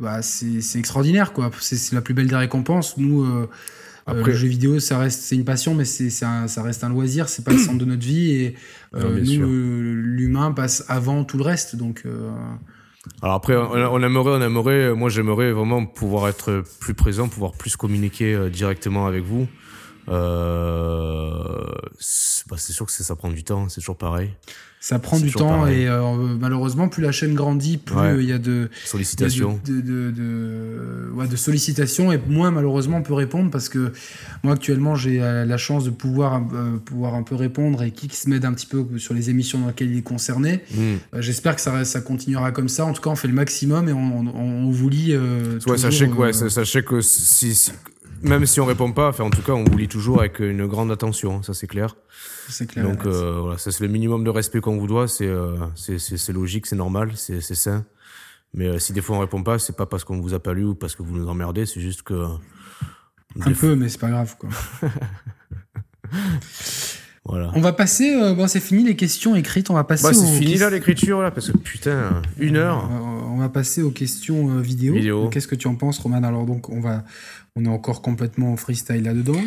bah, 0.00 0.22
c'est 0.22 0.78
extraordinaire, 0.78 1.32
quoi. 1.32 1.50
C'est 1.60 1.92
la 1.92 2.00
plus 2.00 2.14
belle 2.14 2.28
des 2.28 2.36
récompenses. 2.36 2.96
Nous, 2.96 3.22
euh, 3.22 3.48
euh, 4.08 4.24
le 4.24 4.32
jeu 4.32 4.48
vidéo, 4.48 4.80
ça 4.80 4.98
reste, 4.98 5.22
c'est 5.22 5.36
une 5.36 5.44
passion, 5.44 5.74
mais 5.74 5.84
c'est, 5.84 6.10
ça 6.10 6.46
reste 6.62 6.84
un 6.84 6.88
loisir. 6.88 7.28
C'est 7.28 7.44
pas 7.44 7.52
le 7.52 7.58
centre 7.58 7.78
de 7.78 7.84
notre 7.84 8.02
vie 8.02 8.32
et 8.32 8.56
euh, 8.94 9.20
nous, 9.20 9.46
l'humain 9.94 10.52
passe 10.52 10.84
avant 10.88 11.24
tout 11.24 11.36
le 11.36 11.44
reste. 11.44 11.76
Donc. 11.76 12.04
Alors 13.22 13.34
après, 13.34 13.56
on, 13.56 14.02
aimerait, 14.02 14.30
on 14.30 14.42
aimerait, 14.42 14.94
moi 14.94 15.08
j'aimerais 15.08 15.52
vraiment 15.52 15.86
pouvoir 15.86 16.28
être 16.28 16.62
plus 16.80 16.94
présent, 16.94 17.28
pouvoir 17.28 17.52
plus 17.52 17.76
communiquer 17.76 18.50
directement 18.50 19.06
avec 19.06 19.24
vous. 19.24 19.48
Euh, 20.08 21.64
bah, 22.48 22.56
c'est 22.58 22.72
sûr 22.72 22.86
que 22.86 22.92
ça 22.92 23.16
prend 23.16 23.30
du 23.30 23.44
temps, 23.44 23.68
c'est 23.68 23.80
toujours 23.80 23.96
pareil. 23.96 24.30
Ça 24.82 24.98
prend 24.98 25.20
du 25.20 25.30
temps 25.30 25.66
et 25.66 25.86
euh, 25.86 26.00
malheureusement, 26.40 26.88
plus 26.88 27.02
la 27.02 27.12
chaîne 27.12 27.34
grandit, 27.34 27.76
plus 27.76 28.22
il 28.22 28.28
y 28.28 28.32
a 28.32 28.38
de 28.38 28.70
sollicitations, 28.86 29.60
de, 29.66 29.82
de, 29.82 30.10
de, 30.10 31.10
ouais, 31.12 31.28
de, 31.28 31.36
sollicitations 31.36 32.10
et 32.12 32.18
moins 32.28 32.50
malheureusement 32.50 32.96
on 32.96 33.02
peut 33.02 33.12
répondre 33.12 33.50
parce 33.50 33.68
que 33.68 33.92
moi 34.42 34.54
actuellement 34.54 34.94
j'ai 34.94 35.18
la 35.18 35.56
chance 35.58 35.84
de 35.84 35.90
pouvoir 35.90 36.42
euh, 36.54 36.78
pouvoir 36.78 37.14
un 37.14 37.22
peu 37.22 37.34
répondre 37.34 37.82
et 37.82 37.90
qui 37.90 38.08
se 38.08 38.30
m'aide 38.30 38.46
un 38.46 38.54
petit 38.54 38.64
peu 38.64 38.86
sur 38.96 39.12
les 39.12 39.28
émissions 39.28 39.58
dans 39.58 39.66
lesquelles 39.66 39.90
il 39.90 39.98
est 39.98 40.02
concerné. 40.02 40.64
Hmm. 40.74 41.20
J'espère 41.20 41.56
que 41.56 41.60
ça, 41.60 41.84
ça 41.84 42.00
continuera 42.00 42.50
comme 42.50 42.70
ça. 42.70 42.86
En 42.86 42.94
tout 42.94 43.02
cas, 43.02 43.10
on 43.10 43.16
fait 43.16 43.28
le 43.28 43.34
maximum 43.34 43.86
et 43.86 43.92
on, 43.92 44.34
on, 44.34 44.70
vous 44.70 44.88
lit. 44.88 45.14
ouais, 45.14 45.76
sachez 45.76 46.08
que 46.08 46.14
ouais, 46.14 46.32
sachez 46.32 46.82
que 46.82 47.02
si 47.02 47.70
même 48.22 48.46
si 48.46 48.60
on 48.60 48.64
répond 48.64 48.92
pas, 48.92 49.08
enfin, 49.08 49.24
en 49.24 49.30
tout 49.30 49.42
cas, 49.42 49.52
on 49.52 49.64
vous 49.64 49.76
lit 49.76 49.88
toujours 49.88 50.20
avec 50.20 50.40
une 50.40 50.66
grande 50.66 50.90
attention, 50.90 51.36
hein, 51.36 51.40
ça 51.42 51.54
c'est 51.54 51.66
clair. 51.66 51.96
C'est 52.50 52.66
clair. 52.66 52.84
Donc 52.84 53.06
euh, 53.06 53.40
voilà, 53.40 53.58
ça 53.58 53.70
c'est 53.70 53.82
le 53.84 53.88
minimum 53.88 54.24
de 54.24 54.30
respect 54.30 54.60
qu'on 54.60 54.76
vous 54.76 54.86
doit, 54.86 55.08
c'est 55.08 55.26
euh, 55.26 55.56
c'est 55.74 56.32
logique, 56.32 56.66
c'est 56.66 56.76
normal, 56.76 57.12
c'est 57.14 57.40
sain. 57.40 57.84
Mais 58.52 58.66
euh, 58.66 58.78
si 58.78 58.92
des 58.92 59.00
fois 59.00 59.16
on 59.16 59.20
répond 59.20 59.42
pas, 59.42 59.58
c'est 59.58 59.76
pas 59.76 59.86
parce 59.86 60.04
qu'on 60.04 60.20
vous 60.20 60.34
a 60.34 60.40
pas 60.40 60.54
lu 60.54 60.64
ou 60.64 60.74
parce 60.74 60.94
que 60.94 61.02
vous 61.02 61.16
nous 61.16 61.28
emmerdez, 61.28 61.66
c'est 61.66 61.80
juste 61.80 62.02
que. 62.02 62.26
Un 63.40 63.52
peu, 63.52 63.76
mais 63.76 63.88
c'est 63.88 64.00
pas 64.00 64.10
grave 64.10 64.36
quoi. 64.38 64.50
voilà. 67.24 67.52
On 67.54 67.60
va 67.60 67.72
passer, 67.72 68.12
euh, 68.12 68.34
bon 68.34 68.48
c'est 68.48 68.58
fini 68.58 68.82
les 68.82 68.96
questions 68.96 69.36
écrites, 69.36 69.70
on 69.70 69.74
va 69.74 69.84
passer. 69.84 70.02
Bah, 70.02 70.12
c'est 70.12 70.38
fini 70.38 70.56
là 70.56 70.68
l'écriture 70.68 71.22
là, 71.22 71.30
parce 71.30 71.52
que 71.52 71.56
putain, 71.56 72.22
une 72.38 72.56
heure. 72.56 72.90
On 72.90 73.36
va 73.36 73.48
passer 73.48 73.82
aux 73.82 73.92
questions 73.92 74.58
vidéo. 74.58 74.94
vidéo. 74.94 75.28
Qu'est-ce 75.28 75.48
que 75.48 75.54
tu 75.54 75.68
en 75.68 75.76
penses, 75.76 76.00
Roman 76.00 76.22
Alors 76.24 76.44
donc 76.44 76.68
on 76.70 76.80
va, 76.80 77.04
on 77.54 77.64
est 77.64 77.68
encore 77.68 78.02
complètement 78.02 78.52
en 78.52 78.56
freestyle 78.56 79.04
là-dedans. 79.04 79.40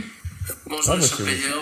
Bonjour, 0.67 0.93
ah, 0.93 0.97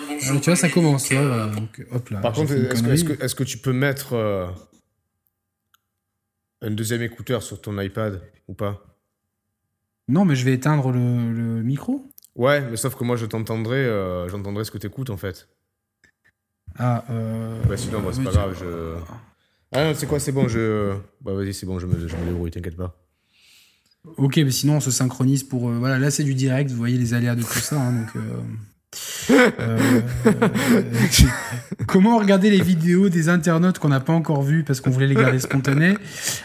bonjour. 0.08 0.42
tu 0.42 0.50
vois, 0.50 0.56
ça 0.56 0.70
commence. 0.70 1.12
Là, 1.12 1.52
hop, 1.92 2.10
là, 2.10 2.20
Par 2.20 2.34
contre, 2.34 2.54
est-ce 2.54 3.04
que, 3.04 3.14
est 3.14 3.36
que, 3.36 3.44
tu 3.44 3.58
peux 3.58 3.74
mettre 3.74 4.14
euh, 4.14 4.48
un 6.62 6.72
deuxième 6.72 7.02
écouteur 7.02 7.44
sur 7.44 7.62
ton 7.62 7.80
iPad 7.80 8.22
ou 8.48 8.54
pas? 8.54 8.84
Non, 10.08 10.26
mais 10.26 10.36
je 10.36 10.46
vais 10.46 10.54
éteindre 10.54 10.92
le, 10.92 11.62
micro. 11.62 12.06
Ouais, 12.36 12.62
mais 12.62 12.78
sauf 12.78 12.96
que 12.96 13.04
moi, 13.04 13.18
je 13.18 13.26
t'entendrai, 13.26 13.86
euh, 13.86 14.28
j'entendrai 14.30 14.64
ce 14.64 14.72
que 14.72 14.78
tu 14.78 14.88
écoutes 14.88 15.10
en 15.10 15.18
fait. 15.18 15.48
Ah, 16.78 17.04
euh. 17.10 17.62
Bah, 17.68 17.78
sinon, 17.78 18.02
c'est 18.12 18.24
pas 18.24 18.32
grave. 18.32 18.58
Je... 18.60 18.96
Ah 19.74 19.86
non, 19.86 19.94
c'est 19.94 20.08
quoi, 20.08 20.20
c'est 20.20 20.32
bon, 20.32 20.48
je. 20.48 20.96
Bah, 21.22 21.34
vas-y, 21.34 21.54
c'est 21.54 21.66
bon, 21.66 21.78
je 21.80 21.86
me, 21.86 22.08
je 22.08 22.16
me 22.16 22.26
débrouille, 22.26 22.52
t'inquiète 22.52 22.78
pas. 22.78 22.98
Ok, 24.18 24.38
mais 24.38 24.52
sinon 24.52 24.78
on 24.78 24.80
se 24.80 24.92
synchronise 24.92 25.44
pour. 25.44 25.70
Euh, 25.70 25.78
voilà, 25.78 26.00
là 26.00 26.10
c'est 26.10 26.24
du 26.24 26.34
direct, 26.34 26.72
vous 26.72 26.78
voyez 26.78 26.98
les 26.98 27.14
aléas 27.14 27.36
de 27.36 27.44
tout 27.44 27.60
ça. 27.60 27.80
Hein, 27.80 28.02
donc, 28.02 28.16
euh, 28.16 28.42
euh, 29.30 30.02
comment 31.88 32.18
regarder 32.18 32.50
les 32.50 32.62
vidéos 32.62 33.10
des 33.10 33.30
internautes 33.30 33.80
qu'on 33.80 33.90
n'a 33.90 34.00
pas 34.02 34.14
encore 34.14 34.42
vues 34.42 34.64
parce 34.64 34.82
qu'on 34.82 34.90
voulait 34.90 35.08
les 35.08 35.16
garder 35.16 35.40
spontanées 35.40 35.96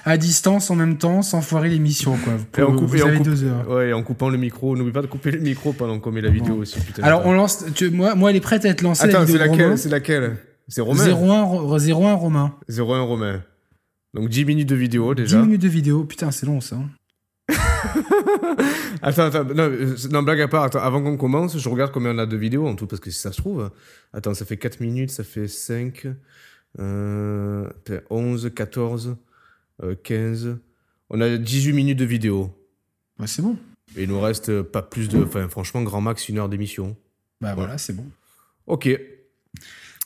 à 0.05 0.17
distance 0.17 0.71
en 0.71 0.77
même 0.77 0.97
temps 0.97 1.23
sans 1.23 1.41
foirer 1.41 1.69
l'émission 1.69 2.17
quoi. 2.17 2.35
et 2.57 2.63
en, 2.63 2.73
vous 2.73 3.03
avez 3.03 3.19
deux 3.19 3.45
heures. 3.45 3.69
Ouais, 3.69 3.93
en 3.93 4.03
coupant 4.03 4.29
le 4.29 4.39
micro. 4.39 4.77
N'oublie 4.77 4.93
pas 4.93 5.03
de 5.03 5.09
couper 5.09 5.33
le 5.33 5.41
micro 5.41 5.73
pendant 5.73 5.99
qu'on 5.99 6.13
met 6.13 6.21
la 6.21 6.31
vidéo 6.31 6.55
aussi. 6.55 6.79
Alors 7.03 7.27
on 7.27 7.33
lance. 7.33 7.65
moi, 7.93 8.15
moi, 8.15 8.31
elle 8.31 8.37
est 8.37 8.41
prête 8.41 8.65
à 8.65 8.69
être 8.69 8.83
lancée. 8.83 9.05
Attends, 9.05 9.27
c'est 9.27 9.39
laquelle 9.39 9.77
C'est 9.77 9.89
laquelle 9.89 10.37
C'est 10.69 10.81
Romain 10.83 11.07
01, 11.09 11.79
01 11.79 12.15
Romain. 12.15 12.55
01 12.69 13.01
Romain. 13.01 13.43
Donc 14.15 14.29
10 14.29 14.45
minutes 14.45 14.69
de 14.69 14.77
vidéo 14.77 15.15
déjà. 15.15 15.39
10 15.41 15.47
minutes 15.47 15.63
de 15.63 15.69
vidéo, 15.69 16.05
putain, 16.05 16.31
c'est 16.31 16.47
long 16.47 16.61
ça. 16.61 16.79
attends, 19.03 19.25
attends, 19.25 19.45
non, 19.45 19.65
euh, 19.65 19.97
non, 20.11 20.23
blague 20.23 20.41
à 20.41 20.49
part, 20.49 20.65
attends, 20.65 20.81
avant 20.81 21.03
qu'on 21.03 21.17
commence, 21.17 21.59
je 21.59 21.69
regarde 21.69 21.93
combien 21.93 22.15
on 22.15 22.19
a 22.19 22.27
de 22.27 22.37
vidéos 22.37 22.67
en 22.67 22.75
tout, 22.75 22.87
parce 22.87 23.01
que 23.01 23.11
si 23.11 23.19
ça 23.19 23.33
se 23.33 23.41
trouve, 23.41 23.71
attends, 24.13 24.35
ça 24.35 24.45
fait 24.45 24.57
4 24.57 24.81
minutes, 24.81 25.11
ça 25.11 25.25
fait 25.25 25.49
5, 25.49 26.07
euh, 26.79 27.69
11, 28.11 28.51
14, 28.55 29.17
euh, 29.83 29.95
15, 30.03 30.59
on 31.11 31.21
a 31.21 31.37
18 31.37 31.73
minutes 31.73 31.99
de 31.99 32.05
vidéo. 32.05 32.51
Ouais, 33.19 33.27
c'est 33.27 33.43
bon. 33.43 33.57
Et 33.97 34.03
il 34.03 34.09
nous 34.09 34.21
reste 34.21 34.63
pas 34.63 34.83
plus 34.83 35.09
de, 35.09 35.23
enfin, 35.23 35.49
franchement, 35.49 35.83
grand 35.83 36.01
max, 36.01 36.29
une 36.29 36.39
heure 36.39 36.49
d'émission. 36.49 36.97
Bah 37.41 37.55
voilà, 37.55 37.79
c'est 37.79 37.95
bon. 37.95 38.07
Ok. 38.67 38.89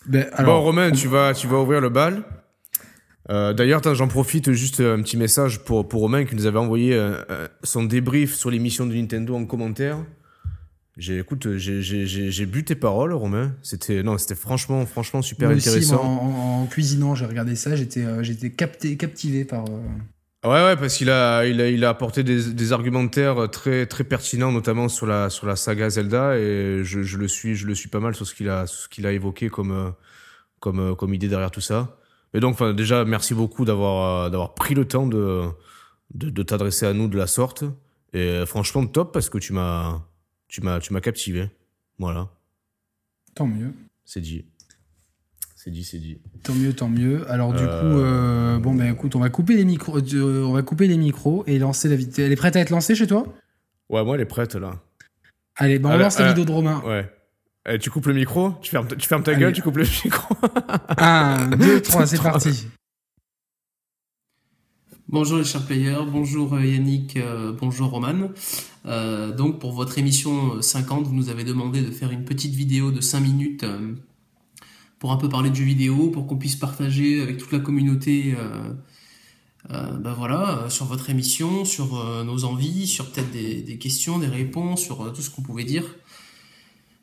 Ben, 0.06 0.28
alors, 0.32 0.60
bon, 0.60 0.66
Romain, 0.66 0.90
tu 0.92 1.08
vas, 1.08 1.34
tu 1.34 1.46
vas 1.46 1.60
ouvrir 1.60 1.80
le 1.80 1.88
bal. 1.88 2.22
Euh, 3.28 3.52
D'ailleurs, 3.52 3.82
j'en 3.94 4.08
profite 4.08 4.52
juste 4.52 4.80
un 4.80 5.02
petit 5.02 5.16
message 5.16 5.60
pour, 5.60 5.86
pour 5.88 6.00
Romain 6.00 6.24
qui 6.24 6.34
nous 6.34 6.46
avait 6.46 6.58
envoyé 6.58 6.94
euh, 6.94 7.20
euh, 7.30 7.48
son 7.62 7.84
débrief 7.84 8.34
sur 8.34 8.50
l'émission 8.50 8.86
de 8.86 8.94
Nintendo 8.94 9.34
en 9.36 9.44
commentaire. 9.44 9.98
J'ai, 10.96 11.18
écoute, 11.18 11.56
j'ai 11.56 12.46
bu 12.46 12.64
tes 12.64 12.74
paroles, 12.74 13.12
Romain. 13.12 13.54
C'était, 13.62 14.02
non, 14.02 14.18
c'était 14.18 14.34
franchement, 14.34 14.84
franchement 14.86 15.22
super 15.22 15.48
moi 15.48 15.56
intéressant. 15.56 15.96
Aussi, 15.96 16.04
moi, 16.04 16.22
en, 16.22 16.62
en, 16.62 16.66
cuisinant, 16.66 17.14
j'ai 17.14 17.26
regardé 17.26 17.56
ça, 17.56 17.76
j'étais, 17.76 18.04
euh, 18.04 18.22
j'étais 18.22 18.50
capté, 18.50 18.96
captivé 18.96 19.44
par. 19.44 19.64
euh, 19.68 19.80
Ouais, 20.42 20.64
ouais, 20.64 20.76
parce 20.76 20.96
qu'il 20.96 21.10
a, 21.10 21.44
il 21.46 21.60
a, 21.60 21.68
il 21.68 21.84
a 21.84 21.90
apporté 21.90 22.22
des, 22.22 22.52
des 22.54 22.72
argumentaires 22.72 23.50
très, 23.50 23.84
très 23.84 24.04
pertinents, 24.04 24.50
notamment 24.50 24.88
sur 24.88 25.06
la, 25.06 25.28
sur 25.28 25.46
la 25.46 25.54
saga 25.54 25.90
Zelda, 25.90 26.38
et 26.38 26.80
je, 26.82 27.02
je 27.02 27.18
le 27.18 27.28
suis, 27.28 27.54
je 27.56 27.66
le 27.66 27.74
suis 27.74 27.90
pas 27.90 28.00
mal 28.00 28.14
sur 28.14 28.26
ce 28.26 28.34
qu'il 28.34 28.48
a, 28.48 28.66
ce 28.66 28.88
qu'il 28.88 29.06
a 29.06 29.12
évoqué 29.12 29.50
comme, 29.50 29.70
euh, 29.70 29.90
comme, 30.58 30.80
euh, 30.80 30.94
comme 30.94 31.12
idée 31.12 31.28
derrière 31.28 31.50
tout 31.50 31.60
ça. 31.60 31.98
Mais 32.34 32.40
donc, 32.40 32.54
enfin, 32.54 32.72
déjà, 32.72 33.04
merci 33.04 33.34
beaucoup 33.34 33.64
d'avoir, 33.64 34.26
euh, 34.26 34.30
d'avoir 34.30 34.54
pris 34.54 34.74
le 34.74 34.86
temps 34.86 35.06
de, 35.06 35.48
de, 36.14 36.30
de 36.30 36.42
t'adresser 36.42 36.86
à 36.86 36.92
nous 36.92 37.08
de 37.08 37.16
la 37.18 37.26
sorte. 37.26 37.64
Et 38.12 38.18
euh, 38.18 38.46
franchement, 38.46 38.86
top 38.86 39.12
parce 39.12 39.28
que 39.28 39.38
tu 39.38 39.52
m'as, 39.52 40.02
tu 40.48 40.60
m'as, 40.60 40.80
tu 40.80 40.92
m'as 40.92 41.00
captivé. 41.00 41.48
Voilà. 41.98 42.28
Tant 43.34 43.46
mieux. 43.46 43.72
C'est 44.04 44.20
dit. 44.20 44.44
C'est 45.56 45.70
dit, 45.70 45.84
c'est 45.84 45.98
dit. 45.98 46.18
Tant 46.42 46.54
mieux, 46.54 46.72
tant 46.72 46.88
mieux. 46.88 47.30
Alors 47.30 47.52
du 47.52 47.62
Euh, 47.62 47.66
coup, 47.80 47.98
euh, 48.00 48.58
bon 48.58 48.74
ben 48.74 48.92
écoute, 48.94 49.14
on 49.14 49.20
va 49.20 49.28
couper 49.28 49.56
les 49.56 49.66
micros, 49.66 49.98
euh, 49.98 50.42
on 50.44 50.52
va 50.52 50.62
couper 50.62 50.86
les 50.88 50.96
micros 50.96 51.44
et 51.46 51.58
lancer 51.58 51.88
la 51.88 51.96
vidéo. 51.96 52.24
Elle 52.24 52.32
est 52.32 52.36
prête 52.36 52.56
à 52.56 52.60
être 52.60 52.70
lancée 52.70 52.94
chez 52.94 53.06
toi? 53.06 53.24
Ouais, 53.90 54.02
moi, 54.02 54.14
elle 54.14 54.22
est 54.22 54.24
prête 54.24 54.54
là. 54.54 54.80
Allez, 55.56 55.78
ben 55.78 55.90
on 55.90 55.92
Allez, 55.92 56.04
lance 56.04 56.18
la 56.18 56.24
euh, 56.24 56.28
vidéo 56.28 56.46
de 56.46 56.50
Romain. 56.52 56.82
Ouais. 56.86 57.12
Eh, 57.68 57.78
tu 57.78 57.90
coupes 57.90 58.06
le 58.06 58.14
micro, 58.14 58.54
tu 58.62 58.70
fermes, 58.70 58.88
tu 58.88 59.06
fermes 59.06 59.22
ta 59.22 59.32
Allez. 59.32 59.40
gueule, 59.40 59.52
tu 59.52 59.62
coupes 59.62 59.76
le 59.76 59.84
micro. 60.04 60.34
1, 60.96 61.56
2, 61.56 61.82
3, 61.82 62.06
c'est 62.06 62.22
parti. 62.22 62.66
Bonjour 65.08 65.38
les 65.38 65.44
chers 65.44 65.66
players, 65.66 66.04
bonjour 66.10 66.54
euh, 66.54 66.64
Yannick, 66.64 67.16
euh, 67.16 67.52
bonjour 67.52 67.90
Roman. 67.90 68.30
Euh, 68.86 69.34
donc 69.34 69.58
pour 69.58 69.72
votre 69.72 69.98
émission 69.98 70.54
euh, 70.56 70.62
50, 70.62 71.06
vous 71.06 71.14
nous 71.14 71.28
avez 71.28 71.42
demandé 71.44 71.82
de 71.82 71.90
faire 71.90 72.12
une 72.12 72.24
petite 72.24 72.54
vidéo 72.54 72.92
de 72.92 73.00
5 73.00 73.20
minutes 73.20 73.64
euh, 73.64 73.94
pour 75.00 75.10
un 75.12 75.16
peu 75.16 75.28
parler 75.28 75.50
de 75.50 75.54
jeux 75.56 75.64
vidéo, 75.64 76.10
pour 76.10 76.26
qu'on 76.28 76.36
puisse 76.38 76.56
partager 76.56 77.20
avec 77.20 77.38
toute 77.38 77.50
la 77.52 77.58
communauté 77.58 78.36
euh, 78.38 78.72
euh, 79.70 79.98
ben 79.98 80.14
voilà, 80.14 80.60
euh, 80.64 80.68
sur 80.70 80.86
votre 80.86 81.10
émission, 81.10 81.64
sur 81.64 81.98
euh, 82.00 82.22
nos 82.24 82.44
envies, 82.44 82.86
sur 82.86 83.10
peut-être 83.10 83.32
des, 83.32 83.60
des 83.62 83.78
questions, 83.78 84.18
des 84.18 84.28
réponses, 84.28 84.80
sur 84.80 85.02
euh, 85.02 85.10
tout 85.10 85.20
ce 85.22 85.28
qu'on 85.30 85.42
pouvait 85.42 85.64
dire. 85.64 85.84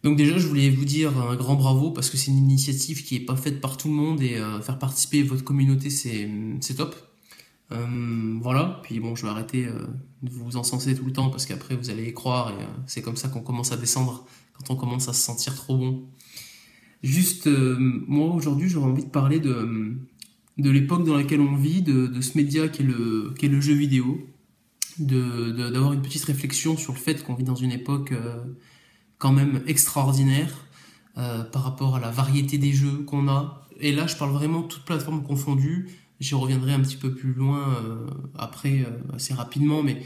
Donc 0.08 0.16
déjà, 0.16 0.38
je 0.38 0.48
voulais 0.48 0.70
vous 0.70 0.86
dire 0.86 1.18
un 1.20 1.36
grand 1.36 1.56
bravo 1.56 1.92
parce 1.92 2.10
que 2.10 2.16
c'est 2.16 2.32
une 2.32 2.38
initiative 2.38 3.04
qui 3.04 3.18
est 3.18 3.26
pas 3.26 3.36
faite 3.36 3.60
par 3.60 3.76
tout 3.76 3.90
le 3.90 3.94
monde 3.94 4.22
et 4.22 4.38
euh, 4.38 4.62
faire 4.62 4.80
participer 4.80 5.22
votre 5.22 5.44
communauté, 5.44 5.90
c'est 5.90 6.76
top. 6.78 6.96
Euh, 7.74 8.38
voilà, 8.42 8.80
puis 8.84 9.02
bon, 9.02 9.18
je 9.18 9.24
vais 9.24 9.28
arrêter 9.28 9.66
euh, 9.66 9.86
de 10.24 10.30
vous 10.30 10.56
encenser 10.56 10.96
tout 10.96 11.04
le 11.04 11.12
temps 11.12 11.30
parce 11.30 11.46
qu'après 11.46 11.76
vous 11.76 11.90
allez 11.90 12.08
y 12.08 12.14
croire 12.14 12.52
et 12.52 12.64
c'est 12.86 13.02
comme 13.02 13.18
ça 13.18 13.28
qu'on 13.28 13.42
commence 13.42 13.74
à 13.74 13.76
descendre 13.76 14.26
quand 14.54 14.74
on 14.74 14.78
commence 14.78 15.10
à 15.10 15.14
se 15.14 15.22
sentir 15.22 15.56
trop 15.56 15.76
bon. 15.76 16.06
Juste, 17.04 17.50
moi 17.78 18.34
aujourd'hui, 18.34 18.70
j'aurais 18.70 18.90
envie 18.90 19.04
de 19.04 19.10
parler 19.10 19.42
de, 19.42 19.98
l'époque 20.58 21.04
dans 21.04 21.18
laquelle 21.18 21.42
on 21.42 21.58
vit, 21.58 21.82
de, 21.82 22.22
ce 22.22 22.38
média 22.38 22.70
qui 22.70 22.84
est 22.84 22.86
le, 22.86 23.60
jeu 23.60 23.74
vidéo, 23.74 24.26
de, 25.00 25.52
d'avoir 25.52 25.92
une 25.92 26.02
petite 26.02 26.24
réflexion 26.24 26.78
sur 26.78 26.94
le 26.94 26.98
fait 26.98 27.26
qu'on 27.26 27.34
vit 27.36 27.44
dans 27.44 27.56
une 27.56 27.74
époque 27.74 28.14
quand 29.18 29.32
même 29.32 29.62
extraordinaire 29.68 30.68
euh, 31.18 31.44
par 31.44 31.64
rapport 31.64 31.96
à 31.96 32.00
la 32.00 32.12
variété 32.12 32.58
des 32.58 32.74
jeux 32.74 33.04
qu'on 33.08 33.28
a. 33.28 33.68
Et 33.80 33.92
là, 33.92 34.06
je 34.08 34.16
parle 34.16 34.32
vraiment 34.32 34.62
toutes 34.62 34.86
plateformes 34.86 35.24
confondues. 35.24 35.88
J'y 36.20 36.36
reviendrai 36.36 36.74
un 36.74 36.80
petit 36.82 36.98
peu 36.98 37.14
plus 37.14 37.34
loin 37.34 37.76
euh, 37.84 38.08
après, 38.38 38.82
euh, 38.82 39.16
assez 39.16 39.34
rapidement, 39.34 39.82
mais 39.82 40.02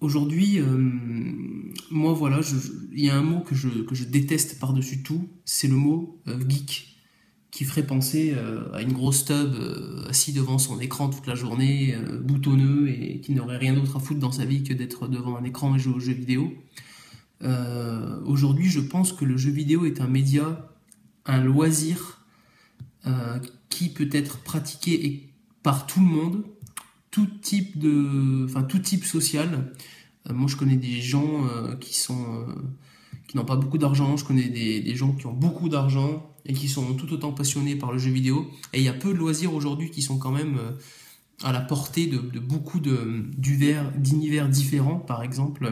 aujourd'hui, 0.00 0.60
moi 1.90 2.12
voilà, 2.12 2.40
il 2.92 3.04
y 3.04 3.10
a 3.10 3.16
un 3.16 3.22
mot 3.22 3.40
que 3.40 3.56
je, 3.56 3.68
que 3.68 3.96
je 3.96 4.04
déteste 4.04 4.60
par-dessus 4.60 5.02
tout, 5.02 5.28
c'est 5.44 5.66
le 5.66 5.74
mot 5.74 6.20
geek, 6.48 6.96
qui 7.50 7.64
ferait 7.64 7.84
penser 7.84 8.32
à 8.72 8.80
une 8.80 8.92
grosse 8.92 9.24
tub 9.24 9.56
assis 10.08 10.32
devant 10.32 10.58
son 10.58 10.78
écran 10.78 11.08
toute 11.08 11.26
la 11.26 11.34
journée, 11.34 11.96
boutonneux, 12.22 12.88
et 12.88 13.18
qui 13.18 13.32
n'aurait 13.32 13.56
rien 13.56 13.74
d'autre 13.74 13.96
à 13.96 13.98
foutre 13.98 14.20
dans 14.20 14.30
sa 14.30 14.44
vie 14.44 14.62
que 14.62 14.72
d'être 14.72 15.08
devant 15.08 15.36
un 15.36 15.42
écran 15.42 15.74
et 15.74 15.80
jouer 15.80 15.94
aux 15.94 16.00
jeux 16.00 16.12
vidéo. 16.12 16.52
Euh, 17.42 18.20
aujourd'hui, 18.24 18.68
je 18.68 18.80
pense 18.80 19.12
que 19.12 19.24
le 19.24 19.36
jeu 19.36 19.50
vidéo 19.50 19.84
est 19.84 20.00
un 20.00 20.08
média, 20.08 20.68
un 21.26 21.42
loisir 21.42 22.24
euh, 23.06 23.38
qui 23.68 23.88
peut 23.90 24.08
être 24.12 24.38
pratiqué 24.38 25.30
par 25.62 25.86
tout 25.86 26.00
le 26.00 26.06
monde, 26.06 26.44
tout 27.10 27.26
type 27.26 27.78
de, 27.78 28.44
enfin 28.44 28.62
tout 28.62 28.78
type 28.78 29.04
social. 29.04 29.72
Euh, 30.28 30.34
moi, 30.34 30.48
je 30.48 30.56
connais 30.56 30.76
des 30.76 31.00
gens 31.00 31.44
qui 31.80 31.96
sont, 31.96 32.46
qui 33.28 33.36
n'ont 33.36 33.44
pas 33.44 33.56
beaucoup 33.56 33.78
d'argent. 33.78 34.16
Je 34.16 34.24
connais 34.24 34.48
des, 34.48 34.94
gens 34.94 35.12
qui 35.12 35.26
ont 35.26 35.32
beaucoup 35.32 35.68
d'argent 35.68 36.34
et 36.44 36.52
qui 36.52 36.68
sont 36.68 36.94
tout 36.94 37.12
autant 37.12 37.32
passionnés 37.32 37.76
par 37.76 37.92
le 37.92 37.98
jeu 37.98 38.10
vidéo. 38.10 38.50
Et 38.72 38.78
il 38.78 38.84
y 38.84 38.88
a 38.88 38.94
peu 38.94 39.12
de 39.12 39.18
loisirs 39.18 39.54
aujourd'hui 39.54 39.90
qui 39.90 40.02
sont 40.02 40.18
quand 40.18 40.32
même 40.32 40.58
à 41.44 41.52
la 41.52 41.60
portée 41.60 42.06
de, 42.06 42.18
beaucoup 42.40 42.80
de 42.80 43.26
d'univers 43.36 44.48
différents. 44.48 44.96
Par 44.98 45.22
exemple, 45.22 45.70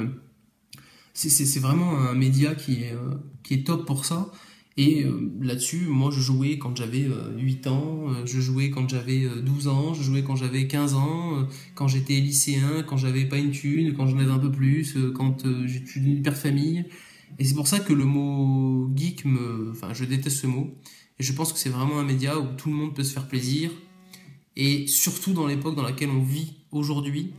c'est- 1.16 1.58
vraiment 1.60 1.98
un 1.98 2.14
média 2.14 2.54
qui 2.54 2.82
est, 2.84 2.92
euh, 2.94 3.56
top 3.64 3.86
pour 3.86 4.04
ça. 4.04 4.30
Et 4.78 5.04
euh, 5.04 5.32
là-dessus, 5.40 5.86
moi, 5.88 6.10
je 6.12 6.20
jouais 6.20 6.58
quand 6.58 6.76
j'avais 6.76 7.04
euh, 7.04 7.32
8 7.38 7.66
ans, 7.66 8.10
euh, 8.10 8.26
je 8.26 8.40
jouais 8.40 8.68
quand 8.70 8.86
j'avais 8.88 9.24
euh, 9.24 9.40
12 9.40 9.68
ans, 9.68 9.94
je 9.94 10.02
jouais 10.02 10.22
quand 10.22 10.36
j'avais 10.36 10.66
15 10.66 10.94
ans, 10.94 11.48
quand 11.74 11.88
j'étais 11.88 12.20
lycéen, 12.20 12.82
quand 12.86 12.98
j'avais 12.98 13.24
pas 13.24 13.38
une 13.38 13.52
thune, 13.52 13.94
quand 13.94 14.06
j'en 14.06 14.18
avais 14.18 14.30
un 14.30 14.38
peu 14.38 14.50
plus, 14.52 14.96
quand 15.14 15.44
j'étais 15.66 15.92
une 16.00 16.18
hyper 16.18 16.36
famille. 16.36 16.84
Et 17.38 17.44
c'est 17.44 17.54
pour 17.54 17.68
ça 17.68 17.80
que 17.80 17.92
le 17.94 18.04
mot 18.04 18.90
geek 18.94 19.24
me... 19.24 19.70
Enfin, 19.72 19.94
je 19.94 20.04
déteste 20.04 20.36
ce 20.42 20.46
mot. 20.46 20.74
Et 21.18 21.22
je 21.22 21.32
pense 21.32 21.52
que 21.52 21.58
c'est 21.58 21.70
vraiment 21.70 21.98
un 21.98 22.04
média 22.04 22.38
où 22.38 22.46
tout 22.56 22.68
le 22.68 22.74
monde 22.74 22.94
peut 22.94 23.04
se 23.04 23.12
faire 23.14 23.26
plaisir. 23.28 23.70
Et 24.56 24.86
surtout 24.86 25.32
dans 25.32 25.46
l'époque 25.46 25.76
dans 25.76 25.82
laquelle 25.82 26.10
on 26.10 26.22
vit 26.22 26.54
aujourd'hui, 26.70 27.32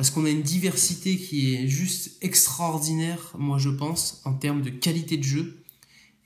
parce 0.00 0.08
qu'on 0.08 0.24
a 0.24 0.30
une 0.30 0.40
diversité 0.40 1.18
qui 1.18 1.54
est 1.54 1.68
juste 1.68 2.16
extraordinaire, 2.22 3.34
moi 3.36 3.58
je 3.58 3.68
pense, 3.68 4.22
en 4.24 4.32
termes 4.32 4.62
de 4.62 4.70
qualité 4.70 5.18
de 5.18 5.22
jeu. 5.22 5.62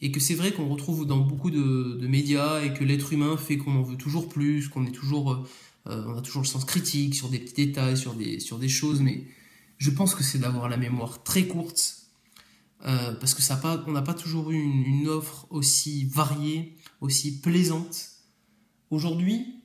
Et 0.00 0.12
que 0.12 0.20
c'est 0.20 0.36
vrai 0.36 0.52
qu'on 0.52 0.68
retrouve 0.68 1.06
dans 1.06 1.18
beaucoup 1.18 1.50
de, 1.50 2.06
médias 2.06 2.62
et 2.62 2.72
que 2.72 2.84
l'être 2.84 3.12
humain 3.12 3.36
fait 3.36 3.58
qu'on 3.58 3.74
en 3.74 3.82
veut 3.82 3.96
toujours 3.96 4.28
plus, 4.28 4.68
qu'on 4.68 4.86
est 4.86 4.92
toujours, 4.92 5.44
euh, 5.88 6.04
on 6.06 6.16
a 6.16 6.20
toujours 6.20 6.42
le 6.42 6.46
sens 6.46 6.64
critique 6.64 7.16
sur 7.16 7.28
des 7.30 7.40
petits 7.40 7.66
détails, 7.66 7.96
sur 7.96 8.14
des, 8.14 8.38
sur 8.38 8.60
des 8.60 8.68
choses, 8.68 9.00
mais 9.00 9.24
je 9.78 9.90
pense 9.90 10.14
que 10.14 10.22
c'est 10.22 10.38
d'avoir 10.38 10.68
la 10.68 10.76
mémoire 10.76 11.24
très 11.24 11.48
courte, 11.48 11.96
euh, 12.86 13.12
parce 13.14 13.34
que 13.34 13.42
ça 13.42 13.56
pas, 13.56 13.82
on 13.88 13.90
n'a 13.90 14.02
pas 14.02 14.14
toujours 14.14 14.52
eu 14.52 14.62
une 14.62 15.08
offre 15.08 15.48
aussi 15.50 16.04
variée, 16.04 16.76
aussi 17.00 17.40
plaisante. 17.40 18.10
Aujourd'hui, 18.90 19.64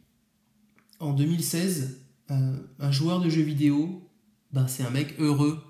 en 0.99 1.14
2016, 1.14 2.09
euh, 2.32 2.58
un 2.80 2.92
joueur 2.92 3.20
de 3.22 3.30
jeux 3.30 3.42
vidéo, 3.42 4.08
ben, 4.52 4.68
c'est 4.68 4.84
un 4.84 4.90
mec 4.90 5.16
heureux 5.20 5.62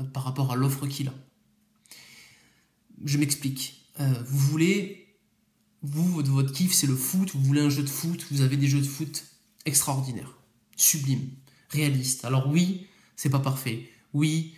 euh, 0.00 0.04
par 0.04 0.24
rapport 0.24 0.52
à 0.52 0.56
l'offre 0.56 0.86
qu'il 0.86 1.08
a. 1.08 1.14
Je 3.04 3.18
m'explique. 3.18 3.86
Euh, 4.00 4.14
vous 4.26 4.38
voulez, 4.38 5.16
vous, 5.82 6.22
votre, 6.22 6.52
kiff, 6.52 6.72
c'est 6.72 6.86
le 6.86 6.96
foot, 6.96 7.30
vous 7.34 7.42
voulez 7.42 7.60
un 7.60 7.70
jeu 7.70 7.82
de 7.82 7.88
foot, 7.88 8.26
vous 8.30 8.42
avez 8.42 8.56
des 8.56 8.68
jeux 8.68 8.80
de 8.80 8.86
foot 8.86 9.24
extraordinaires, 9.64 10.38
sublimes, 10.76 11.28
réalistes. 11.70 12.24
Alors 12.24 12.48
oui, 12.48 12.86
c'est 13.16 13.30
pas 13.30 13.38
parfait. 13.38 13.88
Oui, 14.12 14.54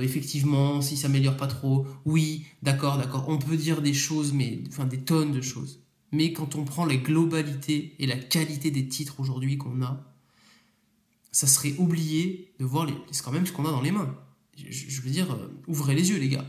effectivement, 0.00 0.80
si 0.80 0.96
ça 0.96 1.02
s'améliore 1.02 1.36
pas 1.36 1.46
trop. 1.46 1.86
Oui, 2.04 2.44
d'accord, 2.62 2.98
d'accord. 2.98 3.26
On 3.28 3.38
peut 3.38 3.56
dire 3.56 3.82
des 3.82 3.94
choses, 3.94 4.32
mais 4.32 4.62
enfin 4.68 4.84
des 4.84 5.00
tonnes 5.00 5.32
de 5.32 5.40
choses. 5.40 5.80
Mais 6.12 6.32
quand 6.32 6.54
on 6.56 6.64
prend 6.64 6.84
la 6.84 6.96
globalité 6.96 7.94
et 7.98 8.06
la 8.06 8.16
qualité 8.16 8.70
des 8.70 8.86
titres 8.86 9.20
aujourd'hui 9.20 9.56
qu'on 9.58 9.82
a, 9.82 10.11
ça 11.32 11.46
serait 11.46 11.74
oublié 11.78 12.52
de 12.58 12.64
voir 12.64 12.86
les, 12.86 12.94
c'est 13.10 13.24
quand 13.24 13.32
même 13.32 13.46
ce 13.46 13.52
qu'on 13.52 13.66
a 13.66 13.70
dans 13.70 13.80
les 13.80 13.90
mains. 13.90 14.14
Je, 14.56 15.00
veux 15.00 15.10
dire, 15.10 15.32
euh, 15.32 15.48
ouvrez 15.66 15.94
les 15.94 16.10
yeux, 16.10 16.18
les 16.18 16.28
gars. 16.28 16.44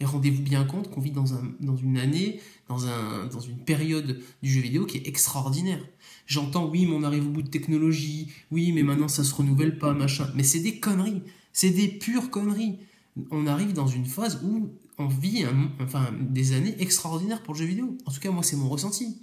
Et 0.00 0.04
rendez-vous 0.04 0.42
bien 0.42 0.64
compte 0.64 0.90
qu'on 0.90 1.00
vit 1.00 1.12
dans, 1.12 1.34
un, 1.34 1.54
dans 1.60 1.76
une 1.76 1.96
année, 1.96 2.40
dans 2.68 2.78
une 2.78 3.58
période 3.64 4.20
du 4.42 4.50
jeu 4.50 4.60
vidéo 4.60 4.84
qui 4.84 4.96
est 4.96 5.06
extraordinaire. 5.06 5.84
J'entends, 6.26 6.68
oui, 6.68 6.86
mais 6.86 6.94
on 6.96 7.04
arrive 7.04 7.26
au 7.26 7.30
bout 7.30 7.42
de 7.42 7.48
technologie, 7.48 8.32
oui, 8.50 8.72
mais 8.72 8.82
maintenant 8.82 9.06
ça 9.06 9.22
se 9.22 9.34
renouvelle 9.34 9.78
pas, 9.78 9.92
machin. 9.92 10.28
Mais 10.34 10.42
c'est 10.42 10.60
des 10.60 10.80
conneries, 10.80 11.22
c'est 11.52 11.70
des 11.70 11.86
pures 11.86 12.30
conneries. 12.30 12.78
On 13.30 13.46
arrive 13.46 13.74
dans 13.74 13.86
une 13.86 14.06
phase 14.06 14.40
où 14.42 14.70
on 14.98 15.06
vit 15.06 15.44
enfin, 15.80 16.10
des 16.20 16.52
années 16.52 16.74
extraordinaires 16.80 17.42
pour 17.42 17.54
le 17.54 17.60
jeu 17.60 17.66
vidéo. 17.66 17.96
En 18.06 18.10
tout 18.10 18.20
cas, 18.20 18.30
moi, 18.30 18.42
c'est 18.42 18.56
mon 18.56 18.68
ressenti. 18.68 19.18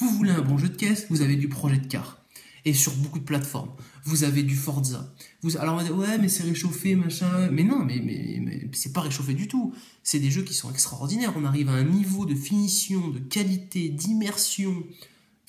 Vous 0.00 0.10
voulez 0.10 0.30
un 0.30 0.42
bon 0.42 0.58
jeu 0.58 0.68
de 0.68 0.76
caisse, 0.76 1.06
vous 1.10 1.22
avez 1.22 1.36
du 1.36 1.48
projet 1.48 1.78
de 1.78 1.86
car. 1.86 2.22
Et 2.64 2.74
sur 2.74 2.92
beaucoup 2.96 3.18
de 3.18 3.24
plateformes. 3.24 3.70
Vous 4.08 4.24
avez 4.24 4.42
du 4.42 4.56
Forza. 4.56 5.14
Alors 5.60 5.74
on 5.74 5.76
va 5.76 5.84
dire, 5.84 5.94
ouais, 5.94 6.16
mais 6.16 6.28
c'est 6.28 6.42
réchauffé, 6.42 6.96
machin. 6.96 7.50
Mais 7.52 7.62
non, 7.62 7.84
mais, 7.84 8.00
mais, 8.02 8.40
mais 8.42 8.70
c'est 8.72 8.94
pas 8.94 9.02
réchauffé 9.02 9.34
du 9.34 9.48
tout. 9.48 9.74
C'est 10.02 10.18
des 10.18 10.30
jeux 10.30 10.40
qui 10.40 10.54
sont 10.54 10.70
extraordinaires. 10.70 11.34
On 11.36 11.44
arrive 11.44 11.68
à 11.68 11.72
un 11.72 11.84
niveau 11.84 12.24
de 12.24 12.34
finition, 12.34 13.08
de 13.08 13.18
qualité, 13.18 13.90
d'immersion 13.90 14.82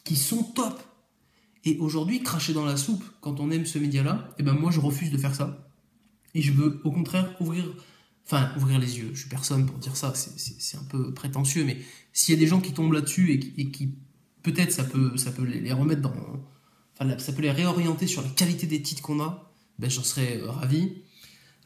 qui 0.04 0.18
sont 0.18 0.44
top. 0.44 0.84
Et 1.64 1.78
aujourd'hui, 1.78 2.22
cracher 2.22 2.52
dans 2.52 2.66
la 2.66 2.76
soupe, 2.76 3.06
quand 3.22 3.40
on 3.40 3.50
aime 3.50 3.66
ce 3.66 3.80
média-là, 3.80 4.36
eh 4.40 4.44
ben 4.44 4.52
moi 4.54 4.72
je 4.72 4.82
refuse 4.82 5.10
de 5.10 5.18
faire 5.18 5.36
ça. 5.36 5.72
Et 6.36 6.42
je 6.42 6.52
veux 6.52 6.82
au 6.84 6.92
contraire 6.92 7.34
ouvrir, 7.40 7.64
enfin 8.26 8.52
ouvrir 8.58 8.78
les 8.78 8.98
yeux. 9.00 9.12
Je 9.14 9.22
suis 9.22 9.30
personne 9.30 9.66
pour 9.68 9.78
dire 9.78 9.96
ça, 9.96 10.14
c'est 10.16 10.78
un 10.78 10.84
peu 10.84 11.14
prétentieux, 11.14 11.64
mais 11.64 11.78
s'il 12.12 12.36
y 12.36 12.38
a 12.38 12.40
des 12.42 12.48
gens 12.48 12.60
qui 12.60 12.74
tombent 12.74 12.92
là-dessus 12.92 13.32
et 13.32 13.72
qui, 13.72 13.96
peut-être 14.44 14.74
ça 14.74 14.84
peut, 14.84 15.16
ça 15.16 15.32
peut 15.32 15.44
les 15.44 15.72
remettre 15.72 16.02
dans, 16.02 16.14
ça 17.00 17.34
peut 17.34 17.42
les 17.42 17.52
réorienter 17.52 18.08
sur 18.08 18.22
la 18.22 18.30
qualité 18.30 18.68
des 18.68 18.82
titres 18.82 19.02
qu'on 19.02 19.22
a, 19.22 19.52
ben 19.80 19.90
j'en 19.90 20.04
serais 20.04 20.38
euh, 20.42 20.52
ravi. 20.52 20.94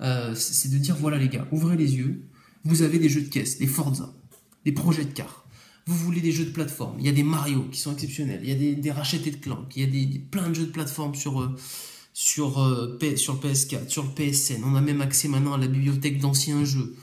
Euh, 0.02 0.36
c'est 0.36 0.72
de 0.72 0.78
dire 0.78 0.96
voilà 0.96 1.18
les 1.18 1.30
gars, 1.30 1.48
ouvrez 1.52 1.78
les 1.78 1.96
yeux. 1.96 2.24
Vous 2.64 2.82
avez 2.82 3.00
des 3.00 3.10
jeux 3.10 3.22
de 3.22 3.30
caisse, 3.30 3.58
des 3.58 3.68
Forza, 3.68 4.14
des 4.66 4.72
projets 4.72 5.06
de 5.06 5.12
cartes 5.12 5.44
vous 5.86 5.96
voulez 5.98 6.22
des 6.22 6.32
jeux 6.32 6.46
de 6.46 6.52
plateforme, 6.52 6.96
il 7.00 7.06
y 7.06 7.10
a 7.10 7.12
des 7.12 7.24
Mario 7.24 7.64
qui 7.70 7.78
sont 7.78 7.92
exceptionnels, 7.92 8.40
il 8.42 8.50
y 8.50 8.54
a 8.54 8.56
des, 8.56 8.76
des 8.76 8.92
de 8.92 9.36
Clank, 9.36 9.76
il 9.76 9.82
y 9.82 9.86
a 9.86 9.88
des, 9.88 10.20
plein 10.20 10.48
de 10.48 10.54
jeux 10.54 10.66
de 10.66 10.72
plateforme 10.72 11.14
sur, 11.14 11.42
euh, 11.42 11.56
sur, 12.14 12.54
sur 13.18 13.34
le 13.34 13.40
PS4, 13.40 13.90
sur 13.90 14.04
le 14.04 14.10
PSN. 14.12 14.64
On 14.64 14.76
a 14.76 14.82
même 14.82 15.02
accès 15.02 15.28
maintenant 15.28 15.54
à 15.54 15.58
la 15.58 15.68
bibliothèque 15.68 16.22
d'anciens 16.22 16.64
jeux, 16.64 16.96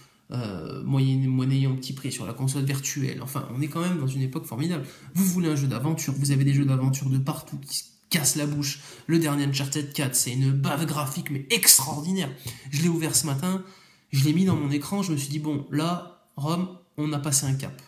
moyennant 0.85 1.77
petit 1.77 1.93
prix 1.93 2.11
sur 2.11 2.25
la 2.25 2.33
console 2.33 2.65
virtuelle. 2.65 3.21
Enfin, 3.21 3.47
on 3.55 3.61
est 3.61 3.69
quand 3.69 3.83
même 3.83 3.99
dans 3.99 4.07
une 4.07 4.23
époque 4.23 4.47
formidable. 4.47 4.87
Vous 5.15 5.27
voulez 5.27 5.51
un 5.51 5.57
jeu 5.57 5.67
d'aventure, 5.67 6.15
vous 6.17 6.31
avez 6.31 6.45
des 6.45 6.55
jeux 6.55 6.65
d'aventure 6.65 7.11
de 7.11 7.19
partout 7.19 7.59
qui 7.59 7.85
cassent 8.11 8.37
la 8.37 8.47
bouche. 8.47 8.81
Le 9.07 9.19
dernier 9.19 9.45
Uncharted 9.45 9.93
4, 9.93 10.15
c'est 10.15 10.33
une 10.33 10.53
bave 10.53 10.85
graphique 10.87 11.31
mais 11.31 11.47
extraordinaire. 11.51 12.31
Je 12.71 12.83
l'ai 12.83 12.89
ouvert 12.89 13.17
ce 13.17 13.27
matin, 13.27 13.65
je 14.11 14.25
l'ai 14.25 14.33
mis 14.33 14.45
dans 14.45 14.57
mon 14.57 14.71
écran, 14.71 15.03
je 15.03 15.13
me 15.13 15.17
suis 15.17 15.31
dit, 15.31 15.39
bon, 15.39 15.67
là, 15.71 16.27
Rome, 16.37 16.69
on 16.97 17.13
a 17.13 17.19
passé 17.19 17.47
un 17.47 17.55
cap 17.55 17.81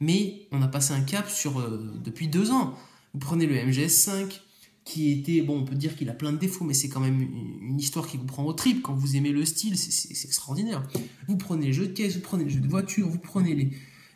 mais 0.00 0.46
on 0.52 0.62
a 0.62 0.68
passé 0.68 0.92
un 0.94 1.00
cap 1.00 1.28
sur 1.28 1.58
euh, 1.58 1.92
depuis 2.04 2.28
deux 2.28 2.50
ans. 2.50 2.74
Vous 3.14 3.20
prenez 3.20 3.46
le 3.46 3.56
MGS5, 3.56 4.40
qui 4.84 5.10
était, 5.12 5.42
bon, 5.42 5.60
on 5.60 5.64
peut 5.64 5.74
dire 5.74 5.96
qu'il 5.96 6.08
a 6.08 6.14
plein 6.14 6.32
de 6.32 6.38
défauts, 6.38 6.64
mais 6.64 6.74
c'est 6.74 6.88
quand 6.88 7.00
même 7.00 7.20
une, 7.20 7.78
histoire 7.78 8.06
qui 8.06 8.16
vous 8.16 8.24
prend 8.24 8.44
au 8.44 8.52
trip 8.52 8.82
quand 8.82 8.94
vous 8.94 9.16
aimez 9.16 9.30
le 9.30 9.44
style, 9.44 9.76
c'est 9.78 10.24
extraordinaire. 10.24 10.82
Vous 11.28 11.36
prenez 11.36 11.66
les 11.66 11.72
jeux 11.72 11.88
de 11.88 11.92
caisse, 11.92 12.16
vous 12.16 12.22
prenez 12.22 12.44
les 12.44 12.50
jeux 12.50 12.60
de 12.60 12.68
voiture, 12.68 13.08
vous 13.08 13.18
prenez 13.18 13.54
les, 13.54 13.70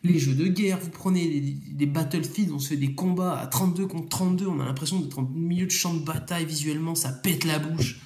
les 0.04 0.18
jeux 0.18 0.34
de 0.34 0.46
guerre, 0.46 0.78
vous 0.80 0.90
prenez 0.90 1.58
les, 1.78 1.86
Battlefield, 1.86 2.50
on 2.52 2.58
se 2.58 2.70
fait 2.70 2.76
des 2.76 2.94
combats 2.94 3.38
à 3.38 3.46
32 3.46 3.86
contre 3.86 4.08
32, 4.08 4.46
on 4.46 4.60
a 4.60 4.64
l'impression 4.64 5.00
d'être 5.00 5.18
au 5.18 5.22
milieu 5.22 5.66
de 5.66 5.70
champ 5.70 5.94
de 5.94 6.04
bataille 6.04 6.44
visuellement, 6.44 6.94
ça 6.94 7.10
pète 7.10 7.44
la 7.44 7.58
bouche. 7.58 8.00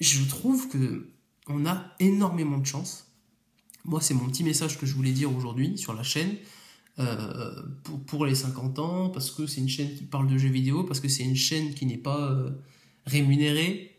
Je 0.00 0.24
trouve 0.24 0.68
que 0.68 1.08
on 1.46 1.66
a 1.66 1.94
énormément 1.98 2.58
de 2.58 2.66
chance. 2.66 3.06
Moi, 3.84 4.00
c'est 4.00 4.14
mon 4.14 4.28
petit 4.28 4.44
message 4.44 4.78
que 4.78 4.86
je 4.86 4.94
voulais 4.94 5.12
dire 5.12 5.34
aujourd'hui 5.34 5.78
sur 5.78 5.94
la 5.94 6.02
chaîne. 6.02 6.36
Euh, 6.98 7.62
pour, 7.84 8.00
pour, 8.00 8.26
les 8.26 8.34
50 8.34 8.78
ans, 8.78 9.08
parce 9.08 9.30
que 9.30 9.46
c'est 9.46 9.60
une 9.60 9.68
chaîne 9.68 9.94
qui 9.94 10.04
parle 10.04 10.28
de 10.28 10.36
jeux 10.36 10.50
vidéo, 10.50 10.84
parce 10.84 11.00
que 11.00 11.08
c'est 11.08 11.22
une 11.22 11.36
chaîne 11.36 11.72
qui 11.72 11.86
n'est 11.86 11.96
pas 11.96 12.30
euh, 12.30 12.50
rémunérée. 13.06 13.89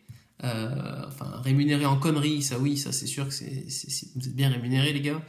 Euh, 0.44 1.06
enfin, 1.08 1.40
rémunérée 1.44 1.86
en 1.86 1.98
conneries, 1.98 2.42
ça 2.42 2.58
oui, 2.58 2.76
ça 2.76 2.92
c'est 2.92 3.06
sûr 3.06 3.28
que 3.28 3.34
c'est, 3.34 3.68
vous 4.16 4.28
êtes 4.28 4.36
bien 4.36 4.50
rémunérés 4.50 4.92
les 4.92 5.02
gars, 5.02 5.24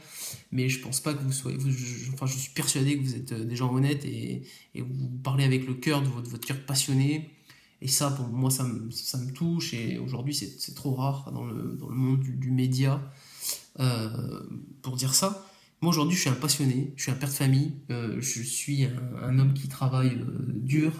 mais 0.51 0.69
je 0.69 0.79
pense 0.79 1.01
pas 1.01 1.13
que 1.13 1.21
vous 1.21 1.31
soyez, 1.31 1.57
enfin 2.13 2.25
je 2.25 2.35
suis 2.35 2.51
persuadé 2.51 2.97
que 2.97 3.03
vous 3.03 3.15
êtes 3.15 3.31
des 3.31 3.55
gens 3.55 3.71
honnêtes 3.71 4.05
et, 4.05 4.41
vous 4.75 5.09
parlez 5.23 5.43
avec 5.43 5.67
le 5.67 5.75
cœur 5.75 6.01
de 6.01 6.07
votre, 6.07 6.39
cœur 6.39 6.57
passionné, 6.65 7.29
et 7.79 7.87
ça 7.87 8.09
pour 8.09 8.27
moi 8.27 8.49
ça 8.49 8.63
me, 8.63 9.31
touche, 9.33 9.75
et 9.75 9.99
aujourd'hui 9.99 10.33
c'est, 10.33 10.73
trop 10.73 10.95
rare 10.95 11.31
dans 11.31 11.45
le, 11.45 11.77
monde 11.89 12.23
du, 12.23 12.49
média 12.49 12.99
pour 14.81 14.95
dire 14.95 15.13
ça. 15.13 15.47
Moi 15.83 15.89
aujourd'hui 15.89 16.15
je 16.15 16.21
suis 16.21 16.29
un 16.29 16.33
passionné, 16.33 16.93
je 16.95 17.03
suis 17.03 17.11
un 17.11 17.15
père 17.15 17.27
de 17.27 17.33
famille, 17.33 17.73
euh, 17.91 18.15
je 18.21 18.41
suis 18.41 18.85
un, 19.21 19.37
homme 19.37 19.53
qui 19.53 19.67
travaille 19.67 20.15
euh, 20.15 20.45
dur, 20.55 20.93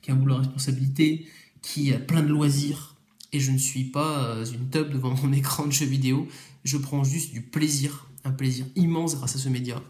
qui 0.00 0.10
a 0.10 0.14
un 0.14 0.16
boulot 0.16 0.36
à 0.36 0.38
responsabilité, 0.38 1.26
qui 1.60 1.92
a 1.92 1.98
plein 1.98 2.22
de 2.22 2.28
loisirs, 2.28 2.91
et 3.32 3.40
je 3.40 3.50
ne 3.50 3.58
suis 3.58 3.84
pas 3.84 4.24
euh, 4.24 4.44
une 4.44 4.68
tub 4.70 4.90
devant 4.92 5.14
mon 5.22 5.32
écran 5.32 5.66
de 5.66 5.72
jeux 5.72 5.86
vidéo, 5.86 6.28
je 6.64 6.76
prends 6.76 7.04
juste 7.04 7.32
du 7.32 7.42
plaisir, 7.42 8.08
un 8.24 8.32
plaisir 8.32 8.66
immense 8.76 9.16
grâce 9.16 9.36
à 9.36 9.38
ce 9.38 9.48
média. 9.48 9.82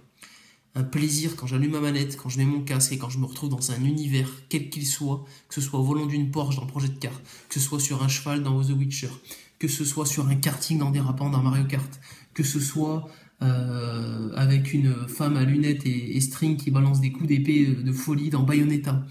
Un 0.74 0.84
plaisir 0.84 1.36
quand 1.36 1.47
j'allume 1.47 1.72
ma 1.72 1.80
manette, 1.80 2.16
quand 2.16 2.30
je 2.30 2.38
mets 2.38 2.47
mon 2.47 2.62
casque 2.62 2.93
et 2.93 2.99
quand 2.99 3.11
je 3.11 3.18
me 3.18 3.26
retrouve 3.26 3.51
dans 3.51 3.72
un 3.72 3.84
univers, 3.84 4.30
quel 4.49 4.70
qu'il 4.70 4.86
soit, 4.86 5.24
que 5.49 5.55
ce 5.55 5.61
soit 5.61 5.78
au 5.78 5.82
volant 5.82 6.07
d'une 6.07 6.30
Porsche 6.30 6.57
dans 6.57 6.66
projet 6.66 6.88
de 6.88 6.99
carte, 6.99 7.22
que 7.51 7.55
ce 7.55 7.61
soit 7.61 7.78
sur 7.78 8.03
un 8.03 8.09
cheval 8.09 8.43
dans 8.43 8.64
The 8.64 8.70
Witcher, 8.70 9.11
que 9.59 9.68
ce 9.68 9.84
soit 9.84 10.07
sur 10.07 10.28
un 10.28 10.34
karting 10.34 10.80
en 10.80 10.90
dérapant 10.90 11.28
dans 11.28 11.43
Mario 11.43 11.66
Kart, 11.66 12.01
que 12.32 12.43
ce 12.43 12.59
soit 12.59 13.07
euh, 13.43 14.30
avec 14.34 14.72
une 14.72 15.09
femme 15.09 15.36
à 15.36 15.45
lunettes 15.45 15.84
et, 15.84 16.20
string 16.20 16.57
qui 16.57 16.70
balance 16.70 17.01
des 17.01 17.12
coups 17.12 17.28
d'épée 17.28 17.66
de 17.66 17.93
folie 17.93 18.30
dans 18.30 18.43
Bayonetta. 18.43 19.05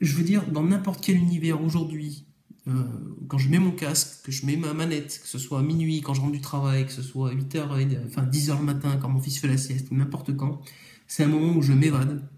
Je 0.00 0.14
veux 0.14 0.24
dire, 0.24 0.50
dans 0.50 0.64
n'importe 0.64 1.04
quel 1.04 1.16
univers 1.16 1.62
aujourd'hui, 1.62 2.25
euh, 2.25 2.25
quand 3.28 3.38
je 3.38 3.48
mets 3.48 3.60
mon 3.60 3.70
casque, 3.70 4.24
que 4.24 4.32
je 4.32 4.44
mets 4.44 4.56
ma 4.56 4.74
manette, 4.74 5.20
que 5.22 5.28
ce 5.28 5.38
soit 5.38 5.60
à 5.60 5.62
minuit 5.62 6.00
quand 6.00 6.14
je 6.14 6.20
rentre 6.20 6.32
du 6.32 6.40
travail, 6.40 6.84
que 6.86 6.92
ce 6.92 7.02
soit 7.02 7.30
à 7.30 7.34
8h, 7.34 8.06
enfin 8.06 8.24
10h 8.24 8.58
le 8.58 8.64
matin 8.64 8.98
quand 9.00 9.08
mon 9.08 9.20
fils 9.20 9.38
fait 9.38 9.46
la 9.46 9.56
sieste, 9.56 9.92
n'importe 9.92 10.36
quand, 10.36 10.60
c'est 11.06 11.22
un 11.22 11.28
moment 11.28 11.54
où 11.56 11.62
je 11.62 11.72
m'évade, 11.72 12.28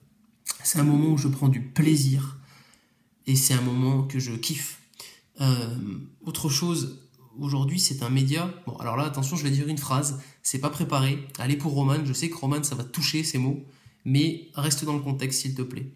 c'est 0.63 0.79
un 0.79 0.85
moment 0.85 1.13
où 1.13 1.17
je 1.17 1.29
prends 1.29 1.49
du 1.49 1.63
plaisir, 1.63 2.39
et 3.27 3.37
c'est 3.37 3.55
un 3.55 3.61
moment 3.61 4.03
que 4.03 4.19
je 4.19 4.33
kiffe. 4.33 4.81
Euh, 5.41 5.77
autre 6.25 6.49
chose, 6.49 7.09
aujourd'hui 7.39 7.79
c'est 7.79 8.03
un 8.03 8.11
média. 8.11 8.53
Bon, 8.67 8.75
alors 8.77 8.97
là, 8.97 9.05
attention, 9.05 9.37
je 9.37 9.45
vais 9.45 9.51
dire 9.51 9.69
une 9.69 9.79
phrase. 9.79 10.21
C'est 10.43 10.59
pas 10.59 10.71
préparé. 10.71 11.27
Allez 11.39 11.57
pour 11.57 11.73
Roman. 11.73 12.05
Je 12.05 12.13
sais 12.13 12.31
que 12.31 12.37
Roman, 12.37 12.63
ça 12.63 12.75
va 12.75 12.85
toucher 12.85 13.23
ces 13.23 13.39
mots, 13.39 13.65
mais 14.05 14.49
reste 14.55 14.85
dans 14.85 14.95
le 14.95 15.03
contexte, 15.03 15.43
s'il 15.43 15.55
te 15.55 15.63
plaît. 15.63 15.93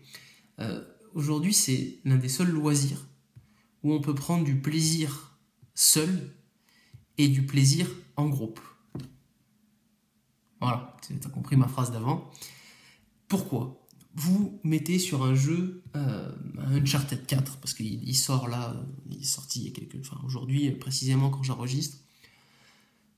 Euh, 0.61 0.85
aujourd'hui, 1.14 1.55
c'est 1.55 1.99
l'un 2.05 2.16
des 2.16 2.28
seuls 2.28 2.51
loisirs 2.51 3.07
où 3.83 3.93
on 3.93 4.01
peut 4.01 4.14
prendre 4.14 4.45
du 4.45 4.61
plaisir 4.61 5.39
seul 5.74 6.35
et 7.18 7.28
du 7.28 7.47
plaisir 7.47 7.89
en 8.16 8.28
groupe. 8.28 8.61
Voilà, 10.61 10.97
tu 11.07 11.14
as 11.14 11.30
compris 11.30 11.57
ma 11.57 11.66
phrase 11.66 11.91
d'avant. 11.91 12.30
Pourquoi? 13.28 13.87
Vous 14.14 14.61
mettez 14.62 14.99
sur 14.99 15.24
un 15.24 15.35
jeu 15.35 15.83
euh, 15.97 16.30
un 16.59 16.74
Uncharted 16.74 17.26
4 17.26 17.59
parce 17.59 17.74
qu'il 17.74 18.14
sort 18.16 18.47
là, 18.47 18.76
il 19.11 19.22
est 19.22 19.24
sorti 19.24 19.61
il 19.61 19.64
y 19.66 19.68
a 19.68 19.72
quelques, 19.72 20.07
enfin 20.07 20.20
aujourd'hui 20.24 20.70
précisément 20.72 21.30
quand 21.30 21.43
j'enregistre. 21.43 21.99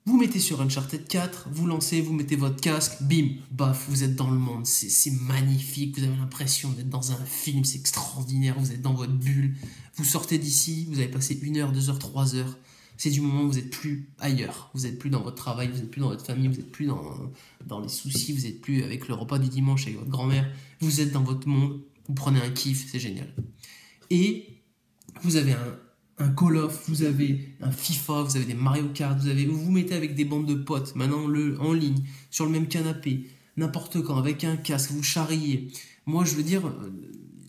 Vous 0.07 0.18
mettez 0.18 0.38
sur 0.38 0.61
Uncharted 0.61 1.09
4, 1.09 1.48
vous 1.50 1.66
lancez, 1.66 2.02
vous 2.02 2.12
mettez 2.12 2.36
votre 2.36 2.61
casque, 2.61 3.02
bim, 3.02 3.36
baf, 3.50 3.86
vous 3.88 4.05
êtes 4.05 4.14
dans 4.14 4.30
le 4.30 4.36
monde, 4.36 4.66
c'est 4.66 5.11
magnifique, 5.11 5.98
vous 5.98 6.05
avez 6.05 6.16
l'impression 6.16 6.70
d'être 6.72 6.90
dans 6.90 7.12
un 7.12 7.24
film, 7.24 7.64
c'est 7.64 7.78
extraordinaire, 7.78 8.55
vous 8.59 8.70
êtes 8.70 8.82
dans 8.82 8.92
votre 8.92 9.14
bulle, 9.14 9.55
vous 9.96 10.05
sortez 10.05 10.36
d'ici, 10.36 10.86
vous 10.90 10.98
avez 10.98 11.09
passé 11.09 11.38
une 11.40 11.57
heure, 11.57 11.72
deux 11.72 11.88
heures, 11.88 11.98
trois 11.98 12.34
heures, 12.34 12.59
c'est 12.98 13.11
du 13.11 13.22
moment 13.22 13.44
où 13.44 13.48
vous 13.48 13.59
êtes 13.59 13.70
plus 13.70 14.11
ailleurs. 14.18 14.70
Vous 14.74 14.86
êtes 14.86 14.98
plus 14.98 15.11
dans 15.11 15.22
votre 15.22 15.36
travail, 15.36 15.68
vous 15.68 15.78
êtes 15.78 15.90
plus 15.90 16.00
dans 16.00 16.09
votre 16.09 16.24
famille, 16.24 16.48
vous 16.48 16.61
êtes 16.61 16.70
plus 16.70 16.86
dans, 16.86 17.32
dans 17.66 17.80
les 17.80 17.88
soucis, 17.88 18.32
vous 18.32 18.46
êtes 18.46 18.61
plus 18.61 18.82
avec 18.82 19.09
le 19.09 19.14
repas 19.14 19.38
du 19.38 19.48
dimanche 19.48 19.86
avec 19.86 19.98
votre 19.98 20.11
grand-mère. 20.11 20.48
Vous 20.80 21.00
êtes 21.00 21.12
dans 21.12 21.22
votre 21.22 21.48
monde, 21.48 21.80
vous 22.07 22.14
prenez 22.14 22.40
un 22.40 22.50
kiff, 22.50 22.88
c'est 22.90 23.00
génial. 23.00 23.34
Et 24.11 24.61
vous 25.22 25.36
avez 25.36 25.52
un, 25.52 25.78
un 26.19 26.29
Call 26.31 26.57
of, 26.57 26.89
vous 26.89 27.03
avez 27.03 27.49
un 27.61 27.71
FIFA, 27.71 28.23
vous 28.23 28.37
avez 28.37 28.45
des 28.45 28.55
Mario 28.55 28.89
Kart, 28.95 29.19
vous 29.19 29.29
avez, 29.29 29.47
vous, 29.47 29.59
vous 29.59 29.71
mettez 29.71 29.95
avec 29.95 30.15
des 30.15 30.25
bandes 30.25 30.47
de 30.47 30.55
potes, 30.55 30.95
maintenant 30.95 31.27
le, 31.27 31.61
en 31.61 31.73
ligne, 31.73 32.03
sur 32.31 32.45
le 32.45 32.53
même 32.53 32.69
canapé, 32.69 33.27
n'importe 33.57 34.03
quand, 34.03 34.17
avec 34.17 34.45
un 34.45 34.57
casque, 34.57 34.93
vous 34.93 35.03
charriez. 35.03 35.69
Moi, 36.07 36.25
je 36.25 36.35
veux 36.35 36.43
dire, 36.43 36.67
euh, 36.67 36.93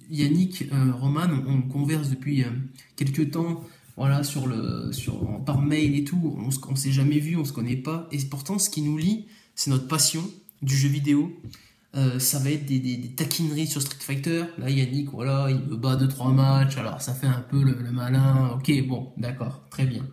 Yannick, 0.10 0.66
euh, 0.72 0.94
Roman, 0.94 1.28
on, 1.48 1.62
converse 1.62 2.10
depuis 2.10 2.44
euh, 2.44 2.50
quelques 2.96 3.32
temps 3.32 3.64
voilà, 3.98 4.24
sur 4.24 4.48
le, 4.48 4.92
sur, 4.92 5.44
par 5.46 5.62
mail 5.62 5.96
et 5.96 6.04
tout. 6.04 6.36
On 6.38 6.72
ne 6.72 6.78
s'est 6.78 6.92
jamais 6.92 7.20
vu, 7.20 7.38
on 7.38 7.46
se 7.46 7.54
connaît 7.54 7.78
pas. 7.78 8.08
Et 8.12 8.18
pourtant, 8.20 8.60
ce 8.60 8.70
qui 8.70 8.82
nous 8.82 8.98
lie, 8.98 9.26
c'est 9.56 9.72
notre 9.72 9.88
passion 9.88 10.24
du 10.62 10.76
jeu 10.76 10.90
vidéo. 10.90 11.32
Euh, 11.96 12.20
ça 12.20 12.40
va 12.40 12.52
être 12.52 12.66
des, 12.66 13.14
taquineries 13.16 13.68
sur 13.68 13.82
Street 13.82 13.98
Fighter. 14.00 14.46
Là, 14.58 14.70
Yannick, 14.70 15.10
voilà, 15.12 15.48
il 15.50 15.60
me 15.60 15.78
bat 15.78 15.96
2-3 15.96 16.34
matchs, 16.34 16.78
alors 16.78 17.02
ça 17.02 17.14
fait 17.14 17.28
un 17.28 17.42
peu 17.42 17.64
le, 17.64 17.92
malin. 17.92 18.52
Ok, 18.56 18.72
bon, 18.88 19.14
d'accord, 19.18 19.64
très 19.70 19.86
bien. 19.86 20.06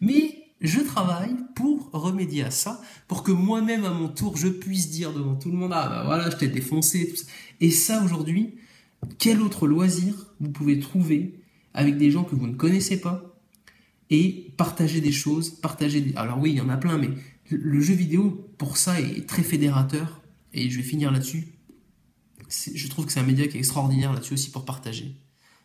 Mais 0.00 0.44
je 0.60 0.80
travaille 0.80 1.36
pour 1.54 1.90
remédier 1.92 2.44
à 2.44 2.50
ça, 2.50 2.82
pour 3.08 3.22
que 3.22 3.32
moi-même 3.32 3.84
à 3.84 3.90
mon 3.90 4.08
tour 4.08 4.36
je 4.36 4.48
puisse 4.48 4.90
dire 4.90 5.12
devant 5.14 5.34
tout 5.34 5.50
le 5.50 5.56
monde 5.56 5.72
ah 5.74 5.88
bah 5.88 6.02
voilà 6.04 6.28
je 6.28 6.36
t'ai 6.36 6.48
défoncé 6.48 7.08
tout 7.08 7.16
ça. 7.16 7.24
et 7.62 7.70
ça 7.70 8.04
aujourd'hui 8.04 8.56
quel 9.18 9.40
autre 9.40 9.66
loisir 9.66 10.34
vous 10.38 10.50
pouvez 10.50 10.78
trouver 10.78 11.40
avec 11.72 11.96
des 11.96 12.10
gens 12.10 12.24
que 12.24 12.34
vous 12.34 12.46
ne 12.46 12.54
connaissez 12.54 13.00
pas 13.00 13.30
et 14.10 14.52
partager 14.56 15.00
des 15.00 15.12
choses, 15.12 15.50
partager. 15.50 16.12
Alors 16.16 16.38
oui, 16.38 16.50
il 16.50 16.56
y 16.56 16.60
en 16.60 16.68
a 16.68 16.76
plein, 16.76 16.98
mais 16.98 17.10
le 17.50 17.80
jeu 17.80 17.94
vidéo, 17.94 18.50
pour 18.58 18.76
ça, 18.76 19.00
est 19.00 19.26
très 19.26 19.42
fédérateur. 19.42 20.19
Et 20.52 20.70
je 20.70 20.76
vais 20.76 20.82
finir 20.82 21.10
là-dessus. 21.10 21.48
Je 22.48 22.88
trouve 22.88 23.06
que 23.06 23.12
c'est 23.12 23.20
un 23.20 23.24
média 23.24 23.46
qui 23.46 23.56
est 23.56 23.60
extraordinaire 23.60 24.12
là-dessus 24.12 24.34
aussi 24.34 24.50
pour 24.50 24.64
partager. 24.64 25.14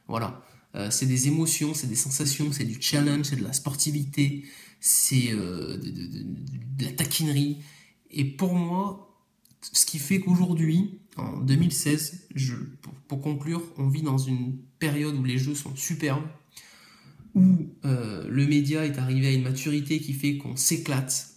Voilà. 0.08 0.44
Euh, 0.76 0.92
c'est 0.92 1.06
des 1.06 1.28
émotions, 1.28 1.74
c'est 1.74 1.88
des 1.88 1.96
sensations, 1.96 2.52
c'est 2.52 2.66
du 2.66 2.82
challenge, 2.82 3.28
c'est 3.28 3.38
de 3.38 3.44
la 3.44 3.54
sportivité, 3.54 4.46
c'est 4.80 5.32
euh, 5.32 5.78
de, 5.78 6.86
la 6.86 6.92
taquinerie. 6.92 7.60
Et 8.12 8.26
pour 8.26 8.54
moi, 8.54 9.18
ce 9.62 9.86
qui 9.86 10.00
fait 10.00 10.20
qu'aujourd'hui, 10.20 11.00
en 11.16 11.38
2016, 11.38 12.28
je, 12.36 12.56
pour, 13.08 13.22
conclure, 13.22 13.64
on 13.78 13.88
vit 13.88 14.02
dans 14.02 14.18
une 14.18 14.58
période 14.80 15.16
où 15.16 15.24
les 15.24 15.38
jeux 15.38 15.56
sont 15.56 15.76
superbes, 15.76 16.28
où 17.34 17.70
euh, 17.86 18.28
le 18.30 18.46
média 18.46 18.86
est 18.86 18.98
arrivé 18.98 19.28
à 19.28 19.32
une 19.32 19.44
maturité 19.44 20.00
qui 20.00 20.14
fait 20.14 20.38
qu'on 20.38 20.56
s'éclate, 20.58 21.35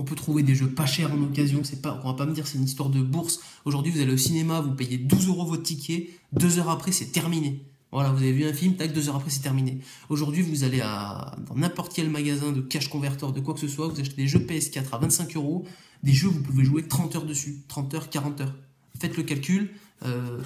qu'on 0.00 0.04
peut 0.06 0.14
trouver 0.14 0.42
des 0.42 0.54
jeux 0.54 0.70
pas 0.70 0.86
chers 0.86 1.12
en 1.12 1.22
occasion. 1.22 1.60
C'est 1.62 1.82
pas, 1.82 2.00
on 2.04 2.08
va 2.08 2.14
pas 2.14 2.24
me 2.24 2.32
dire 2.32 2.46
c'est 2.46 2.56
une 2.56 2.64
histoire 2.64 2.88
de 2.88 3.02
bourse. 3.02 3.40
Aujourd'hui, 3.66 3.92
vous 3.92 4.00
allez 4.00 4.14
au 4.14 4.16
cinéma, 4.16 4.62
vous 4.62 4.72
payez 4.72 4.96
12 4.96 5.28
euros 5.28 5.44
votre 5.44 5.62
ticket, 5.62 6.08
deux 6.32 6.58
heures 6.58 6.70
après, 6.70 6.90
c'est 6.90 7.12
terminé. 7.12 7.62
Voilà, 7.92 8.10
vous 8.10 8.22
avez 8.22 8.32
vu 8.32 8.46
un 8.46 8.52
film, 8.54 8.76
tac, 8.76 8.94
deux 8.94 9.10
heures 9.10 9.16
après, 9.16 9.28
c'est 9.28 9.42
terminé. 9.42 9.78
Aujourd'hui, 10.08 10.40
vous 10.40 10.64
allez 10.64 10.78
dans 10.78 11.54
n'importe 11.54 11.92
quel 11.92 12.08
magasin 12.08 12.50
de 12.50 12.62
cash 12.62 12.88
converter, 12.88 13.30
de 13.34 13.40
quoi 13.40 13.52
que 13.52 13.60
ce 13.60 13.68
soit, 13.68 13.88
vous 13.88 14.00
achetez 14.00 14.16
des 14.16 14.28
jeux 14.28 14.38
PS4 14.38 14.84
à 14.92 14.98
25 14.98 15.36
euros, 15.36 15.66
des 16.02 16.14
jeux, 16.14 16.28
vous 16.28 16.40
pouvez 16.40 16.64
jouer 16.64 16.88
30 16.88 17.16
heures 17.16 17.26
dessus, 17.26 17.58
30 17.68 17.94
heures, 17.94 18.08
40 18.08 18.40
heures. 18.40 18.54
Faites 18.98 19.18
le 19.18 19.22
calcul, 19.22 19.70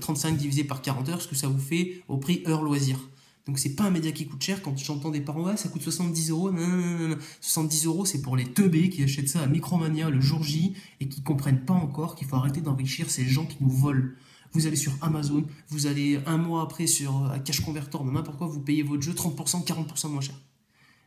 35 0.01 0.33
euh, 0.33 0.37
divisé 0.37 0.65
par 0.65 0.83
40 0.83 1.11
heures, 1.11 1.23
ce 1.23 1.29
que 1.29 1.37
ça 1.37 1.47
vous 1.47 1.61
fait 1.61 2.03
au 2.09 2.17
prix 2.17 2.43
heure 2.49 2.63
loisir. 2.63 2.99
Donc 3.47 3.59
c'est 3.59 3.75
pas 3.75 3.85
un 3.85 3.91
média 3.91 4.11
qui 4.13 4.27
coûte 4.27 4.43
cher. 4.43 4.63
Quand 4.63 4.77
j'entends 4.79 5.11
des 5.11 5.21
parents, 5.21 5.57
ça 5.57 5.69
coûte 5.69 5.83
70 5.83 6.31
euros. 6.31 6.51
Non, 6.51 6.67
non, 6.67 7.09
non, 7.09 7.17
70 7.41 7.87
euros, 7.87 8.05
c'est 8.05 8.23
pour 8.23 8.37
les 8.37 8.47
teubés 8.47 8.89
qui 8.89 9.03
achètent 9.03 9.29
ça 9.29 9.43
à 9.43 9.47
Micromania 9.47 10.09
le 10.09 10.21
jour 10.21 10.43
J 10.43 10.75
et 11.01 11.09
qui 11.09 11.23
comprennent 11.23 11.65
pas 11.65 11.75
encore 11.75 12.15
qu'il 12.15 12.27
faut 12.27 12.37
arrêter 12.37 12.61
d'enrichir 12.61 13.11
ces 13.11 13.27
gens 13.27 13.45
qui 13.45 13.59
nous 13.61 13.71
volent. 13.71 14.09
Vous 14.53 14.67
allez 14.67 14.77
sur 14.77 14.93
Amazon, 15.03 15.45
vous 15.69 15.87
allez 15.87 16.21
un 16.27 16.39
mois 16.39 16.63
après 16.63 16.87
sur 16.87 17.25
euh, 17.25 17.39
Cash 17.39 17.61
Converter, 17.61 17.99
n'importe 18.05 18.39
quoi, 18.39 18.47
vous 18.47 18.61
payez 18.61 18.85
votre 18.85 19.03
jeu 19.03 19.13
30%, 19.13 19.67
40% 19.67 20.09
moins 20.09 20.21
cher. 20.21 20.37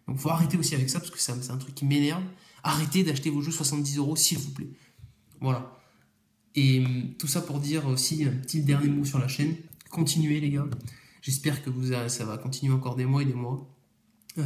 Donc 0.07 0.17
faut 0.17 0.29
arrêter 0.29 0.57
aussi 0.57 0.75
avec 0.75 0.89
ça 0.89 0.99
parce 0.99 1.11
que 1.11 1.19
c'est 1.19 1.31
un, 1.31 1.57
truc 1.57 1.73
qui 1.73 1.85
m'énerve. 1.85 2.23
Arrêtez 2.63 3.03
d'acheter 3.03 3.29
vos 3.29 3.41
jeux 3.41 3.51
70 3.51 3.97
euros, 3.97 4.15
s'il 4.15 4.37
vous 4.37 4.51
plaît. 4.51 4.69
Voilà. 5.39 5.79
Et 6.55 6.85
hum, 6.85 7.13
tout 7.17 7.27
ça 7.27 7.41
pour 7.41 7.59
dire 7.59 7.87
aussi 7.87 8.25
un 8.25 8.31
petit 8.31 8.61
dernier 8.61 8.89
mot 8.89 9.05
sur 9.05 9.19
la 9.19 9.27
chaîne. 9.27 9.55
Continuez 9.89 10.41
les 10.41 10.49
gars. 10.49 10.67
J'espère 11.27 11.61
que 11.61 11.69
vous, 11.69 11.91
ça 12.07 12.23
va 12.23 12.37
continuer 12.37 12.71
encore 12.71 12.95
des 12.95 13.05
mois 13.05 13.21
et 13.21 13.25
des 13.25 13.33
mois. 13.33 13.69
Euh, 14.37 14.43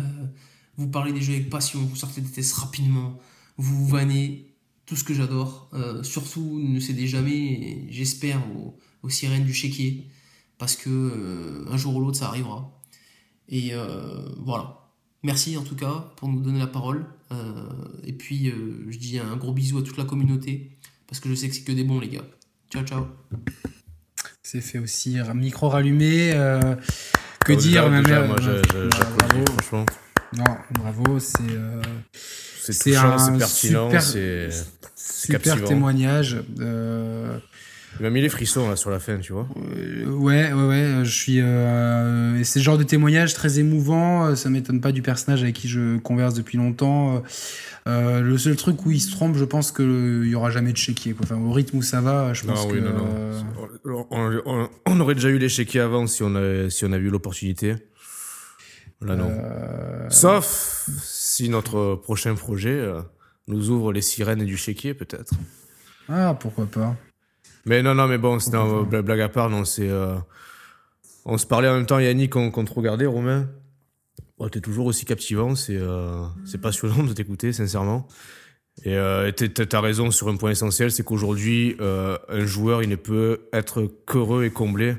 vous 0.77 0.87
parlez 0.87 1.13
des 1.13 1.21
jeux 1.21 1.33
avec 1.33 1.47
passion, 1.47 1.79
vous 1.79 1.95
sortez 1.95 2.21
des 2.21 2.31
tests 2.31 2.55
rapidement, 2.55 3.19
vous 3.57 3.85
vannez, 3.85 4.55
tout 4.87 4.95
ce 4.95 5.03
que 5.03 5.13
j'adore. 5.13 5.69
Euh, 5.73 6.01
surtout, 6.01 6.59
ne 6.59 6.79
cédez 6.79 7.05
jamais, 7.05 7.85
j'espère, 7.91 8.41
aux, 9.03 9.09
sirènes 9.11 9.45
du 9.45 9.53
chéquier, 9.53 10.07
parce 10.57 10.75
que 10.75 10.89
euh, 10.89 11.71
un 11.71 11.77
jour 11.77 11.95
ou 11.97 11.99
l'autre, 11.99 12.17
ça 12.17 12.29
arrivera. 12.29 12.81
Et 13.47 13.73
voilà. 14.39 14.89
Merci 15.21 15.57
en 15.57 15.63
tout 15.63 15.75
cas 15.75 16.11
pour 16.15 16.29
nous 16.29 16.41
donner 16.41 16.57
la 16.57 16.65
parole. 16.65 17.05
et 18.03 18.13
puis, 18.13 18.51
je 18.89 18.97
dis 18.97 19.19
un 19.19 19.37
gros 19.37 19.53
bisou 19.53 19.77
à 19.77 19.83
toute 19.83 19.97
la 19.97 20.05
communauté, 20.05 20.79
parce 21.05 21.19
que 21.19 21.29
je 21.29 21.35
sais 21.35 21.47
que 21.47 21.53
c'est 21.53 21.63
que 21.63 21.73
des 21.73 21.83
bons, 21.83 21.99
les 21.99 22.09
gars. 22.09 22.25
Ciao, 22.71 22.83
ciao. 22.83 23.05
C'est 24.43 24.61
fait 24.61 24.79
aussi 24.79 25.17
micro 25.33 25.69
rallumé. 25.69 26.31
Euh, 26.33 26.75
que 27.45 27.53
dire 27.53 27.89
moi, 27.89 28.01
bravo. 28.01 29.45
franchement. 29.57 29.85
Non, 30.33 30.57
bravo, 30.71 31.19
c'est. 31.19 31.41
Euh, 31.41 31.81
c'est 32.59 32.95
un 32.95 33.37
pertinent, 33.37 33.89
super 34.95 35.63
témoignage. 35.63 36.43
Euh, 36.59 37.39
il 37.99 38.03
m'a 38.03 38.09
mis 38.09 38.21
les 38.21 38.29
frissons 38.29 38.69
là, 38.69 38.75
sur 38.75 38.89
la 38.89 38.99
fin, 38.99 39.17
tu 39.19 39.33
vois. 39.33 39.47
ouais, 39.55 40.53
ouais, 40.53 40.67
ouais. 40.67 40.99
Je 41.03 41.11
suis. 41.11 41.37
et 41.37 42.43
c'est 42.43 42.59
le 42.59 42.63
genre 42.63 42.77
de 42.77 42.83
témoignage 42.83 43.33
très 43.33 43.59
émouvant. 43.59 44.35
Ça 44.35 44.49
m'étonne 44.49 44.81
pas 44.81 44.91
du 44.91 45.01
personnage 45.01 45.43
avec 45.43 45.55
qui 45.55 45.67
je 45.67 45.97
converse 45.97 46.33
depuis 46.33 46.57
longtemps. 46.57 47.21
Euh, 47.87 48.21
le 48.21 48.37
seul 48.37 48.55
truc 48.55 48.85
où 48.85 48.91
il 48.91 48.99
se 48.99 49.11
trompe, 49.11 49.35
je 49.35 49.45
pense 49.45 49.71
qu'il 49.71 50.25
y 50.25 50.35
aura 50.35 50.51
jamais 50.51 50.71
de 50.71 50.77
chéquier. 50.77 51.15
Enfin, 51.21 51.37
au 51.37 51.51
rythme 51.51 51.77
où 51.77 51.81
ça 51.81 52.01
va, 52.01 52.33
je 52.33 52.45
pense 52.45 52.65
que. 52.65 52.77
On, 54.85 54.99
aurait 54.99 55.15
déjà 55.15 55.29
eu 55.29 55.39
les 55.39 55.49
chéquiers 55.49 55.79
avant 55.79 56.05
si 56.05 56.21
on 56.21 56.35
a, 56.35 56.69
si 56.69 56.85
on 56.85 56.91
a 56.91 56.97
eu 56.97 57.09
l'opportunité. 57.09 57.75
Là, 59.01 59.15
non. 59.15 59.29
Euh, 59.31 60.07
Sauf 60.09 60.87
si 61.01 61.49
notre 61.49 61.95
prochain 61.95 62.35
projet 62.35 62.69
euh, 62.69 63.01
nous 63.47 63.71
ouvre 63.71 63.91
les 63.91 64.01
sirènes 64.01 64.45
du 64.45 64.57
chéquier, 64.57 64.93
peut-être. 64.93 65.33
Ah, 66.07 66.37
pourquoi 66.39 66.67
pas. 66.67 66.95
Mais 67.65 67.83
non, 67.83 67.93
non, 67.95 68.07
mais 68.07 68.17
bon, 68.17 68.39
c'est 68.39 68.51
blague 68.51 69.21
à 69.21 69.29
part, 69.29 69.49
non, 69.49 69.65
c'est. 69.65 69.89
On 71.25 71.37
se 71.37 71.45
parlait 71.45 71.67
en 71.67 71.75
même 71.75 71.85
temps, 71.85 71.99
Yannick, 71.99 72.31
qu'on 72.31 72.65
te 72.65 72.73
regardait, 72.73 73.05
Romain. 73.05 73.47
Oh, 74.43 74.49
t'es 74.49 74.59
toujours 74.59 74.87
aussi 74.87 75.05
captivant, 75.05 75.53
c'est 75.53 75.77
euh, 75.77 76.25
c'est 76.45 76.59
passionnant 76.59 77.03
de 77.03 77.13
t'écouter, 77.13 77.53
sincèrement. 77.53 78.07
Et 78.83 78.95
euh, 78.95 79.31
t'as 79.31 79.81
raison 79.81 80.09
sur 80.09 80.29
un 80.29 80.35
point 80.35 80.49
essentiel, 80.49 80.91
c'est 80.91 81.03
qu'aujourd'hui, 81.03 81.75
euh, 81.79 82.17
un 82.27 82.45
joueur, 82.47 82.81
il 82.81 82.89
ne 82.89 82.95
peut 82.95 83.41
être 83.53 83.87
qu'heureux 84.07 84.45
et 84.45 84.49
comblé 84.49 84.95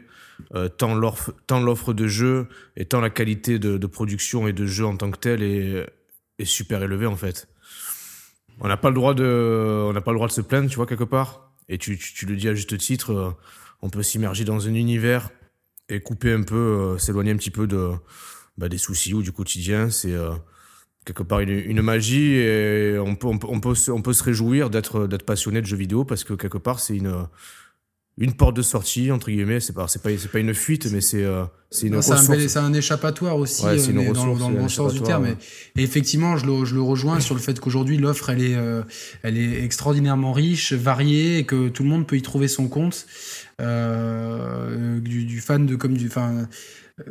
euh, 0.54 0.68
tant 0.68 0.94
l'offre 0.94 1.92
de 1.92 2.06
jeu 2.06 2.46
et 2.76 2.84
tant 2.84 3.00
la 3.00 3.10
qualité 3.10 3.58
de, 3.58 3.78
de, 3.78 3.86
production 3.88 4.46
et 4.46 4.52
de 4.52 4.66
jeu 4.66 4.86
en 4.86 4.96
tant 4.96 5.10
que 5.10 5.18
tel 5.18 5.42
est, 5.42 5.86
est 6.38 6.44
super 6.44 6.82
élevée 6.82 7.06
en 7.06 7.16
fait. 7.16 7.48
On 8.60 8.68
n'a 8.68 8.76
pas 8.76 8.90
le 8.90 8.94
droit 8.94 9.14
de, 9.14 9.86
on 9.88 9.92
n'a 9.92 10.00
pas 10.02 10.12
le 10.12 10.18
droit 10.18 10.28
de 10.28 10.32
se 10.32 10.40
plaindre, 10.40 10.70
tu 10.70 10.76
vois 10.76 10.86
quelque 10.86 11.02
part? 11.02 11.51
Et 11.72 11.78
tu, 11.78 11.96
tu, 11.96 12.26
le 12.26 12.36
dis 12.36 12.50
à 12.50 12.54
juste 12.54 12.76
titre, 12.76 13.12
euh, 13.12 13.30
on 13.80 13.88
peut 13.88 14.02
s'immerger 14.02 14.44
dans 14.44 14.68
un 14.68 14.74
univers 14.74 15.30
et 15.88 16.00
couper 16.00 16.30
un 16.30 16.42
peu, 16.42 16.54
euh, 16.54 16.98
s'éloigner 16.98 17.32
un 17.32 17.36
petit 17.36 17.50
peu 17.50 17.66
de 17.66 17.92
bah, 18.58 18.68
des 18.68 18.76
soucis 18.76 19.14
ou 19.14 19.22
du 19.22 19.32
quotidien. 19.32 19.88
C'est 19.88 20.12
euh, 20.12 20.32
quelque 21.06 21.22
part 21.22 21.40
une, 21.40 21.80
magie 21.80 22.34
et 22.34 22.98
on 22.98 23.16
peut, 23.16 23.26
on 23.26 23.38
peut, 23.38 23.48
on 23.88 24.02
peut, 24.02 24.12
se 24.12 24.22
réjouir 24.22 24.68
d'être, 24.68 25.06
d'être 25.06 25.24
passionné 25.24 25.62
de 25.62 25.66
jeux 25.66 25.78
vidéo 25.78 26.04
parce 26.04 26.24
que 26.24 26.34
quelque 26.34 26.58
part 26.58 26.78
c'est 26.78 26.94
une, 26.94 27.26
une 28.18 28.34
porte 28.34 28.56
de 28.56 28.62
sortie 28.62 29.10
entre 29.10 29.30
guillemets 29.30 29.60
c'est 29.60 29.72
pas 29.72 29.88
c'est 29.88 30.02
pas 30.02 30.10
c'est 30.18 30.30
pas 30.30 30.38
une 30.38 30.52
fuite 30.52 30.86
mais 30.92 31.00
c'est 31.00 31.24
euh, 31.24 31.44
c'est 31.70 31.86
une 31.86 32.02
c'est 32.02 32.58
un, 32.58 32.72
échappatoire 32.74 33.36
aussi 33.36 33.64
euh, 33.64 34.12
dans, 34.12 34.34
dans, 34.34 34.50
le 34.50 34.56
bon 34.56 34.68
sens 34.68 34.92
du 34.92 35.00
terme 35.00 35.26
et, 35.26 35.82
effectivement 35.82 36.36
je 36.36 36.44
le, 36.44 36.66
je 36.66 36.74
le 36.74 36.82
rejoins 36.82 37.20
sur 37.20 37.34
le 37.34 37.40
fait 37.40 37.58
qu'aujourd'hui 37.58 37.96
l'offre 37.96 38.28
elle 38.28 38.42
est 38.42 38.56
elle 39.22 39.38
est 39.38 39.64
extraordinairement 39.64 40.32
riche 40.32 40.74
variée 40.74 41.38
et 41.38 41.44
que 41.44 41.68
tout 41.68 41.84
le 41.84 41.88
monde 41.88 42.06
peut 42.06 42.16
y 42.16 42.22
trouver 42.22 42.48
son 42.48 42.68
compte 42.68 43.06
du, 43.58 45.24
du, 45.24 45.40
fan 45.40 45.64
de 45.64 45.76
comme 45.76 45.96
du 45.96 46.08
enfin 46.08 46.46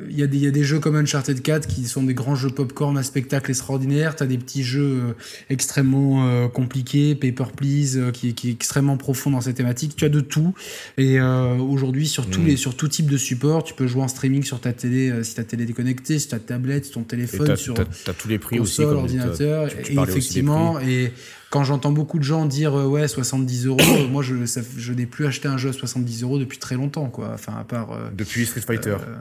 il 0.09 0.17
y, 0.17 0.23
a 0.23 0.27
des, 0.27 0.37
y 0.37 0.47
a 0.47 0.51
des 0.51 0.63
jeux 0.63 0.79
comme 0.79 0.95
Uncharted 0.95 1.41
4 1.41 1.67
qui 1.67 1.85
sont 1.85 2.03
des 2.03 2.13
grands 2.13 2.35
jeux 2.35 2.49
popcorn 2.49 2.97
à 2.97 3.03
spectacle 3.03 3.51
extraordinaire. 3.51 4.15
Tu 4.15 4.23
as 4.23 4.25
des 4.25 4.37
petits 4.37 4.63
jeux 4.63 5.01
euh, 5.01 5.13
extrêmement 5.49 6.27
euh, 6.27 6.47
compliqués, 6.47 7.15
Paper 7.15 7.51
Please, 7.55 7.97
euh, 7.97 8.11
qui, 8.11 8.33
qui, 8.33 8.49
est 8.49 8.51
extrêmement 8.51 8.97
profond 8.97 9.31
dans 9.31 9.41
cette 9.41 9.57
thématique. 9.57 9.95
Tu 9.95 10.05
as 10.05 10.09
de 10.09 10.19
tout. 10.19 10.53
Et 10.97 11.19
aujourd'hui, 11.21 12.07
sur, 12.07 12.27
tous 12.27 12.41
mm. 12.41 12.45
les, 12.45 12.57
sur 12.57 12.75
tout 12.75 12.87
type 12.87 13.09
de 13.09 13.17
support, 13.17 13.63
tu 13.63 13.73
peux 13.73 13.87
jouer 13.87 14.03
en 14.03 14.07
streaming 14.07 14.43
sur 14.43 14.59
ta 14.59 14.73
télé, 14.73 15.23
si 15.23 15.35
ta 15.35 15.43
télé 15.43 15.63
est 15.63 15.67
déconnectée, 15.67 16.19
sur 16.19 16.31
ta 16.31 16.39
tablette, 16.39 16.85
sur 16.85 16.95
ton 16.95 17.03
téléphone, 17.03 17.55
sur 17.55 17.75
as, 17.79 18.13
tous 18.13 18.27
les 18.27 18.39
prix 18.39 18.57
console, 18.57 18.85
aussi, 18.85 18.95
ordinateur. 18.95 19.67
et 19.67 19.95
effectivement, 19.95 20.79
et 20.79 21.11
quand 21.51 21.65
j'entends 21.65 21.91
beaucoup 21.91 22.17
de 22.17 22.23
gens 22.23 22.45
dire 22.45 22.79
euh, 22.79 22.87
ouais 22.87 23.07
70 23.07 23.67
euros, 23.67 23.77
moi 24.09 24.23
je, 24.23 24.35
je 24.77 24.93
n'ai 24.93 25.05
plus 25.05 25.27
acheté 25.27 25.49
un 25.49 25.57
jeu 25.57 25.69
à 25.69 25.73
70 25.73 26.23
euros 26.23 26.39
depuis 26.39 26.57
très 26.57 26.75
longtemps 26.75 27.09
quoi. 27.09 27.31
Enfin 27.33 27.53
à 27.59 27.65
part 27.65 27.91
euh, 27.91 28.09
depuis 28.17 28.45
Street 28.45 28.61
Fighter. 28.61 28.91
Euh, 28.91 29.15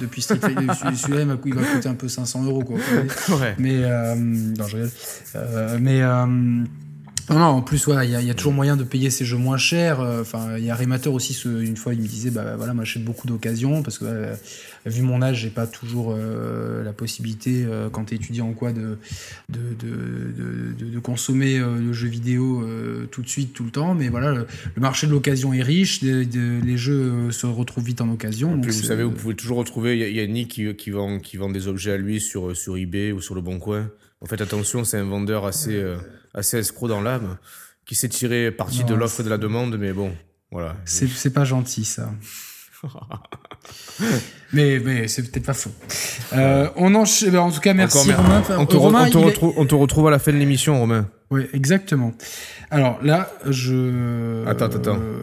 depuis 0.00 0.20
Street 0.20 0.40
Fighter, 0.40 0.66
celui-là 0.96 1.22
il, 1.22 1.38
il, 1.46 1.54
va 1.54 1.62
coûter 1.62 1.88
un 1.88 1.94
peu 1.94 2.08
500 2.08 2.44
euros 2.44 2.64
quoi. 2.64 2.76
ouais. 3.40 3.54
Mais 3.58 3.82
non 4.18 4.66
je 4.66 5.78
mais 5.78 6.02
non, 7.30 7.38
non, 7.38 7.44
en 7.46 7.62
plus, 7.62 7.86
il 7.88 8.10
y, 8.10 8.30
a 8.30 8.34
toujours 8.34 8.52
moyen 8.52 8.76
de 8.76 8.84
payer 8.84 9.10
ces 9.10 9.24
jeux 9.24 9.36
moins 9.36 9.58
chers. 9.58 10.00
Enfin, 10.00 10.56
il 10.58 10.64
y 10.64 10.70
a 10.70 10.74
Rémateur 10.74 11.12
aussi, 11.12 11.34
ce, 11.34 11.48
une 11.48 11.76
fois, 11.76 11.94
il 11.94 12.00
me 12.00 12.06
disait, 12.06 12.30
bah 12.30 12.56
voilà, 12.56 12.74
moi 12.74 12.84
j'achète 12.84 13.04
beaucoup 13.04 13.26
d'occasions 13.26 13.82
parce 13.82 13.98
que 13.98 14.04
vu 14.86 15.02
mon 15.02 15.20
âge, 15.22 15.40
j'ai 15.40 15.50
pas 15.50 15.66
toujours 15.66 16.14
euh, 16.16 16.82
la 16.84 16.92
possibilité, 16.92 17.64
euh, 17.64 17.88
quand 17.90 18.04
tu 18.04 18.14
es 18.14 18.40
en 18.40 18.52
quoi, 18.52 18.72
de, 18.72 18.98
de, 19.48 19.60
de, 19.78 20.90
de, 20.90 20.98
consommer 20.98 21.58
euh, 21.58 21.78
le 21.78 21.92
jeu 21.92 22.08
vidéo 22.08 22.66
tout 23.10 23.22
de 23.22 23.28
suite, 23.28 23.52
tout 23.52 23.64
le 23.64 23.70
temps. 23.70 23.94
Mais 23.94 24.08
voilà, 24.08 24.32
le, 24.32 24.46
marché 24.76 25.06
de 25.06 25.12
l'occasion 25.12 25.52
est 25.52 25.62
riche, 25.62 26.02
les 26.02 26.76
jeux 26.76 27.30
se 27.30 27.46
retrouvent 27.46 27.84
vite 27.84 28.00
en 28.00 28.10
occasion. 28.10 28.60
vous 28.60 28.70
savez, 28.70 29.04
vous 29.04 29.10
pouvez 29.10 29.34
toujours 29.34 29.58
retrouver 29.58 30.12
Yannick 30.12 30.48
qui, 30.48 30.74
qui, 30.74 30.90
vend, 30.90 31.18
qui 31.18 31.36
vend 31.36 31.50
des 31.50 31.68
objets 31.68 31.92
à 31.92 31.96
lui 31.96 32.20
sur, 32.20 32.56
sur 32.56 32.76
eBay 32.76 33.12
ou 33.12 33.20
sur 33.20 33.34
le 33.34 33.40
Bon 33.40 33.58
Coin. 33.58 33.90
faites 34.26 34.40
attention, 34.40 34.84
c'est 34.84 34.98
un 34.98 35.04
vendeur 35.04 35.44
assez, 35.44 35.74
euh, 35.74 35.96
assez 36.36 36.58
escroc 36.58 36.88
dans 36.88 37.00
l'âme 37.00 37.38
qui 37.86 37.94
s'est 37.94 38.08
tiré 38.08 38.50
parti 38.52 38.84
de 38.84 38.94
l'offre 38.94 39.20
et 39.20 39.24
de 39.24 39.28
la 39.30 39.38
demande, 39.38 39.76
mais 39.78 39.92
bon, 39.92 40.12
voilà. 40.52 40.76
C'est 40.84 41.32
pas 41.32 41.44
gentil, 41.44 41.84
ça. 41.84 42.10
mais 44.52 44.80
mais 44.84 45.08
c'est 45.08 45.22
peut-être 45.22 45.46
pas 45.46 45.54
faux. 45.54 45.72
Euh, 46.34 46.68
on 46.76 46.94
enchaîne. 46.94 47.30
ben, 47.30 47.40
En 47.40 47.50
tout 47.50 47.60
cas, 47.60 47.74
merci 47.74 48.10
Encore, 48.10 48.16
Romain. 48.24 48.42
on, 48.58 48.66
te 48.66 48.74
re- 48.74 48.78
Romain, 48.78 49.06
on 49.06 49.10
te 49.10 49.18
il 49.18 49.20
est- 49.20 49.24
retrouve, 49.24 49.54
on 49.56 49.66
te 49.66 49.74
retrouve 49.74 50.08
à 50.08 50.10
la 50.10 50.18
fin 50.18 50.32
de 50.32 50.36
l'émission, 50.36 50.78
Romain. 50.78 51.08
Oui, 51.30 51.46
exactement. 51.52 52.12
Alors 52.70 53.02
là, 53.02 53.30
je. 53.46 54.44
Attends, 54.46 54.66
attends, 54.66 54.76
attends. 54.78 54.98
euh, 55.00 55.22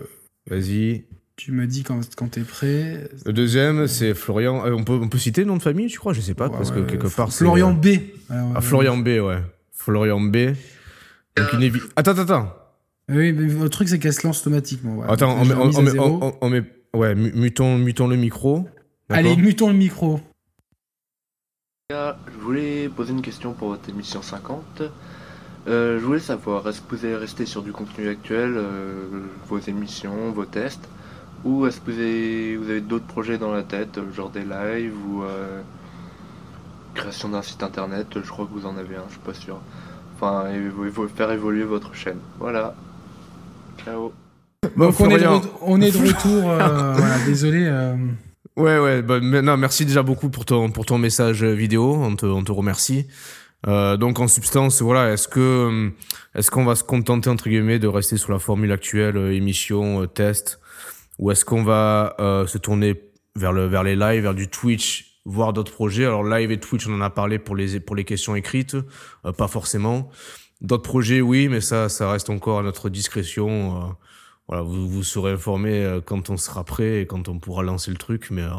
Vas-y. 0.49 1.05
Tu 1.35 1.51
me 1.51 1.65
dis 1.65 1.83
quand, 1.83 1.99
quand 2.15 2.27
t'es 2.29 2.41
prêt. 2.41 3.09
Le 3.25 3.33
deuxième, 3.33 3.87
c'est 3.87 4.13
Florian. 4.13 4.65
euh, 4.65 4.71
on, 4.73 4.83
peut, 4.83 4.99
on 5.01 5.07
peut 5.09 5.17
citer 5.17 5.41
le 5.41 5.47
nom 5.47 5.57
de 5.57 5.61
famille, 5.63 5.87
tu 5.87 5.97
crois 5.97 6.13
Je 6.13 6.21
sais 6.21 6.35
pas, 6.35 6.49
parce 6.49 6.71
que 6.71 6.79
quelque 6.79 7.07
part. 7.07 7.31
Florian 7.33 7.73
B. 7.73 7.87
Alors, 8.29 8.51
Ah, 8.53 8.57
euh, 8.57 8.61
Florian 8.61 8.97
B, 8.97 9.07
ouais. 9.19 9.39
Florian 9.71 10.19
B. 10.21 10.37
Donc 11.37 11.53
une 11.53 11.61
évi- 11.61 11.81
Attends, 11.95 12.11
attends, 12.11 12.21
attends. 12.21 12.53
Oui, 13.09 13.33
mais 13.33 13.45
le 13.51 13.69
truc, 13.69 13.89
c'est 13.89 13.99
qu'elle 13.99 14.13
se 14.13 14.25
lance 14.25 14.41
automatiquement. 14.41 14.95
voilà. 14.95 15.13
Attends, 15.13 15.33
on 15.35 15.39
met, 15.39 15.45
je 15.45 15.53
on, 15.55 15.61
remise 15.61 15.75
on 15.77 15.79
à 15.79 15.83
met, 15.83 15.91
zéro. 15.91 16.05
on- 16.21 16.27
on- 16.27 16.37
on 16.41 16.49
met- 16.49 16.63
ouais, 16.95 17.15
mu- 17.15 17.31
mutons, 17.33 17.77
mutons 17.77 18.07
le 18.07 18.15
micro. 18.15 18.67
Allez, 19.09 19.35
mutons 19.35 19.67
le 19.67 19.73
micro. 19.75 20.19
Ah, 21.93 22.17
Je 22.33 22.39
voulais 22.39 22.89
poser 22.89 23.11
une 23.13 23.21
question 23.21 23.53
pour 23.53 23.69
votre 23.69 23.89
émission 23.89 24.21
50. 24.21 24.83
Euh, 25.67 25.99
je 25.99 26.05
voulais 26.05 26.19
savoir, 26.19 26.67
est-ce 26.67 26.81
que 26.81 26.95
vous 26.95 27.05
allez 27.05 27.15
rester 27.15 27.45
sur 27.45 27.61
du 27.61 27.71
contenu 27.71 28.07
actuel, 28.09 28.53
euh, 28.55 29.05
vos 29.47 29.59
émissions, 29.59 30.31
vos 30.31 30.45
tests, 30.45 30.87
ou 31.45 31.65
est-ce 31.67 31.79
que 31.81 31.91
vous 31.91 31.99
avez, 31.99 32.57
vous 32.57 32.69
avez 32.69 32.81
d'autres 32.81 33.05
projets 33.05 33.37
dans 33.37 33.51
la 33.53 33.63
tête, 33.63 33.97
euh, 33.97 34.11
genre 34.13 34.29
des 34.29 34.43
lives 34.43 34.93
ou 35.07 35.23
euh, 35.23 35.61
création 36.95 37.29
d'un 37.29 37.41
site 37.41 37.63
internet 37.63 38.07
Je 38.23 38.29
crois 38.29 38.45
que 38.45 38.51
vous 38.51 38.65
en 38.65 38.77
avez 38.77 38.95
un, 38.95 39.03
je 39.07 39.13
suis 39.13 39.21
pas 39.21 39.33
sûr. 39.33 39.59
Enfin, 40.23 40.49
évo- 40.51 41.07
faire 41.07 41.31
évoluer 41.31 41.63
votre 41.63 41.93
chaîne. 41.93 42.17
Voilà. 42.39 42.75
Ciao. 43.83 44.13
Bon, 44.77 44.85
Donc, 44.87 44.99
on 45.01 45.09
est, 45.09 45.25
on 45.61 45.81
est 45.81 45.91
de 45.91 45.97
retour. 46.07 46.49
euh, 46.49 46.93
voilà, 46.97 47.19
désolé. 47.25 47.65
euh, 47.65 47.95
Ouais, 48.55 48.77
ouais, 48.79 49.01
bah, 49.01 49.19
mais- 49.21 49.41
non, 49.41 49.57
merci 49.57 49.85
déjà 49.85 50.03
beaucoup 50.03 50.29
pour 50.29 50.45
ton, 50.45 50.69
pour 50.69 50.85
ton 50.85 50.97
message 50.97 51.43
vidéo, 51.43 51.95
on 51.95 52.15
te, 52.15 52.25
on 52.25 52.43
te 52.43 52.51
remercie. 52.51 53.07
Euh, 53.67 53.97
donc 53.97 54.19
en 54.19 54.27
substance, 54.27 54.81
voilà, 54.81 55.11
est-ce 55.13 55.27
que 55.27 55.39
euh, 55.39 55.89
est-ce 56.35 56.51
qu'on 56.51 56.65
va 56.65 56.75
se 56.75 56.83
contenter 56.83 57.29
entre 57.29 57.49
guillemets 57.49 57.79
de 57.79 57.87
rester 57.87 58.17
sur 58.17 58.31
la 58.31 58.39
formule 58.39 58.71
actuelle, 58.71 59.17
euh, 59.17 59.33
émission, 59.33 60.03
euh, 60.03 60.05
test, 60.07 60.59
ou 61.17 61.31
est-ce 61.31 61.45
qu'on 61.45 61.63
va 61.63 62.15
euh, 62.19 62.45
se 62.45 62.57
tourner 62.57 63.01
vers 63.35 63.53
le 63.53 63.65
vers 63.65 63.83
les 63.83 63.95
lives, 63.95 64.21
vers 64.23 64.33
du 64.35 64.49
Twitch, 64.49 65.12
voir 65.25 65.53
d'autres 65.53 65.71
projets 65.73 66.05
Alors 66.05 66.23
live 66.23 66.51
et 66.51 66.59
Twitch, 66.59 66.87
on 66.87 66.93
en 66.93 67.01
a 67.01 67.09
parlé 67.09 67.39
pour 67.39 67.55
les 67.55 67.79
pour 67.79 67.95
les 67.95 68.03
questions 68.03 68.35
écrites, 68.35 68.75
euh, 69.25 69.31
pas 69.31 69.47
forcément. 69.47 70.09
D'autres 70.61 70.83
projets, 70.83 71.21
oui, 71.21 71.47
mais 71.47 71.61
ça 71.61 71.89
ça 71.89 72.09
reste 72.11 72.29
encore 72.29 72.59
à 72.59 72.63
notre 72.63 72.89
discrétion. 72.89 73.77
euh, 73.77 73.85
voilà, 74.47 74.61
vous, 74.63 74.87
vous 74.89 75.03
serez 75.03 75.31
informé 75.31 75.83
euh, 75.83 76.01
quand 76.01 76.29
on 76.29 76.37
sera 76.37 76.63
prêt 76.65 77.01
et 77.01 77.05
quand 77.07 77.29
on 77.29 77.39
pourra 77.39 77.63
lancer 77.63 77.91
le 77.91 77.97
truc. 77.97 78.27
Mais 78.29 78.41
euh, 78.41 78.49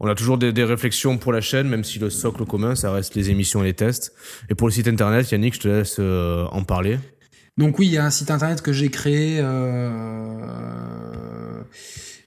on 0.00 0.06
a 0.06 0.14
toujours 0.14 0.38
des, 0.38 0.52
des 0.52 0.64
réflexions 0.64 1.16
pour 1.18 1.32
la 1.32 1.40
chaîne, 1.40 1.68
même 1.68 1.84
si 1.84 1.98
le 1.98 2.10
socle 2.10 2.44
commun, 2.44 2.74
ça 2.74 2.92
reste 2.92 3.14
les 3.14 3.30
émissions 3.30 3.62
et 3.62 3.66
les 3.66 3.74
tests. 3.74 4.12
Et 4.50 4.54
pour 4.54 4.68
le 4.68 4.72
site 4.72 4.86
internet, 4.86 5.30
Yannick, 5.30 5.54
je 5.54 5.60
te 5.60 5.68
laisse 5.68 5.96
euh, 5.98 6.44
en 6.52 6.62
parler. 6.62 6.98
Donc 7.56 7.78
oui, 7.78 7.86
il 7.86 7.92
y 7.92 7.98
a 7.98 8.04
un 8.04 8.10
site 8.10 8.30
internet 8.30 8.60
que 8.62 8.72
j'ai 8.72 8.90
créé. 8.90 9.38
Euh... 9.40 10.38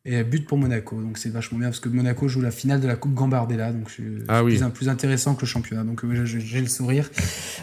Et 0.03 0.23
but 0.23 0.48
pour 0.48 0.57
Monaco, 0.57 0.99
donc 0.99 1.19
c'est 1.19 1.30
vachement 1.30 1.60
bien 1.60 1.68
parce 1.68 1.80
que 1.80 1.88
Monaco 1.88 2.28
joue 2.28 2.41
la 2.41 2.49
finale 2.49 2.82
de 2.82 2.88
la 2.88 2.95
Coupe 2.95 3.14
Gambardella, 3.14 3.72
donc 3.72 3.91
c'est 3.95 4.02
Ah 4.28 4.44
oui. 4.44 4.57
plus, 4.57 4.68
plus 4.69 4.90
intéressant 4.90 5.36
que 5.36 5.41
le 5.41 5.45
championnat. 5.45 5.84
Donc 5.84 6.03
euh, 6.03 6.26
j'ai 6.26 6.60
le 6.60 6.65
sourire. 6.65 7.07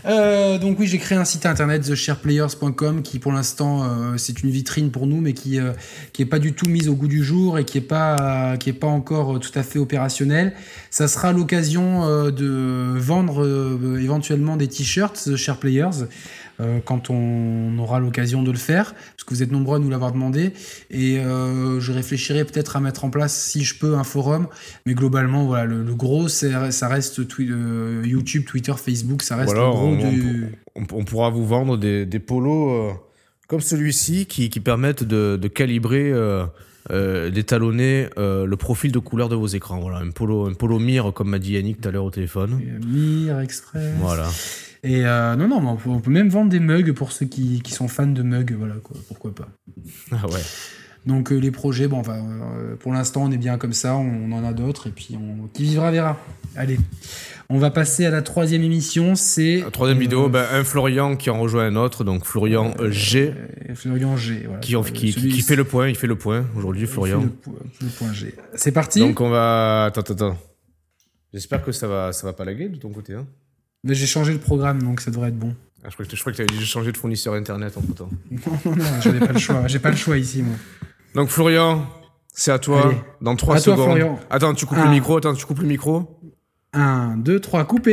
Euh, 0.06 0.56
donc 0.58 0.78
oui, 0.78 0.86
j'ai 0.86 0.98
créé 0.98 1.18
un 1.18 1.24
site 1.24 1.46
internet 1.46 1.82
theshareplayers.com 1.82 3.02
qui 3.02 3.18
pour 3.18 3.32
l'instant 3.32 3.82
euh, 3.82 4.16
c'est 4.18 4.40
une 4.44 4.50
vitrine 4.50 4.92
pour 4.92 5.08
nous, 5.08 5.20
mais 5.20 5.32
qui 5.32 5.58
qui 6.12 6.22
est 6.22 6.26
pas 6.26 6.38
du 6.38 6.52
tout 6.52 6.68
mise 6.68 6.88
au 6.88 6.94
goût 6.94 7.08
du 7.08 7.24
jour 7.24 7.58
et 7.58 7.64
qui 7.64 7.78
est 7.78 7.80
pas 7.80 8.56
qui 8.58 8.70
est 8.70 8.72
pas 8.74 8.86
encore 8.86 9.40
tout 9.40 9.50
à 9.56 9.64
fait 9.64 9.80
opérationnel. 9.80 10.54
Ça 10.90 11.08
sera 11.08 11.32
l'occasion 11.32 12.30
de 12.30 12.94
vendre 12.98 13.98
éventuellement 14.00 14.56
des 14.56 14.68
t-shirts 14.68 15.24
The 15.24 15.34
Share 15.34 15.58
Players 15.58 16.06
euh, 16.60 16.78
quand 16.84 17.10
on 17.10 17.78
aura 17.78 18.00
l'occasion 18.00 18.42
de 18.42 18.50
le 18.50 18.58
faire, 18.58 18.94
parce 18.94 19.24
que 19.24 19.34
vous 19.34 19.42
êtes 19.42 19.52
nombreux 19.52 19.76
à 19.76 19.78
nous 19.78 19.90
l'avoir 19.90 20.12
demandé. 20.12 20.52
Et 20.90 21.18
euh, 21.18 21.80
je 21.80 21.92
réfléchirai 21.92 22.44
peut-être 22.44 22.76
à 22.76 22.80
mettre 22.80 23.04
en 23.04 23.10
place, 23.10 23.34
si 23.40 23.64
je 23.64 23.78
peux, 23.78 23.94
un 23.96 24.04
forum. 24.04 24.48
Mais 24.86 24.94
globalement, 24.94 25.46
voilà, 25.46 25.64
le, 25.66 25.82
le 25.82 25.94
gros, 25.94 26.28
ça 26.28 26.88
reste 26.88 27.26
twi- 27.28 27.48
euh, 27.50 28.02
YouTube, 28.04 28.44
Twitter, 28.44 28.72
Facebook, 28.76 29.22
ça 29.22 29.36
reste 29.36 29.52
alors, 29.52 29.70
le 29.84 29.96
gros 29.96 30.06
on- 30.06 30.10
du. 30.10 30.46
On, 30.74 30.82
on 30.92 31.04
pourra 31.04 31.30
vous 31.30 31.46
vendre 31.46 31.76
des, 31.76 32.06
des 32.06 32.18
polos 32.18 32.94
comme 33.48 33.60
celui-ci 33.60 34.26
qui, 34.26 34.50
qui 34.50 34.60
permettent 34.60 35.04
de, 35.04 35.38
de 35.40 35.48
calibrer, 35.48 36.10
euh, 36.12 37.30
d'étalonner 37.30 38.08
euh, 38.18 38.46
le 38.46 38.56
profil 38.56 38.92
de 38.92 38.98
couleur 38.98 39.28
de 39.28 39.34
vos 39.36 39.46
écrans. 39.46 39.80
Voilà, 39.80 39.98
un 39.98 40.10
polo, 40.10 40.46
un 40.46 40.54
polo 40.54 40.78
mire, 40.78 41.12
comme 41.14 41.30
m'a 41.30 41.38
dit 41.38 41.52
Yannick 41.52 41.80
tout 41.80 41.88
à 41.88 41.92
l'heure 41.92 42.04
au 42.04 42.10
téléphone. 42.10 42.60
euh, 42.62 42.78
Mir 42.86 43.40
Express. 43.40 43.94
Voilà. 44.00 44.28
Et 44.84 45.04
euh, 45.04 45.34
non, 45.36 45.48
non, 45.48 45.60
mais 45.60 45.68
on 45.68 45.76
peut, 45.76 45.90
on 45.90 46.00
peut 46.00 46.10
même 46.10 46.28
vendre 46.28 46.50
des 46.50 46.60
mugs 46.60 46.92
pour 46.92 47.12
ceux 47.12 47.26
qui, 47.26 47.60
qui 47.62 47.72
sont 47.72 47.88
fans 47.88 48.06
de 48.06 48.22
mugs, 48.22 48.52
voilà, 48.56 48.74
quoi, 48.82 48.96
pourquoi 49.08 49.34
pas. 49.34 49.48
Ah 50.12 50.26
ouais. 50.28 50.40
Donc 51.06 51.32
euh, 51.32 51.36
les 51.36 51.50
projets, 51.50 51.88
bon, 51.88 51.98
enfin, 51.98 52.18
euh, 52.18 52.76
pour 52.76 52.92
l'instant, 52.92 53.22
on 53.24 53.30
est 53.30 53.38
bien 53.38 53.56
comme 53.56 53.72
ça, 53.72 53.96
on, 53.96 54.30
en 54.32 54.44
a 54.44 54.52
d'autres, 54.52 54.88
et 54.88 54.90
puis 54.90 55.16
on, 55.18 55.46
qui 55.48 55.62
vivra 55.62 55.90
verra. 55.90 56.18
Allez, 56.54 56.78
on 57.48 57.58
va 57.58 57.70
passer 57.70 58.04
à 58.04 58.10
la 58.10 58.20
troisième 58.20 58.62
émission, 58.62 59.14
c'est... 59.14 59.60
La 59.62 59.70
troisième 59.70 59.96
euh, 59.98 60.00
vidéo, 60.00 60.28
ben, 60.28 60.44
un 60.52 60.64
Florian 60.64 61.16
qui 61.16 61.30
en 61.30 61.40
rejoint 61.40 61.64
un 61.66 61.76
autre, 61.76 62.04
donc 62.04 62.24
Florian 62.24 62.74
euh, 62.78 62.90
G, 62.90 63.32
euh, 63.34 63.74
Florian 63.74 64.16
G. 64.16 64.42
Voilà, 64.44 64.60
qui, 64.60 64.74
qui, 64.74 64.92
qui- 64.92 65.12
celui- 65.12 65.32
qui 65.32 65.40
fait 65.42 65.56
le 65.56 65.64
point, 65.64 65.88
il 65.88 65.96
fait 65.96 66.06
le 66.06 66.16
point 66.16 66.44
aujourd'hui, 66.56 66.86
fait 66.86 66.92
Florian. 66.92 67.24
Le 67.80 67.88
point 67.88 68.12
G. 68.12 68.34
C'est 68.54 68.72
parti? 68.72 69.00
Donc 69.00 69.20
on 69.20 69.30
va. 69.30 69.84
Attends, 69.86 70.02
attends, 70.02 70.14
attends. 70.14 70.38
J'espère 71.32 71.64
que 71.64 71.72
ça 71.72 71.88
va, 71.88 72.12
ça 72.12 72.26
va 72.26 72.32
pas 72.32 72.44
laguer 72.44 72.68
de 72.68 72.76
ton 72.76 72.90
côté. 72.90 73.14
Hein 73.14 73.26
Mais 73.84 73.94
J'ai 73.94 74.06
changé 74.06 74.32
le 74.32 74.38
programme, 74.38 74.82
donc 74.82 75.00
ça 75.00 75.10
devrait 75.10 75.28
être 75.28 75.38
bon. 75.38 75.54
ah, 75.84 75.88
je 75.88 75.94
crois 75.94 76.04
que, 76.06 76.14
je 76.16 76.20
crois 76.20 76.32
que 76.32 76.36
tu 76.36 76.42
avais 76.42 76.52
déjà 76.52 76.64
changé 76.66 76.90
de 76.92 76.96
fournisseur 76.96 77.34
internet 77.34 77.76
entre 77.76 77.94
temps. 77.94 78.10
Non, 78.30 78.38
non, 78.64 78.76
non, 78.76 78.84
j'avais 79.00 79.20
pas 79.20 79.32
le 79.32 79.38
choix. 79.38 79.66
J'ai 79.66 79.78
pas 79.78 79.90
le 79.90 79.96
choix 79.96 80.16
ici, 80.18 80.42
moi. 80.42 80.56
Donc 81.14 81.28
Florian, 81.28 81.86
c'est 82.32 82.50
à 82.52 82.58
toi. 82.58 82.86
Allez. 82.86 82.96
Dans 83.20 83.36
3 83.36 83.56
À 83.56 83.60
toi, 83.60 83.74
secondes. 83.76 83.84
Florian. 83.96 84.18
Attends, 84.30 84.54
tu 84.54 84.66
coupes 84.66 84.78
Un. 84.78 84.84
le 84.86 84.90
micro. 84.90 85.16
Attends, 85.16 85.34
tu 85.34 85.46
coupes 85.46 85.60
le 85.60 85.66
micro. 85.68 86.18
1, 86.72 87.16
2, 87.18 87.40
3, 87.40 87.64
coupé. 87.64 87.92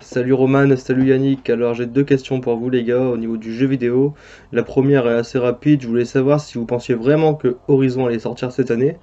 Salut 0.00 0.32
Roman, 0.32 0.74
salut 0.76 1.08
Yannick. 1.08 1.50
Alors 1.50 1.74
j'ai 1.74 1.84
deux 1.86 2.04
questions 2.04 2.40
pour 2.40 2.56
vous 2.56 2.70
les 2.70 2.82
gars 2.84 3.00
au 3.02 3.16
niveau 3.18 3.36
du 3.36 3.54
jeu 3.54 3.66
vidéo. 3.66 4.14
La 4.52 4.62
première 4.62 5.06
est 5.06 5.14
assez 5.18 5.38
rapide, 5.38 5.82
je 5.82 5.88
voulais 5.88 6.04
savoir 6.06 6.40
si 6.40 6.56
vous 6.56 6.64
pensiez 6.64 6.94
vraiment 6.94 7.34
que 7.34 7.56
Horizon 7.68 8.06
allait 8.06 8.18
sortir 8.20 8.50
cette 8.52 8.70
année. 8.70 8.96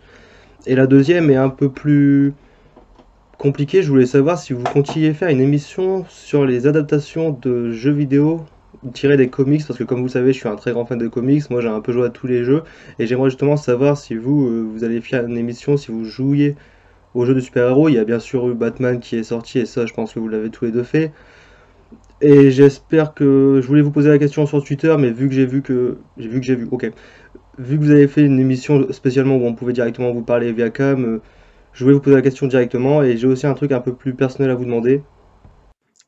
Et 0.66 0.74
la 0.76 0.88
deuxième 0.88 1.30
est 1.30 1.36
un 1.36 1.50
peu 1.50 1.70
plus 1.72 2.34
compliquée, 3.38 3.82
je 3.84 3.90
voulais 3.90 4.06
savoir 4.06 4.38
si 4.40 4.54
vous 4.54 4.64
comptiez 4.64 5.14
faire 5.14 5.30
une 5.30 5.42
émission 5.42 6.06
sur 6.10 6.46
les 6.46 6.68
adaptations 6.68 7.32
de 7.32 7.72
jeux 7.72 7.92
vidéo 7.92 8.46
tirés 8.94 9.18
des 9.18 9.30
comics, 9.30 9.66
parce 9.66 9.80
que 9.80 9.84
comme 9.84 10.02
vous 10.02 10.10
savez 10.10 10.34
je 10.34 10.40
suis 10.40 10.48
un 10.50 10.56
très 10.56 10.72
grand 10.72 10.86
fan 10.86 10.98
de 10.98 11.08
comics, 11.08 11.50
moi 11.50 11.62
j'ai 11.62 11.70
un 11.70 11.82
peu 11.82 11.92
joué 11.92 12.06
à 12.06 12.10
tous 12.10 12.28
les 12.28 12.44
jeux, 12.44 12.64
et 13.00 13.08
j'aimerais 13.08 13.30
justement 13.30 13.58
savoir 13.58 13.98
si 13.98 14.16
vous, 14.16 14.48
euh, 14.48 14.62
vous 14.62 14.84
allez 14.84 15.02
faire 15.02 15.26
une 15.26 15.38
émission, 15.38 15.78
si 15.78 15.92
vous 15.92 16.06
jouiez 16.06 16.56
aux 17.14 17.26
jeux 17.26 17.34
de 17.34 17.40
super-héros. 17.40 17.90
Il 17.90 17.96
y 17.96 17.98
a 17.98 18.06
bien 18.06 18.20
sûr 18.20 18.48
eu 18.50 18.54
Batman 18.54 19.00
qui 19.00 19.16
est 19.18 19.24
sorti, 19.24 19.60
et 19.60 19.66
ça, 19.66 19.86
je 19.86 19.94
pense 19.94 20.14
que 20.14 20.20
vous 20.20 20.28
l'avez 20.28 20.50
tous 20.52 20.66
les 20.66 20.72
deux 20.72 20.84
fait. 20.84 21.12
Et 22.22 22.52
j'espère 22.52 23.14
que 23.14 23.60
je 23.62 23.68
voulais 23.68 23.82
vous 23.82 23.92
poser 23.92 24.10
la 24.10 24.18
question 24.18 24.46
sur 24.46 24.64
Twitter, 24.64 24.96
mais 25.00 25.12
vu 25.12 25.28
que 25.28 25.36
j'ai 25.36 25.46
vu 25.46 25.62
que 25.62 26.00
j'ai 26.18 26.28
vu 26.30 26.40
que 26.40 26.46
j'ai 26.46 26.56
vu, 26.56 26.68
ok, 26.72 26.92
vu 27.60 27.78
que 27.78 27.84
vous 27.84 27.92
avez 27.92 28.08
fait 28.08 28.24
une 28.26 28.40
émission 28.40 28.92
spécialement 28.92 29.36
où 29.38 29.46
on 29.46 29.54
pouvait 29.56 29.74
directement 29.74 30.12
vous 30.14 30.24
parler 30.24 30.52
via 30.54 30.70
cam, 30.70 31.04
euh, 31.06 31.22
je 31.76 31.84
voulais 31.84 31.94
vous 31.94 32.02
poser 32.02 32.16
la 32.16 32.22
question 32.22 32.48
directement. 32.48 33.04
Et 33.04 33.18
j'ai 33.18 33.28
aussi 33.28 33.46
un 33.46 33.54
truc 33.54 33.72
un 33.72 33.82
peu 33.82 33.94
plus 33.94 34.16
personnel 34.16 34.50
à 34.50 34.56
vous 34.56 34.66
demander. 34.66 35.04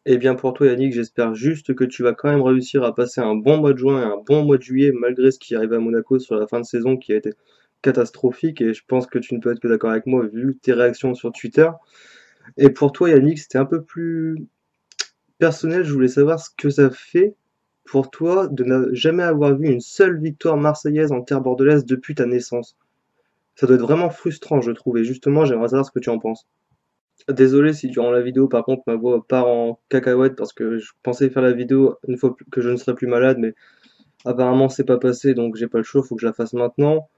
Et 0.06 0.18
bien 0.18 0.36
pour 0.36 0.54
toi 0.54 0.68
Yannick, 0.68 0.94
j'espère 0.94 1.36
juste 1.36 1.76
que 1.76 1.84
tu 1.84 2.02
vas 2.02 2.14
quand 2.14 2.30
même 2.30 2.42
réussir 2.42 2.84
à 2.84 2.96
passer 2.96 3.20
un 3.20 3.36
bon 3.36 3.58
mois 3.58 3.74
de 3.74 3.78
juin 3.78 4.02
et 4.02 4.06
un 4.06 4.18
bon 4.26 4.46
mois 4.46 4.58
de 4.58 4.62
juillet 4.62 4.94
malgré 4.98 5.32
ce 5.32 5.38
qui 5.38 5.54
arrive 5.54 5.74
à 5.74 5.80
Monaco 5.80 6.18
sur 6.18 6.36
la 6.36 6.48
fin 6.48 6.62
de 6.62 6.66
saison 6.66 6.96
qui 6.96 7.12
a 7.12 7.18
été 7.18 7.34
catastrophique 7.82 8.62
et 8.62 8.74
je 8.74 8.84
pense 8.88 9.06
que 9.06 9.20
tu 9.20 9.36
ne 9.36 9.42
peux 9.42 9.52
être 9.52 9.60
que 9.60 9.68
d'accord 9.68 9.92
avec 9.92 10.06
moi 10.06 10.26
vu 10.26 10.58
tes 10.62 10.72
réactions 10.72 11.14
sur 11.14 11.34
Twitter. 11.34 11.70
Et 12.56 12.70
pour 12.70 12.94
toi 12.94 13.10
Yannick, 13.10 13.38
c'était 13.38 13.58
un 13.58 13.66
peu 13.66 13.82
plus 13.84 14.48
personnel, 15.40 15.84
je 15.84 15.92
voulais 15.92 16.08
savoir 16.08 16.40
ce 16.40 16.52
que 16.58 16.70
ça 16.70 16.90
fait 16.90 17.36
pour 17.84 18.10
toi 18.10 18.48
de 18.48 18.64
ne 18.64 18.94
jamais 18.94 19.24
avoir 19.24 19.58
vu 19.58 19.68
une 19.68 19.82
seule 19.82 20.22
victoire 20.22 20.56
marseillaise 20.56 21.12
en 21.12 21.22
terre 21.22 21.42
bordelaise 21.42 21.84
depuis 21.84 22.16
ta 22.16 22.26
naissance. 22.26 22.78
Ça 23.58 23.66
doit 23.66 23.76
être 23.76 23.82
vraiment 23.82 24.12
frustrant, 24.12 24.62
je 24.62 24.70
trouve, 24.70 25.00
et 25.00 25.04
justement, 25.04 25.44
j'aimerais 25.44 25.70
savoir 25.70 25.84
ce 25.86 25.92
que 25.92 26.00
tu 26.00 26.12
en 26.12 26.20
penses. 26.20 26.46
Désolé 27.28 27.74
si 27.74 27.88
durant 27.88 28.12
la 28.12 28.22
vidéo, 28.22 28.48
par 28.48 28.64
contre, 28.64 28.84
ma 28.86 28.96
voix 28.96 29.26
part 29.28 29.48
en 29.48 29.80
cacahuète 29.90 30.36
parce 30.36 30.54
que 30.54 30.78
je 30.78 30.92
pensais 31.02 31.32
faire 31.32 31.42
la 31.42 31.54
vidéo 31.54 31.96
une 32.08 32.18
fois 32.18 32.36
que 32.52 32.62
je 32.62 32.70
ne 32.70 32.76
serais 32.76 32.94
plus 32.94 33.08
malade, 33.08 33.38
mais 33.40 33.56
apparemment 34.26 34.70
c'est 34.70 34.84
pas 34.86 35.00
passé, 35.00 35.34
donc 35.34 35.56
j'ai 35.56 35.68
pas 35.68 35.80
le 35.80 35.84
choix, 35.84 36.04
faut 36.04 36.16
que 36.16 36.22
je 36.22 36.28
la 36.28 36.34
fasse 36.34 36.54
maintenant. 36.54 37.10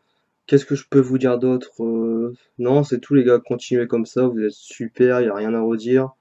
Qu'est-ce 0.48 0.66
que 0.66 0.76
je 0.76 0.86
peux 0.90 1.02
vous 1.02 1.18
dire 1.18 1.38
d'autre 1.40 1.84
Euh, 1.84 2.34
Non, 2.57 2.84
c'est 2.86 2.99
tout 2.99 3.16
les 3.16 3.26
gars, 3.26 3.40
continuez 3.45 3.88
comme 3.88 4.06
ça, 4.06 4.26
vous 4.26 4.40
êtes 4.40 4.53
super, 4.53 5.20
y 5.20 5.28
a 5.28 5.36
rien 5.36 5.53
à 5.53 5.61
redire. 5.61 6.11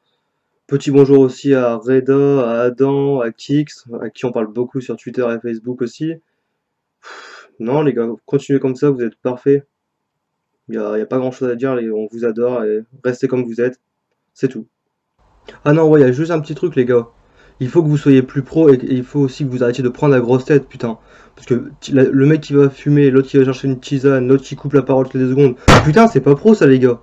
Petit 0.67 0.91
bonjour 0.91 1.21
aussi 1.21 1.55
à 1.55 1.77
Reda, 1.77 2.51
à 2.51 2.63
Adam, 2.63 3.21
à 3.21 3.31
Kix, 3.31 3.87
à 4.01 4.11
qui 4.11 4.25
on 4.27 4.33
parle 4.33 4.49
beaucoup 4.49 4.81
sur 4.81 4.97
Twitter 4.97 5.25
et 5.33 5.41
Facebook 5.41 5.81
aussi. 5.81 6.15
Non, 7.61 7.83
les 7.83 7.95
gars, 7.95 8.09
continuez 8.27 8.59
comme 8.59 8.75
ça, 8.75 8.91
vous 8.91 9.03
êtes 9.03 9.15
parfaits. 9.17 9.65
Il 10.69 10.79
n'y 10.79 11.01
a, 11.01 11.07
pas 11.07 11.19
grand 11.19 11.31
chose 11.31 11.49
à 11.49 11.55
dire, 11.55 11.79
on 11.95 12.09
vous 12.11 12.25
adore 12.25 12.65
et 12.65 12.85
restez 13.05 13.27
comme 13.27 13.45
vous 13.45 13.61
êtes. 13.61 13.81
C'est 14.35 14.49
tout. 14.49 14.67
Ah 15.65 15.73
non, 15.73 15.89
ouais, 15.89 16.01
il 16.01 16.05
y 16.05 16.09
a 16.09 16.13
juste 16.13 16.31
un 16.31 16.41
petit 16.41 16.55
truc, 16.55 16.77
les 16.77 16.85
gars. 16.85 17.09
Il 17.61 17.69
faut 17.69 17.83
que 17.83 17.89
vous 17.89 17.97
soyez 17.97 18.23
plus 18.23 18.43
pro 18.43 18.69
et, 18.69 18.79
il 18.83 19.03
faut 19.03 19.21
aussi 19.21 19.45
que 19.45 19.51
vous 19.51 19.65
arrêtiez 19.65 19.83
de 19.83 19.89
prendre 19.89 20.13
la 20.13 20.21
grosse 20.21 20.45
tête, 20.45 20.69
putain. 20.69 20.99
Parce 21.35 21.47
que 21.47 21.71
le 21.91 22.27
mec 22.27 22.41
qui 22.41 22.53
va 22.53 22.69
fumer, 22.69 23.11
l'autre 23.11 23.29
qui 23.29 23.39
va 23.39 23.45
chercher 23.45 23.69
une 23.69 23.81
tisane, 23.81 24.29
l'autre 24.29 24.45
qui 24.45 24.57
coupe 24.57 24.75
la 24.75 24.83
parole 24.83 25.09
toutes 25.09 25.21
les 25.21 25.29
secondes. 25.31 25.57
Putain, 25.85 26.07
c'est 26.07 26.21
pas 26.21 26.35
pro 26.35 26.55
ça, 26.55 26.67
les 26.67 26.79
gars. 26.79 27.01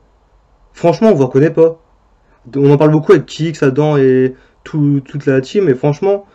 Franchement, 0.74 1.10
on 1.10 1.16
vous 1.16 1.26
reconnaît 1.26 1.52
pas. 1.52 1.82
On 2.56 2.70
en 2.70 2.78
parle 2.78 2.92
beaucoup 2.92 3.14
avec 3.14 3.26
Kix, 3.26 3.64
Adam 3.64 3.98
et 3.98 4.36
tout- 4.64 5.02
toute 5.04 5.26
la 5.26 5.42
team, 5.42 5.66
mais 5.66 5.74
franchement, 5.74 6.26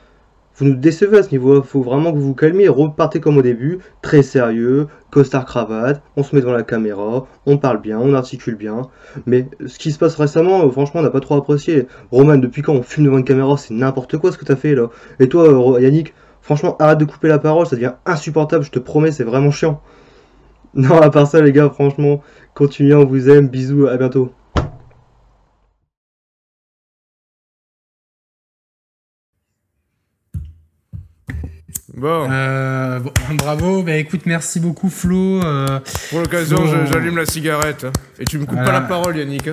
vous 0.61 0.67
nous 0.67 0.77
décevez 0.77 1.19
à 1.19 1.23
ce 1.23 1.31
niveau-là. 1.31 1.63
Faut 1.63 1.83
vraiment 1.83 2.13
que 2.13 2.19
vous 2.19 2.27
vous 2.27 2.35
calmiez 2.35 2.69
repartez 2.69 3.19
comme 3.19 3.39
au 3.39 3.43
début, 3.43 3.79
très 4.03 4.23
sérieux, 4.23 4.89
costard 5.11 5.47
cravate, 5.47 6.03
on 6.17 6.23
se 6.23 6.35
met 6.35 6.43
devant 6.43 6.53
la 6.53 6.63
caméra, 6.63 7.27
on 7.47 7.57
parle 7.57 7.81
bien, 7.81 7.99
on 7.99 8.13
articule 8.15 8.57
bien. 8.57 8.83
Mais 9.27 9.49
ce 9.67 9.79
qui 9.79 9.91
se 9.91 9.99
passe 9.99 10.17
récemment, 10.17 10.67
euh, 10.67 10.71
franchement, 10.71 11.01
on 11.01 11.03
n'a 11.03 11.11
pas 11.11 11.21
trop 11.21 11.37
apprécié. 11.37 11.89
Roman, 12.11 12.37
depuis 12.37 12.63
quand 12.63 12.75
on 12.75 12.83
filme 12.83 13.07
devant 13.07 13.19
une 13.19 13.25
caméra, 13.25 13.57
c'est 13.57 13.75
n'importe 13.75 14.19
quoi 14.19 14.33
ce 14.33 14.39
que 14.39 14.45
t'as 14.45 14.57
fait 14.57 14.75
là. 14.75 14.89
Et 15.19 15.29
toi, 15.29 15.49
euh, 15.49 15.81
Yannick, 15.81 16.15
franchement, 16.43 16.77
arrête 16.79 16.99
de 16.99 17.07
couper 17.07 17.29
la 17.29 17.39
parole, 17.39 17.67
ça 17.67 17.77
devient 17.77 17.95
insupportable, 18.05 18.65
je 18.65 18.71
te 18.71 18.79
promets, 18.79 19.13
c'est 19.13 19.25
vraiment 19.25 19.51
chiant. 19.51 19.81
Non, 20.73 21.01
à 21.01 21.11
part 21.11 21.27
ça, 21.27 21.41
les 21.41 21.51
gars, 21.51 21.69
franchement, 21.69 22.23
continuez, 22.55 22.95
on 22.95 23.05
vous 23.05 23.29
aime, 23.29 23.49
bisous, 23.49 23.89
à 23.89 23.97
bientôt. 23.97 24.31
Bon, 32.01 32.29
Euh, 32.31 32.99
bon, 32.99 33.13
bravo, 33.35 33.83
bah 33.83 33.97
écoute, 33.97 34.23
merci 34.25 34.59
beaucoup 34.59 34.89
Flo. 34.89 35.43
euh, 35.45 35.81
pour 36.09 36.21
l'occasion, 36.21 36.57
j'allume 36.91 37.19
la 37.19 37.27
cigarette. 37.27 37.85
hein. 37.85 37.93
Et 38.19 38.25
tu 38.25 38.39
me 38.39 38.47
coupes 38.47 38.55
Voilà. 38.55 38.73
pas 38.73 38.81
la 38.81 38.87
parole, 38.87 39.19
Yannick. 39.19 39.51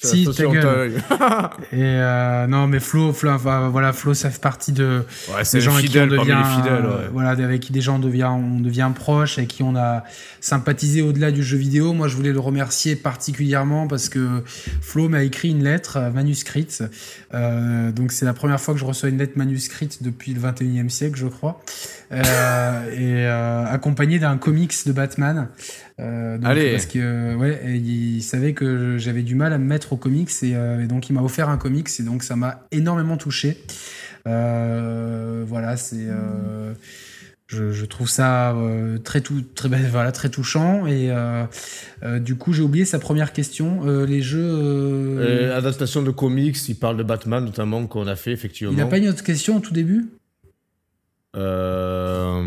Si, 0.00 0.24
ta 0.24 0.46
gueule. 0.46 0.92
et 1.72 1.82
euh, 1.82 2.46
non, 2.46 2.68
mais 2.68 2.78
Flo, 2.78 3.12
Flo, 3.12 3.36
voilà, 3.36 3.92
Flo, 3.92 4.14
ça 4.14 4.30
fait 4.30 4.40
partie 4.40 4.72
de 4.72 5.04
Ouais, 5.34 5.44
c'est 5.44 5.58
des 5.58 5.64
gens 5.64 5.74
avec 5.74 5.90
qui 5.90 5.98
on 5.98 6.06
devient, 6.06 6.38
les 6.38 6.56
fidèles. 6.56 6.84
euh, 6.84 6.98
ouais. 6.98 7.08
voilà, 7.12 7.30
avec 7.30 7.60
qui 7.60 7.72
des 7.72 7.80
gens 7.80 7.96
on 7.96 7.98
devient, 7.98 8.30
on 8.30 8.60
devient 8.60 8.90
proche, 8.94 9.38
avec 9.38 9.48
qui 9.50 9.62
on 9.62 9.74
a 9.76 10.04
sympathisé 10.40 11.02
au-delà 11.02 11.30
du 11.32 11.42
jeu 11.42 11.56
vidéo. 11.56 11.92
Moi, 11.92 12.08
je 12.08 12.14
voulais 12.16 12.32
le 12.32 12.40
remercier 12.40 12.96
particulièrement 12.96 13.88
parce 13.88 14.08
que 14.08 14.42
Flo 14.80 15.08
m'a 15.08 15.24
écrit 15.24 15.50
une 15.50 15.64
lettre 15.64 15.96
euh, 15.96 16.10
manuscrite. 16.10 16.84
Euh, 17.34 17.90
donc, 17.90 18.12
c'est 18.12 18.24
la 18.24 18.34
première 18.34 18.60
fois 18.60 18.74
que 18.74 18.80
je 18.80 18.84
reçois 18.84 19.08
une 19.08 19.18
lettre 19.18 19.36
manuscrite 19.36 20.02
depuis 20.02 20.32
le 20.32 20.40
21e 20.40 20.88
siècle, 20.88 21.18
je 21.18 21.26
crois, 21.26 21.60
et 22.10 23.26
euh, 23.26 23.64
accompagnée 23.66 24.18
d'un 24.18 24.36
comics 24.38 24.74
de 24.86 24.92
Batman. 24.92 25.48
Euh, 26.00 26.38
donc, 26.38 26.50
Allez. 26.50 26.72
Parce 26.72 26.86
que 26.86 26.98
euh, 26.98 27.34
ouais, 27.36 27.60
il 27.78 28.22
savait 28.22 28.54
que 28.54 28.96
j'avais 28.98 29.22
du 29.22 29.34
mal 29.34 29.52
à 29.52 29.58
me 29.58 29.64
mettre 29.66 29.92
au 29.92 29.96
comics 29.96 30.30
et, 30.42 30.54
euh, 30.56 30.82
et 30.82 30.86
donc 30.86 31.10
il 31.10 31.12
m'a 31.12 31.22
offert 31.22 31.48
un 31.48 31.58
comics 31.58 31.88
et 31.98 32.02
donc 32.02 32.22
ça 32.22 32.36
m'a 32.36 32.66
énormément 32.72 33.16
touché. 33.16 33.58
Euh, 34.26 35.44
voilà, 35.46 35.76
c'est. 35.76 35.96
euh, 36.08 36.72
je, 37.46 37.72
je 37.72 37.84
trouve 37.86 38.10
ça 38.10 38.52
euh, 38.52 38.98
très, 38.98 39.22
tout, 39.22 39.42
très, 39.54 39.70
ben, 39.70 39.80
voilà, 39.90 40.12
très 40.12 40.28
touchant. 40.28 40.86
Et 40.86 41.10
euh, 41.10 41.44
euh, 42.02 42.18
du 42.18 42.34
coup, 42.36 42.52
j'ai 42.52 42.62
oublié 42.62 42.84
sa 42.84 42.98
première 42.98 43.32
question. 43.32 43.80
Euh, 43.86 44.04
les 44.04 44.20
jeux. 44.20 44.38
euh, 44.42 45.48
Euh, 45.50 45.56
adaptation 45.56 46.02
de 46.02 46.10
comics, 46.10 46.56
il 46.68 46.74
parle 46.76 46.98
de 46.98 47.02
Batman 47.02 47.42
notamment 47.44 47.86
qu'on 47.86 48.06
a 48.06 48.16
fait 48.16 48.32
effectivement. 48.32 48.72
il 48.72 48.76
n'a 48.78 48.84
pas 48.86 48.98
une 48.98 49.08
autre 49.08 49.24
question 49.24 49.56
au 49.56 49.60
tout 49.60 49.72
début? 49.72 50.06
Euh, 51.38 52.42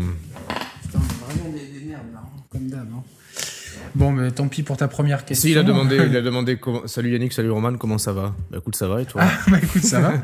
Putain, 0.82 0.98
on 0.98 1.30
est 1.32 1.34
vraiment 1.34 1.50
des, 1.56 1.80
des 1.80 1.86
merdes, 1.86 2.02
là, 2.12 2.20
hein, 2.22 2.40
comme 2.50 2.68
d'hab. 2.68 2.80
hein. 2.94 3.02
Bon, 3.94 4.10
mais 4.10 4.30
tant 4.30 4.48
pis 4.48 4.62
pour 4.62 4.78
ta 4.78 4.88
première 4.88 5.24
question. 5.26 5.48
Si, 5.48 5.52
il 5.52 5.58
a 5.58 5.62
demandé, 5.62 5.96
il 6.08 6.16
a 6.16 6.22
demandé 6.22 6.56
comment... 6.56 6.86
Salut 6.86 7.10
Yannick, 7.12 7.32
salut 7.34 7.50
Roman, 7.50 7.74
comment 7.76 7.98
ça 7.98 8.12
va? 8.12 8.34
Bah 8.50 8.58
écoute, 8.58 8.74
ça 8.76 8.88
va 8.88 9.02
et 9.02 9.04
toi? 9.04 9.20
Ah, 9.24 9.30
bah 9.50 9.58
écoute, 9.62 9.82
ça 9.82 10.00
va. 10.00 10.14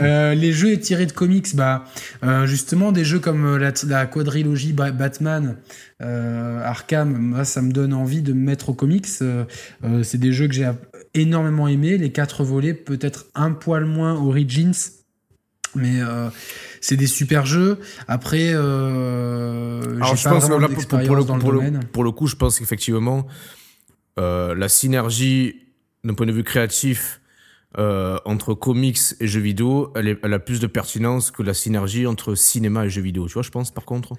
Euh, 0.00 0.34
les 0.34 0.52
jeux 0.52 0.76
tirés 0.78 1.06
de 1.06 1.12
comics, 1.12 1.54
bah, 1.54 1.84
euh, 2.24 2.46
justement, 2.46 2.90
des 2.90 3.04
jeux 3.04 3.20
comme 3.20 3.56
la, 3.58 3.72
la 3.86 4.06
quadrilogie 4.06 4.72
Ba- 4.72 4.90
Batman, 4.90 5.56
euh, 6.00 6.64
Arkham, 6.64 7.12
moi, 7.16 7.44
ça 7.44 7.62
me 7.62 7.70
donne 7.72 7.92
envie 7.94 8.22
de 8.22 8.32
me 8.32 8.40
mettre 8.40 8.70
aux 8.70 8.74
comics. 8.74 9.06
C'est 9.06 10.18
des 10.18 10.32
jeux 10.32 10.48
que 10.48 10.54
j'ai 10.54 10.68
énormément 11.14 11.68
aimés. 11.68 11.98
Les 11.98 12.10
quatre 12.10 12.42
volets, 12.42 12.74
peut-être 12.74 13.26
un 13.36 13.52
poil 13.52 13.84
moins 13.84 14.14
Origins, 14.14 14.72
mais 15.76 16.00
euh, 16.00 16.28
c'est 16.80 16.96
des 16.96 17.06
super 17.06 17.46
jeux. 17.46 17.78
Après, 18.08 18.50
euh, 18.52 19.96
Alors, 19.96 20.16
je 20.16 20.24
pas 20.24 20.30
pense 20.30 20.48
là, 20.48 20.68
pour, 20.68 20.86
pour- 20.86 21.16
le, 21.16 21.24
dans 21.24 21.38
pour, 21.38 21.52
le, 21.52 21.60
pour 21.92 22.04
le 22.04 22.10
coup, 22.12 22.26
je 22.26 22.36
pense 22.36 22.58
qu'effectivement, 22.58 23.26
euh, 24.18 24.54
la 24.54 24.68
synergie 24.68 25.56
d'un 26.04 26.14
point 26.14 26.26
de 26.26 26.32
vue 26.32 26.44
créatif 26.44 27.20
entre 28.24 28.52
comics 28.54 28.98
et 29.20 29.26
jeux 29.26 29.40
vidéo, 29.40 29.92
elle, 29.96 30.08
est- 30.08 30.18
elle 30.22 30.34
a 30.34 30.38
plus 30.38 30.60
de 30.60 30.66
pertinence 30.66 31.30
que 31.30 31.42
la 31.42 31.54
synergie 31.54 32.06
entre 32.06 32.34
cinéma 32.34 32.84
et 32.84 32.90
jeux 32.90 33.00
vidéo. 33.02 33.26
Tu 33.28 33.32
vois, 33.34 33.42
je 33.42 33.50
pense, 33.50 33.70
par 33.70 33.84
contre. 33.86 34.12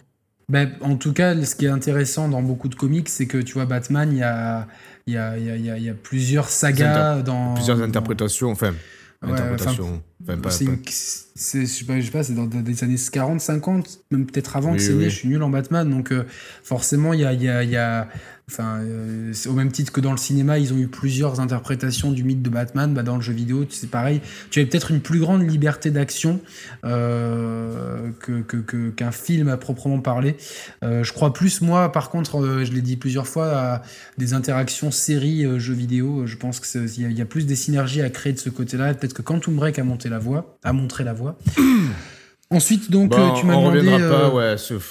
Ben, 0.50 0.72
en 0.82 0.96
tout 0.98 1.14
cas, 1.14 1.40
ce 1.46 1.56
qui 1.56 1.66
est 1.66 1.70
intéressant 1.70 2.28
dans 2.28 2.42
beaucoup 2.42 2.68
de 2.68 2.76
comics, 2.76 3.08
c'est 3.10 3.28
que 3.28 3.38
tu 3.38 3.54
vois, 3.54 3.66
Batman, 3.66 4.10
il 4.12 4.18
y 4.18 4.24
a, 4.24 4.68
y, 5.08 5.12
y, 5.14 5.86
y 5.88 5.94
plusieurs 5.94 6.50
sagas 6.50 7.22
dans. 7.22 7.54
Plusieurs 7.54 7.78
dans- 7.78 7.84
interprétations, 7.84 8.50
enfin, 8.52 8.74
Ouais, 9.24 9.32
interprétations. 9.32 10.02
Enfin, 10.22 10.38
pas- 10.38 10.52
c'est 10.52 10.66
pas- 10.66 10.72
une- 10.72 10.80
c'est- 10.86 11.66
je 11.66 12.02
sais 12.06 12.12
pas, 12.12 12.24
c'est 12.24 12.34
dans 12.36 12.46
des 12.46 12.84
années 12.84 12.96
40, 13.12 13.42
50, 13.42 14.00
même 14.12 14.26
peut-être 14.26 14.56
avant 14.56 14.72
Oui, 14.72 14.78
que 14.78 14.84
c'est 14.84 14.94
né. 14.94 15.06
Je 15.10 15.16
suis 15.16 15.28
nul 15.28 15.42
en 15.44 15.50
Batman, 15.50 15.90
donc 15.90 16.12
euh, 16.12 16.24
forcément, 16.64 17.14
il 17.14 17.20
y 17.22 17.26
a, 17.26 17.34
y 17.34 17.50
a, 17.50 17.64
y 17.64 17.76
a 17.76 18.08
enfin, 18.50 18.80
euh, 18.82 19.34
au 19.48 19.54
même 19.54 19.72
titre 19.72 19.92
que 19.92 20.02
dans 20.02 20.12
le 20.12 20.18
cinéma, 20.18 20.60
ils 20.60 20.74
ont 20.74 20.78
eu 20.78 20.88
plusieurs 20.88 21.40
interprétations 21.40 22.12
du 22.12 22.24
mythe 22.26 22.42
de 22.42 22.50
Batman. 22.50 22.94
Bah, 22.94 23.02
dans 23.04 23.16
le 23.16 23.22
jeu 23.22 23.32
vidéo, 23.34 23.66
c'est 23.70 23.90
pareil. 23.90 24.22
Tu 24.50 24.60
as 24.62 24.66
peut-être 24.66 24.92
une 24.92 25.00
plus 25.02 25.20
grande 25.20 25.50
liberté 25.50 25.92
d'action 25.92 26.40
euh, 27.04 28.10
que 28.20 28.42
que- 28.42 28.58
que- 28.58 28.90
qu'un 28.90 29.12
film 29.12 29.48
à 29.50 29.58
proprement 29.58 30.00
parler. 30.00 30.36
Je 30.82 31.12
crois 31.14 31.34
plus, 31.34 31.62
moi, 31.62 31.92
par 31.92 32.10
contre, 32.10 32.64
je 32.64 32.72
l'ai 32.72 32.82
dit 32.82 32.98
plusieurs 32.98 33.28
fois, 33.28 33.48
à 33.58 33.82
des 34.18 34.34
interactions 34.34 34.92
séries 34.92 35.46
euh, 35.46 35.60
jeux 35.60 35.74
vidéo. 35.74 36.26
Je 36.28 36.38
pense 36.38 36.60
qu'il 36.60 36.82
y, 37.02 37.06
a- 37.06 37.10
il 37.10 37.18
y 37.18 37.22
a 37.22 37.26
plus 37.26 37.46
des 37.46 37.56
synergies 37.56 38.02
à 38.02 38.10
créer 38.10 38.34
de 38.34 38.40
ce 38.40 38.50
côté-là. 38.50 38.94
Peut-être 38.94 39.14
que 39.14 39.22
Quantum 39.22 39.56
Break 39.56 39.80
a 39.80 39.84
monté 39.84 40.03
la 40.10 40.20
voie, 40.20 40.58
a 40.64 40.74
montré 40.74 41.04
la 41.04 41.14
voie. 41.14 41.38
Ensuite, 42.50 42.92
donc, 42.92 43.12
Bon, 43.12 43.18
euh, 43.36 43.40
tu 43.40 43.46
m'as 43.46 43.56
on 43.56 43.62
demandé. 43.72 43.80
reviendra 43.80 44.00
euh, 44.08 44.30
pas, 44.30 44.36
ouais. 44.36 44.58
sur- 44.58 44.82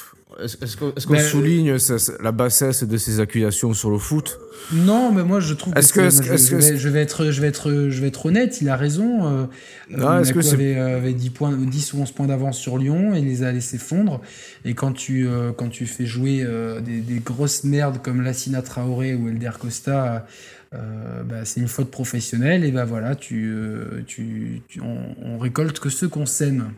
Est-ce 0.43 0.77
qu'on 0.77 0.93
Ben, 1.13 1.21
souligne 1.23 1.77
la 2.23 2.33
bassesse 2.33 2.83
de 2.85 2.97
ces 2.97 3.21
accusations 3.21 3.75
sur 3.75 3.91
le 3.91 3.99
foot? 3.99 4.39
Non, 4.73 5.13
mais 5.13 5.23
moi 5.23 5.41
je 5.41 5.53
trouve 5.55 5.75
que, 5.75 5.79
Est-ce 5.79 5.93
que- 5.93 6.01
je, 6.01 6.07
est-ce 6.07 6.47
je 6.51 6.57
que- 6.57 6.61
vais, 6.63 6.77
je 6.79 6.89
vais 6.89 7.03
être 7.03 7.31
je 7.31 7.41
vais 7.43 7.49
être 7.49 7.89
je 7.91 8.01
vais 8.01 8.09
être 8.09 8.27
honnête, 8.27 8.61
il 8.63 8.69
a 8.71 8.77
raison. 8.77 9.27
Euh, 9.27 9.45
Ah, 9.93 10.23
que 10.23 10.33
Monaco 10.33 10.55
avait, 10.55 10.77
euh, 10.79 10.97
avait 10.97 11.13
10 11.13 11.31
points 11.31 11.53
10 11.53 11.93
ou 11.93 11.99
11 12.01 12.11
points 12.13 12.27
d'avance 12.29 12.57
sur 12.59 12.79
Lyon 12.79 13.15
et 13.15 13.21
les 13.21 13.43
a 13.43 13.53
laissés 13.53 13.77
fondre 13.79 14.23
et 14.65 14.73
quand 14.75 14.93
tu 14.93 15.29
euh, 15.29 15.53
quand 15.53 15.69
tu 15.69 15.85
fais 15.87 16.07
jouer 16.07 16.43
euh, 16.43 16.81
des, 16.81 17.01
des 17.01 17.19
grosses 17.19 17.63
merdes 17.65 17.99
comme 18.03 18.23
Lassina 18.23 18.63
Traoré 18.63 19.15
ou 19.15 19.29
Elder 19.29 19.51
Costa 19.61 20.27
euh, 20.75 21.23
bah, 21.23 21.45
c'est 21.45 21.61
une 21.61 21.69
faute 21.69 21.91
professionnelle 21.91 22.65
et 22.65 22.71
bah 22.73 22.85
voilà, 22.85 23.15
tu, 23.15 23.53
euh, 23.55 24.03
tu, 24.07 24.63
tu- 24.69 24.81
on, 24.81 25.15
on 25.23 25.39
récolte 25.39 25.79
que 25.81 25.91
ce 25.91 26.07
qu'on 26.07 26.27
sème. 26.27 26.73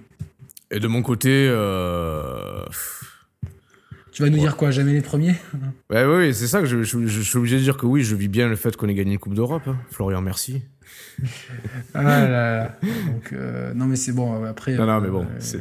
Et 0.70 0.80
de 0.80 0.88
mon 0.88 1.02
côté, 1.02 1.46
euh... 1.50 2.64
Tu 4.12 4.22
vas 4.22 4.30
nous 4.30 4.38
dire 4.38 4.56
quoi, 4.56 4.70
jamais 4.70 4.92
les 4.92 5.00
premiers? 5.00 5.34
Ouais, 5.90 6.04
ouais, 6.04 6.32
c'est 6.32 6.46
ça 6.46 6.60
que 6.60 6.66
je, 6.66 6.82
je- 6.84 7.06
je 7.06 7.20
suis 7.20 7.36
obligé 7.36 7.56
de 7.56 7.62
dire 7.62 7.76
que 7.76 7.84
oui, 7.86 8.02
je 8.04 8.14
vis 8.14 8.28
bien 8.28 8.48
le 8.48 8.54
fait 8.56 8.76
qu'on 8.76 8.88
ait 8.88 8.94
gagné 8.94 9.12
une 9.14 9.18
Coupe 9.18 9.34
d'Europe. 9.34 9.64
hein. 9.66 9.76
Florian, 9.90 10.20
merci. 10.20 10.62
Ah 11.94 12.02
là 12.02 12.28
là. 12.28 12.78
Donc, 12.82 13.32
euh, 13.32 13.72
non 13.74 13.86
mais 13.86 13.96
c'est 13.96 14.12
bon, 14.12 14.44
après... 14.44 14.74
Non, 14.74 14.86
non, 14.86 15.00
mais 15.00 15.08
bon, 15.08 15.22
euh, 15.22 15.26
c'est 15.40 15.60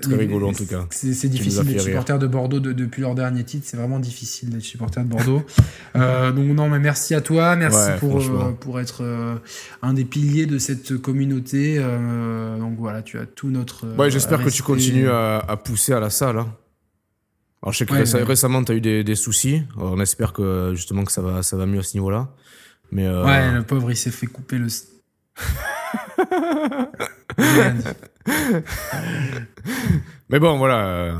très, 0.00 0.16
rigolo 0.16 0.48
en 0.48 0.52
tout 0.52 0.66
cas. 0.66 0.86
C'est 0.90 1.28
difficile 1.28 1.64
d'être 1.64 1.80
supporter 1.82 2.18
de 2.18 2.26
Bordeaux 2.26 2.60
de- 2.60 2.72
depuis 2.72 3.02
leur 3.02 3.14
dernier 3.14 3.44
titre. 3.44 3.66
C'est 3.68 3.76
vraiment 3.76 3.98
difficile 3.98 4.50
d'être 4.50 4.62
supporter 4.62 5.02
de 5.04 5.08
Bordeaux. 5.08 5.42
Euh, 5.96 6.32
donc 6.32 6.46
non, 6.46 6.68
mais 6.68 6.78
merci 6.78 7.14
à 7.14 7.20
toi, 7.20 7.54
merci 7.56 7.76
Ouais, 7.90 7.98
pour 7.98 8.16
euh, 8.20 8.52
pour 8.58 8.80
être 8.80 9.04
un 9.82 9.92
des 9.92 10.04
piliers 10.04 10.46
de 10.46 10.58
cette 10.58 10.96
communauté. 10.98 11.78
Donc 12.58 12.76
voilà, 12.78 13.02
tu 13.02 13.18
as 13.18 13.26
tout 13.26 13.50
notre. 13.50 13.86
Ouais, 13.98 14.10
j'espère 14.10 14.42
que 14.42 14.50
tu 14.50 14.62
continues 14.62 15.08
à, 15.10 15.38
à 15.38 15.56
pousser 15.56 15.92
à 15.92 16.00
la 16.00 16.10
salle. 16.10 16.38
hein. 16.38 16.54
Alors, 17.62 17.72
je 17.72 17.78
sais 17.78 17.86
que 17.86 17.92
Ouais, 17.92 18.00
réce- 18.00 18.14
ouais. 18.14 18.24
récemment, 18.24 18.64
tu 18.64 18.72
as 18.72 18.74
eu 18.74 18.80
des, 18.80 19.04
des 19.04 19.14
soucis. 19.14 19.62
Alors, 19.76 19.92
on 19.92 20.00
espère 20.00 20.32
que 20.32 20.72
justement 20.74 21.04
que 21.04 21.12
ça 21.12 21.22
va, 21.22 21.44
ça 21.44 21.56
va 21.56 21.64
mieux 21.66 21.78
à 21.78 21.82
ce 21.84 21.96
niveau-là. 21.96 22.28
Mais 22.92 23.06
euh, 23.06 23.24
Ouais, 23.24 23.50
le 23.50 23.64
pauvre, 23.64 23.90
il 23.90 23.96
s'est 23.96 24.12
fait 24.12 24.26
couper 24.28 24.58
le. 24.58 24.68
Mais 30.28 30.38
bon, 30.38 30.58
voilà. 30.58 30.86
euh, 30.86 31.14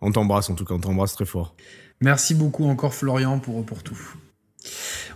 on 0.00 0.12
t'embrasse 0.12 0.50
en 0.50 0.54
tout 0.54 0.64
cas, 0.64 0.74
on 0.74 0.80
t'embrasse 0.80 1.14
très 1.14 1.24
fort. 1.26 1.54
Merci 2.00 2.34
beaucoup 2.34 2.66
encore 2.66 2.94
Florian 2.94 3.38
pour, 3.38 3.64
pour 3.64 3.82
tout. 3.82 3.98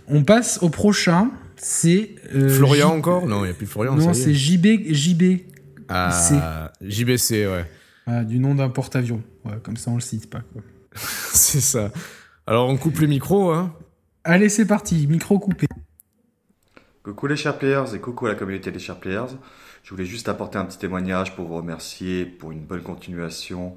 On 0.07 0.23
passe 0.23 0.59
au 0.61 0.69
prochain. 0.69 1.29
C'est. 1.57 2.15
euh, 2.33 2.49
Florian 2.49 2.89
J- 2.89 2.93
encore? 2.99 3.27
Non, 3.27 3.41
il 3.43 3.45
n'y 3.45 3.51
a 3.51 3.53
plus 3.53 3.67
Florian. 3.67 3.95
Non, 3.95 4.13
c'est 4.13 4.31
est. 4.31 4.33
JB, 4.33 4.91
JB. 4.91 5.41
Ah, 5.89 6.71
JBC, 6.81 7.45
ouais. 7.47 7.65
Voilà, 8.07 8.23
du 8.23 8.39
nom 8.39 8.55
d'un 8.55 8.69
porte-avions. 8.69 9.21
Ouais, 9.45 9.57
comme 9.61 9.77
ça, 9.77 9.91
on 9.91 9.95
le 9.95 10.01
cite 10.01 10.29
pas. 10.29 10.41
c'est 10.95 11.61
ça. 11.61 11.91
Alors, 12.47 12.67
on 12.69 12.77
coupe 12.77 12.99
les 12.99 13.07
micros, 13.07 13.51
hein? 13.51 13.75
Allez, 14.23 14.49
c'est 14.49 14.65
parti. 14.65 15.05
Micro 15.07 15.37
coupé. 15.37 15.67
Coucou 17.03 17.25
les 17.25 17.35
chers 17.35 17.57
players 17.57 17.95
et 17.95 17.99
coucou 17.99 18.27
à 18.27 18.29
la 18.29 18.35
communauté 18.35 18.69
des 18.69 18.77
chers 18.77 18.99
players. 18.99 19.33
Je 19.81 19.89
voulais 19.89 20.05
juste 20.05 20.29
apporter 20.29 20.59
un 20.59 20.65
petit 20.65 20.77
témoignage 20.77 21.35
pour 21.35 21.47
vous 21.47 21.55
remercier 21.55 22.27
pour 22.27 22.51
une 22.51 22.63
bonne 22.63 22.83
continuation. 22.83 23.75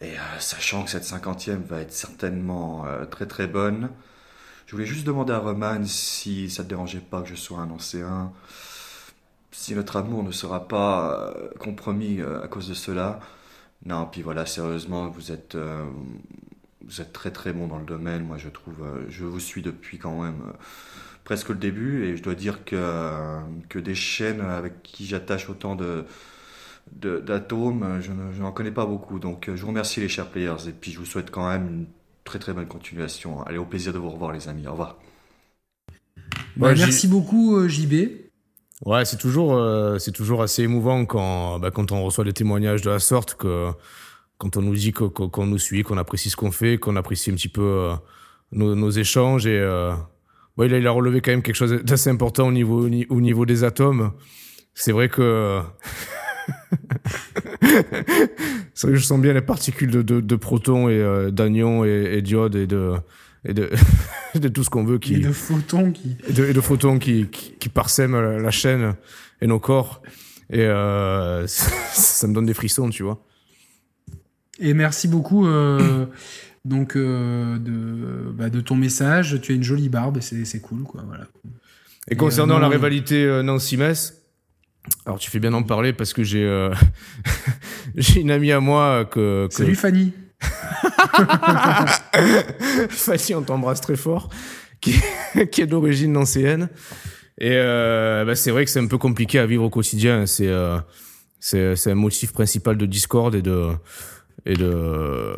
Et 0.00 0.12
euh, 0.12 0.38
sachant 0.38 0.82
que 0.82 0.88
cette 0.88 1.04
cinquantième 1.04 1.62
va 1.62 1.82
être 1.82 1.92
certainement 1.92 2.86
euh, 2.86 3.04
très 3.04 3.26
très 3.26 3.46
bonne, 3.46 3.90
je 4.64 4.72
voulais 4.72 4.86
juste 4.86 5.06
demander 5.06 5.34
à 5.34 5.38
Roman 5.40 5.84
si 5.84 6.48
ça 6.48 6.64
te 6.64 6.70
dérangeait 6.70 7.00
pas 7.00 7.20
que 7.20 7.28
je 7.28 7.34
sois 7.34 7.58
un 7.58 7.68
ancien, 7.68 8.32
si 9.52 9.74
notre 9.74 9.96
amour 9.96 10.22
ne 10.22 10.32
sera 10.32 10.68
pas 10.68 11.34
euh, 11.36 11.50
compromis 11.58 12.22
à 12.22 12.48
cause 12.48 12.66
de 12.66 12.74
cela. 12.74 13.20
Non, 13.84 14.08
puis 14.10 14.22
voilà, 14.22 14.46
sérieusement, 14.46 15.08
vous 15.08 15.32
êtes, 15.32 15.54
vous 16.80 17.00
êtes 17.02 17.12
très 17.12 17.30
très 17.30 17.52
bon 17.52 17.66
dans 17.66 17.78
le 17.78 17.84
domaine. 17.84 18.24
Moi, 18.24 18.38
je 18.38 18.48
trouve, 18.48 18.82
je 19.10 19.26
vous 19.26 19.38
suis 19.38 19.60
depuis 19.60 19.98
quand 19.98 20.22
même. 20.22 20.40
Euh, 21.30 21.34
presque 21.34 21.50
le 21.50 21.56
début 21.56 22.04
et 22.04 22.16
je 22.16 22.22
dois 22.22 22.34
dire 22.34 22.64
que, 22.64 23.38
que 23.68 23.78
des 23.80 23.94
chaînes 23.94 24.40
avec 24.40 24.82
qui 24.84 25.06
j'attache 25.06 25.50
autant 25.50 25.76
de 25.76 26.06
de- 26.92 27.20
d'atomes, 27.20 28.00
je 28.02 28.12
ne- 28.12 28.32
je 28.32 28.42
n'en 28.42 28.52
connais 28.52 28.72
pas 28.72 28.86
beaucoup. 28.86 29.18
Donc 29.18 29.48
euh, 29.48 29.56
je 29.56 29.62
vous 29.62 29.68
remercie 29.68 30.00
les 30.00 30.08
chers 30.08 30.30
players 30.30 30.68
et 30.68 30.72
puis 30.72 30.92
je 30.92 30.98
vous 31.00 31.06
souhaite 31.06 31.30
quand 31.30 31.48
même 31.48 31.68
une 31.68 31.86
très 32.24 32.38
très 32.38 32.52
bonne 32.54 32.68
continuation. 32.68 33.42
Allez, 33.44 33.58
au 33.58 33.66
plaisir 33.66 33.92
de 33.92 33.98
vous 33.98 34.10
revoir 34.10 34.32
les 34.32 34.48
amis. 34.48 34.66
Au 34.68 34.72
revoir. 34.72 34.96
Bah, 36.56 36.68
Ouais, 36.68 36.74
merci 36.74 37.08
beaucoup, 37.08 37.56
euh, 37.56 37.68
JB. 37.68 37.92
Ouais, 38.84 39.04
c'est 39.06 39.16
toujours, 39.16 39.54
euh, 39.56 39.98
c'est 39.98 40.12
toujours 40.12 40.42
assez 40.42 40.62
émouvant 40.62 41.06
quand, 41.06 41.58
bah, 41.58 41.70
quand 41.70 41.92
on 41.92 42.04
reçoit 42.04 42.24
des 42.24 42.34
témoignages 42.34 42.82
de 42.82 42.90
la 42.90 42.98
sorte, 42.98 43.34
que, 43.34 43.70
quand 44.38 44.56
on 44.56 44.62
nous 44.62 44.74
dit 44.74 44.92
qu'on 44.92 45.46
nous 45.46 45.58
suit, 45.58 45.82
qu'on 45.84 45.98
apprécie 45.98 46.30
ce 46.30 46.36
qu'on 46.36 46.52
fait, 46.52 46.78
qu'on 46.78 46.96
apprécie 46.96 47.30
un 47.30 47.34
petit 47.34 47.48
peu 47.48 47.62
euh, 47.62 47.94
nos, 48.52 48.74
nos 48.76 48.90
échanges. 48.90 49.46
Et 49.46 49.58
euh, 49.60 49.94
ouais, 50.56 50.68
là, 50.68 50.78
il 50.78 50.86
a 50.86 50.90
relevé 50.90 51.20
quand 51.20 51.30
même 51.30 51.42
quelque 51.42 51.54
chose 51.56 51.72
d'assez 51.84 52.10
important 52.10 52.48
au 52.48 52.52
niveau, 52.52 52.84
au 52.84 52.88
ni- 52.88 53.06
au 53.08 53.20
niveau 53.20 53.46
des 53.46 53.64
atomes. 53.64 54.12
C'est 54.74 54.92
vrai 54.92 55.08
que. 55.08 55.60
c'est 58.74 58.86
vrai 58.86 58.92
que 58.92 58.96
je 58.96 59.04
sens 59.04 59.20
bien 59.20 59.32
les 59.32 59.40
particules 59.40 59.90
de, 59.90 60.02
de, 60.02 60.20
de 60.20 60.36
protons 60.36 60.88
et 60.88 60.98
euh, 61.00 61.30
d'anions 61.30 61.84
et, 61.84 62.14
et 62.16 62.22
diodes 62.22 62.54
et 62.56 62.66
de, 62.66 62.94
et 63.44 63.54
de, 63.54 63.70
de 64.38 64.48
tout 64.48 64.62
ce 64.64 64.70
qu'on 64.70 64.84
veut 64.84 64.98
qui 64.98 65.14
Et 65.14 65.18
de 65.20 65.32
photons 65.32 65.92
qui. 65.92 66.16
et 66.28 66.32
de, 66.32 66.44
et 66.46 66.52
de 66.52 66.60
photons 66.60 66.98
qui, 66.98 67.26
qui, 67.28 67.52
qui 67.58 67.68
parsèment 67.68 68.20
la, 68.20 68.38
la 68.38 68.50
chaîne 68.50 68.94
et 69.40 69.46
nos 69.46 69.58
corps. 69.58 70.02
Et 70.50 70.60
euh, 70.60 71.46
ça, 71.46 71.70
ça 71.92 72.26
me 72.28 72.34
donne 72.34 72.46
des 72.46 72.54
frissons, 72.54 72.90
tu 72.90 73.02
vois. 73.02 73.22
Et 74.58 74.72
merci 74.72 75.06
beaucoup 75.08 75.46
euh, 75.46 76.06
donc 76.66 76.96
euh, 76.96 77.58
de, 77.58 78.30
bah, 78.32 78.50
de 78.50 78.60
ton 78.60 78.74
message. 78.74 79.40
Tu 79.40 79.52
as 79.52 79.54
une 79.54 79.62
jolie 79.62 79.88
barbe, 79.88 80.18
c'est 80.20 80.44
c'est 80.44 80.60
cool, 80.60 80.82
quoi. 80.82 81.02
Voilà. 81.06 81.24
Et 82.08 82.14
Et, 82.14 82.16
concernant 82.16 82.56
euh, 82.56 82.60
la 82.60 82.68
rivalité 82.68 83.24
euh, 83.24 83.42
Nancy-Metz, 83.42 84.22
alors 85.04 85.18
tu 85.18 85.30
fais 85.30 85.38
bien 85.38 85.50
d'en 85.50 85.62
parler 85.62 85.92
parce 85.92 86.12
que 86.12 86.22
j'ai 86.22 86.46
j'ai 87.96 88.20
une 88.20 88.30
amie 88.30 88.52
à 88.52 88.60
moi 88.60 89.04
que, 89.04 89.48
que 89.48 89.54
Salut 89.54 89.74
Fanny. 89.74 90.12
Fanny, 92.90 93.34
on 93.34 93.42
t'embrasse 93.42 93.80
très 93.80 93.96
fort, 93.96 94.28
qui, 94.80 94.94
qui 95.50 95.62
est 95.62 95.66
d'origine 95.66 96.12
nancéenne. 96.12 96.68
Et 97.38 97.54
bah, 97.56 98.34
c'est 98.34 98.50
vrai 98.50 98.64
que 98.64 98.70
c'est 98.70 98.80
un 98.80 98.86
peu 98.86 98.98
compliqué 98.98 99.38
à 99.38 99.46
vivre 99.46 99.64
au 99.64 99.70
quotidien. 99.70 100.26
C'est 100.26 100.50
c'est 101.38 101.76
c'est 101.76 101.90
un 101.90 101.96
motif 101.96 102.32
principal 102.32 102.76
de 102.76 102.86
discorde 102.86 103.34
et 103.34 103.42
de 103.42 103.72
et 104.46 104.54
de 104.54 105.34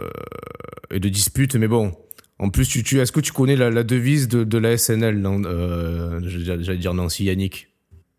et 0.90 1.00
de 1.00 1.08
dispute. 1.08 1.54
Mais 1.56 1.68
bon, 1.68 1.92
en 2.38 2.50
plus, 2.50 2.68
tu, 2.68 2.82
tu 2.82 3.00
est-ce 3.00 3.12
que 3.12 3.20
tu 3.20 3.32
connais 3.32 3.56
la, 3.56 3.70
la 3.70 3.82
devise 3.82 4.28
de, 4.28 4.44
de 4.44 4.58
la 4.58 4.76
SNL 4.78 5.22
euh, 5.26 6.20
J'allais 6.24 6.78
dire 6.78 6.94
Nancy 6.94 7.24
Yannick, 7.24 7.68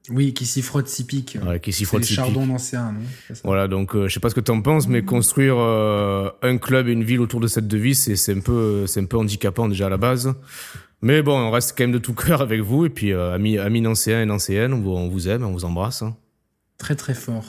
Oui, 0.10 0.34
qui 0.34 0.46
s'y 0.46 0.62
frotte, 0.62 0.88
s'y 0.88 1.06
pique. 1.06 1.38
ouais, 1.46 1.60
qui 1.60 1.72
s'y 1.72 1.86
frotte 1.86 2.02
non? 2.32 2.58
C'est 2.58 2.76
ça 3.36 3.42
Voilà, 3.44 3.68
donc 3.68 3.96
euh, 3.96 4.08
je 4.08 4.14
sais 4.14 4.20
pas 4.20 4.30
ce 4.30 4.36
que 4.36 4.42
tu 4.42 4.52
en 4.52 4.62
penses, 4.62 4.88
mais 4.88 5.04
construire 5.04 5.56
euh, 5.58 6.30
un 6.42 6.58
club 6.58 6.88
et 6.90 6.92
une 6.92 7.04
ville 7.04 7.22
autour 7.22 7.40
de 7.40 7.48
cette 7.48 7.68
devise, 7.68 8.00
c'est 8.02 8.16
c'est 8.16 8.36
un 8.36 8.42
peu 8.42 8.86
c'est 8.88 9.00
un 9.00 9.06
peu 9.06 9.18
handicapant 9.18 9.68
déjà 9.70 9.86
à 9.86 9.90
la 9.90 9.98
base. 9.98 10.34
Mais 11.02 11.22
bon, 11.22 11.38
on 11.40 11.50
reste 11.52 11.76
quand 11.78 11.86
même 11.86 11.94
de 11.94 11.98
tout 11.98 12.14
cœur 12.26 12.42
avec 12.42 12.60
vous 12.62 12.86
et 12.86 12.90
puis 12.90 13.14
euh, 13.14 13.34
amis 13.34 13.58
amis 13.58 13.82
nancéens 13.82 14.22
et 14.22 14.26
nancéennes, 14.26 14.74
on 14.74 14.82
vous, 14.82 14.92
on 14.92 15.08
vous 15.08 15.30
aime, 15.30 15.44
on 15.46 15.52
vous 15.54 15.64
embrasse. 15.66 16.02
hein. 16.02 16.16
Très 16.78 16.96
très 16.96 17.14
fort. 17.14 17.46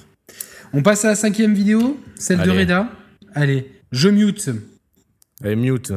On 0.72 0.82
passe 0.82 1.04
à 1.04 1.08
la 1.08 1.14
cinquième 1.16 1.52
vidéo, 1.54 1.98
celle 2.14 2.42
de. 2.42 2.50
Reda. 2.50 2.88
Allez, 3.34 3.70
je 3.92 4.08
mute. 4.08 4.50
Allez, 5.42 5.54
mute. 5.54 5.92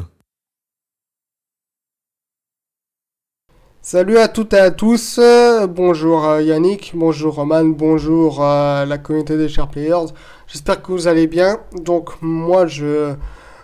Salut 3.81 4.17
à 4.17 4.27
toutes 4.27 4.53
et 4.53 4.59
à 4.59 4.71
tous, 4.71 5.19
bonjour 5.67 6.25
euh, 6.25 6.41
Yannick, 6.41 6.91
bonjour 6.93 7.35
Roman, 7.35 7.65
bonjour 7.65 8.41
euh, 8.41 8.85
la 8.85 8.97
communauté 8.97 9.35
des 9.35 9.49
chers 9.49 9.67
players, 9.67 10.13
j'espère 10.47 10.81
que 10.81 10.93
vous 10.93 11.07
allez 11.07 11.27
bien. 11.27 11.57
Donc 11.81 12.11
moi 12.21 12.65
je, 12.65 13.13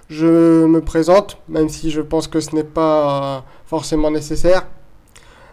je 0.10 0.66
me 0.66 0.82
présente, 0.82 1.38
même 1.48 1.70
si 1.70 1.90
je 1.90 2.02
pense 2.02 2.28
que 2.28 2.42
ce 2.42 2.54
n'est 2.54 2.66
pas 2.66 3.38
euh, 3.38 3.42
forcément 3.66 4.12
nécessaire. 4.12 4.68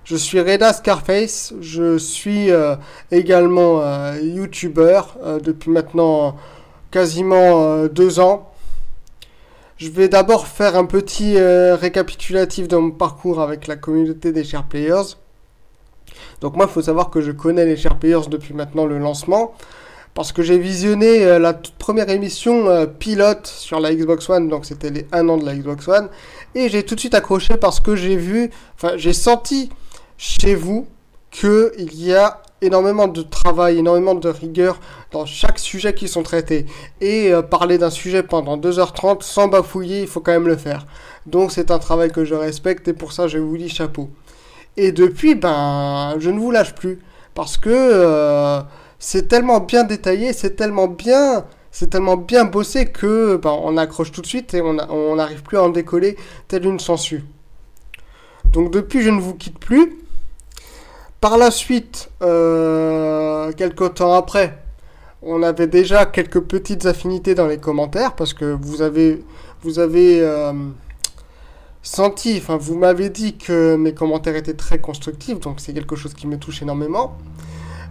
Je 0.02 0.14
suis 0.14 0.40
Reda 0.40 0.72
Scarface, 0.72 1.52
je 1.60 1.98
suis 1.98 2.51
euh, 2.51 2.76
également 3.10 3.82
euh, 3.82 4.20
youtubeur 4.20 5.16
euh, 5.22 5.40
depuis 5.40 5.70
maintenant 5.70 6.36
quasiment 6.97 7.62
euh, 7.62 7.89
deux 7.89 8.20
ans. 8.20 8.51
Je 9.77 9.90
vais 9.90 10.09
d'abord 10.09 10.47
faire 10.47 10.77
un 10.78 10.86
petit 10.86 11.36
euh, 11.36 11.77
récapitulatif 11.77 12.68
de 12.68 12.77
mon 12.78 12.90
parcours 12.90 13.43
avec 13.43 13.66
la 13.66 13.77
communauté 13.77 14.32
des 14.32 14.44
chers 14.44 14.64
players. 14.64 15.12
Donc 16.40 16.56
moi, 16.56 16.64
il 16.66 16.73
faut 16.73 16.81
savoir 16.81 17.10
que 17.10 17.20
je 17.20 17.32
connais 17.32 17.66
les 17.66 17.77
chers 17.77 17.98
players 17.98 18.31
depuis 18.31 18.55
maintenant 18.55 18.86
le 18.86 18.97
lancement. 18.97 19.52
Parce 20.14 20.32
que 20.32 20.40
j'ai 20.40 20.56
visionné 20.56 21.23
euh, 21.23 21.39
la 21.39 21.52
toute 21.52 21.74
première 21.74 22.09
émission 22.09 22.86
pilote 22.98 23.47
sur 23.47 23.78
la 23.78 23.94
Xbox 23.94 24.31
One, 24.31 24.48
donc 24.48 24.64
c'était 24.64 24.89
les 24.89 25.06
1 25.12 25.28
an 25.28 25.36
de 25.36 25.44
la 25.44 25.55
Xbox 25.55 25.86
One. 25.89 26.09
Et 26.55 26.70
j'ai 26.70 26.82
tout 26.82 26.94
de 26.94 27.01
suite 27.01 27.14
accroché 27.14 27.59
parce 27.59 27.78
que 27.78 27.94
j'ai 27.94 28.16
vu, 28.16 28.51
enfin 28.74 28.97
j'ai 28.97 29.12
senti 29.12 29.68
chez 30.16 30.55
vous 30.55 30.86
qu'il 31.31 31.94
y 32.02 32.14
a 32.14 32.40
énormément 32.62 33.08
de 33.08 33.22
travail, 33.22 33.78
énormément 33.78 34.14
de 34.14 34.28
rigueur 34.28 34.80
dans 35.12 35.26
chaque 35.26 35.58
sujet 35.58 35.94
qui 35.94 36.08
sont 36.08 36.22
traités. 36.22 36.66
Et 37.00 37.32
euh, 37.32 37.42
parler 37.42 37.78
d'un 37.78 37.90
sujet 37.90 38.22
pendant 38.22 38.56
2h30 38.56 39.22
sans 39.22 39.48
bafouiller, 39.48 40.02
il 40.02 40.08
faut 40.08 40.20
quand 40.20 40.32
même 40.32 40.48
le 40.48 40.56
faire. 40.56 40.86
Donc 41.26 41.52
c'est 41.52 41.70
un 41.70 41.78
travail 41.78 42.10
que 42.10 42.24
je 42.24 42.34
respecte 42.34 42.88
et 42.88 42.92
pour 42.92 43.12
ça 43.12 43.28
je 43.28 43.38
vous 43.38 43.56
dis 43.56 43.68
chapeau. 43.68 44.10
Et 44.76 44.92
depuis, 44.92 45.34
ben, 45.34 46.16
je 46.18 46.30
ne 46.30 46.38
vous 46.38 46.50
lâche 46.50 46.74
plus. 46.74 47.00
Parce 47.34 47.56
que 47.58 47.70
euh, 47.70 48.60
c'est 48.98 49.28
tellement 49.28 49.60
bien 49.60 49.84
détaillé, 49.84 50.32
c'est 50.32 50.56
tellement 50.56 50.88
bien, 50.88 51.44
c'est 51.70 51.90
tellement 51.90 52.16
bien 52.16 52.44
bossé 52.44 52.86
que 52.86 53.36
ben, 53.36 53.54
on 53.62 53.76
accroche 53.76 54.12
tout 54.12 54.22
de 54.22 54.26
suite 54.26 54.54
et 54.54 54.62
on 54.62 55.16
n'arrive 55.16 55.42
plus 55.42 55.58
à 55.58 55.62
en 55.62 55.68
décoller 55.68 56.16
telle 56.48 56.64
une 56.64 56.80
sangsue. 56.80 57.24
Donc 58.52 58.72
depuis, 58.72 59.02
je 59.02 59.10
ne 59.10 59.20
vous 59.20 59.34
quitte 59.34 59.58
plus. 59.58 60.05
Par 61.20 61.38
la 61.38 61.51
suite, 61.51 62.10
euh, 62.22 63.51
quelques 63.52 63.94
temps 63.94 64.12
après, 64.12 64.59
on 65.22 65.43
avait 65.43 65.66
déjà 65.66 66.05
quelques 66.05 66.40
petites 66.40 66.84
affinités 66.84 67.34
dans 67.34 67.47
les 67.47 67.56
commentaires 67.56 68.14
parce 68.14 68.34
que 68.34 68.44
vous 68.44 68.82
avez, 68.82 69.24
vous 69.62 69.78
avez 69.78 70.20
euh, 70.20 70.52
senti, 71.82 72.36
enfin 72.36 72.59
vous 72.59 72.76
m'avez 72.76 73.09
dit 73.09 73.38
que 73.38 73.76
mes 73.76 73.94
commentaires 73.94 74.36
étaient 74.36 74.55
très 74.55 74.78
constructifs, 74.78 75.40
donc 75.40 75.60
c'est 75.60 75.72
quelque 75.72 75.97
chose 75.97 76.12
qui 76.12 76.26
me 76.26 76.36
touche 76.36 76.60
énormément. 76.60 77.16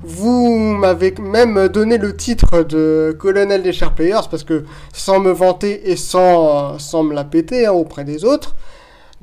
Vous 0.04 0.56
m'avez 0.56 1.16
même 1.20 1.68
donné 1.68 1.98
le 1.98 2.16
titre 2.16 2.62
de 2.62 3.16
colonel 3.18 3.64
des 3.64 3.74
chers 3.74 3.96
players 3.96 4.28
parce 4.30 4.44
que 4.44 4.66
sans 4.94 5.20
me 5.20 5.32
vanter 5.32 5.90
et 5.90 5.96
sans, 5.96 6.78
sans 6.78 7.02
me 7.02 7.16
la 7.16 7.24
péter 7.24 7.66
hein, 7.66 7.72
auprès 7.72 8.04
des 8.04 8.24
autres, 8.24 8.56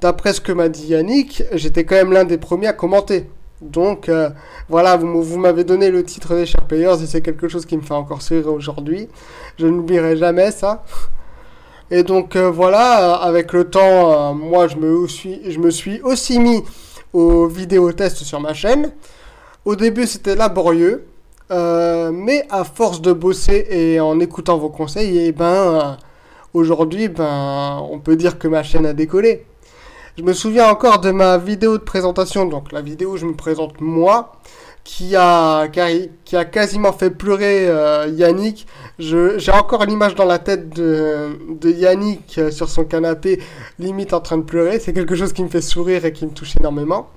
d'après 0.01 0.33
ce 0.33 0.41
que 0.41 0.51
m'a 0.51 0.69
dit 0.69 0.89
Yannick, 0.89 1.45
j'étais 1.53 1.85
quand 1.85 1.95
même 1.95 2.13
l'un 2.13 2.25
des 2.25 2.39
premiers 2.39 2.67
à 2.67 2.73
commenter. 2.73 3.31
Donc 3.63 4.09
euh, 4.09 4.31
voilà, 4.69 4.97
vous, 4.97 5.39
m'avez 5.39 5.65
donné 5.65 5.91
le 5.91 6.03
titre 6.03 6.35
des 6.35 6.47
chers 6.47 6.65
players 6.65 7.03
et 7.03 7.07
c'est 7.07 7.23
quelque 7.23 7.49
chose 7.49 7.65
qui 7.65 7.77
me 7.77 7.83
fait 7.83 7.95
encore 7.95 8.21
sourire 8.21 8.49
aujourd'hui. 8.49 9.09
Je 9.59 9.67
n'oublierai 9.67 10.17
jamais 10.17 10.51
ça. 10.51 10.85
Et 11.91 12.03
donc 12.03 12.37
euh, 12.37 12.51
voilà, 12.51 13.23
euh, 13.23 13.29
avec 13.29 13.53
le 13.53 13.65
temps, 13.71 14.35
moi 14.35 14.67
je 14.67 14.77
me, 14.77 15.07
suis, 15.71 16.01
aussi 16.03 16.41
mis 16.41 16.65
aux 17.13 17.47
vidéos 17.47 17.93
tests 17.93 18.25
sur 18.25 18.41
ma 18.41 18.53
chaîne. 18.53 18.93
Au 19.65 19.77
début 19.77 20.07
c'était 20.07 20.35
laborieux, 20.35 21.07
mais 21.51 22.47
à 22.51 22.65
force 22.65 23.01
de 23.01 23.13
bosser 23.13 23.67
et 23.71 24.01
en 24.01 24.19
écoutant 24.19 24.59
vos 24.59 24.71
conseils, 24.71 25.19
et 25.19 25.33
ben 25.33 25.45
euh, 25.45 25.81
aujourd'hui 26.53 27.09
ben 27.09 27.81
on 27.91 28.01
peut 28.01 28.17
dire 28.17 28.39
que 28.39 28.49
ma 28.49 28.63
chaîne 28.65 28.87
a 28.87 28.93
décollé. 28.93 29.47
Je 30.19 30.23
me 30.23 30.35
souviens 30.35 30.69
encore 30.69 31.01
de 31.01 31.11
ma 31.11 31.39
vidéo 31.39 31.79
de 31.79 31.83
présentation, 31.83 32.45
donc 32.45 32.71
la 32.71 32.83
vidéo 32.83 33.13
où 33.13 33.17
je 33.17 33.25
me 33.25 33.33
présente 33.33 33.81
moi, 33.81 34.33
qui 34.85 35.17
a, 35.17 35.69
quasiment 36.51 36.93
fait 36.93 37.09
pleurer 37.09 37.67
euh, 37.67 38.09
Yannick. 38.09 38.67
J'ai 38.99 39.53
encore 39.53 39.87
l'image 39.87 40.15
dans 40.15 40.27
la 40.27 40.39
tête 40.39 40.69
de, 40.69 41.39
de 41.49 41.71
Yannick 41.71 42.37
euh, 42.37 42.51
sur 42.51 42.69
son 42.69 42.85
canapé, 42.85 43.41
limite 43.79 44.13
en 44.13 44.21
train 44.21 44.37
de 44.37 44.43
pleurer. 44.43 44.81
C'est 44.81 44.93
quelque 44.93 45.15
chose 45.15 45.33
qui 45.33 45.43
me 45.43 45.49
fait 45.49 45.63
sourire 45.63 46.05
et 46.05 46.13
qui 46.13 46.27
me 46.27 46.33
touche 46.33 46.57
énormément. 46.61 47.09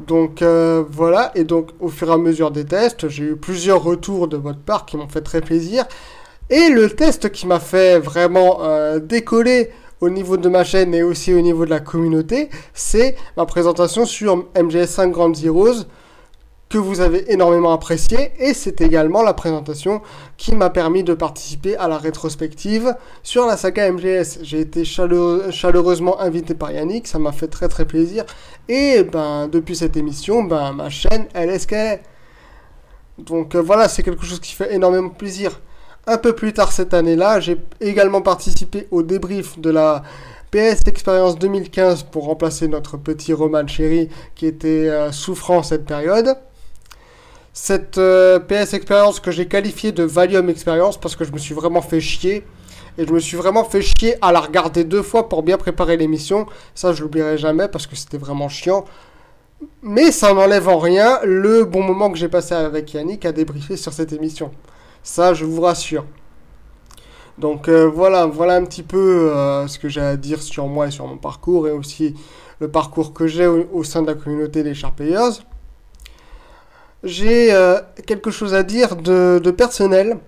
Donc 0.00 0.42
euh, 0.42 0.84
voilà, 0.90 1.32
et 1.36 1.44
donc 1.44 1.70
au 1.80 1.88
fur 1.88 2.10
et 2.10 2.12
à 2.12 2.18
mesure 2.18 2.50
des 2.50 2.66
tests, 2.66 3.08
j'ai 3.08 3.24
eu 3.24 3.36
plusieurs 3.36 3.82
retours 3.82 4.28
de 4.28 4.36
votre 4.36 4.60
part 4.60 4.84
qui 4.84 4.98
m'ont 4.98 5.08
fait 5.08 5.22
très 5.22 5.40
plaisir. 5.40 5.86
Et 6.50 6.68
le 6.68 6.90
test 6.90 7.32
qui 7.32 7.46
m'a 7.46 7.60
fait 7.60 7.98
vraiment 7.98 8.60
décoller 9.00 9.70
au 10.00 10.10
niveau 10.10 10.36
de 10.36 10.48
ma 10.48 10.64
chaîne 10.64 10.94
et 10.94 11.02
aussi 11.02 11.32
au 11.32 11.40
niveau 11.40 11.64
de 11.64 11.70
la 11.70 11.80
communauté, 11.80 12.50
c'est 12.74 13.16
ma 13.36 13.46
présentation 13.46 14.04
sur 14.04 14.46
MGS5 14.54 15.10
Grand 15.10 15.34
Zeroes 15.34 15.84
que 16.68 16.78
vous 16.78 17.00
avez 17.00 17.32
énormément 17.32 17.72
apprécié 17.72 18.32
et 18.38 18.52
c'est 18.52 18.80
également 18.80 19.22
la 19.22 19.34
présentation 19.34 20.02
qui 20.36 20.54
m'a 20.56 20.68
permis 20.68 21.04
de 21.04 21.14
participer 21.14 21.76
à 21.76 21.86
la 21.86 21.96
rétrospective 21.96 22.94
sur 23.22 23.46
la 23.46 23.56
saga 23.56 23.90
MGS. 23.92 24.40
J'ai 24.42 24.60
été 24.60 24.84
chaleureusement 24.84 26.20
invité 26.20 26.54
par 26.54 26.72
Yannick, 26.72 27.06
ça 27.06 27.18
m'a 27.20 27.32
fait 27.32 27.46
très 27.46 27.68
très 27.68 27.84
plaisir 27.84 28.24
et 28.68 29.04
ben 29.04 29.46
depuis 29.48 29.76
cette 29.76 29.96
émission, 29.96 30.42
ben 30.42 30.72
ma 30.72 30.90
chaîne 30.90 31.26
elle 31.34 31.50
est 31.50 31.58
ce. 31.60 32.00
Donc 33.18 33.54
euh, 33.54 33.62
voilà, 33.62 33.88
c'est 33.88 34.02
quelque 34.02 34.24
chose 34.24 34.40
qui 34.40 34.52
fait 34.52 34.74
énormément 34.74 35.08
plaisir. 35.08 35.60
Un 36.08 36.18
peu 36.18 36.36
plus 36.36 36.52
tard 36.52 36.70
cette 36.70 36.94
année-là, 36.94 37.40
j'ai 37.40 37.56
également 37.80 38.22
participé 38.22 38.86
au 38.92 39.02
débrief 39.02 39.58
de 39.58 39.70
la 39.70 40.04
PS 40.52 40.82
Experience 40.86 41.36
2015 41.36 42.04
pour 42.04 42.26
remplacer 42.26 42.68
notre 42.68 42.96
petit 42.96 43.32
Roman 43.32 43.66
Chéri 43.66 44.08
qui 44.36 44.46
était 44.46 44.88
euh, 44.88 45.10
souffrant 45.10 45.64
cette 45.64 45.84
période. 45.84 46.36
Cette 47.52 47.98
euh, 47.98 48.38
PS 48.38 48.74
Experience 48.74 49.18
que 49.18 49.32
j'ai 49.32 49.48
qualifiée 49.48 49.90
de 49.90 50.04
Valium 50.04 50.48
Experience 50.48 50.96
parce 50.96 51.16
que 51.16 51.24
je 51.24 51.32
me 51.32 51.38
suis 51.38 51.54
vraiment 51.54 51.82
fait 51.82 52.00
chier. 52.00 52.44
Et 52.98 53.04
je 53.04 53.12
me 53.12 53.18
suis 53.18 53.36
vraiment 53.36 53.64
fait 53.64 53.82
chier 53.82 54.14
à 54.22 54.30
la 54.30 54.38
regarder 54.38 54.84
deux 54.84 55.02
fois 55.02 55.28
pour 55.28 55.42
bien 55.42 55.58
préparer 55.58 55.96
l'émission. 55.96 56.46
Ça, 56.76 56.92
je 56.92 57.02
l'oublierai 57.02 57.36
jamais 57.36 57.66
parce 57.66 57.88
que 57.88 57.96
c'était 57.96 58.16
vraiment 58.16 58.48
chiant. 58.48 58.84
Mais 59.82 60.12
ça 60.12 60.32
n'enlève 60.32 60.68
en 60.68 60.78
rien 60.78 61.18
le 61.24 61.64
bon 61.64 61.82
moment 61.82 62.12
que 62.12 62.16
j'ai 62.16 62.28
passé 62.28 62.54
avec 62.54 62.94
Yannick 62.94 63.24
à 63.24 63.32
débriefer 63.32 63.76
sur 63.76 63.92
cette 63.92 64.12
émission. 64.12 64.52
Ça, 65.06 65.34
je 65.34 65.44
vous 65.44 65.60
rassure. 65.60 66.04
Donc 67.38 67.68
euh, 67.68 67.84
voilà, 67.88 68.26
voilà 68.26 68.56
un 68.56 68.64
petit 68.64 68.82
peu 68.82 69.30
euh, 69.30 69.68
ce 69.68 69.78
que 69.78 69.88
j'ai 69.88 70.00
à 70.00 70.16
dire 70.16 70.42
sur 70.42 70.66
moi 70.66 70.88
et 70.88 70.90
sur 70.90 71.06
mon 71.06 71.16
parcours 71.16 71.68
et 71.68 71.70
aussi 71.70 72.16
le 72.58 72.68
parcours 72.68 73.14
que 73.14 73.28
j'ai 73.28 73.46
au, 73.46 73.84
sein 73.84 74.02
de 74.02 74.08
la 74.08 74.14
communauté 74.14 74.64
des 74.64 74.72
Players. 74.96 75.38
J'ai 77.04 77.52
euh, 77.52 77.78
quelque 78.04 78.32
chose 78.32 78.52
à 78.52 78.64
dire 78.64 78.96
de, 78.96 79.38
personnel 79.56 80.18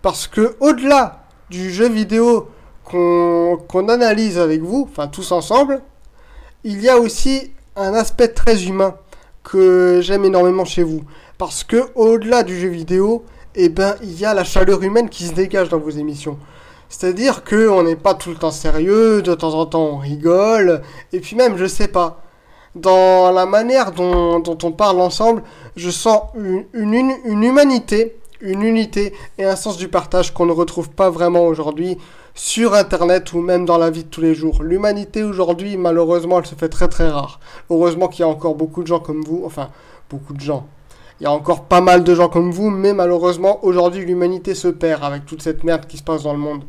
parce 0.00 0.26
que 0.26 0.56
au-delà 0.60 1.24
du 1.50 1.70
jeu 1.70 1.90
vidéo 1.90 2.48
qu'on 2.84 3.88
analyse 3.90 4.38
avec 4.38 4.62
vous, 4.62 4.88
enfin 4.90 5.06
tous 5.06 5.32
ensemble, 5.32 5.82
il 6.64 6.80
y 6.80 6.88
a 6.88 6.96
aussi 6.96 7.52
un 7.76 7.92
aspect 7.92 8.28
très 8.28 8.64
humain 8.64 8.94
que 9.44 10.00
j'aime 10.02 10.24
énormément 10.24 10.64
chez 10.64 10.82
vous. 10.82 11.02
Parce 11.36 11.62
que 11.62 11.90
au-delà 11.94 12.42
du 12.42 12.58
jeu 12.58 12.68
vidéo, 12.68 13.26
eh 13.54 13.68
ben, 13.68 13.96
il 14.02 14.18
y 14.18 14.24
a 14.24 14.34
la 14.34 14.44
chaleur 14.44 14.82
humaine 14.82 15.08
qui 15.08 15.26
se 15.26 15.34
dégage 15.34 15.68
dans 15.68 15.78
vos 15.78 15.90
émissions. 15.90 16.38
C'est-à-dire 16.88 17.42
qu'on 17.44 17.82
n'est 17.82 17.96
pas 17.96 18.14
tout 18.14 18.30
le 18.30 18.36
temps 18.36 18.50
sérieux, 18.50 19.22
de 19.22 19.34
temps 19.34 19.54
en 19.54 19.66
temps 19.66 19.84
on 19.94 19.96
rigole, 19.96 20.82
et 21.12 21.20
puis 21.20 21.36
même, 21.36 21.56
je 21.56 21.66
sais 21.66 21.88
pas, 21.88 22.22
dans 22.74 23.30
la 23.32 23.46
manière 23.46 23.92
dont, 23.92 24.42
on 24.62 24.72
parle 24.72 25.00
ensemble, 25.00 25.42
je 25.76 25.90
sens 25.90 26.22
une, 26.34 26.64
une, 26.74 27.12
une, 27.24 27.42
humanité, 27.44 28.16
une 28.40 28.62
unité 28.62 29.14
et 29.38 29.44
un 29.44 29.56
sens 29.56 29.76
du 29.76 29.88
partage 29.88 30.32
qu'on 30.32 30.46
ne 30.46 30.52
retrouve 30.52 30.90
pas 30.90 31.10
vraiment 31.10 31.46
aujourd'hui 31.46 31.98
sur 32.34 32.74
Internet 32.74 33.32
ou 33.34 33.40
même 33.40 33.66
dans 33.66 33.78
la 33.78 33.90
vie 33.90 34.04
de 34.04 34.08
tous 34.08 34.22
les 34.22 34.34
jours. 34.34 34.62
L'humanité 34.62 35.22
aujourd'hui, 35.22 35.76
malheureusement, 35.76 36.38
elle 36.38 36.46
se 36.46 36.54
fait 36.54 36.68
très 36.68 36.88
très 36.88 37.08
rare. 37.08 37.40
Heureusement 37.70 38.08
qu'il 38.08 38.20
y 38.20 38.24
a 38.24 38.28
encore 38.28 38.54
beaucoup 38.54 38.82
de 38.82 38.86
gens 38.86 39.00
comme 39.00 39.22
vous, 39.22 39.42
enfin, 39.44 39.68
beaucoup 40.08 40.32
de 40.32 40.40
gens, 40.40 40.66
il 41.22 41.26
y 41.26 41.28
a 41.28 41.32
encore 41.32 41.66
pas 41.66 41.80
mal 41.80 42.02
de 42.02 42.16
gens 42.16 42.28
comme 42.28 42.50
vous, 42.50 42.68
mais 42.68 42.92
malheureusement, 42.92 43.64
aujourd'hui, 43.64 44.04
l'humanité 44.04 44.56
se 44.56 44.66
perd 44.66 45.04
avec 45.04 45.24
toute 45.24 45.40
cette 45.40 45.62
merde 45.62 45.86
qui 45.86 45.96
se 45.96 46.02
passe 46.02 46.24
dans 46.24 46.32
le 46.32 46.40
monde. 46.40 46.64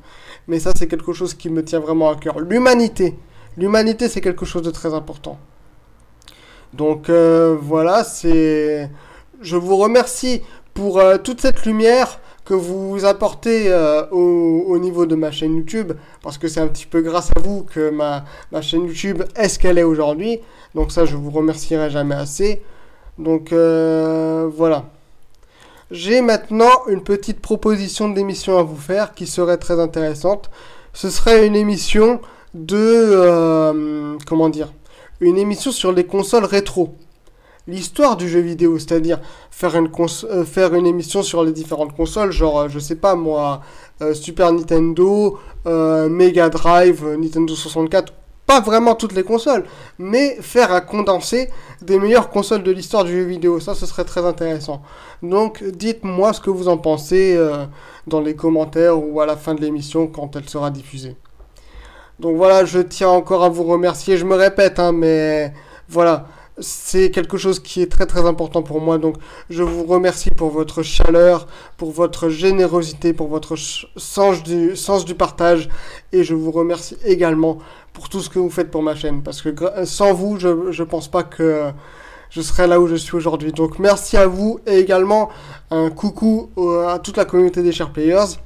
Mais 0.47 0.59
ça, 0.59 0.69
c'est 0.77 0.85
quelque 0.85 1.11
chose 1.11 1.33
qui 1.33 1.49
me 1.49 1.63
tient 1.65 1.79
vraiment 1.79 2.11
à 2.11 2.15
cœur. 2.15 2.39
L'humanité. 2.39 3.17
L'humanité, 3.57 4.07
c'est 4.07 4.21
quelque 4.21 4.45
chose 4.45 4.61
de 4.61 4.69
très 4.69 4.93
important. 4.93 5.39
Donc 6.71 7.09
euh, 7.09 7.57
voilà, 7.59 8.03
c'est. 8.03 8.91
Je 9.41 9.55
vous 9.55 9.75
remercie 9.75 10.43
pour 10.75 10.99
euh, 10.99 11.17
toute 11.17 11.41
cette 11.41 11.65
lumière 11.65 12.19
que 12.45 12.53
vous 12.53 13.05
apportez 13.05 13.71
euh, 13.71 14.05
au, 14.11 14.77
niveau 14.77 15.07
de 15.07 15.15
ma 15.15 15.31
chaîne 15.31 15.55
YouTube, 15.55 15.93
parce 16.21 16.37
que 16.37 16.47
c'est 16.47 16.59
un 16.59 16.67
petit 16.67 16.85
peu 16.85 17.01
grâce 17.01 17.31
à 17.35 17.39
vous 17.39 17.63
que 17.63 17.89
ma, 17.89 18.23
chaîne 18.61 18.85
YouTube 18.85 19.23
est 19.35 19.49
ce 19.49 19.57
qu'elle 19.57 19.79
est 19.79 19.83
aujourd'hui. 19.83 20.41
Donc 20.75 20.91
ça, 20.91 21.05
je 21.05 21.15
vous 21.15 21.31
remercierai 21.31 21.89
jamais 21.89 22.13
assez. 22.13 22.61
Donc 23.17 23.51
euh, 23.51 24.49
voilà. 24.53 24.85
J'ai 25.91 26.21
maintenant 26.21 26.71
une 26.87 27.03
petite 27.03 27.39
proposition 27.39 28.09
d'émission 28.09 28.57
à 28.57 28.63
vous 28.63 28.77
faire 28.77 29.13
qui 29.13 29.27
serait 29.27 29.57
très 29.57 29.79
intéressante. 29.79 30.49
Ce 30.93 31.09
serait 31.09 31.45
une 31.45 31.55
émission 31.55 32.19
de... 32.53 32.77
Euh, 32.77 34.17
comment 34.25 34.49
dire 34.49 34.73
Une 35.19 35.37
émission 35.37 35.71
sur 35.71 35.91
les 35.91 36.05
consoles 36.05 36.45
rétro. 36.45 36.95
L'histoire 37.67 38.17
du 38.17 38.27
jeu 38.27 38.39
vidéo, 38.39 38.79
c'est-à-dire 38.79 39.19
faire 39.51 39.75
une, 39.75 39.89
euh, 40.25 40.43
faire 40.43 40.73
une 40.73 40.87
émission 40.87 41.21
sur 41.21 41.43
les 41.43 41.51
différentes 41.51 41.95
consoles, 41.95 42.31
genre, 42.31 42.67
je 42.67 42.79
sais 42.79 42.95
pas 42.95 43.15
moi, 43.15 43.61
Super 44.13 44.51
Nintendo, 44.51 45.39
Mega 45.65 46.49
Drive, 46.49 47.05
Nintendo 47.17 47.55
64 47.55 48.11
pas 48.45 48.59
vraiment 48.59 48.95
toutes 48.95 49.13
les 49.13 49.23
consoles, 49.23 49.65
mais 49.97 50.37
faire 50.41 50.73
un 50.73 50.81
condensé 50.81 51.49
des 51.81 51.97
meilleures 51.97 52.29
consoles 52.29 52.63
de 52.63 52.71
l'histoire 52.71 53.03
du 53.03 53.11
jeu 53.11 53.23
vidéo. 53.23 53.59
Ça, 53.59 53.73
ce 53.73 53.85
serait 53.85 54.03
très 54.03 54.25
intéressant. 54.25 54.81
Donc, 55.21 55.63
dites-moi 55.63 56.33
ce 56.33 56.41
que 56.41 56.49
vous 56.49 56.67
en 56.67 56.77
pensez 56.77 57.35
euh, 57.35 57.65
dans 58.07 58.19
les 58.19 58.35
commentaires 58.35 59.01
ou 59.01 59.21
à 59.21 59.25
la 59.25 59.37
fin 59.37 59.55
de 59.55 59.61
l'émission 59.61 60.07
quand 60.07 60.35
elle 60.35 60.49
sera 60.49 60.71
diffusée. 60.71 61.15
Donc 62.19 62.37
voilà, 62.37 62.65
je 62.65 62.79
tiens 62.79 63.09
encore 63.09 63.43
à 63.43 63.49
vous 63.49 63.63
remercier. 63.63 64.17
Je 64.17 64.25
me 64.25 64.35
répète, 64.35 64.79
hein, 64.79 64.91
mais 64.91 65.53
voilà, 65.89 66.27
c'est 66.59 67.09
quelque 67.11 67.37
chose 67.37 67.59
qui 67.59 67.81
est 67.81 67.91
très 67.91 68.05
très 68.05 68.25
important 68.25 68.61
pour 68.61 68.81
moi. 68.81 68.97
Donc 68.97 69.15
je 69.49 69.63
vous 69.63 69.83
remercie 69.83 70.29
pour 70.29 70.49
votre 70.49 70.83
chaleur, 70.83 71.47
pour 71.77 71.91
votre 71.91 72.29
générosité, 72.29 73.13
pour 73.13 73.27
votre 73.27 73.55
sens 73.55 74.43
du, 74.43 74.75
sens 74.75 75.05
du 75.05 75.15
partage. 75.15 75.69
Et 76.11 76.23
je 76.23 76.35
vous 76.35 76.51
remercie 76.51 76.97
également 77.05 77.57
pour 77.93 78.09
tout 78.09 78.21
ce 78.21 78.29
que 78.29 78.39
vous 78.39 78.49
faites 78.49 78.71
pour 78.71 78.83
ma 78.83 78.95
chaîne. 78.95 79.23
Parce 79.23 79.41
que 79.41 79.51
sans 79.85 80.13
vous, 80.13 80.39
je 80.39 80.47
ne 80.47 80.87
pense 80.87 81.07
pas 81.07 81.23
que 81.23 81.71
je 82.29 82.41
serais 82.41 82.67
là 82.67 82.79
où 82.79 82.87
je 82.87 82.95
suis 82.95 83.15
aujourd'hui. 83.15 83.51
Donc 83.51 83.79
merci 83.79 84.17
à 84.17 84.27
vous 84.27 84.59
et 84.65 84.77
également 84.79 85.29
un 85.71 85.89
coucou 85.89 86.49
à 86.87 86.99
toute 86.99 87.17
la 87.17 87.25
communauté 87.25 87.61
des 87.61 87.71
chers 87.71 87.91
players. 87.91 88.37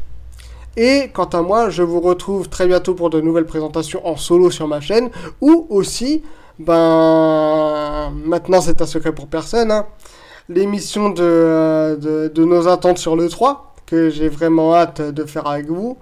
Et 0.76 1.10
quant 1.12 1.26
à 1.26 1.42
moi, 1.42 1.72
je 1.72 1.82
vous 1.82 2.00
retrouve 2.00 2.50
très 2.50 2.68
bientôt 2.68 2.94
pour 2.94 3.10
de 3.10 3.20
nouvelles 3.20 3.48
présentations 3.48 4.06
en 4.08 4.16
solo 4.16 4.52
sur 4.52 4.68
ma 4.68 4.80
chaîne 4.80 5.10
ou 5.42 5.66
aussi, 5.72 6.22
ben 6.60 8.12
maintenant 8.26 8.62
c'est 8.62 8.82
un 8.82 8.86
secret 8.86 9.14
pour 9.14 9.28
personne, 9.28 9.72
hein, 9.72 9.86
l'émission 10.50 11.10
de, 11.10 11.98
de, 12.02 12.32
de, 12.34 12.46
nos 12.46 12.68
attentes 12.68 12.98
sur 12.98 13.16
le 13.16 13.30
3 13.30 13.76
que 13.86 14.10
j'ai 14.10 14.30
vraiment 14.30 14.76
hâte 14.76 15.02
de 15.02 15.24
faire 15.26 15.48
avec 15.48 15.68
vous. 15.68 15.98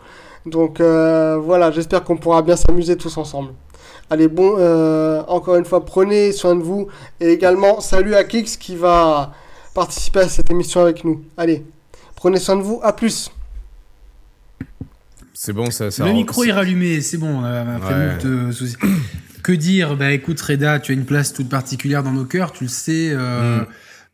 Donc 0.46 0.80
euh, 0.80 1.38
voilà, 1.38 1.72
j'espère 1.72 2.04
qu'on 2.04 2.18
pourra 2.18 2.42
bien 2.42 2.56
s'amuser 2.56 2.96
tous 2.98 3.18
ensemble. 3.18 3.52
Allez, 4.10 4.28
bon, 4.28 4.56
euh, 4.60 5.24
encore 5.28 5.56
une 5.56 5.66
fois, 5.66 5.84
prenez 5.84 6.32
soin 6.32 6.56
de 6.56 6.62
vous. 6.62 6.88
Et 7.20 7.30
également, 7.30 7.82
salut 7.82 8.14
à 8.14 8.24
Kix 8.24 8.58
qui 8.60 8.76
va 8.76 9.34
participer 9.74 10.20
à 10.20 10.30
cette 10.30 10.52
émission 10.52 10.82
avec 10.82 11.04
nous. 11.04 11.24
Allez, 11.38 11.66
prenez 12.16 12.40
soin 12.40 12.56
de 12.56 12.62
vous, 12.62 12.80
à 12.84 12.94
plus. 12.94 13.32
C'est 15.34 15.54
bon, 15.54 15.72
ça, 15.72 15.90
ça 15.92 16.06
Le 16.06 16.14
micro 16.14 16.44
est 16.44 16.52
rallumé, 16.52 17.02
c'est 17.02 17.18
bon, 17.18 17.44
après 17.44 18.18
Que 19.46 19.52
dire 19.52 19.96
Bah 19.96 20.12
écoute, 20.12 20.42
Reda, 20.42 20.80
tu 20.80 20.92
as 20.92 20.96
une 20.96 21.06
place 21.06 21.32
toute 21.32 21.50
particulière 21.50 22.02
dans 22.02 22.14
nos 22.14 22.26
cœurs, 22.26 22.52
tu 22.52 22.64
le 22.64 22.68
sais. 22.68 23.12
Euh, 23.12 23.60
mm. 23.60 23.66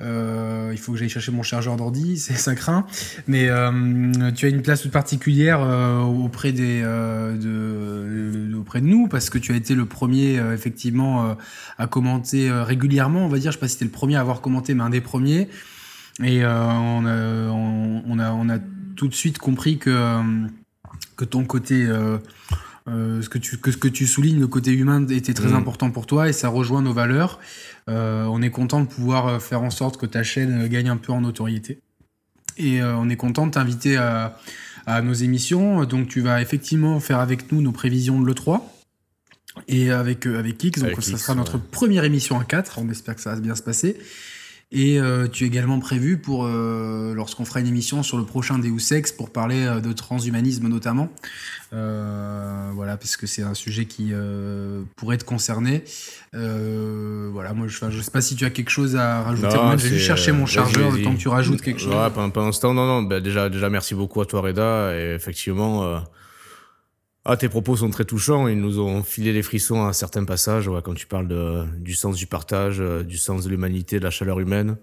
Euh, 0.02 0.70
il 0.74 0.78
faut 0.78 0.92
que 0.92 0.98
j'aille 0.98 1.08
chercher 1.08 1.32
mon 1.32 1.42
chargeur 1.42 1.78
d'ordi, 1.78 2.18
c'est 2.20 2.34
ça 2.34 2.54
craint. 2.54 2.86
Mais 3.30 3.48
euh, 3.48 4.32
tu 4.36 4.46
as 4.46 4.50
une 4.50 4.62
place 4.62 4.82
toute 4.82 4.92
particulière 4.92 5.62
auprès 6.06 6.52
des, 6.52 6.82
de, 6.82 8.54
auprès 8.60 8.82
de 8.82 8.88
nous 8.88 9.08
parce 9.08 9.30
que 9.30 9.38
tu 9.38 9.54
as 9.54 9.56
été 9.56 9.74
le 9.74 9.86
premier 9.86 10.36
effectivement 10.54 11.38
à 11.78 11.88
commenter 11.88 12.52
régulièrement. 12.52 13.24
On 13.26 13.30
va 13.30 13.40
dire, 13.40 13.54
je 13.54 13.56
sais 13.56 13.62
pas 13.62 13.70
si 13.70 13.76
c'était 13.76 13.86
le 13.86 13.92
premier 13.92 14.18
à 14.18 14.20
avoir 14.20 14.42
commenté, 14.42 14.74
mais 14.74 14.84
un 14.84 14.90
des 14.90 15.00
premiers. 15.00 15.48
Et 16.22 16.44
on 16.44 17.06
a, 17.06 17.48
on, 17.48 18.20
a, 18.20 18.32
on 18.34 18.50
a 18.50 18.58
tout 18.98 19.08
de 19.08 19.16
suite 19.16 19.38
compris 19.38 19.78
que 19.78 20.20
que 21.16 21.24
ton 21.24 21.46
côté 21.46 21.88
ce, 22.88 23.30
que 23.30 23.38
tu, 23.38 23.58
que, 23.58 23.72
ce 23.72 23.78
que 23.78 23.88
tu 23.88 24.08
soulignes, 24.08 24.40
le 24.40 24.48
côté 24.48 24.72
humain 24.74 25.06
était 25.08 25.34
très 25.34 25.50
Mm. 25.50 25.56
important 25.56 25.92
pour 25.92 26.08
toi 26.08 26.30
et 26.30 26.34
ça 26.34 26.50
rejoint 26.50 26.82
nos 26.82 26.94
valeurs. 26.94 27.40
Euh, 27.90 28.26
on 28.26 28.42
est 28.42 28.50
content 28.50 28.82
de 28.82 28.88
pouvoir 28.88 29.42
faire 29.42 29.62
en 29.62 29.70
sorte 29.70 29.98
que 29.98 30.06
ta 30.06 30.24
chaîne 30.24 30.68
gagne 30.68 30.90
un 30.90 30.98
peu 30.98 31.12
en 31.12 31.22
notoriété. 31.22 31.80
Et 32.58 32.82
euh, 32.82 32.96
on 32.98 33.10
est 33.10 33.16
content 33.16 33.48
de 33.48 33.52
t'inviter 33.52 33.98
à, 33.98 34.38
à 34.86 35.02
nos 35.02 35.14
émissions. 35.14 35.86
Donc 35.86 36.08
tu 36.08 36.22
vas 36.22 36.42
effectivement 36.42 37.00
faire 37.00 37.20
avec 37.20 37.52
nous 37.52 37.62
nos 37.62 37.72
prévisions 37.72 38.20
de 38.22 38.28
l'E3. 38.28 38.62
Et 39.68 39.92
avec, 39.92 40.28
euh, 40.28 40.40
avec 40.40 40.64
X, 40.64 40.80
donc 40.80 40.92
Avec 40.92 41.04
ça 41.04 41.12
X, 41.12 41.22
sera 41.24 41.36
notre 41.36 41.58
première 41.58 42.04
émission 42.06 42.40
à 42.40 42.46
4. 42.46 42.80
On 42.80 42.90
espère 42.90 43.16
que 43.16 43.22
ça 43.22 43.34
va 43.36 43.40
bien 43.42 43.56
se 43.56 43.64
passer. 43.64 43.98
Et 44.74 45.00
euh, 45.02 45.28
tu 45.28 45.44
es 45.44 45.48
également 45.48 45.80
prévu 45.80 46.18
pour, 46.18 46.46
euh, 46.46 47.14
lorsqu'on 47.14 47.44
fera 47.44 47.60
une 47.60 47.68
émission 47.68 48.04
sur 48.04 48.18
le 48.18 48.24
prochain 48.24 48.58
Deus 48.58 48.94
Ex, 48.94 49.12
pour 49.12 49.30
parler 49.30 49.66
euh, 49.66 49.82
de 49.82 49.92
transhumanisme 49.92 50.68
notamment. 50.70 51.10
Euh, 51.74 52.70
voilà, 52.74 52.96
parce 52.96 53.18
que 53.18 53.28
c'est 53.28 53.44
un 53.44 53.54
sujet 53.54 53.86
qui 53.86 54.10
euh, 54.12 54.84
pourrait 54.96 55.18
te 55.18 55.26
concerner. 55.26 55.84
Euh, 56.36 57.30
voilà, 57.34 57.54
moi 57.54 57.68
je, 57.68 57.78
je 57.90 58.02
sais 58.02 58.12
pas 58.12 58.22
si 58.22 58.36
tu 58.38 58.46
as 58.46 58.50
quelque 58.50 58.70
chose 58.70 58.96
à 58.96 59.24
rajouter. 59.24 59.56
Non, 59.56 59.64
Moi, 59.64 59.72
je 59.78 59.84
vais 59.84 59.90
c'est, 59.90 59.96
juste 59.96 60.08
chercher 60.08 60.32
mon 60.32 60.46
chargeur 60.46 60.92
le 60.92 61.02
temps 61.02 61.14
que 61.16 61.20
tu 61.20 61.28
rajoutes 61.28 61.62
quelque 61.62 61.80
chose. 61.82 61.94
Ouais, 61.94 62.10
pendant, 62.14 62.30
pendant 62.30 62.52
ce 62.54 62.62
temps, 62.62 62.74
non, 62.74 62.86
non, 62.86 63.04
bah, 63.04 63.20
déjà, 63.20 63.50
déjà, 63.50 63.70
merci 63.70 63.94
beaucoup 63.94 64.22
à 64.22 64.26
toi, 64.26 64.40
Reda. 64.40 64.96
Et 64.98 65.16
effectivement, 65.16 65.84
euh, 65.84 66.00
ah, 67.26 67.38
tes 67.38 67.50
propos 67.50 67.78
sont 67.78 67.90
très 67.90 68.06
touchants. 68.06 68.48
Ils 68.48 68.60
nous 68.60 68.80
ont 68.80 69.04
filé 69.04 69.32
les 69.34 69.44
frissons 69.44 69.86
à 69.86 69.94
certains 69.94 70.26
passages, 70.26 70.68
ouais, 70.68 70.82
quand 70.84 70.96
tu 70.96 71.08
parles 71.08 71.28
de, 71.28 71.66
du 71.78 71.94
sens 71.94 72.16
du 72.16 72.28
partage, 72.28 72.82
euh, 72.82 73.04
du 73.04 73.18
sens 73.18 73.44
de 73.44 73.50
l'humanité, 73.50 74.00
de 74.00 74.04
la 74.04 74.12
chaleur 74.12 74.40
humaine. 74.40 74.78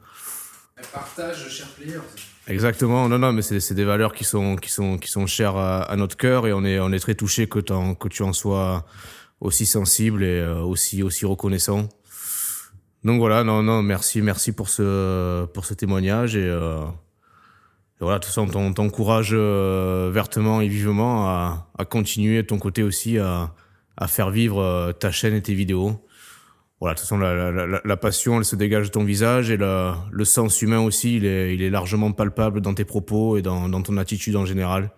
Partage, 0.92 1.48
chers 1.48 1.68
players. 1.68 2.00
Exactement, 2.46 3.08
non, 3.08 3.18
non, 3.18 3.32
mais 3.32 3.42
c'est 3.42 3.74
des 3.74 3.84
valeurs 3.84 4.14
qui 4.14 4.24
sont, 4.24 4.56
qui 4.56 4.70
sont, 4.70 4.96
qui 4.96 5.10
sont 5.10 5.26
chères 5.26 5.56
à, 5.56 5.82
à 5.82 5.96
notre 5.96 6.16
cœur 6.16 6.46
et 6.46 6.52
on 6.52 6.64
est, 6.64 6.78
on 6.80 6.92
est 6.92 6.98
très 6.98 7.14
touché 7.14 7.46
que, 7.46 7.58
que 7.58 8.08
tu 8.08 8.22
en 8.22 8.32
sois 8.32 8.86
aussi 9.40 9.66
sensible 9.66 10.22
et 10.24 10.40
euh, 10.40 10.60
aussi, 10.60 11.02
aussi 11.02 11.26
reconnaissant. 11.26 11.88
Donc 13.04 13.18
voilà, 13.18 13.44
non, 13.44 13.62
non, 13.62 13.82
merci, 13.82 14.22
merci 14.22 14.52
pour 14.52 14.70
ce, 14.70 15.44
pour 15.46 15.66
ce 15.66 15.74
témoignage 15.74 16.36
et, 16.36 16.44
euh, 16.44 16.84
et 18.00 18.04
voilà, 18.04 18.20
tout 18.20 18.30
ça, 18.30 18.42
on 18.42 18.46
t'en- 18.46 18.72
t'encourage 18.72 19.30
euh, 19.32 20.10
vertement 20.12 20.60
et 20.60 20.68
vivement 20.68 21.26
à, 21.28 21.66
continuer 21.90 22.42
de 22.42 22.46
ton 22.46 22.58
côté 22.58 22.84
aussi 22.84 23.18
à, 23.18 23.52
faire 24.06 24.30
vivre 24.30 24.60
euh, 24.62 24.92
ta 24.92 25.10
chaîne 25.10 25.34
et 25.34 25.42
tes 25.42 25.54
vidéos. 25.54 26.00
Voilà, 26.80 26.94
de 26.94 27.00
toute 27.00 27.08
façon, 27.08 27.18
la, 27.18 27.96
passion, 27.96 28.38
elle 28.38 28.44
se 28.44 28.54
dégage 28.54 28.86
de 28.86 28.92
ton 28.92 29.02
visage 29.02 29.50
et 29.50 29.56
le, 29.56 30.24
sens 30.24 30.62
humain 30.62 30.78
aussi, 30.78 31.16
il 31.16 31.24
est, 31.24 31.70
largement 31.70 32.12
palpable 32.12 32.60
dans 32.60 32.72
tes 32.72 32.84
propos 32.84 33.36
et 33.36 33.42
dans, 33.42 33.82
ton 33.82 33.96
attitude 33.96 34.36
en 34.36 34.46
général. 34.46 34.92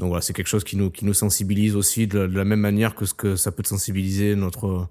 Donc 0.00 0.08
voilà, 0.08 0.22
c'est 0.22 0.32
quelque 0.32 0.48
chose 0.48 0.64
qui 0.64 0.76
nous, 0.76 1.14
sensibilise 1.14 1.76
aussi 1.76 2.08
de, 2.08 2.18
la- 2.18 2.44
même 2.44 2.58
manière 2.58 2.96
que 2.96 3.04
ce 3.06 3.14
que 3.14 3.36
ça 3.36 3.52
peut 3.52 3.62
sensibiliser 3.64 4.34
notre, 4.34 4.88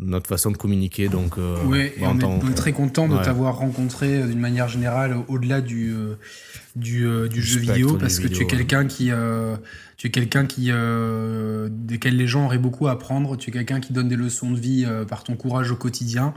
notre 0.00 0.28
façon 0.28 0.50
de 0.50 0.56
communiquer. 0.56 1.08
Donc, 1.08 1.38
euh, 1.38 1.56
Oui, 1.66 1.90
et 1.96 2.06
en 2.06 2.16
on, 2.16 2.20
est, 2.20 2.24
on 2.24 2.48
est 2.50 2.54
très 2.54 2.72
content 2.72 3.06
de 3.08 3.14
ouais. 3.16 3.22
t'avoir 3.22 3.56
rencontré 3.58 4.22
euh, 4.22 4.26
d'une 4.26 4.40
manière 4.40 4.68
générale 4.68 5.14
au- 5.16 5.24
au-delà 5.28 5.60
du, 5.60 5.92
euh, 5.92 6.14
du, 6.76 7.06
euh, 7.06 7.28
du 7.28 7.40
Du 7.40 7.42
jeu 7.42 7.60
vidéo 7.60 7.96
parce 7.98 8.18
que 8.18 8.28
tu 8.28 8.42
es 8.42 8.46
quelqu'un 8.46 8.86
qui 8.86 9.10
euh, 9.10 9.56
tu 9.96 10.06
es 10.06 10.10
quelqu'un 10.10 10.46
qui 10.46 10.68
euh, 10.70 11.68
desquels 11.70 12.16
les 12.16 12.26
gens 12.26 12.46
auraient 12.46 12.58
beaucoup 12.58 12.88
à 12.88 12.92
apprendre. 12.92 13.36
Tu 13.36 13.50
es 13.50 13.52
quelqu'un 13.52 13.80
qui 13.80 13.92
donne 13.92 14.08
des 14.08 14.16
leçons 14.16 14.50
de 14.50 14.58
vie 14.58 14.86
par 15.08 15.22
ton 15.24 15.36
courage 15.36 15.70
au 15.70 15.76
quotidien. 15.76 16.32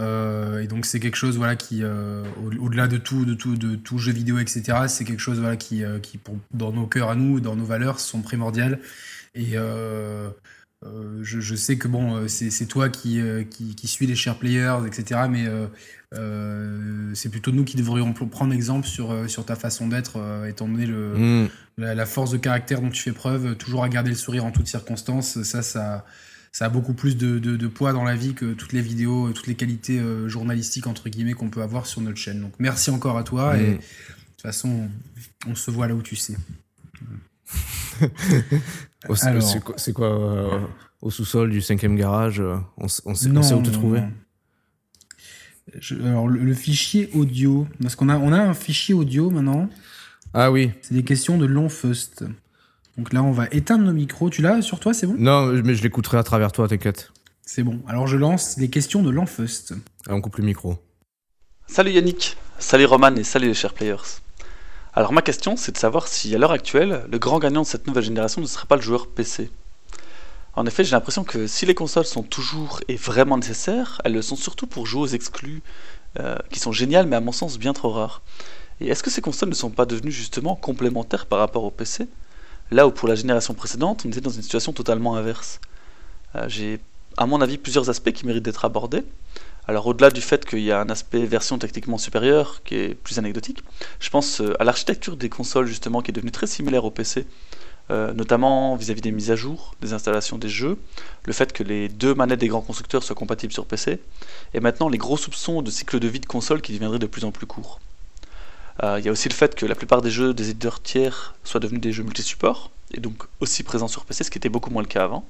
Et 0.00 0.66
donc 0.68 0.86
c'est 0.86 1.00
quelque 1.00 1.16
chose 1.16 1.36
voilà 1.36 1.56
qui 1.56 1.82
au- 1.84 2.64
au-delà 2.64 2.86
de 2.86 2.98
tout 2.98 3.24
de 3.24 3.34
tout 3.34 3.56
de 3.56 3.74
tout 3.74 3.98
jeu 3.98 4.12
vidéo 4.12 4.38
etc 4.38 4.78
c'est 4.86 5.04
quelque 5.04 5.18
chose 5.18 5.40
voilà 5.40 5.56
qui 5.56 5.82
qui 6.02 6.18
pour, 6.18 6.36
dans 6.54 6.70
nos 6.72 6.86
cœurs 6.86 7.10
à 7.10 7.16
nous 7.16 7.40
dans 7.40 7.56
nos 7.56 7.64
valeurs 7.64 7.98
sont 7.98 8.20
primordiales 8.20 8.78
et 9.34 9.56
euh, 10.84 11.18
je, 11.22 11.40
je 11.40 11.54
sais 11.56 11.76
que 11.76 11.88
bon, 11.88 12.14
euh, 12.16 12.28
c'est 12.28 12.66
toi 12.66 12.88
qui, 12.88 13.20
euh, 13.20 13.42
qui, 13.44 13.74
qui 13.74 13.88
suis 13.88 14.06
les 14.06 14.14
share 14.14 14.38
players, 14.38 14.78
etc. 14.86 15.22
Mais 15.30 15.46
euh, 16.14 17.12
c'est 17.14 17.28
plutôt 17.30 17.50
nous 17.52 17.64
qui 17.64 17.76
devrions 17.76 18.12
pr- 18.12 18.28
prendre 18.28 18.52
exemple 18.54 18.86
sur, 18.86 19.28
sur 19.28 19.44
ta 19.44 19.56
façon 19.56 19.88
d'être, 19.88 20.16
euh, 20.18 20.46
étant 20.46 20.68
donné 20.68 20.86
le, 20.86 21.14
Mmh. 21.44 21.48
la, 21.78 21.94
la 21.94 22.06
force 22.06 22.30
de 22.30 22.36
caractère 22.36 22.80
dont 22.80 22.90
tu 22.90 23.02
fais 23.02 23.12
preuve, 23.12 23.56
toujours 23.56 23.82
à 23.84 23.88
garder 23.88 24.10
le 24.10 24.16
sourire 24.16 24.44
en 24.44 24.50
toutes 24.52 24.68
circonstances. 24.68 25.42
Ça, 25.42 25.62
ça, 25.62 26.04
ça 26.52 26.66
a 26.66 26.68
beaucoup 26.68 26.94
plus 26.94 27.16
de, 27.16 27.38
de, 27.38 27.56
de 27.56 27.66
poids 27.66 27.92
dans 27.92 28.04
la 28.04 28.14
vie 28.16 28.34
que 28.34 28.52
toutes 28.54 28.72
les 28.72 28.80
vidéos, 28.82 29.30
toutes 29.32 29.46
les 29.48 29.54
qualités 29.56 30.00
journalistiques, 30.26 30.86
entre 30.86 31.08
guillemets, 31.08 31.34
qu'on 31.34 31.50
peut 31.50 31.62
avoir 31.62 31.86
sur 31.86 32.00
notre 32.00 32.18
chaîne. 32.18 32.40
Donc 32.40 32.52
merci 32.58 32.90
encore 32.90 33.18
à 33.18 33.24
toi. 33.24 33.58
Et 33.58 33.72
Mm. 33.72 33.74
de 33.74 33.76
toute 33.76 34.42
façon, 34.42 34.88
on, 35.46 35.50
on 35.50 35.54
se 35.56 35.70
voit 35.70 35.88
là 35.88 35.94
où 35.94 36.02
tu 36.02 36.14
sais. 36.16 36.36
C'est- 39.76 39.92
quoi, 39.92 40.06
euh, 40.06 40.60
au 41.00 41.10
sous-sol 41.10 41.50
du 41.50 41.60
cinquième 41.60 41.96
garage 41.96 42.40
euh, 42.40 42.56
on, 42.76 42.88
sait, 42.88 43.02
on 43.06 43.12
Non, 43.30 43.42
sait 43.42 43.54
où 43.54 43.62
te 43.62 43.70
trouver? 43.70 44.02
Je- 45.78 45.96
alors, 45.96 46.28
le, 46.28 46.40
le 46.40 46.54
fichier 46.54 47.10
audio, 47.14 47.66
parce 47.82 47.94
qu'on 47.94 48.08
a, 48.08 48.16
on 48.18 48.32
a 48.32 48.38
un 48.40 48.54
fichier 48.54 48.94
audio 48.94 49.30
maintenant, 49.30 49.68
Ah 50.34 50.50
oui. 50.50 50.70
c'est 50.82 50.94
des 50.94 51.02
questions 51.04 51.38
de 51.38 51.46
Longfust. 51.46 52.24
Donc 52.96 53.12
là, 53.12 53.22
on 53.22 53.30
va 53.32 53.46
éteindre 53.52 53.84
nos 53.84 53.92
micros. 53.92 54.28
Tu 54.30 54.42
l'as 54.42 54.60
sur 54.62 54.80
toi, 54.80 54.92
c'est 54.92 55.06
bon? 55.06 55.14
Non, 55.18 55.46
mais 55.62 55.74
je 55.74 55.82
l'écouterai 55.82 56.18
à 56.18 56.22
travers 56.24 56.50
toi, 56.52 56.66
t'inquiète. 56.68 57.12
C'est 57.42 57.62
bon. 57.62 57.80
Alors, 57.86 58.06
je 58.06 58.16
lance 58.16 58.56
les 58.58 58.68
questions 58.68 59.02
de 59.02 59.10
Longfust. 59.10 59.74
Ah, 60.08 60.14
on 60.14 60.20
coupe 60.20 60.36
le 60.38 60.44
micro. 60.44 60.78
Salut 61.66 61.92
Yannick, 61.92 62.36
salut 62.58 62.86
Roman 62.86 63.14
et 63.14 63.24
salut 63.24 63.48
les 63.48 63.54
chers 63.54 63.74
players. 63.74 63.96
Alors 64.94 65.12
ma 65.12 65.22
question 65.22 65.56
c'est 65.56 65.72
de 65.72 65.78
savoir 65.78 66.08
si 66.08 66.34
à 66.34 66.38
l'heure 66.38 66.52
actuelle, 66.52 67.04
le 67.10 67.18
grand 67.18 67.38
gagnant 67.38 67.62
de 67.62 67.66
cette 67.66 67.86
nouvelle 67.86 68.04
génération 68.04 68.40
ne 68.40 68.46
serait 68.46 68.66
pas 68.66 68.76
le 68.76 68.82
joueur 68.82 69.06
PC. 69.06 69.50
En 70.54 70.66
effet, 70.66 70.82
j'ai 70.82 70.92
l'impression 70.92 71.22
que 71.22 71.46
si 71.46 71.66
les 71.66 71.74
consoles 71.74 72.06
sont 72.06 72.24
toujours 72.24 72.80
et 72.88 72.96
vraiment 72.96 73.36
nécessaires, 73.36 74.00
elles 74.04 74.14
le 74.14 74.22
sont 74.22 74.34
surtout 74.34 74.66
pour 74.66 74.86
jouer 74.86 75.02
aux 75.02 75.06
exclus, 75.06 75.62
euh, 76.18 76.36
qui 76.50 76.58
sont 76.58 76.72
géniales 76.72 77.06
mais 77.06 77.16
à 77.16 77.20
mon 77.20 77.32
sens 77.32 77.58
bien 77.58 77.72
trop 77.72 77.90
rares. 77.90 78.22
Et 78.80 78.88
est-ce 78.88 79.02
que 79.02 79.10
ces 79.10 79.20
consoles 79.20 79.50
ne 79.50 79.54
sont 79.54 79.70
pas 79.70 79.86
devenues 79.86 80.10
justement 80.10 80.56
complémentaires 80.56 81.26
par 81.26 81.38
rapport 81.38 81.64
au 81.64 81.70
PC 81.70 82.08
Là 82.70 82.86
où 82.86 82.90
pour 82.90 83.08
la 83.08 83.14
génération 83.14 83.54
précédente, 83.54 84.02
on 84.04 84.08
était 84.08 84.20
dans 84.20 84.30
une 84.30 84.42
situation 84.42 84.72
totalement 84.72 85.16
inverse. 85.16 85.60
Euh, 86.34 86.48
j'ai 86.48 86.80
à 87.16 87.26
mon 87.26 87.40
avis 87.40 87.58
plusieurs 87.58 87.90
aspects 87.90 88.12
qui 88.12 88.26
méritent 88.26 88.44
d'être 88.44 88.64
abordés. 88.64 89.04
Alors 89.68 89.86
au-delà 89.86 90.08
du 90.08 90.22
fait 90.22 90.46
qu'il 90.46 90.60
y 90.60 90.72
a 90.72 90.80
un 90.80 90.88
aspect 90.88 91.26
version 91.26 91.58
techniquement 91.58 91.98
supérieure 91.98 92.62
qui 92.64 92.74
est 92.76 92.94
plus 92.94 93.18
anecdotique, 93.18 93.62
je 94.00 94.08
pense 94.08 94.40
euh, 94.40 94.54
à 94.58 94.64
l'architecture 94.64 95.14
des 95.18 95.28
consoles 95.28 95.66
justement 95.66 96.00
qui 96.00 96.10
est 96.10 96.14
devenue 96.14 96.30
très 96.30 96.46
similaire 96.46 96.86
au 96.86 96.90
PC, 96.90 97.26
euh, 97.90 98.14
notamment 98.14 98.76
vis-à-vis 98.76 99.02
des 99.02 99.12
mises 99.12 99.30
à 99.30 99.36
jour, 99.36 99.74
des 99.82 99.92
installations 99.92 100.38
des 100.38 100.48
jeux, 100.48 100.78
le 101.26 101.32
fait 101.34 101.52
que 101.52 101.62
les 101.62 101.90
deux 101.90 102.14
manettes 102.14 102.40
des 102.40 102.48
grands 102.48 102.62
constructeurs 102.62 103.02
soient 103.02 103.14
compatibles 103.14 103.52
sur 103.52 103.66
PC, 103.66 104.00
et 104.54 104.60
maintenant 104.60 104.88
les 104.88 104.96
gros 104.96 105.18
soupçons 105.18 105.60
de 105.60 105.70
cycle 105.70 106.00
de 106.00 106.08
vie 106.08 106.20
de 106.20 106.26
console 106.26 106.62
qui 106.62 106.72
deviendraient 106.72 106.98
de 106.98 107.06
plus 107.06 107.26
en 107.26 107.30
plus 107.30 107.46
courts. 107.46 107.78
Euh, 108.82 108.96
Il 108.98 109.04
y 109.04 109.10
a 109.10 109.12
aussi 109.12 109.28
le 109.28 109.34
fait 109.34 109.54
que 109.54 109.66
la 109.66 109.74
plupart 109.74 110.00
des 110.00 110.10
jeux 110.10 110.32
des 110.32 110.48
éditeurs 110.48 110.80
tiers 110.80 111.34
soient 111.44 111.60
devenus 111.60 111.82
des 111.82 111.92
jeux 111.92 112.04
multi-supports, 112.04 112.70
et 112.94 113.00
donc 113.00 113.24
aussi 113.40 113.64
présents 113.64 113.88
sur 113.88 114.06
PC, 114.06 114.24
ce 114.24 114.30
qui 114.30 114.38
était 114.38 114.48
beaucoup 114.48 114.70
moins 114.70 114.82
le 114.82 114.88
cas 114.88 115.04
avant. 115.04 115.26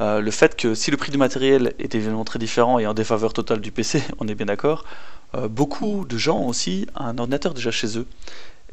Euh, 0.00 0.20
le 0.20 0.30
fait 0.30 0.56
que 0.56 0.74
si 0.74 0.90
le 0.90 0.96
prix 0.96 1.10
du 1.10 1.18
matériel 1.18 1.74
est 1.78 1.94
évidemment 1.94 2.24
très 2.24 2.38
différent 2.38 2.78
et 2.78 2.86
en 2.86 2.94
défaveur 2.94 3.32
totale 3.32 3.60
du 3.60 3.72
PC, 3.72 4.02
on 4.18 4.28
est 4.28 4.34
bien 4.34 4.46
d'accord, 4.46 4.84
euh, 5.34 5.48
beaucoup 5.48 6.04
de 6.04 6.16
gens 6.16 6.38
ont 6.38 6.48
aussi 6.48 6.86
un 6.94 7.18
ordinateur 7.18 7.54
déjà 7.54 7.70
chez 7.70 7.98
eux. 7.98 8.06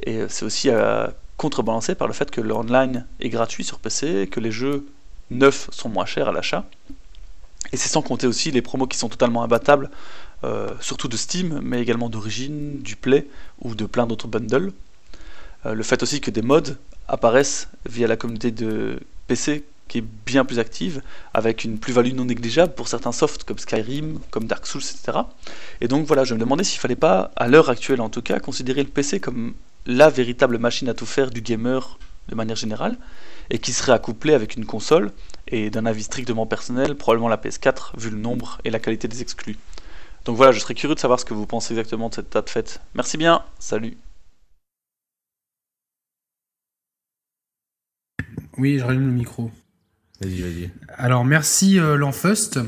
Et 0.04 0.22
c'est 0.30 0.46
aussi 0.46 0.70
euh, 0.70 1.08
contrebalancé 1.38 1.96
par 1.96 2.08
le 2.08 2.14
fait 2.14 2.32
que 2.32 2.42
le 2.42 2.54
online 2.54 3.06
est 3.20 3.30
gratuit 3.30 3.64
sur 3.64 3.80
PC, 3.80 4.28
que 4.32 4.40
les 4.40 4.52
jeux 4.52 4.86
neufs 5.32 5.70
sont 5.72 5.90
moins 5.90 6.06
chers 6.06 6.30
à 6.30 6.32
l'achat. 6.32 6.66
Et 7.72 7.78
c'est 7.78 7.90
sans 7.90 8.02
compter 8.02 8.28
aussi 8.28 8.52
les 8.52 8.62
promos 8.62 8.88
qui 8.88 8.98
sont 8.98 9.10
totalement 9.10 9.44
imbattables, 9.44 9.90
euh, 10.44 10.70
surtout 10.80 11.08
de 11.08 11.18
Steam, 11.18 11.60
mais 11.64 11.82
également 11.82 12.10
d'Origin, 12.10 12.76
du 12.80 12.96
Play 12.96 13.28
ou 13.62 13.76
de 13.76 13.86
plein 13.86 14.06
d'autres 14.06 14.28
bundles. 14.28 14.72
Le 15.68 15.82
fait 15.82 16.04
aussi 16.04 16.22
que 16.22 16.30
des 16.30 16.44
mods 16.44 16.76
apparaissent 17.08 17.70
via 17.90 18.06
la 18.06 18.18
communauté 18.18 18.52
de 18.52 19.00
PC 19.26 19.64
qui 19.88 20.00
est 20.00 20.04
bien 20.26 20.46
plus 20.46 20.60
active, 20.60 21.02
avec 21.34 21.64
une 21.64 21.78
plus-value 21.78 22.14
non 22.14 22.26
négligeable 22.26 22.74
pour 22.74 22.88
certains 22.88 23.12
softs 23.12 23.44
comme 23.44 23.60
Skyrim, 23.60 24.20
comme 24.32 24.46
Dark 24.46 24.66
Souls, 24.66 24.82
etc. 24.82 25.20
Et 25.82 25.88
donc 25.88 26.06
voilà, 26.08 26.24
je 26.24 26.34
me 26.34 26.40
demandais 26.40 26.64
s'il 26.64 26.80
fallait 26.80 26.96
pas, 26.96 27.32
à 27.36 27.48
l'heure 27.48 27.70
actuelle 27.70 28.02
en 28.02 28.10
tout 28.10 28.22
cas, 28.22 28.40
considérer 28.40 28.84
le 28.84 28.90
PC 28.90 29.20
comme 29.20 29.54
la 29.86 30.10
véritable 30.10 30.58
machine 30.58 30.90
à 30.90 30.94
tout 30.94 31.06
faire 31.06 31.30
du 31.30 31.42
gamer 31.42 32.00
de 32.28 32.36
manière 32.36 32.56
générale, 32.56 32.98
et 33.52 33.60
qui 33.60 33.72
serait 33.72 33.92
accouplé 33.92 34.34
avec 34.34 34.56
une 34.56 34.66
console, 34.66 35.12
et 35.48 35.70
d'un 35.70 35.86
avis 35.86 36.04
strictement 36.04 36.48
personnel, 36.48 36.96
probablement 36.96 37.28
la 37.30 37.38
PS4, 37.38 38.00
vu 38.00 38.10
le 38.10 38.18
nombre 38.18 38.58
et 38.64 38.72
la 38.72 38.80
qualité 38.80 39.08
des 39.08 39.22
exclus. 39.22 39.58
Donc 40.26 40.38
voilà, 40.38 40.52
je 40.52 40.60
serais 40.60 40.74
curieux 40.74 40.96
de 40.96 41.00
savoir 41.00 41.20
ce 41.20 41.26
que 41.26 41.36
vous 41.36 41.46
pensez 41.46 41.74
exactement 41.74 42.10
de 42.10 42.16
cette 42.16 42.34
date 42.34 42.50
fête. 42.50 42.82
Merci 42.96 43.18
bien, 43.18 43.44
salut 43.60 43.96
Oui, 48.58 48.80
je 48.80 48.84
rallume 48.84 49.08
le 49.08 49.12
micro. 49.12 49.52
Vas-y, 50.22 50.42
vas-y. 50.42 50.70
Alors, 50.98 51.26
merci 51.26 51.80
euh, 51.80 51.96
L'Enfust. 51.96 52.60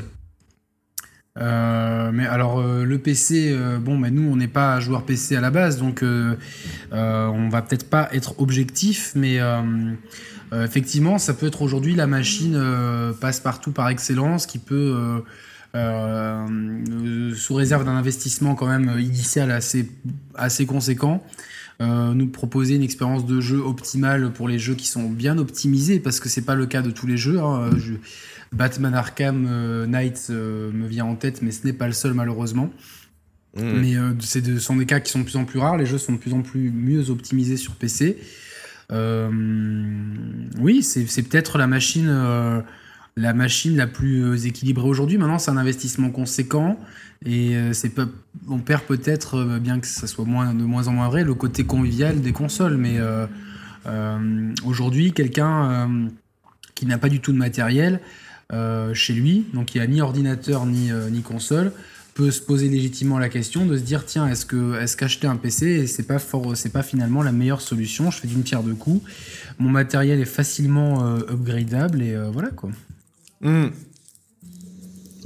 Euh, 1.40 2.10
mais 2.12 2.26
alors 2.26 2.58
euh, 2.58 2.84
le 2.84 2.98
PC, 2.98 3.52
euh, 3.52 3.78
bon, 3.78 3.96
mais 3.96 4.10
nous 4.10 4.28
on 4.28 4.36
n'est 4.36 4.48
pas 4.48 4.80
joueur 4.80 5.04
PC 5.04 5.36
à 5.36 5.40
la 5.40 5.50
base, 5.50 5.78
donc 5.78 6.02
on 6.02 7.48
va 7.48 7.62
peut-être 7.62 7.88
pas 7.88 8.08
être 8.12 8.40
objectif, 8.40 9.12
mais 9.14 9.38
effectivement, 10.52 11.18
ça 11.18 11.34
peut 11.34 11.46
être 11.46 11.62
aujourd'hui 11.62 11.94
la 11.94 12.06
machine 12.06 12.54
euh, 12.56 13.12
passe-partout 13.12 13.72
par 13.72 13.88
excellence, 13.88 14.46
qui 14.46 14.58
peut, 14.58 15.22
sous 15.74 17.54
réserve 17.54 17.84
d'un 17.84 17.96
investissement 17.96 18.54
quand 18.54 18.66
même 18.66 18.98
initial 18.98 19.50
assez 19.50 19.90
assez 20.34 20.66
conséquent, 20.66 21.22
euh, 21.80 22.12
nous 22.14 22.26
proposer 22.26 22.74
une 22.74 22.82
expérience 22.82 23.24
de 23.26 23.40
jeu 23.40 23.58
optimale 23.60 24.32
pour 24.32 24.48
les 24.48 24.58
jeux 24.58 24.74
qui 24.74 24.86
sont 24.88 25.08
bien 25.10 25.38
optimisés, 25.38 26.00
parce 26.00 26.18
que 26.20 26.28
c'est 26.28 26.42
pas 26.42 26.54
le 26.56 26.66
cas 26.66 26.82
de 26.82 26.90
tous 26.90 27.06
les 27.06 27.16
jeux. 27.16 27.38
hein. 27.40 27.70
Je- 27.78 27.94
Batman 28.52 28.94
Arkham 28.94 29.46
euh, 29.48 29.86
Knight 29.86 30.28
euh, 30.30 30.72
me 30.72 30.86
vient 30.88 31.04
en 31.04 31.14
tête, 31.16 31.42
mais 31.42 31.50
ce 31.50 31.66
n'est 31.66 31.72
pas 31.74 31.86
le 31.86 31.92
seul 31.92 32.14
malheureusement. 32.14 32.70
Mm. 33.56 33.62
Mais 33.80 33.96
euh, 33.96 34.12
de- 34.12 34.22
ce 34.22 34.58
sont 34.58 34.76
des 34.76 34.86
cas 34.86 35.00
qui 35.00 35.12
sont 35.12 35.18
de 35.20 35.24
plus 35.24 35.36
en 35.36 35.44
plus 35.44 35.58
rares. 35.58 35.76
Les 35.76 35.86
jeux 35.86 35.98
sont 35.98 36.12
de 36.14 36.18
plus 36.18 36.32
en 36.32 36.42
plus 36.42 36.70
mieux 36.70 37.10
optimisés 37.10 37.56
sur 37.58 37.74
PC. 37.74 38.18
Oui, 40.60 40.82
c'est 40.82 41.06
c'est 41.06 41.22
peut-être 41.22 41.58
la 41.58 41.66
machine, 41.66 42.08
la 43.18 43.34
machine 43.34 43.76
la 43.76 43.86
plus 43.86 44.24
euh, 44.24 44.36
équilibrée 44.36 44.88
aujourd'hui. 44.88 45.18
Maintenant, 45.18 45.38
c'est 45.38 45.50
un 45.50 45.56
investissement 45.56 46.10
conséquent 46.10 46.78
et 47.24 47.56
euh, 47.56 47.72
c'est 47.72 47.88
pas, 47.88 48.06
on 48.48 48.58
perd 48.58 48.82
peut-être, 48.82 49.36
euh, 49.36 49.58
bien 49.58 49.80
que 49.80 49.86
ça 49.86 50.06
soit 50.06 50.24
de 50.24 50.30
moins 50.30 50.86
en 50.86 50.92
moins 50.92 51.08
vrai, 51.08 51.24
le 51.24 51.34
côté 51.34 51.64
convivial 51.64 52.20
des 52.20 52.32
consoles. 52.32 52.76
Mais 52.76 52.98
aujourd'hui, 54.64 55.12
quelqu'un 55.12 56.10
qui 56.74 56.86
n'a 56.86 56.98
pas 56.98 57.08
du 57.08 57.20
tout 57.20 57.32
de 57.32 57.38
matériel 57.38 58.00
chez 58.92 59.14
lui, 59.14 59.46
donc 59.52 59.66
qui 59.66 59.80
a 59.80 59.86
ni 59.86 60.00
ordinateur 60.00 60.66
ni, 60.66 61.22
console, 61.22 61.72
peut 62.14 62.30
se 62.30 62.42
poser 62.42 62.68
légitimement 62.68 63.18
la 63.18 63.28
question 63.28 63.64
de 63.64 63.76
se 63.76 63.82
dire 63.82 64.04
tiens 64.04 64.26
est-ce 64.26 64.44
que 64.44 64.80
est-ce 64.80 64.96
qu'acheter 64.96 65.28
un 65.28 65.36
PC 65.36 65.86
c'est 65.86 66.02
pas 66.02 66.18
pas 66.18 66.82
finalement 66.82 67.22
la 67.22 67.32
meilleure 67.32 67.60
solution? 67.60 68.10
Je 68.10 68.18
fais 68.18 68.26
d'une 68.26 68.42
pierre 68.42 68.64
deux 68.64 68.74
coups 68.74 69.08
mon 69.58 69.70
matériel 69.70 70.20
est 70.20 70.24
facilement 70.24 71.04
upgradable 71.06 72.02
et 72.02 72.16
voilà 72.32 72.50
quoi 72.50 72.70
Mm. 73.40 73.68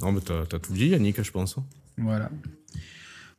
Non, 0.00 0.12
mais 0.12 0.20
t'as 0.20 0.44
t'as 0.46 0.58
tout 0.58 0.72
dit, 0.72 0.88
Yannick, 0.88 1.22
je 1.22 1.30
pense. 1.30 1.56
voilà 1.96 2.30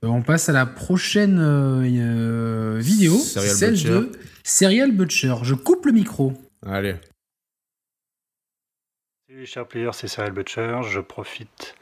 Euh, 0.03 0.07
on 0.07 0.21
passe 0.21 0.49
à 0.49 0.53
la 0.53 0.65
prochaine 0.65 1.39
euh, 1.39 1.83
euh, 1.83 2.79
vidéo 2.79 3.17
Serial 3.17 3.55
celle 3.55 3.71
Butcher. 3.71 3.89
de 3.89 4.11
Serial 4.43 4.91
Butcher 4.91 5.35
je 5.43 5.55
coupe 5.55 5.85
le 5.85 5.91
micro 5.91 6.33
Allez. 6.65 6.95
Salut 9.27 9.45
chers 9.45 9.67
players, 9.67 9.91
c'est 9.93 10.07
Serial 10.07 10.31
Butcher. 10.31 10.79
Je 10.89 10.99
profite 10.99 11.75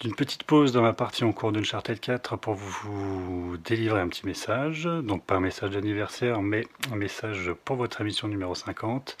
d'une 0.00 0.14
petite 0.14 0.44
pause 0.44 0.72
dans 0.72 0.82
ma 0.82 0.92
partie 0.92 1.24
en 1.24 1.32
cours 1.32 1.52
d'Uncharted 1.52 1.98
4 2.00 2.36
pour 2.36 2.54
vous 2.54 3.56
délivrer 3.64 4.00
un 4.00 4.08
petit 4.08 4.24
message. 4.26 4.84
Donc 4.84 5.26
pas 5.26 5.36
un 5.36 5.40
message 5.40 5.70
d'anniversaire, 5.70 6.40
mais 6.40 6.66
un 6.92 6.96
message 6.96 7.52
pour 7.64 7.76
votre 7.76 8.00
émission 8.00 8.28
numéro 8.28 8.54
50. 8.54 9.18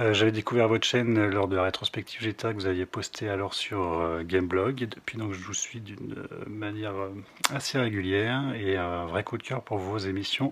Euh, 0.00 0.12
J'avais 0.12 0.32
découvert 0.32 0.66
votre 0.66 0.84
chaîne 0.84 1.28
lors 1.30 1.46
de 1.46 1.54
la 1.54 1.62
rétrospective 1.62 2.20
GTA 2.20 2.52
que 2.52 2.58
vous 2.58 2.66
aviez 2.66 2.84
posté 2.84 3.28
alors 3.28 3.54
sur 3.54 4.00
euh, 4.00 4.24
Gameblog. 4.24 4.88
Depuis 4.88 5.18
donc 5.18 5.32
je 5.32 5.44
vous 5.44 5.54
suis 5.54 5.80
d'une 5.80 6.18
euh, 6.18 6.44
manière 6.48 6.96
euh, 6.96 7.14
assez 7.50 7.78
régulière 7.78 8.54
et 8.54 8.76
un 8.76 9.06
vrai 9.06 9.22
coup 9.22 9.38
de 9.38 9.44
cœur 9.44 9.62
pour 9.62 9.78
vos 9.78 9.98
émissions 9.98 10.50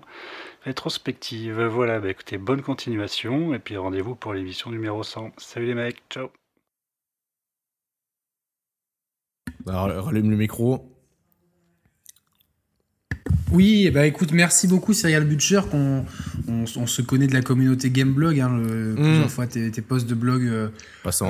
rétrospectives. 0.63 1.61
Voilà, 1.61 1.99
bah 1.99 2.09
écoutez, 2.09 2.37
bonne 2.37 2.61
continuation 2.61 3.53
et 3.53 3.59
puis 3.59 3.75
rendez-vous 3.75 4.15
pour 4.15 4.33
l'émission 4.33 4.71
numéro 4.71 5.03
100. 5.03 5.33
Salut 5.37 5.65
les 5.65 5.75
mecs, 5.75 6.01
ciao 6.09 6.29
Alors, 9.67 10.05
rallume 10.05 10.29
le 10.31 10.37
micro. 10.37 10.89
Oui, 13.53 13.91
bah 13.91 14.07
écoute, 14.07 14.31
merci 14.33 14.67
beaucoup 14.67 14.93
Serial 14.93 15.25
Butcher, 15.25 15.61
qu'on 15.69 16.03
on, 16.47 16.63
on 16.75 16.87
se 16.87 17.03
connaît 17.03 17.27
de 17.27 17.33
la 17.35 17.41
communauté 17.43 17.91
Gameblog, 17.91 18.39
hein, 18.39 18.49
le- 18.57 18.95
plusieurs 18.95 19.29
fois 19.29 19.45
tes, 19.45 19.69
tes 19.69 19.81
posts 19.83 20.09
de 20.09 20.15
blog. 20.15 20.41
euh, 20.43 20.69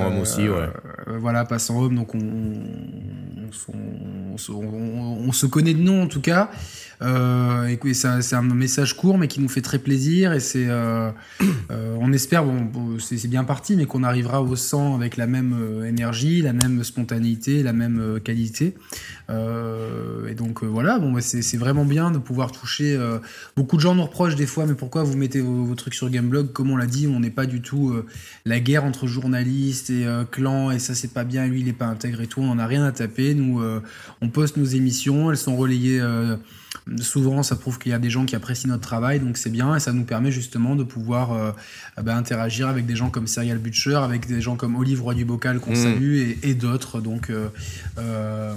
home 0.06 0.14
euh, 0.16 0.22
aussi, 0.22 0.48
ouais. 0.48 0.68
euh, 1.08 1.18
voilà, 1.18 1.44
passe 1.44 1.68
en 1.68 1.78
home, 1.82 1.96
donc 1.96 2.14
on, 2.14 2.18
on, 2.20 3.52
se- 3.52 3.70
on 4.32 4.38
se- 4.38 4.52
on- 4.52 5.18
on 5.28 5.32
se 5.32 5.44
connaît 5.44 5.74
de 5.74 5.82
nom 5.82 6.02
en 6.04 6.06
tout 6.06 6.22
cas. 6.22 6.50
Euh, 7.02 7.66
ça- 7.92 8.22
c'est 8.22 8.36
un 8.36 8.42
message 8.42 8.96
court, 8.96 9.18
mais 9.18 9.28
qui 9.28 9.40
nous 9.40 9.48
fait 9.48 9.60
très 9.60 9.78
plaisir. 9.78 10.32
Et 10.32 10.40
c'est, 10.40 10.66
euh, 10.68 11.10
euh, 11.70 11.96
on 12.00 12.10
espère, 12.12 12.44
bon, 12.44 12.62
bon, 12.62 12.98
c'est 13.00 13.26
bien 13.28 13.44
parti, 13.44 13.76
mais 13.76 13.84
qu'on 13.84 14.02
arrivera 14.02 14.40
au 14.42 14.56
100 14.56 14.94
avec 14.94 15.18
la 15.18 15.26
même 15.26 15.54
énergie, 15.86 16.40
la 16.40 16.54
même 16.54 16.82
spontanéité, 16.84 17.62
la 17.62 17.74
même 17.74 18.18
qualité. 18.24 18.74
Et 19.28 20.34
donc 20.34 20.62
voilà, 20.62 20.98
bon, 20.98 21.12
bah, 21.12 21.20
c'est 21.20 21.56
vraiment 21.58 21.84
bien 21.84 22.13
de 22.14 22.18
pouvoir 22.18 22.52
toucher. 22.52 22.96
euh, 22.96 23.18
beaucoup 23.56 23.76
de 23.76 23.82
gens 23.82 23.94
nous 23.94 24.04
reprochent 24.04 24.36
des 24.36 24.46
fois, 24.46 24.64
mais 24.66 24.74
pourquoi 24.74 25.02
vous 25.02 25.16
mettez 25.16 25.40
vos, 25.40 25.74
trucs 25.74 25.94
sur 25.94 26.08
Gameblog? 26.08 26.52
Comme 26.52 26.70
on 26.70 26.76
l'a 26.76 26.86
dit, 26.86 27.06
on 27.06 27.20
n'est 27.20 27.30
pas 27.30 27.46
du 27.46 27.60
tout 27.60 27.90
euh, 27.90 28.06
la 28.46 28.60
guerre 28.60 28.84
entre 28.84 29.06
journalistes 29.06 29.90
et 29.90 30.06
euh, 30.06 30.24
clans, 30.24 30.70
et 30.70 30.78
ça 30.78 30.94
c'est 30.94 31.12
pas 31.12 31.24
bien, 31.24 31.46
lui 31.46 31.60
il 31.60 31.68
est 31.68 31.74
pas 31.74 31.86
intègre 31.86 32.22
et 32.22 32.26
tout. 32.26 32.40
On 32.40 32.46
n'en 32.46 32.58
a 32.58 32.66
rien 32.66 32.84
à 32.84 32.92
taper. 32.92 33.34
Nous, 33.34 33.62
on 34.20 34.28
poste 34.28 34.56
nos 34.56 34.64
émissions, 34.64 35.30
elles 35.30 35.36
sont 35.36 35.56
relayées. 35.56 36.02
Souvent, 37.00 37.42
ça 37.42 37.56
prouve 37.56 37.78
qu'il 37.78 37.92
y 37.92 37.94
a 37.94 37.98
des 37.98 38.10
gens 38.10 38.24
qui 38.24 38.36
apprécient 38.36 38.68
notre 38.68 38.82
travail, 38.82 39.20
donc 39.20 39.36
c'est 39.36 39.50
bien 39.50 39.74
et 39.74 39.80
ça 39.80 39.92
nous 39.92 40.04
permet 40.04 40.30
justement 40.30 40.76
de 40.76 40.84
pouvoir 40.84 41.54
bah, 42.02 42.16
interagir 42.16 42.68
avec 42.68 42.86
des 42.86 42.96
gens 42.96 43.10
comme 43.10 43.26
Serial 43.26 43.58
Butcher, 43.58 43.94
avec 43.96 44.26
des 44.26 44.40
gens 44.40 44.56
comme 44.56 44.74
Olive 44.76 45.02
Roy 45.02 45.14
du 45.14 45.24
Bocal 45.24 45.60
qu'on 45.60 45.72
Mm. 45.72 45.76
salue 45.76 46.14
et, 46.16 46.38
et 46.42 46.54
d'autres. 46.54 47.00
Donc, 47.00 47.30
euh, 47.30 47.48
euh, 47.98 48.54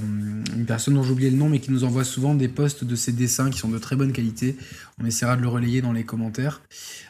une 0.56 0.66
personne 0.66 0.96
dont 0.96 1.04
j'ai 1.04 1.12
oublié 1.12 1.30
le 1.30 1.38
nom, 1.38 1.50
mais 1.50 1.60
qui 1.60 1.72
nous 1.72 1.84
envoie 1.84 2.04
souvent 2.04 2.34
des 2.36 2.48
posts 2.48 2.84
de 2.84 2.96
ses 2.96 3.12
dessins 3.12 3.50
qui 3.50 3.60
sont 3.60 3.70
de 3.70 3.78
très 3.78 3.96
bonne 3.96 4.12
qualité. 4.12 4.56
On 5.02 5.06
essaiera 5.06 5.36
de 5.36 5.42
le 5.42 5.48
relayer 5.48 5.82
dans 5.82 5.94
les 5.94 6.04
commentaires. 6.04 6.62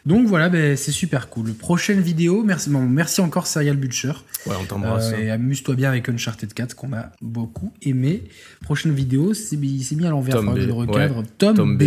Donc 0.06 0.28
voilà, 0.28 0.50
ben, 0.50 0.76
c'est 0.76 0.92
super 0.92 1.30
cool. 1.30 1.54
Prochaine 1.54 2.02
vidéo, 2.02 2.44
merci, 2.44 2.70
bon, 2.70 2.82
merci 2.82 3.22
encore 3.22 3.48
Serial 3.48 3.78
Butcher. 3.78 4.12
Ouais, 4.46 4.56
on 4.60 4.66
t'embrasse. 4.66 5.12
Euh, 5.14 5.18
et 5.18 5.32
amuse-toi 5.32 5.76
bien 5.76 5.90
avec 5.90 6.10
Uncharted 6.10 6.54
4 6.54 6.76
qu'on 6.76 6.92
a 6.94 7.12
beaucoup 7.22 7.72
aimé. 7.82 8.24
Prochaine 8.62 8.94
vidéo, 8.94 9.34
c'est 9.34 9.56
mis 9.58 10.06
à 10.06 10.10
l'envers, 10.10 10.36
Tom 10.36 10.46
faudra 10.46 10.56
que 10.56 10.62
je 10.62 10.66
B. 10.66 10.70
le 10.70 10.74
recadre. 10.74 11.18
Ouais, 11.20 11.26
Tom, 11.38 11.56
Tom 11.56 11.78
B. 11.78 11.84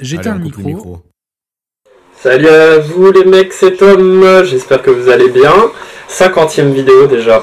J'éteins 0.00 0.36
le 0.38 0.44
coupe 0.48 0.64
micro. 0.64 1.02
Salut 2.22 2.48
à 2.48 2.76
vous 2.76 3.10
les 3.12 3.24
mecs, 3.24 3.54
c'est 3.54 3.78
Tom, 3.78 4.44
j'espère 4.44 4.82
que 4.82 4.90
vous 4.90 5.08
allez 5.08 5.30
bien. 5.30 5.54
50e 6.10 6.70
vidéo 6.70 7.06
déjà. 7.06 7.42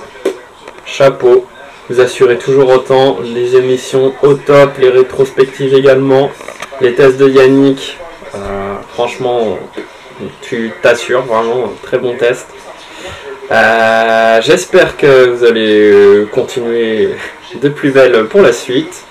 Chapeau, 0.85 1.47
vous 1.89 1.99
assurez 1.99 2.37
toujours 2.37 2.69
autant, 2.69 3.17
les 3.23 3.55
émissions 3.55 4.13
au 4.21 4.35
top, 4.35 4.77
les 4.77 4.89
rétrospectives 4.89 5.73
également, 5.73 6.29
les 6.79 6.93
tests 6.93 7.17
de 7.17 7.27
Yannick. 7.27 7.97
Euh, 8.35 8.75
franchement, 8.93 9.57
tu 10.43 10.71
t'assures, 10.83 11.23
vraiment, 11.23 11.73
très 11.81 11.97
bon 11.97 12.15
test. 12.15 12.45
Euh, 13.51 14.41
j'espère 14.43 14.95
que 14.95 15.29
vous 15.29 15.43
allez 15.43 15.91
euh, 15.91 16.25
continuer 16.31 17.15
de 17.59 17.69
plus 17.69 17.89
belle 17.89 18.25
pour 18.25 18.41
la 18.41 18.53
suite 18.53 19.07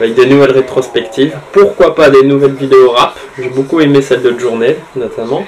avec 0.00 0.14
des 0.14 0.26
nouvelles 0.26 0.52
rétrospectives. 0.52 1.36
Pourquoi 1.52 1.94
pas 1.94 2.10
des 2.10 2.22
nouvelles 2.22 2.54
vidéos 2.54 2.90
rap? 2.90 3.18
J'ai 3.38 3.48
beaucoup 3.48 3.80
aimé 3.80 4.02
celle 4.02 4.22
de 4.22 4.38
journée, 4.38 4.76
notamment. 4.96 5.44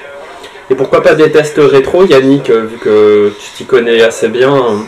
Et 0.71 0.75
pourquoi 0.75 1.03
pas 1.03 1.15
des 1.15 1.31
tests 1.31 1.59
rétro, 1.59 2.05
Yannick, 2.05 2.51
euh, 2.51 2.67
vu 2.67 2.79
que 2.79 3.33
tu 3.39 3.51
t'y 3.57 3.65
connais 3.65 4.03
assez 4.03 4.29
bien 4.29 4.55
euh, 4.55 4.79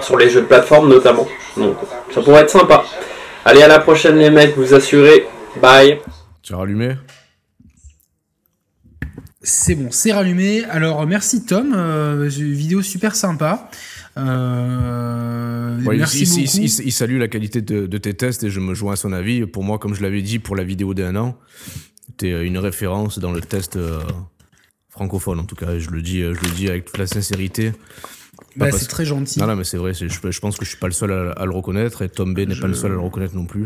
sur 0.00 0.16
les 0.16 0.30
jeux 0.30 0.40
de 0.40 0.46
plateforme, 0.46 0.88
notamment. 0.88 1.26
Donc, 1.56 1.76
ça 2.14 2.22
pourrait 2.22 2.42
être 2.42 2.50
sympa. 2.50 2.84
Allez, 3.44 3.62
à 3.62 3.68
la 3.68 3.80
prochaine, 3.80 4.16
les 4.16 4.30
mecs, 4.30 4.56
vous 4.56 4.72
assurez. 4.72 5.26
Bye. 5.60 6.00
Tu 6.42 6.54
as 6.54 6.56
rallumé? 6.56 6.96
C'est 9.46 9.74
bon, 9.74 9.88
c'est 9.90 10.12
rallumé. 10.12 10.64
Alors 10.70 11.06
merci 11.06 11.44
Tom, 11.44 11.74
euh, 11.76 12.26
vidéo 12.26 12.80
super 12.80 13.14
sympa. 13.14 13.68
Euh, 14.16 15.80
Ouais, 15.84 15.96
merci 15.96 16.22
il, 16.22 16.28
beaucoup. 16.28 16.40
il- 16.64 16.86
il 16.86 16.92
salue 16.92 17.18
la 17.18 17.28
qualité 17.28 17.60
de, 17.60 17.86
de 17.86 17.98
tes 17.98 18.14
tests 18.14 18.44
et 18.44 18.50
je 18.50 18.60
me 18.60 18.74
joins 18.74 18.92
à 18.94 18.96
son 18.96 19.12
avis. 19.12 19.44
Pour 19.46 19.64
moi, 19.64 19.78
comme 19.78 19.94
je 19.94 20.02
l'avais 20.02 20.22
dit 20.22 20.38
pour 20.38 20.56
la 20.56 20.64
vidéo 20.64 20.94
d'un 20.94 21.16
an, 21.16 21.36
t'es 22.16 22.32
euh, 22.32 22.44
une 22.46 22.58
référence 22.58 23.18
dans 23.18 23.32
le 23.32 23.40
test 23.40 23.76
euh, 23.76 24.00
francophone 24.88 25.40
en 25.40 25.44
tout 25.44 25.56
cas. 25.56 25.78
Je 25.78 25.90
le 25.90 26.00
dis, 26.00 26.22
euh, 26.22 26.34
je 26.34 26.40
le 26.48 26.54
dis 26.54 26.68
avec 26.68 26.86
toute 26.86 26.98
la 26.98 27.06
sincérité. 27.06 27.72
Bah, 28.56 28.66
parce- 28.70 28.82
c'est 28.82 28.88
très 28.88 29.04
gentil. 29.04 29.40
Non, 29.40 29.46
non, 29.48 29.56
mais 29.56 29.64
c'est 29.64 29.76
vrai. 29.76 29.92
Je, 29.94 30.06
je 30.08 30.40
pense 30.40 30.56
que 30.56 30.64
je 30.64 30.70
suis 30.70 30.78
pas 30.78 30.86
le 30.86 30.92
seul 30.92 31.10
à, 31.12 31.32
à 31.32 31.44
le 31.44 31.50
reconnaître 31.52 32.02
et 32.02 32.08
Tom 32.08 32.34
B 32.34 32.40
n'est 32.40 32.54
Je- 32.54 32.60
pas 32.60 32.68
le 32.68 32.74
seul 32.74 32.92
à 32.92 32.94
le 32.94 33.00
reconnaître 33.00 33.34
non 33.34 33.46
plus. 33.46 33.62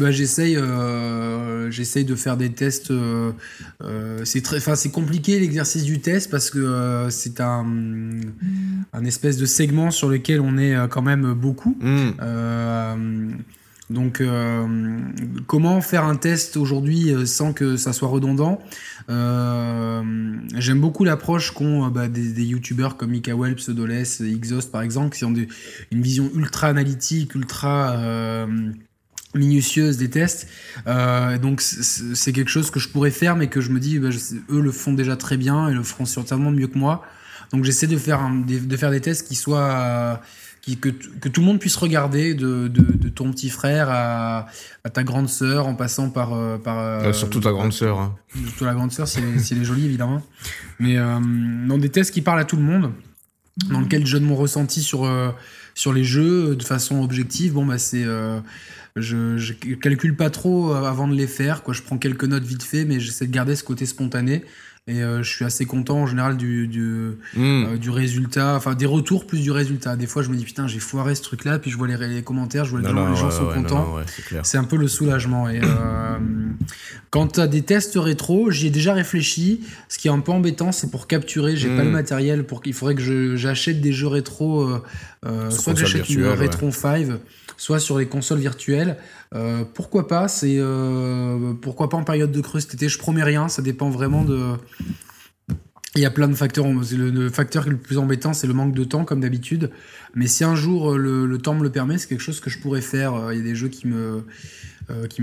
Bah, 0.00 0.10
J'essaye, 0.10 0.56
euh, 0.56 1.70
j'essaye 1.70 2.04
de 2.04 2.14
faire 2.14 2.36
des 2.36 2.50
tests. 2.50 2.90
euh, 2.90 3.32
euh, 3.82 4.20
c'est 4.24 4.40
très, 4.42 4.56
enfin, 4.56 4.74
c'est 4.74 4.90
compliqué 4.90 5.38
l'exercice 5.38 5.84
du 5.84 6.00
test 6.00 6.30
parce 6.30 6.50
que 6.50 6.58
euh, 6.58 7.10
c'est 7.10 7.40
un, 7.40 7.66
un 8.92 9.04
espèce 9.04 9.36
de 9.36 9.44
segment 9.46 9.90
sur 9.90 10.08
lequel 10.08 10.40
on 10.40 10.56
est 10.56 10.74
quand 10.88 11.02
même 11.02 11.34
beaucoup. 11.34 11.76
Hmm. 11.80 12.12
Donc, 13.92 14.20
euh, 14.20 14.98
comment 15.46 15.80
faire 15.80 16.04
un 16.04 16.16
test 16.16 16.56
aujourd'hui 16.56 17.12
euh, 17.12 17.26
sans 17.26 17.52
que 17.52 17.76
ça 17.76 17.92
soit 17.92 18.08
redondant? 18.08 18.58
Euh, 19.10 20.02
J'aime 20.56 20.80
beaucoup 20.80 21.04
l'approche 21.04 21.52
qu'ont 21.52 21.88
bah, 21.88 22.08
des, 22.08 22.32
des 22.32 22.44
youtubeurs 22.44 22.96
comme 22.96 23.10
Mika 23.10 23.32
Pseudoless, 23.56 24.20
Exhaust 24.20 24.72
par 24.72 24.82
exemple, 24.82 25.16
qui 25.16 25.24
ont 25.24 25.34
une 25.90 26.02
vision 26.02 26.30
ultra 26.34 26.68
analytique, 26.68 27.34
ultra 27.34 27.96
minutieuse 29.34 29.96
des 29.96 30.10
tests. 30.10 30.48
Donc 30.86 31.60
c'est 31.60 32.32
quelque 32.32 32.50
chose 32.50 32.70
que 32.70 32.78
je 32.80 32.88
pourrais 32.88 33.10
faire, 33.10 33.36
mais 33.36 33.48
que 33.48 33.60
je 33.60 33.70
me 33.70 33.80
dis, 33.80 33.98
bah, 33.98 34.08
eux 34.50 34.60
le 34.60 34.72
font 34.72 34.92
déjà 34.92 35.16
très 35.16 35.36
bien 35.36 35.68
et 35.68 35.74
le 35.74 35.82
feront 35.82 36.04
certainement 36.04 36.50
mieux 36.50 36.68
que 36.68 36.78
moi. 36.78 37.02
Donc 37.52 37.64
j'essaie 37.64 37.86
de 37.86 37.96
faire 37.96 38.30
des- 38.46 39.00
tests 39.00 39.26
qui 39.28 39.34
soient 39.34 40.20
qui, 40.62 40.78
que, 40.78 40.88
tout 40.88 41.40
le 41.40 41.46
monde 41.46 41.58
puisse 41.58 41.76
regarder, 41.76 42.34
de, 42.34 42.68
de, 42.68 42.80
de 42.96 43.08
ton 43.08 43.30
petit 43.32 43.50
frère 43.50 43.88
à, 43.90 44.46
à 44.84 44.90
ta 44.90 45.02
grande 45.02 45.28
sœur, 45.28 45.66
en 45.66 45.74
passant 45.74 46.08
par 46.08 46.32
euh, 46.34 46.56
par 46.56 46.78
euh, 46.78 47.00
Euh, 47.08 47.12
surtout 47.12 47.40
ta 47.40 47.50
grande 47.50 47.72
sœur. 47.72 47.98
hein. 47.98 48.14
Surtout 48.46 48.64
la 48.64 48.74
grande 48.74 48.92
sœur, 48.92 49.06
si, 49.08 49.18
elle 49.18 49.36
est- 49.36 49.38
si 49.40 49.54
elle 49.54 49.60
est 49.60 49.64
jolie, 49.64 49.84
évidemment. 49.84 50.22
Mais 50.78 50.96
dans 50.96 51.78
des 51.78 51.88
tests 51.88 52.12
qui 52.12 52.22
parlent 52.22 52.40
à 52.40 52.44
tout 52.44 52.56
le 52.56 52.62
monde, 52.62 52.92
dans 53.70 53.80
lequel 53.80 54.06
je 54.06 54.16
donne 54.16 54.24
mon 54.26 54.36
ressenti 54.36 54.80
sur, 54.82 55.06
sur 55.74 55.92
les 55.92 56.04
jeux 56.04 56.56
de 56.56 56.62
façon 56.62 57.02
objective, 57.02 57.52
bon, 57.54 57.66
bah, 57.66 57.78
c'est. 57.78 58.04
je, 58.96 59.36
je 59.38 59.52
calcule 59.74 60.16
pas 60.16 60.30
trop 60.30 60.72
avant 60.74 61.08
de 61.08 61.14
les 61.14 61.26
faire, 61.26 61.62
quoi. 61.62 61.74
Je 61.74 61.82
prends 61.82 61.98
quelques 61.98 62.24
notes 62.24 62.44
vite 62.44 62.62
fait, 62.62 62.84
mais 62.84 63.00
j'essaie 63.00 63.26
de 63.26 63.32
garder 63.32 63.56
ce 63.56 63.64
côté 63.64 63.84
spontané. 63.86 64.44
Et 64.88 65.00
euh, 65.00 65.22
je 65.22 65.30
suis 65.30 65.44
assez 65.44 65.64
content 65.64 65.98
en 65.98 66.06
général 66.06 66.36
du, 66.36 66.66
du, 66.66 67.12
Hmm. 67.36 67.64
euh, 67.64 67.76
du 67.76 67.88
résultat, 67.90 68.56
enfin 68.56 68.74
des 68.74 68.84
retours 68.84 69.28
plus 69.28 69.40
du 69.40 69.52
résultat. 69.52 69.94
Des 69.94 70.08
fois, 70.08 70.22
je 70.24 70.28
me 70.28 70.34
dis 70.36 70.44
putain, 70.44 70.66
j'ai 70.66 70.80
foiré 70.80 71.14
ce 71.14 71.22
truc-là, 71.22 71.60
puis 71.60 71.70
je 71.70 71.76
vois 71.76 71.86
les, 71.86 71.96
les 72.08 72.22
commentaires, 72.24 72.64
je 72.64 72.72
vois 72.72 72.80
les 72.80 72.88
Non, 72.88 72.92
gens, 72.94 73.04
non, 73.04 73.10
les 73.12 73.16
gens 73.16 73.26
ouais, 73.26 73.30
sont 73.32 73.46
ouais, 73.46 73.54
contents. 73.54 73.94
ouais, 73.94 74.02
c'est 74.42 74.58
un 74.58 74.64
peu 74.64 74.76
le 74.76 74.88
soulagement. 74.88 75.48
Et 75.48 75.60
euh, 75.62 76.18
quand 77.10 77.28
tu 77.34 77.40
as 77.40 77.46
des 77.46 77.62
tests 77.62 77.94
rétro, 77.94 78.50
j'y 78.50 78.66
ai 78.66 78.70
déjà 78.70 78.92
réfléchi. 78.92 79.60
Ce 79.88 79.98
qui 79.98 80.08
est 80.08 80.10
un 80.10 80.18
peu 80.18 80.32
embêtant, 80.32 80.72
c'est 80.72 80.90
pour 80.90 81.06
capturer. 81.06 81.54
J'ai 81.56 81.68
pas 81.76 81.84
le 81.84 81.90
matériel. 81.90 82.42
Pour 82.44 82.60
qu'il 82.60 82.72
faudrait 82.74 82.96
que 82.96 83.02
je- 83.02 83.36
j'achète 83.36 83.80
des 83.80 83.92
jeux 83.92 84.08
rétro. 84.08 84.62
euh, 85.24 85.50
soit 85.50 85.74
que 85.74 85.78
j'achète 85.78 86.10
une. 86.10 86.26
Retron 86.26 86.72
5, 86.72 87.06
soit 87.62 87.78
sur 87.78 87.96
les 87.96 88.06
consoles 88.06 88.40
virtuelles. 88.40 88.96
Euh, 89.36 89.62
pourquoi 89.72 90.08
pas 90.08 90.26
euh, 90.42 91.52
pourquoi 91.62 91.88
pas 91.88 91.96
en 91.96 92.02
période 92.02 92.32
de 92.32 92.40
creux 92.40 92.58
cet 92.58 92.74
été. 92.74 92.88
Je 92.88 92.98
promets 92.98 93.22
rien. 93.22 93.48
Ça 93.48 93.62
dépend 93.62 93.88
vraiment 93.88 94.24
de. 94.24 94.54
Il 95.94 96.00
y 96.00 96.04
a 96.04 96.10
plein 96.10 96.26
de 96.26 96.34
facteurs. 96.34 96.66
Le, 96.66 97.30
facteur 97.30 97.68
le 97.68 97.76
plus 97.76 97.98
embêtant, 97.98 98.32
c'est 98.32 98.48
le 98.48 98.52
manque 98.52 98.74
de 98.74 98.82
temps, 98.82 99.04
comme 99.04 99.20
d'habitude. 99.20 99.70
Mais 100.16 100.26
si 100.26 100.42
un 100.42 100.56
jour 100.56 100.94
euh, 100.94 100.96
le, 100.96 101.38
temps 101.38 101.54
me 101.54 101.62
le 101.62 101.70
permet, 101.70 101.98
c'est 101.98 102.08
quelque 102.08 102.22
chose 102.22 102.40
que 102.40 102.50
je 102.50 102.58
pourrais 102.58 102.80
faire. 102.80 103.30
Il 103.30 103.38
y 103.38 103.40
a 103.40 103.44
des 103.44 103.54
jeux 103.54 103.68
qui 103.68 103.86
me, 103.86 104.24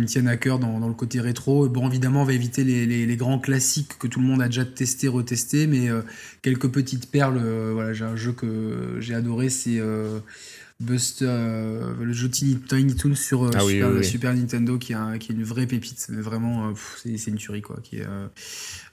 tiennent 0.06 0.30
à 0.30 0.38
cœur 0.38 0.60
dans, 0.60 0.88
le 0.88 0.94
côté 0.94 1.20
rétro. 1.20 1.68
Bon, 1.68 1.90
évidemment, 1.90 2.22
on 2.22 2.26
va 2.26 2.32
éviter 2.32 2.64
les, 2.64 3.18
grands 3.18 3.40
classiques 3.40 3.98
que 4.00 4.08
tout 4.08 4.22
le 4.22 4.26
monde 4.26 4.42
a 4.42 4.46
déjà 4.46 4.64
testé, 4.64 5.10
retesté, 5.10 5.68
mais 5.68 5.90
quelques 6.42 6.70
petites 6.70 7.12
perles. 7.12 7.42
voilà, 7.74 7.92
j'ai 7.92 8.06
un 8.06 8.16
jeu 8.16 8.32
que 8.32 8.96
j'ai 9.02 9.14
adoré, 9.14 9.50
c'est 9.50 9.82
Buster, 10.80 11.26
euh, 11.28 11.94
le 12.02 12.14
jeu 12.14 12.30
Tiny, 12.30 12.56
Tiny 12.58 12.96
sur 13.16 13.44
euh, 13.46 13.50
Ah 13.54 13.60
Super, 13.60 13.90
oui, 13.90 13.98
oui. 14.00 14.06
Super 14.06 14.34
Nintendo, 14.34 14.78
qui, 14.78 14.94
est 14.94 14.96
un- 14.96 15.18
qui 15.18 15.32
est 15.32 15.36
une 15.36 15.44
vraie 15.44 15.68
pépite. 15.68 16.00
C'est 16.00 16.14
Vraiment, 16.16 16.70
euh, 16.70 16.74
c'est 17.04 17.28
une 17.28 17.36
tuerie, 17.36 17.62
quoi. 17.62 17.78
Qui 17.84 17.98
est, 17.98 18.06
euh, 18.08 18.28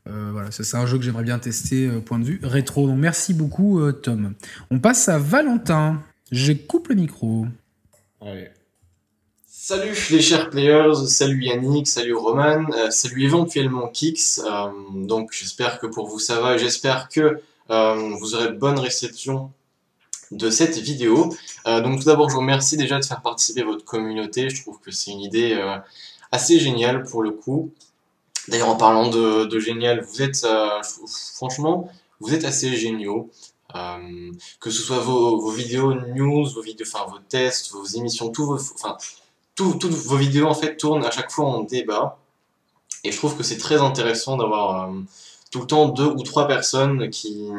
euh, 0.09 0.31
voilà, 0.33 0.51
c'est 0.51 0.77
un 0.77 0.87
jeu 0.87 0.99
que 0.99 1.05
j'aimerais 1.05 1.23
bien 1.23 1.39
tester, 1.39 1.87
euh, 1.87 2.01
point 2.01 2.19
de 2.19 2.25
vue 2.25 2.41
rétro. 2.43 2.87
Donc, 2.89 2.99
merci 2.99 3.35
beaucoup, 3.35 3.81
euh, 3.81 3.93
Tom. 3.93 4.35
On 4.71 4.81
passe 4.81 5.09
à 5.09 5.19
Valentin. 5.19 6.03
Je 6.33 6.53
coupe 6.53 6.89
le 6.89 6.97
micro. 6.97 7.47
Salut 9.47 9.95
les 10.11 10.21
chers 10.23 10.51
players, 10.51 10.95
salut 11.07 11.43
Yannick, 11.45 11.87
salut 11.89 12.15
Roman, 12.15 12.67
euh, 12.73 12.91
salut 12.91 13.25
éventuellement 13.25 13.89
Kix. 13.89 14.41
Euh, 14.45 14.69
donc 15.07 15.31
j'espère 15.33 15.81
que 15.81 15.87
pour 15.89 16.09
vous 16.09 16.19
ça 16.21 16.41
va 16.41 16.55
et 16.55 16.59
j'espère 16.59 17.09
que 17.09 17.41
euh, 17.71 17.95
vous 18.21 18.35
aurez 18.37 18.53
bonne 18.53 18.79
réception 18.79 19.53
de 20.33 20.51
cette 20.51 20.77
vidéo. 20.79 21.35
Euh, 21.67 21.81
donc 21.81 22.01
tout 22.01 22.07
d'abord 22.07 22.29
je 22.29 22.35
vous 22.35 22.41
remercie 22.41 22.77
déjà 22.77 22.99
de 22.99 23.05
faire 23.05 23.23
participer 23.23 23.63
votre 23.63 23.85
communauté. 23.85 24.51
Je 24.51 24.63
trouve 24.63 24.79
que 24.81 24.91
c'est 24.91 25.11
une 25.11 25.21
idée 25.21 25.55
euh, 25.55 25.77
assez 26.33 26.59
géniale 26.59 27.05
pour 27.05 27.23
le 27.23 27.31
coup. 27.31 27.71
D'ailleurs 28.49 28.69
en 28.69 28.77
parlant 28.77 29.09
de, 29.09 29.59
génial, 29.59 30.03
vous 30.03 30.23
êtes 30.23 30.45
euh, 30.45 30.69
franchement 31.35 31.91
vous 32.21 32.35
êtes 32.35 32.45
assez 32.45 32.75
géniaux. 32.77 33.31
Que 34.61 34.71
ce 34.71 34.81
soit 34.81 35.01
vos, 35.01 35.51
vidéos 35.51 35.93
news, 35.93 36.49
vos 36.49 36.63
vidéos, 36.63 36.87
enfin 36.91 37.05
vos 37.11 37.19
tests, 37.19 37.73
vos 37.73 37.85
émissions, 37.85 38.31
tous 38.31 38.47
vos, 38.47 38.59
enfin 38.75 38.97
tout- 39.55 39.75
toutes 39.75 39.93
vos 39.93 40.17
vidéos 40.17 40.47
en 40.47 40.55
fait 40.55 40.79
tournent 40.79 41.05
à 41.05 41.11
chaque 41.11 41.31
fois 41.31 41.45
en 41.45 41.63
débat. 41.63 42.19
Et 43.05 43.13
je 43.13 43.17
trouve 43.19 43.37
que 43.37 43.43
c'est 43.43 43.59
très 43.59 43.77
intéressant 43.83 44.39
d'avoir 44.39 44.91
tout 45.51 45.61
le 45.61 45.67
temps 45.67 45.89
deux 45.89 46.07
ou 46.07 46.23
trois 46.23 46.49
personnes 46.49 47.11
qui, 47.11 47.51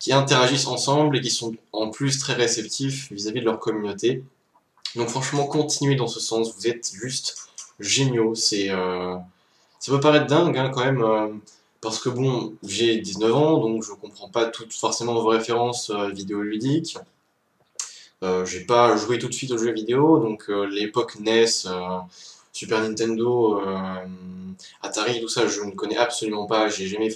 qui 0.00 0.12
interagissent 0.12 0.66
ensemble 0.66 1.18
et 1.18 1.20
qui 1.20 1.30
sont 1.30 1.54
en 1.72 1.90
plus 1.90 2.18
très 2.18 2.32
réceptifs 2.32 3.12
vis-à-vis 3.12 3.40
de 3.40 3.44
leur 3.44 3.60
communauté. 3.60 4.24
Donc 4.96 5.08
franchement, 5.08 5.46
continuez 5.46 5.94
dans 5.94 6.08
ce 6.08 6.18
sens, 6.18 6.56
vous 6.56 6.66
êtes 6.66 6.90
juste 6.92 7.36
géniaux. 7.78 8.34
C'est, 8.34 8.70
euh, 8.70 9.16
ça 9.80 9.92
peut 9.92 10.00
paraître 10.00 10.26
dingue 10.26 10.56
hein, 10.58 10.70
quand 10.72 10.84
même, 10.84 11.02
euh, 11.02 11.28
parce 11.80 11.98
que 11.98 12.10
bon, 12.10 12.54
j'ai 12.62 12.98
19 12.98 13.34
ans, 13.34 13.58
donc 13.58 13.82
je 13.82 13.92
comprends 13.92 14.28
pas 14.28 14.46
toutes 14.46 14.74
forcément 14.74 15.14
vos 15.14 15.28
références 15.28 15.90
euh, 15.90 16.08
vidéoludiques. 16.10 16.98
Euh, 18.22 18.44
j'ai 18.44 18.60
pas 18.66 18.96
joué 18.96 19.18
tout 19.18 19.28
de 19.28 19.32
suite 19.32 19.50
aux 19.52 19.58
jeux 19.58 19.72
vidéo, 19.72 20.18
donc 20.18 20.48
l'époque 20.48 21.18
NES, 21.20 21.46
Super 22.52 22.80
Nintendo, 22.80 23.62
Atari, 24.82 25.22
tout 25.22 25.28
ça, 25.28 25.46
je 25.46 25.62
ne 25.62 25.70
connais 25.70 25.96
absolument 25.96 26.46
pas. 26.46 26.68
J'ai 26.68 26.86
jamais, 26.86 27.08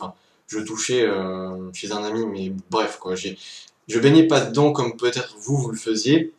je 0.48 0.58
touchais 0.60 1.02
euh, 1.02 1.72
chez 1.72 1.92
un 1.92 2.02
ami, 2.02 2.26
mais 2.26 2.52
bref, 2.70 2.98
quoi. 2.98 3.14
Je 3.14 3.98
baignais 3.98 4.26
pas 4.26 4.40
dedans 4.40 4.72
comme 4.72 4.96
peut-être 4.96 5.36
vous, 5.40 5.56
vous 5.56 5.70
le 5.70 5.76
faisiez. 5.76 6.32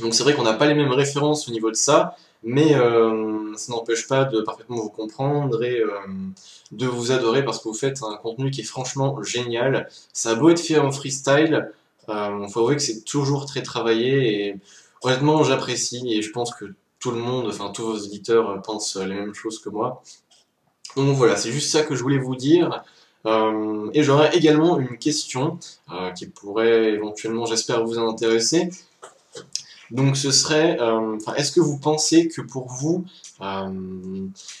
Donc 0.00 0.14
c'est 0.14 0.22
vrai 0.22 0.34
qu'on 0.34 0.42
n'a 0.42 0.54
pas 0.54 0.66
les 0.66 0.74
mêmes 0.74 0.92
références 0.92 1.48
au 1.48 1.52
niveau 1.52 1.70
de 1.70 1.76
ça, 1.76 2.16
mais 2.42 2.74
euh, 2.74 3.54
ça 3.56 3.72
n'empêche 3.72 4.08
pas 4.08 4.24
de 4.24 4.40
parfaitement 4.40 4.76
vous 4.76 4.90
comprendre 4.90 5.62
et 5.62 5.80
euh, 5.80 5.90
de 6.72 6.86
vous 6.86 7.12
adorer 7.12 7.44
parce 7.44 7.58
que 7.58 7.68
vous 7.68 7.74
faites 7.74 8.02
un 8.02 8.16
contenu 8.16 8.50
qui 8.50 8.62
est 8.62 8.64
franchement 8.64 9.22
génial. 9.22 9.88
Ça 10.12 10.30
a 10.30 10.34
beau 10.34 10.50
être 10.50 10.60
fait 10.60 10.78
en 10.78 10.90
freestyle, 10.92 11.70
euh, 12.08 12.48
faut 12.48 12.60
avouer 12.60 12.76
que 12.76 12.82
c'est 12.82 13.04
toujours 13.04 13.46
très 13.46 13.62
travaillé 13.62 14.46
et 14.46 14.56
honnêtement 15.02 15.44
j'apprécie 15.44 16.12
et 16.12 16.22
je 16.22 16.30
pense 16.30 16.54
que 16.54 16.74
tout 16.98 17.10
le 17.10 17.18
monde, 17.18 17.48
enfin 17.48 17.70
tous 17.70 17.84
vos 17.84 17.98
auditeurs 17.98 18.50
euh, 18.50 18.58
pensent 18.58 18.96
les 18.96 19.14
mêmes 19.14 19.34
choses 19.34 19.60
que 19.60 19.68
moi. 19.68 20.02
Donc 20.96 21.16
voilà, 21.16 21.36
c'est 21.36 21.52
juste 21.52 21.70
ça 21.70 21.82
que 21.82 21.94
je 21.94 22.02
voulais 22.02 22.18
vous 22.18 22.36
dire. 22.36 22.84
Euh, 23.26 23.90
et 23.94 24.02
j'aurais 24.02 24.36
également 24.36 24.78
une 24.78 24.98
question 24.98 25.58
euh, 25.92 26.10
qui 26.10 26.26
pourrait 26.26 26.92
éventuellement, 26.92 27.46
j'espère, 27.46 27.84
vous 27.84 27.98
intéresser. 27.98 28.70
Donc 29.90 30.16
ce 30.16 30.30
serait, 30.30 30.80
euh, 30.80 31.18
est-ce 31.36 31.52
que 31.52 31.60
vous 31.60 31.78
pensez 31.78 32.28
que 32.28 32.40
pour 32.40 32.68
vous, 32.68 33.04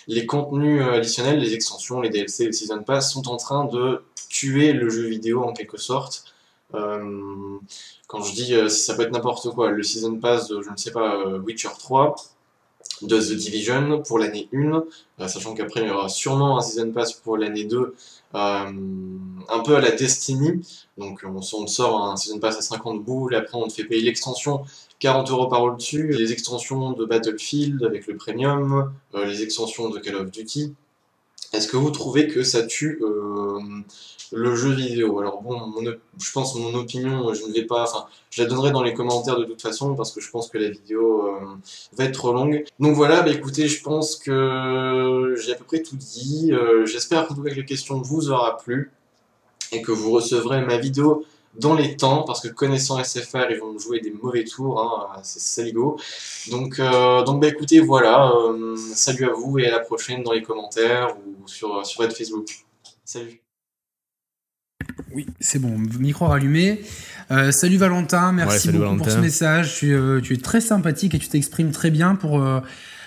les 0.08 0.26
contenus 0.26 0.82
additionnels, 0.82 1.38
les 1.38 1.54
extensions, 1.54 2.00
les 2.00 2.10
DLC, 2.10 2.46
les 2.46 2.52
Season 2.52 2.82
Pass 2.82 3.12
sont 3.12 3.28
en 3.28 3.36
train 3.36 3.64
de 3.64 4.02
tuer 4.28 4.72
le 4.72 4.90
jeu 4.90 5.06
vidéo 5.06 5.42
en 5.42 5.52
quelque 5.52 5.78
sorte? 5.78 6.24
Quand 6.72 8.22
je 8.22 8.34
dis 8.34 8.70
ça 8.70 8.94
peut 8.94 9.02
être 9.02 9.12
n'importe 9.12 9.50
quoi, 9.50 9.70
le 9.70 9.82
Season 9.82 10.18
Pass 10.18 10.48
de, 10.48 10.60
je 10.60 10.70
ne 10.70 10.76
sais 10.76 10.90
pas, 10.90 11.24
Witcher 11.38 11.68
3, 11.78 12.14
de 13.02 13.18
The 13.20 13.36
Division 13.36 14.02
pour 14.02 14.18
l'année 14.18 14.48
1, 14.52 14.58
euh, 14.58 15.28
sachant 15.28 15.54
qu'après 15.54 15.80
il 15.80 15.88
y 15.88 15.90
aura 15.90 16.08
sûrement 16.08 16.58
un 16.58 16.60
Season 16.62 16.90
Pass 16.92 17.12
pour 17.12 17.36
l'année 17.36 17.64
2, 17.64 17.78
euh, 17.78 17.92
un 18.34 19.58
peu 19.64 19.76
à 19.76 19.80
la 19.80 19.90
Destiny, 19.90 20.60
donc 20.98 21.22
on, 21.24 21.42
sort 21.66 22.02
un 22.02 22.16
Season 22.16 22.38
Pass 22.38 22.58
à 22.58 22.62
50 22.62 23.02
boules, 23.04 23.34
après 23.34 23.58
on 23.58 23.66
te 23.66 23.72
fait 23.72 23.84
payer 23.84 24.02
l'extension 24.02 24.62
40 25.00 25.30
euros 25.30 25.48
par 25.48 25.62
au-dessus, 25.62 26.12
les 26.12 26.32
extensions 26.32 26.92
de 26.92 27.04
Battlefield 27.04 27.82
avec 27.84 28.06
le 28.06 28.16
Premium, 28.16 28.92
euh, 29.14 29.24
les 29.24 29.42
extensions 29.42 29.90
de 29.90 29.98
Call 29.98 30.16
of 30.16 30.30
Duty. 30.30 30.74
Est-ce 31.52 31.68
que 31.68 31.76
vous 31.76 31.90
trouvez 31.90 32.28
que 32.28 32.42
ça 32.44 32.62
tue 32.62 33.02
le 34.32 34.56
jeu 34.56 34.70
vidéo 34.72 35.18
Alors 35.20 35.42
bon, 35.42 35.72
je 36.18 36.32
pense 36.32 36.54
mon 36.54 36.74
opinion, 36.74 37.32
je 37.34 37.44
ne 37.46 37.52
vais 37.52 37.64
pas, 37.64 37.82
enfin, 37.82 38.06
je 38.30 38.42
la 38.42 38.48
donnerai 38.48 38.70
dans 38.70 38.82
les 38.82 38.94
commentaires 38.94 39.38
de 39.38 39.44
toute 39.44 39.62
façon 39.62 39.94
parce 39.94 40.12
que 40.12 40.20
je 40.20 40.30
pense 40.30 40.48
que 40.48 40.58
la 40.58 40.70
vidéo 40.70 41.26
euh, 41.26 41.46
va 41.92 42.04
être 42.04 42.14
trop 42.14 42.32
longue. 42.32 42.64
Donc 42.80 42.94
voilà, 42.94 43.22
bah 43.22 43.30
écoutez, 43.30 43.68
je 43.68 43.82
pense 43.82 44.16
que 44.16 45.34
j'ai 45.38 45.52
à 45.52 45.54
peu 45.56 45.64
près 45.64 45.82
tout 45.82 45.96
dit. 45.96 46.50
Euh, 46.52 46.86
J'espère 46.86 47.30
en 47.30 47.34
tout 47.34 47.42
que 47.42 47.48
les 47.48 47.64
questions 47.64 48.00
vous 48.00 48.30
aura 48.30 48.56
plu 48.56 48.90
et 49.72 49.82
que 49.82 49.92
vous 49.92 50.10
recevrez 50.10 50.62
ma 50.62 50.76
vidéo 50.76 51.24
dans 51.54 51.74
les 51.74 51.96
temps 51.96 52.22
parce 52.22 52.40
que 52.40 52.48
connaissant 52.48 53.02
SFR, 53.02 53.50
ils 53.50 53.58
vont 53.58 53.78
jouer 53.78 54.00
des 54.00 54.10
mauvais 54.10 54.44
tours, 54.44 54.80
hein, 54.80 55.20
c'est 55.22 55.40
saligo. 55.40 55.98
Donc, 56.50 56.78
euh, 56.78 57.22
donc 57.24 57.40
bah 57.40 57.48
écoutez, 57.48 57.80
voilà, 57.80 58.32
euh, 58.32 58.76
salut 58.76 59.26
à 59.26 59.32
vous 59.32 59.58
et 59.58 59.66
à 59.66 59.70
la 59.70 59.80
prochaine 59.80 60.22
dans 60.22 60.32
les 60.32 60.42
commentaires 60.42 61.16
ou 61.18 61.46
sur, 61.46 61.84
sur 61.84 62.02
Facebook. 62.10 62.64
Salut. 63.04 63.42
Oui, 65.14 65.26
c'est 65.40 65.58
bon, 65.58 65.76
micro 65.98 66.26
rallumé. 66.26 66.80
Euh, 67.30 67.50
salut 67.52 67.76
Valentin, 67.76 68.32
merci 68.32 68.52
Ouais, 68.52 68.58
salut 68.58 68.78
beaucoup 68.78 68.96
pour 68.98 69.10
ce 69.10 69.18
message. 69.18 69.74
Tu, 69.76 69.92
euh, 69.94 70.20
tu 70.20 70.34
es 70.34 70.36
très 70.38 70.60
sympathique 70.60 71.14
et 71.14 71.18
tu 71.18 71.28
t'exprimes 71.28 71.70
très 71.70 71.90
bien 71.90 72.14
pour, 72.14 72.42
euh, 72.42 72.60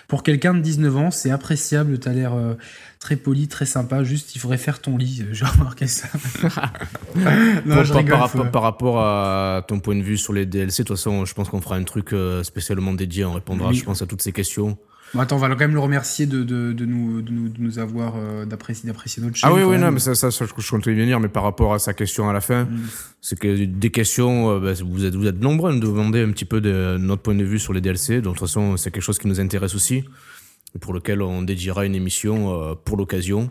Pour 0.07 0.22
quelqu'un 0.22 0.53
de 0.53 0.60
19 0.60 0.97
ans, 0.97 1.11
c'est 1.11 1.31
appréciable. 1.31 1.97
T'as 1.99 2.14
l'air 2.14 2.34
euh, 2.35 2.53
très 2.99 3.15
poli, 3.15 3.47
très 3.47 3.65
sympa. 3.65 4.03
Juste, 4.03 4.35
il 4.35 4.39
faudrait 4.39 4.57
faire 4.60 4.80
ton 4.80 4.97
lit. 4.97 5.26
J'ai 5.31 5.45
remarqué 5.45 5.88
ça. 5.88 6.07
non, 7.65 7.76
Par- 7.76 7.84
je 7.85 7.93
par, 7.93 7.97
rigole. 8.02 8.18
par 8.19 8.30
faut- 8.31 8.38
rapport, 8.38 8.52
par 8.52 8.61
rapport 8.61 8.99
à 9.02 9.65
ton 9.68 9.80
point 9.80 9.95
de 9.95 10.03
vue 10.03 10.18
sur 10.18 10.34
les 10.34 10.45
DLC, 10.45 10.84
de 10.84 10.88
toute 10.88 10.95
façon, 10.97 11.26
je 11.26 11.34
pense 11.34 11.49
qu'on 11.49 11.61
fera 11.61 11.76
un 11.76 11.84
truc 11.84 12.14
spécialement 12.43 12.93
dédié. 12.93 13.26
On 13.26 13.34
répondra, 13.34 13.69
Oui. 13.69 13.76
je 13.77 13.84
pense, 13.84 14.02
à 14.02 14.06
toutes 14.06 14.22
ces 14.22 14.31
questions. 14.31 14.77
Bon, 15.16 15.22
attends, 15.22 15.38
on 15.38 15.40
va 15.40 15.48
quand 15.50 15.58
même 15.60 15.74
le 15.74 15.80
remercier 15.80 16.26
de, 16.26 16.44
de, 16.44 16.74
de 16.74 16.86
nous, 16.86 17.22
de, 17.22 17.32
nous, 17.58 17.80
avoir 17.80 18.16
euh, 18.18 18.46
d'apprécier 18.46 18.88
notre 18.90 19.08
chaîne. 19.08 19.24
Ah 19.44 19.54
oui, 19.54 19.62
oui, 19.64 19.78
non, 19.78 19.92
mais 19.92 20.00
ça, 20.00 20.14
ça, 20.14 20.30
ça, 20.30 20.46
je 20.46 20.62
je 20.62 20.70
comptais 20.70 20.94
bien 20.94 21.06
dire, 21.06 21.20
mais 21.22 21.30
par 21.30 21.44
rapport 21.44 21.74
à 21.74 21.80
sa 21.80 21.94
question 21.94 22.30
à 22.30 22.34
la 22.34 22.42
fin, 22.42 22.66
Mm. 22.66 22.80
c'est 23.22 23.40
que 23.40 23.64
des 23.66 23.90
questions, 23.92 24.52
euh, 24.52 24.60
bah, 24.60 24.74
vous, 24.86 25.06
êtes, 25.06 25.16
vous 25.16 25.26
êtes 25.26 25.40
nombreux 25.42 25.72
à 25.72 25.74
nous 25.74 25.80
demander 25.80 26.22
un 26.22 26.32
petit 26.32 26.46
peu 26.46 26.60
de 26.62 26.98
notre 27.00 27.22
point 27.22 27.34
de 27.36 27.44
vue 27.46 27.60
sur 27.60 27.72
les 27.74 27.80
DLC. 27.82 28.16
Donc, 28.22 28.36
de 28.36 28.40
toute 28.40 28.48
façon, 28.48 28.76
c'est 28.78 28.92
quelque 28.92 29.04
chose 29.04 29.18
qui 29.18 29.28
nous 29.28 29.40
intéresse 29.40 29.74
aussi, 29.74 30.04
et 30.76 30.80
pour 30.80 30.92
lequel 30.94 31.22
on 31.22 31.42
dédiera 31.44 31.86
une 31.86 31.96
émission 31.96 32.52
euh, 32.54 32.74
pour 32.76 32.98
l'occasion. 32.98 33.50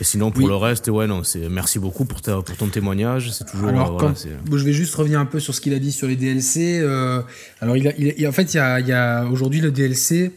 Et 0.00 0.04
sinon, 0.04 0.32
pour 0.32 0.42
Oui. 0.42 0.48
le 0.50 0.56
reste, 0.56 0.88
ouais, 0.88 1.06
non, 1.06 1.22
c'est 1.22 1.48
merci 1.48 1.78
beaucoup 1.78 2.04
pour, 2.04 2.20
ta, 2.20 2.42
pour 2.42 2.56
ton 2.56 2.66
témoignage. 2.66 3.30
C'est 3.30 3.44
toujours. 3.44 3.68
Alors, 3.68 3.90
euh, 3.94 3.98
voilà, 3.98 4.14
quand- 4.14 4.56
je 4.56 4.64
vais 4.64 4.72
juste 4.72 4.94
revenir 4.96 5.20
un 5.20 5.26
peu 5.26 5.38
sur 5.38 5.54
ce 5.54 5.60
qu'il 5.60 5.72
a 5.74 5.78
dit 5.78 5.92
sur 5.92 6.08
les 6.08 6.16
DLC. 6.16 6.80
euh, 6.80 7.22
alors, 7.60 7.76
il 7.76 7.86
a, 7.86 7.92
il 7.96 8.08
a- 8.10 8.12
il- 8.18 8.26
en 8.26 8.32
fait, 8.32 8.52
il 8.54 8.56
y 8.56 8.60
a, 8.60 8.80
il 8.80 8.88
y 8.88 8.92
a 8.92 9.24
aujourd'hui 9.26 9.60
le 9.60 9.70
DLC. 9.70 10.32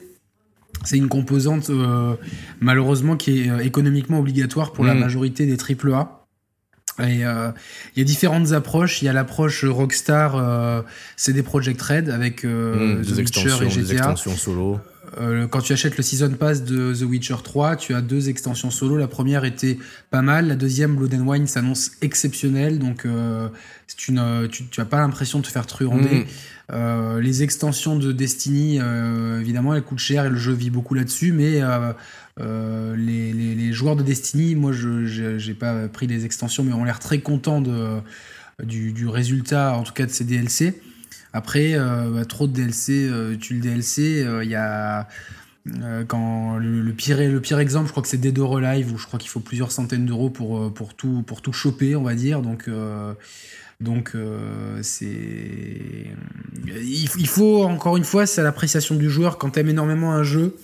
C'est 0.86 0.98
une 0.98 1.10
composante 1.10 1.70
euh, 1.70 2.16
malheureusement 2.62 3.18
qui 3.18 3.42
est 3.42 3.50
euh, 3.50 3.60
économiquement 3.60 4.20
obligatoire 4.20 4.72
pour 4.74 4.86
la 4.86 4.94
Mm. 4.94 5.00
majorité 5.00 5.46
des 5.46 5.58
AAA. 5.58 6.16
Et 7.00 7.26
euh, 7.26 7.52
il 7.96 8.00
y 8.00 8.02
a 8.02 8.06
différentes 8.06 8.52
approches. 8.52 9.02
Il 9.02 9.06
y 9.06 9.08
a 9.10 9.14
l'approche 9.14 9.64
Rockstar, 9.64 10.36
euh, 10.36 10.82
CD 11.16 11.44
Projekt 11.44 11.82
Red 11.82 12.10
avec 12.10 12.44
euh, 12.44 12.98
Mm, 13.00 13.02
The 13.04 13.06
des 13.12 13.14
Witcher 13.22 13.50
et 13.62 13.66
des 13.66 13.70
GTA. 13.70 13.94
extensions 13.94 14.36
solo. 14.36 14.80
Euh, 15.20 15.48
quand 15.48 15.62
tu 15.62 15.74
achètes 15.74 15.98
le 15.98 16.04
Season 16.04 16.30
Pass 16.32 16.64
de 16.64 16.94
The 16.94 17.02
Witcher 17.02 17.38
3, 17.44 17.78
tu 17.78 17.94
as 17.96 18.02
deux 18.02 18.30
extensions 18.30 18.70
solo. 18.70 18.96
La 18.98 19.08
première 19.08 19.44
était 19.46 19.80
pas 20.12 20.22
mal, 20.22 20.48
la 20.48 20.56
deuxième, 20.56 20.96
Blood 20.96 21.14
and 21.16 21.26
Wine, 21.28 21.48
s'annonce 21.48 21.92
exceptionnelle. 22.02 22.78
Donc, 22.80 23.06
euh, 23.06 23.48
c'est 23.88 24.08
une, 24.10 24.48
tu, 24.52 24.66
tu 24.66 24.82
as 24.82 24.86
pas 24.86 24.98
l'impression 25.00 25.40
de 25.40 25.46
te 25.46 25.50
faire 25.50 25.66
truander. 25.66 26.20
Mm. 26.20 26.26
Euh, 26.72 27.20
les 27.20 27.44
extensions 27.44 27.96
de 27.96 28.12
Destiny, 28.12 28.80
euh, 28.80 29.42
évidemment, 29.42 29.74
elles 29.74 29.82
coûtent 29.82 29.98
cher 29.98 30.26
et 30.26 30.30
le 30.30 30.36
jeu 30.36 30.54
vit 30.54 30.70
beaucoup 30.70 30.94
là-dessus. 30.94 31.32
Mais 31.32 31.62
euh, 31.62 32.96
les, 32.96 33.74
joueurs 33.74 33.96
de 33.96 34.04
Destiny, 34.04 34.56
moi, 34.56 34.72
je 34.72 35.06
j'ai 35.38 35.54
pas 35.54 35.88
pris 35.88 36.08
les 36.08 36.26
extensions, 36.26 36.64
mais 36.64 36.74
ont 36.74 36.84
l'air 36.84 37.00
très 37.00 37.20
contents 37.20 37.62
du, 37.62 39.08
résultat, 39.08 39.76
en 39.76 39.84
tout 39.84 39.94
cas 39.94 40.06
de 40.06 40.12
ces 40.12 40.24
DLC. 40.24 40.82
Après, 41.34 41.76
bah, 41.78 42.26
trop 42.26 42.48
de 42.48 42.54
DLC, 42.54 43.10
tu 43.40 43.56
le 43.56 43.62
DLC, 43.62 44.26
il 44.44 44.50
y 44.50 44.56
a 44.56 45.08
quand 46.08 46.58
le, 46.58 46.92
pire 46.94 47.18
le 47.20 47.40
pire 47.40 47.60
exemple, 47.60 47.88
je 47.88 47.92
crois 47.92 48.02
que 48.02 48.10
c'est 48.10 48.18
Dead 48.18 48.38
or 48.40 48.58
Alive 48.58 48.92
où 48.94 48.98
je 48.98 49.06
crois 49.06 49.20
qu'il 49.20 49.30
faut 49.30 49.40
plusieurs 49.40 49.72
centaines 49.72 50.06
d'euros 50.06 50.30
pour 50.30 50.94
tout 50.96 51.24
pour 51.26 51.42
tout 51.42 51.54
choper, 51.54 51.96
on 51.96 52.04
va 52.04 52.16
dire. 52.16 52.42
Donc 52.42 52.70
donc 53.82 54.12
euh, 54.16 54.80
c'est 54.82 56.06
il, 56.82 57.28
faut 57.28 57.64
encore 57.64 57.98
une 57.98 58.04
fois, 58.04 58.26
c'est 58.26 58.42
à 58.42 58.44
l'appréciation 58.44 58.96
du 58.96 59.10
joueur 59.10 59.38
quand 59.38 59.52
tu 59.52 59.60
aimes 59.60 59.70
énormément 59.70 60.12
un 60.14 60.24
jeu 60.24 60.56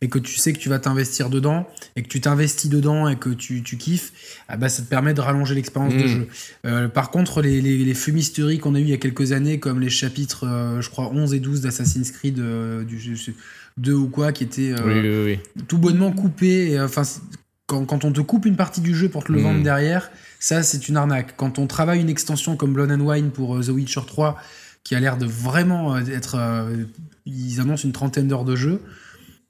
et 0.00 0.08
que 0.08 0.18
tu 0.18 0.36
sais 0.36 0.52
que 0.52 0.58
tu 0.58 0.68
vas 0.68 0.78
t'investir 0.78 1.30
dedans 1.30 1.66
et 1.96 2.02
que 2.02 2.08
tu 2.08 2.20
t'investis 2.20 2.70
dedans 2.70 3.08
et 3.08 3.16
que 3.16 3.30
tu, 3.30 3.62
tu 3.62 3.76
kiffes, 3.76 4.12
ah 4.48 4.56
bah 4.56 4.68
ça 4.68 4.82
te 4.82 4.88
permet 4.88 5.14
de 5.14 5.20
rallonger 5.20 5.54
l'expérience 5.54 5.94
de 5.94 6.04
Mm. 6.04 6.06
jeu. 6.08 6.28
Euh, 6.66 6.88
par 6.88 7.10
contre, 7.10 7.42
les, 7.42 7.60
les, 7.60 7.78
les 7.78 7.94
fumisteries 7.94 8.58
qu'on 8.58 8.74
a 8.76 8.78
eu 8.78 8.82
il 8.82 8.88
y 8.90 8.92
a 8.94 8.98
quelques 8.98 9.32
années, 9.32 9.58
comme 9.58 9.80
les 9.80 9.90
chapitres, 9.90 10.46
euh, 10.46 10.80
je 10.80 10.88
crois, 10.90 11.10
11 11.12 11.34
et 11.34 11.40
12 11.40 11.62
d'Assassin's 11.62 12.12
Creed 12.12 12.38
euh, 12.38 12.84
du 12.84 13.00
je 13.00 13.14
sais- 13.14 13.34
2 13.78 13.94
ou 13.94 14.08
quoi, 14.08 14.32
qui 14.32 14.44
étaient 14.44 14.74
Oui, 14.84 15.00
oui, 15.02 15.22
oui. 15.56 15.62
tout 15.66 15.78
bonnement 15.78 16.12
coupés. 16.12 16.72
et, 16.72 16.80
Enfin, 16.80 17.02
quand, 17.66 17.84
quand 17.84 18.04
on 18.04 18.12
te 18.12 18.20
coupe 18.20 18.46
une 18.46 18.56
partie 18.56 18.80
du 18.80 18.94
jeu 18.94 19.08
pour 19.08 19.24
te 19.24 19.32
le 19.32 19.40
Mm. 19.40 19.42
vendre 19.42 19.62
derrière, 19.64 20.10
ça, 20.38 20.62
c'est 20.62 20.88
une 20.88 20.96
arnaque. 20.96 21.36
Quand 21.36 21.58
on 21.58 21.66
travaille 21.66 22.00
une 22.00 22.08
extension 22.08 22.56
comme 22.56 22.72
Blood 22.72 22.90
and 22.92 23.00
Wine 23.00 23.30
pour 23.30 23.56
euh, 23.56 23.62
The 23.62 23.68
Witcher 23.68 24.02
3, 24.06 24.36
qui 24.84 24.94
a 24.94 25.00
l'air 25.00 25.16
de 25.16 25.26
vraiment 25.26 25.96
euh, 25.96 26.00
être. 26.06 26.36
euh, 26.36 26.84
ils 27.26 27.60
annoncent 27.60 27.84
une 27.84 27.92
trentaine 27.92 28.28
d'heures 28.28 28.44
de 28.44 28.56
jeu. 28.56 28.80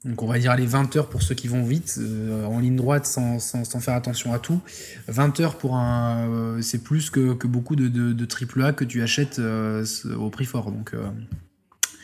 Donc 0.05 0.21
on 0.23 0.27
va 0.27 0.39
dire 0.39 0.55
les 0.55 0.65
20 0.65 0.95
heures 0.95 1.09
pour 1.09 1.21
ceux 1.21 1.35
qui 1.35 1.49
vont 1.49 1.63
vite, 1.63 1.99
en 2.45 2.59
ligne 2.59 2.77
droite 2.77 3.05
sans, 3.05 3.39
faire 3.39 3.95
attention 3.95 4.33
à 4.33 4.39
tout. 4.39 4.61
20 5.09 5.39
heures 5.41 5.57
pour 5.57 5.75
un... 5.75 6.57
c'est 6.61 6.83
plus 6.83 7.09
que, 7.09 7.33
beaucoup 7.45 7.75
de, 7.75 7.89
de, 7.89 8.13
de 8.13 8.27
AAA 8.61 8.71
que 8.71 8.85
tu 8.85 9.01
achètes 9.01 9.39
au 9.39 10.29
prix 10.29 10.45
fort. 10.45 10.73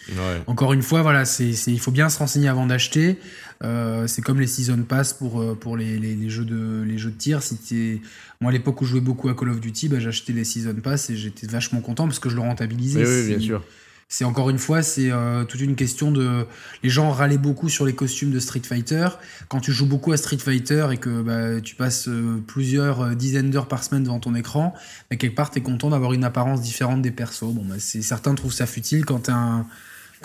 Ouais. 0.10 0.42
encore 0.48 0.74
une 0.74 0.84
fois, 0.84 1.02
voilà, 1.02 1.26
c'est, 1.26 1.50
il 1.50 1.80
faut 1.80 1.92
bien 1.92 2.10
se 2.10 2.20
renseigner 2.20 2.48
avant 2.48 2.66
d'acheter. 2.66 3.18
Euh, 3.64 4.06
c'est 4.08 4.22
comme 4.22 4.40
les 4.40 4.48
season 4.48 4.84
pass 4.84 5.14
pour, 5.14 5.42
euh, 5.42 5.56
pour 5.56 5.78
les, 5.78 5.98
les, 5.98 6.16
les 6.16 6.30
jeux 6.30 6.46
de, 6.46 6.84
les 6.86 6.98
jeux 6.98 7.12
de 7.12 7.18
tir. 7.18 7.42
Si 7.42 8.02
Moi, 8.42 8.52
à 8.52 8.54
l'époque 8.54 8.82
où 8.82 8.86
je 8.86 8.92
jouais 8.92 9.02
beaucoup 9.02 9.30
à 9.30 9.36
Call 9.36 9.50
of 9.50 9.60
Duty, 9.60 9.88
bah, 9.90 10.00
j'achetais 10.00 10.34
les 10.34 10.44
season 10.44 10.76
pass 10.76 11.10
et 11.10 11.16
j'étais 11.16 11.48
vachement 11.48 11.82
content 11.82 12.06
parce 12.06 12.20
que 12.20 12.30
je 12.30 12.36
le 12.36 12.42
rentabilisais. 12.42 13.06
Oui, 13.06 13.28
bien 13.30 13.40
sûr. 13.40 13.64
c'est 14.10 14.26
encore 14.26 14.50
une 14.50 14.60
fois, 14.60 14.84
c'est 14.84 15.10
euh, 15.10 15.46
toute 15.46 15.62
une 15.62 15.76
question 15.76 16.12
de. 16.12 16.46
Les 16.84 16.90
gens 16.90 17.10
râlaient 17.12 17.38
beaucoup 17.38 17.70
sur 17.70 17.86
les 17.86 17.96
costumes 17.96 18.32
de 18.32 18.40
Street 18.40 18.62
Fighter. 18.64 19.08
Quand 19.48 19.62
tu 19.62 19.72
joues 19.72 19.88
beaucoup 19.88 20.12
à 20.12 20.18
Street 20.18 20.38
Fighter 20.38 20.88
et 20.92 20.98
que 20.98 21.22
bah, 21.22 21.62
tu 21.62 21.76
passes 21.76 22.10
euh, 22.10 22.44
plusieurs 22.46 23.16
dizaines 23.16 23.52
d'heures 23.52 23.70
par 23.70 23.84
semaine 23.84 24.04
devant 24.04 24.20
ton 24.20 24.36
écran, 24.36 24.74
bah, 25.10 25.16
quelque 25.16 25.36
part, 25.36 25.50
tu 25.50 25.60
es 25.60 25.62
content 25.62 25.90
d'avoir 25.90 26.12
une 26.12 26.26
apparence 26.26 26.62
différente 26.62 27.02
des 27.02 27.12
persos. 27.12 27.54
Bon, 27.54 27.64
bah, 27.64 27.76
certains 27.80 28.36
trouvent 28.36 28.54
ça 28.54 28.66
futile 28.66 29.06
quand 29.06 29.24
tu 29.24 29.32
un. 29.32 29.66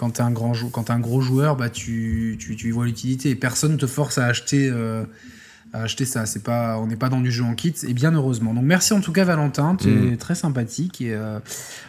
Quand 0.01 0.09
t'es 0.09 0.23
un 0.23 0.31
grand 0.31 0.53
quand 0.73 0.85
t'es 0.85 0.93
un 0.93 0.99
gros 0.99 1.21
joueur, 1.21 1.57
bah 1.57 1.69
tu, 1.69 2.37
tu, 2.41 2.57
tu 2.57 2.69
y 2.69 2.71
vois 2.71 2.87
l'utilité. 2.87 3.29
Et 3.29 3.35
personne 3.35 3.77
te 3.77 3.87
force 3.87 4.17
à 4.17 4.25
acheter, 4.25 4.71
euh, 4.73 5.05
à 5.75 5.83
acheter 5.83 6.07
ça. 6.07 6.25
C'est 6.25 6.43
pas, 6.43 6.79
on 6.79 6.87
n'est 6.87 6.97
pas 6.97 7.11
dans 7.11 7.21
du 7.21 7.31
jeu 7.31 7.45
en 7.45 7.55
kit. 7.55 7.75
Et 7.87 7.93
bien 7.93 8.11
heureusement. 8.15 8.55
Donc 8.55 8.65
merci 8.65 8.95
en 8.95 9.03
tout 9.03 9.13
cas 9.13 9.25
Valentin, 9.25 9.77
tu 9.77 9.89
es 9.91 10.13
Mm. 10.13 10.17
très 10.17 10.35
sympathique 10.35 11.03
et 11.03 11.13
euh, 11.13 11.39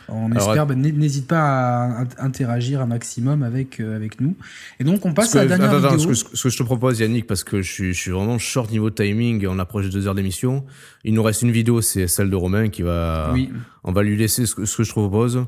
on 0.09 0.29
Alors, 0.33 0.49
espère. 0.49 0.65
bah, 0.67 0.75
n'hé- 0.75 0.91
n'hésite 0.91 1.25
pas 1.25 1.39
à, 1.39 2.03
interagir 2.17 2.81
un 2.81 2.85
maximum 2.85 3.43
avec 3.43 3.79
euh, 3.79 3.95
avec 3.95 4.19
nous. 4.19 4.35
Et 4.81 4.83
donc 4.83 5.05
on 5.05 5.13
passe 5.13 5.31
que- 5.31 5.37
à 5.37 5.45
la 5.45 5.47
dernière 5.57 5.73
attends, 5.73 5.95
vidéo. 5.95 6.13
ce, 6.13 6.25
que, 6.25 6.35
ce 6.35 6.43
que 6.43 6.49
je 6.49 6.57
te 6.57 6.63
propose, 6.63 6.99
Yannick, 6.99 7.25
parce 7.27 7.45
que 7.45 7.61
je 7.61 7.71
suis, 7.71 7.93
je 7.93 7.99
suis 7.99 8.11
vraiment 8.11 8.37
short 8.39 8.69
niveau 8.71 8.89
timing 8.89 9.41
et 9.41 9.47
on 9.47 9.57
approche 9.57 9.85
de 9.85 9.89
deux 9.91 10.05
heures 10.07 10.15
d'émission. 10.15 10.65
Il 11.05 11.13
nous 11.13 11.23
reste 11.23 11.43
une 11.43 11.51
vidéo, 11.51 11.79
c'est 11.81 12.07
celle 12.09 12.29
de 12.29 12.35
Romain 12.35 12.67
qui 12.67 12.81
va. 12.81 13.31
Oui. 13.33 13.49
On 13.85 13.93
va 13.93 14.03
lui 14.03 14.17
laisser 14.17 14.45
ce 14.45 14.53
que, 14.55 14.65
ce 14.65 14.75
que 14.77 14.83
je 14.83 14.89
te 14.89 14.93
propose. 14.95 15.45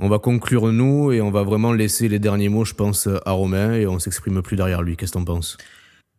On 0.00 0.08
va 0.08 0.18
conclure 0.18 0.70
nous 0.72 1.10
et 1.12 1.20
on 1.20 1.30
va 1.30 1.42
vraiment 1.42 1.72
laisser 1.72 2.08
les 2.08 2.18
derniers 2.20 2.48
mots, 2.48 2.64
je 2.64 2.74
pense, 2.74 3.08
à 3.26 3.32
Romain 3.32 3.74
et 3.74 3.86
on 3.86 3.98
s'exprime 3.98 4.42
plus 4.42 4.56
derrière 4.56 4.82
lui. 4.82 4.96
Qu'est-ce 4.96 5.12
que 5.12 5.18
t'en 5.18 5.24
penses? 5.24 5.56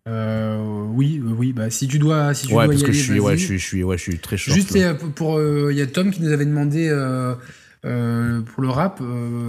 Euh, 0.08 0.58
oui, 0.94 1.22
euh, 1.24 1.32
oui. 1.38 1.54
Bah 1.54 1.70
si 1.70 1.88
tu 1.88 1.98
dois, 2.00 2.34
si 2.34 2.48
tu 2.48 2.54
Ouais, 2.54 2.66
dois 2.66 2.74
parce 2.74 2.82
y 2.82 2.84
que 2.84 2.90
aller, 2.90 2.98
je 3.00 3.04
suis, 3.04 3.20
ouais, 3.20 3.38
je 3.38 3.46
suis, 3.46 3.60
je 3.60 3.66
suis, 3.66 3.84
ouais, 3.84 3.98
je 3.98 4.02
suis 4.04 4.20
très 4.20 4.36
short. 4.38 4.56
Juste 4.56 4.76
là. 4.76 4.96
pour, 4.96 5.38
euh, 5.38 5.70
il 5.72 5.78
y 5.78 5.82
a 5.82 5.88
Tom 5.88 6.12
qui 6.12 6.22
nous 6.22 6.32
avait 6.32 6.46
demandé 6.46 6.90
euh, 6.90 8.42
pour 8.42 8.64
le 8.64 8.70
rap. 8.70 9.02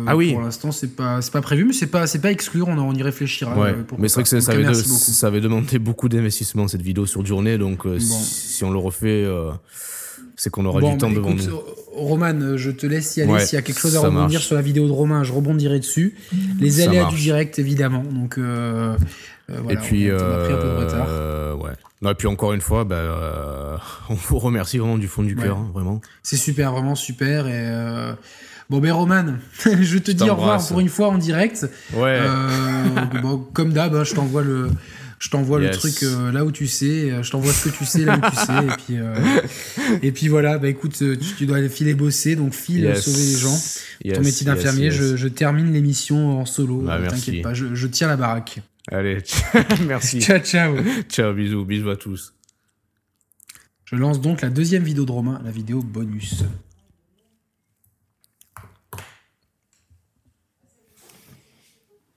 Ah 0.07 0.17
oui. 0.17 0.33
Pour 0.33 0.43
l'instant, 0.43 0.71
c'est 0.71 0.95
pas, 0.95 1.21
c'est 1.23 1.33
pas 1.33 1.41
prévu, 1.41 1.65
mais 1.65 1.73
c'est 1.73 1.87
pas, 1.89 2.07
c'est 2.07 2.21
pas 2.21 2.31
exclu. 2.31 2.63
On, 2.63 2.79
on 2.79 2.93
y 2.95 3.03
réfléchira. 3.03 3.57
Ouais, 3.59 3.75
mais 3.99 4.07
c'est 4.09 4.15
vrai 4.15 4.23
que 4.25 4.29
ça, 4.29 4.37
Donc, 4.37 4.45
ça 4.45 4.53
avait, 4.53 4.65
de- 4.65 4.75
ça 4.75 5.27
avait 5.27 5.41
demandé 5.41 5.79
beaucoup 5.81 6.09
d'investissement 6.09 6.69
cette 6.69 6.83
vidéo 6.83 7.07
sur 7.07 7.27
journée, 7.27 7.59
donc 7.59 7.87
Bon. 7.87 7.99
si, 7.99 8.63
on 8.63 8.71
le 8.71 8.79
refait, 8.79 9.27
c'est 10.43 10.49
qu'on 10.51 10.65
aura 10.65 10.81
Bon, 10.81 10.93
du 10.93 10.97
temps 10.99 11.11
devant 11.11 11.29
écoute, 11.33 11.49
nous. 11.49 11.55
euh, 11.57 11.61
Roman, 11.93 12.33
euh, 12.41 12.57
je 12.57 12.71
te 12.71 12.87
laisse 12.87 13.15
y 13.17 13.21
aller. 13.23 13.31
Ouais, 13.33 13.45
S'il 13.45 13.57
y 13.57 13.59
a 13.59 13.63
quelque 13.63 13.79
chose 13.79 13.95
à 13.97 14.01
rebondir 14.01 14.31
marche. 14.39 14.47
sur 14.47 14.57
la 14.57 14.63
vidéo 14.63 14.87
de 14.87 14.93
Romain, 14.93 15.23
je 15.23 15.33
rebondirai 15.35 15.79
dessus. 15.81 16.15
Les 16.59 16.71
Ça 16.71 16.85
aléas 16.89 17.03
marche. 17.03 17.15
du 17.15 17.21
direct, 17.21 17.59
évidemment. 17.59 18.03
Donc, 18.11 18.39
euh, 18.39 18.97
euh, 19.51 19.59
voilà, 19.63 19.79
et 19.79 19.83
puis, 19.83 20.09
on, 20.11 20.17
a- 20.17 20.23
on 20.23 20.33
a 20.33 20.45
pris 20.45 20.53
un 20.55 20.57
peu 20.57 20.67
de 20.69 20.85
retard. 20.87 21.07
euh, 21.11 21.55
ouais. 21.57 21.73
Non, 22.01 22.11
et 22.11 22.15
puis 22.15 22.27
encore 22.27 22.55
une 22.55 22.63
fois, 22.63 22.85
bah, 22.85 23.79
on 24.09 24.15
vous 24.15 24.39
remercie 24.39 24.79
vraiment 24.79 24.97
du 24.97 25.09
fond 25.09 25.23
du 25.23 25.35
Ouais. 25.37 25.43
cœur, 25.43 25.59
hein, 25.59 25.71
vraiment. 25.75 26.01
C'est 26.23 26.37
super, 26.39 26.73
vraiment 26.73 26.95
super. 26.95 27.47
Et 27.47 28.15
bon, 28.71 28.79
ben 28.79 28.93
Roman, 28.93 29.25
je 29.65 29.99
te 29.99 30.11
dis 30.11 30.31
au 30.31 30.35
revoir 30.37 30.67
pour 30.67 30.81
une 30.81 30.89
fois 30.89 31.09
en 31.09 31.19
direct. 31.19 31.67
Ouais. 31.95 32.19
Bon, 33.23 33.39
comme 33.53 33.73
d'hab, 33.75 33.95
hein, 33.95 34.05
je 34.05 34.15
t'envoie 34.15 34.43
le, 34.43 34.71
je 35.21 35.29
t'envoie 35.31 35.61
Yes. 35.61 35.71
le 35.73 35.79
truc 35.79 36.03
euh, 36.03 36.33
là 36.33 36.45
où 36.45 36.51
tu 36.51 36.67
sais. 36.67 37.11
euh, 37.13 37.23
Je 37.23 37.31
t'envoie 37.31 37.53
ce 37.53 37.69
que 37.69 37.77
tu 37.77 37.85
sais 37.85 38.05
là 38.05 38.17
où 38.19 38.21
tu 38.31 38.37
sais. 38.37 38.65
Et 38.65 38.77
puis, 38.85 38.99
euh, 38.99 39.41
et 40.03 40.13
puis 40.13 40.29
voilà. 40.29 40.59
Bah 40.59 40.69
écoute, 40.69 40.95
tu, 40.97 41.17
tu 41.39 41.47
dois 41.47 41.59
aller 41.59 41.69
filer 41.69 41.95
bosser, 41.95 42.35
donc 42.37 42.55
file 42.55 42.81
Yes. 42.81 43.05
sauver 43.05 43.19
les 43.25 43.39
gens. 43.39 43.59
Yes, 44.03 44.17
Ton 44.17 44.23
métier 44.25 44.47
d'infirmier, 44.47 44.85
yes. 44.87 44.95
Je, 44.95 45.17
je 45.17 45.29
termine 45.29 45.73
l'émission 45.73 46.41
en 46.41 46.47
solo. 46.47 46.79
Bah, 46.81 46.97
euh. 46.97 47.09
T'inquiète 47.09 47.43
pas, 47.43 47.55
je, 47.55 47.75
je 47.75 47.87
tiens 47.87 48.09
la 48.09 48.17
baraque. 48.17 48.61
Allez, 48.91 49.19
merci. 49.87 50.21
Ciao, 50.23 50.39
ciao. 50.41 50.75
ciao, 51.09 51.33
bisous, 51.35 51.65
bisous 51.65 51.91
à 51.91 51.97
tous. 51.97 52.33
Je 53.85 53.97
lance 53.97 54.21
donc 54.21 54.41
la 54.41 54.49
deuxième 54.51 54.85
vidéo 54.85 55.05
de 55.05 55.13
Romain, 55.13 55.41
la 55.45 55.51
vidéo 55.51 55.83
bonus. 55.83 56.45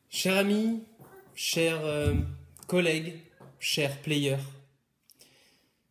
Chers 0.10 0.38
amis, 0.38 0.84
chers 1.36 1.84
euh, 1.84 2.14
collègues, 2.66 3.20
chers 3.60 4.02
players, 4.02 4.38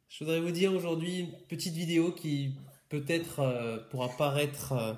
je 0.08 0.24
voudrais 0.24 0.40
vous 0.40 0.50
dire 0.50 0.72
aujourd'hui 0.72 1.20
une 1.20 1.32
petite 1.48 1.74
vidéo 1.74 2.12
qui 2.12 2.54
peut-être 2.88 3.40
euh, 3.40 3.78
pourra 3.90 4.08
paraître 4.10 4.72
euh, 4.72 4.94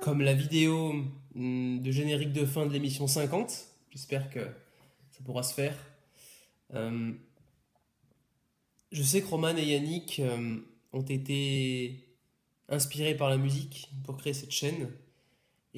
comme 0.00 0.22
la 0.22 0.32
vidéo 0.32 0.94
mm, 1.34 1.80
de 1.80 1.90
générique 1.90 2.32
de 2.32 2.46
fin 2.46 2.66
de 2.66 2.72
l'émission 2.72 3.06
50. 3.06 3.66
J'espère 3.90 4.30
que 4.30 4.40
ça 5.10 5.22
pourra 5.24 5.42
se 5.42 5.54
faire. 5.54 5.76
Euh, 6.74 7.12
je 8.92 9.02
sais 9.02 9.20
que 9.20 9.26
Roman 9.26 9.56
et 9.56 9.64
Yannick 9.64 10.22
ont 10.92 11.02
été 11.02 12.16
inspirés 12.68 13.14
par 13.14 13.28
la 13.28 13.36
musique 13.36 13.90
pour 14.04 14.16
créer 14.16 14.32
cette 14.32 14.50
chaîne. 14.50 14.88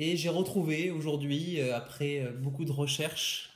Et 0.01 0.17
j'ai 0.17 0.29
retrouvé 0.29 0.93
aujourd'hui, 0.93 1.59
euh, 1.59 1.77
après 1.77 2.21
euh, 2.21 2.31
beaucoup 2.31 2.65
de 2.65 2.71
recherches, 2.71 3.51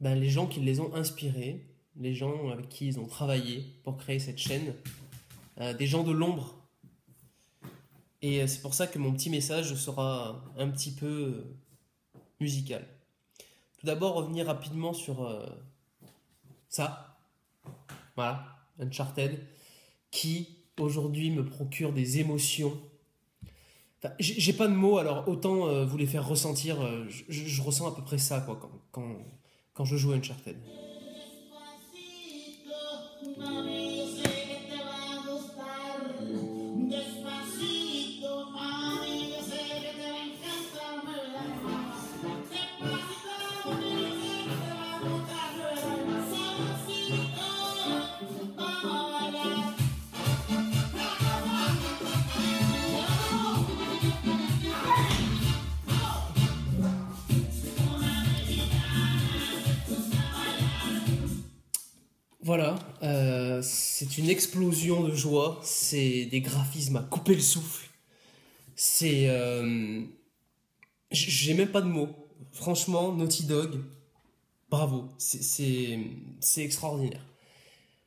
ben, 0.00 0.14
les 0.14 0.30
gens 0.30 0.46
qui 0.46 0.60
les 0.60 0.80
ont 0.80 0.94
inspirés, 0.94 1.66
les 1.96 2.14
gens 2.14 2.48
avec 2.48 2.70
qui 2.70 2.86
ils 2.86 2.98
ont 2.98 3.06
travaillé 3.06 3.66
pour 3.84 3.98
créer 3.98 4.18
cette 4.18 4.38
chaîne, 4.38 4.74
euh, 5.58 5.74
des 5.74 5.86
gens 5.86 6.02
de 6.02 6.12
l'ombre. 6.12 6.66
Et 8.22 8.46
c'est 8.46 8.62
pour 8.62 8.72
ça 8.72 8.86
que 8.86 8.98
mon 8.98 9.12
petit 9.12 9.28
message 9.28 9.74
sera 9.74 10.42
un 10.56 10.70
petit 10.70 10.92
peu 10.92 11.44
musical. 12.40 12.86
Tout 13.76 13.86
d'abord, 13.86 14.14
revenir 14.14 14.46
rapidement 14.46 14.94
sur 14.94 15.46
ça. 16.68 17.18
Voilà, 18.16 18.46
Uncharted, 18.78 19.38
qui 20.10 20.56
aujourd'hui 20.78 21.30
me 21.30 21.44
procure 21.44 21.92
des 21.94 22.18
émotions. 22.18 22.78
J'ai 24.18 24.52
pas 24.54 24.66
de 24.66 24.72
mots, 24.72 24.98
alors 24.98 25.28
autant 25.28 25.68
euh, 25.68 25.84
vous 25.84 25.98
les 25.98 26.06
faire 26.06 26.26
ressentir. 26.26 26.80
euh, 26.80 27.06
je 27.28 27.62
ressens 27.62 27.86
à 27.86 27.94
peu 27.94 28.02
près 28.02 28.18
ça 28.18 28.40
quoi, 28.40 28.58
quand, 28.60 28.70
quand, 28.92 29.16
quand 29.74 29.84
je 29.84 29.96
joue 29.96 30.12
à 30.12 30.14
Uncharted. 30.16 30.56
Voilà, 62.50 62.76
euh, 63.04 63.62
c'est 63.62 64.18
une 64.18 64.28
explosion 64.28 65.04
de 65.04 65.14
joie, 65.14 65.60
c'est 65.62 66.24
des 66.24 66.40
graphismes 66.40 66.96
à 66.96 67.02
couper 67.04 67.36
le 67.36 67.40
souffle. 67.40 67.88
C'est. 68.74 69.28
euh, 69.28 70.02
J'ai 71.12 71.54
même 71.54 71.68
pas 71.70 71.80
de 71.80 71.86
mots. 71.86 72.08
Franchement, 72.50 73.12
Naughty 73.12 73.44
Dog, 73.44 73.80
bravo, 74.68 75.08
c'est- 75.16 76.00
extraordinaire. 76.56 77.24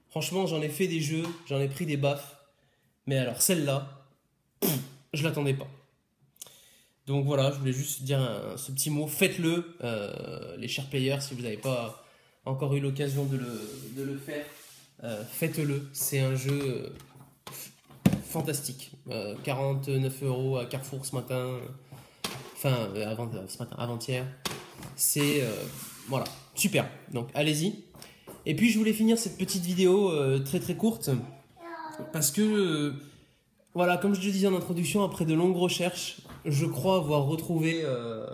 Franchement, 0.09 0.45
j'en 0.45 0.61
ai 0.61 0.67
fait 0.67 0.89
des 0.89 0.99
jeux, 0.99 1.23
j'en 1.47 1.61
ai 1.61 1.69
pris 1.69 1.85
des 1.85 1.95
baffes, 1.95 2.35
mais 3.07 3.15
alors 3.15 3.41
celle-là, 3.41 4.05
je 5.13 5.23
l'attendais 5.23 5.53
pas. 5.53 5.69
Donc 7.07 7.25
voilà, 7.25 7.49
je 7.53 7.59
voulais 7.59 7.71
juste 7.71 8.03
dire 8.03 8.19
un- 8.19 8.57
ce 8.57 8.73
petit 8.73 8.89
mot, 8.89 9.07
faites-le, 9.07 9.77
euh, 9.85 10.57
les 10.57 10.67
chers 10.67 10.89
players, 10.89 11.21
si 11.21 11.33
vous 11.33 11.43
n'avez 11.43 11.55
pas 11.55 12.02
encore 12.45 12.73
eu 12.75 12.79
l'occasion 12.79 13.25
de 13.25 13.37
le, 13.37 14.17
faire, 14.17 14.45
euh, 15.03 15.23
faites-le. 15.25 15.87
C'est 15.93 16.19
un 16.19 16.35
jeu 16.35 16.59
euh, 16.61 16.89
fantastique. 18.25 18.91
Euh, 19.09 19.35
49 19.43 20.23
euros 20.23 20.57
à 20.57 20.65
Carrefour 20.65 21.05
ce 21.05 21.15
matin, 21.15 21.35
euh, 21.35 21.59
enfin 22.55 22.89
euh, 22.95 23.07
avant, 23.07 23.29
euh, 23.33 23.45
ce 23.47 23.57
matin, 23.59 23.75
avant-hier. 23.77 24.25
C'est 24.95 25.41
euh, 25.41 25.51
voilà, 26.07 26.25
super. 26.55 26.89
Donc 27.11 27.29
allez-y. 27.33 27.83
Et 28.45 28.55
puis 28.55 28.69
je 28.69 28.77
voulais 28.77 28.93
finir 28.93 29.17
cette 29.17 29.37
petite 29.37 29.63
vidéo 29.63 30.11
euh, 30.11 30.39
très 30.39 30.59
très 30.59 30.75
courte 30.75 31.09
parce 32.11 32.31
que 32.31 32.41
euh, 32.41 32.93
voilà, 33.73 33.97
comme 33.97 34.13
je 34.13 34.19
le 34.21 34.31
disais 34.31 34.47
en 34.47 34.55
introduction, 34.55 35.03
après 35.03 35.25
de 35.25 35.33
longues 35.33 35.55
recherches, 35.55 36.17
je 36.45 36.65
crois 36.65 36.97
avoir 36.97 37.25
retrouvé 37.25 37.81
euh, 37.83 38.27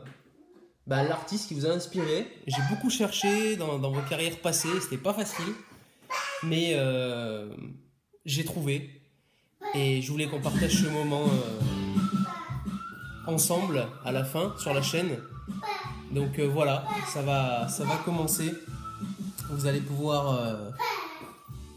bah, 0.89 1.03
l'artiste 1.03 1.47
qui 1.47 1.53
vous 1.53 1.67
a 1.67 1.69
inspiré. 1.69 2.27
J'ai 2.47 2.61
beaucoup 2.67 2.89
cherché 2.89 3.55
dans, 3.55 3.77
dans 3.77 3.91
vos 3.91 4.01
carrières 4.09 4.39
passées, 4.39 4.81
c'était 4.81 4.97
pas 4.97 5.13
facile, 5.13 5.53
mais 6.43 6.71
euh, 6.73 7.55
j'ai 8.25 8.43
trouvé. 8.43 9.03
Et 9.75 10.01
je 10.01 10.11
voulais 10.11 10.27
qu'on 10.27 10.41
partage 10.41 10.71
ce 10.71 10.87
moment 10.87 11.25
euh, 11.25 11.61
ensemble 13.27 13.87
à 14.03 14.11
la 14.11 14.23
fin 14.23 14.55
sur 14.57 14.73
la 14.73 14.81
chaîne. 14.81 15.19
Donc 16.11 16.39
euh, 16.39 16.47
voilà, 16.47 16.87
ça 17.13 17.21
va, 17.21 17.67
ça 17.67 17.83
va 17.83 17.97
commencer. 17.97 18.51
Vous 19.51 19.67
allez 19.67 19.81
pouvoir. 19.81 20.57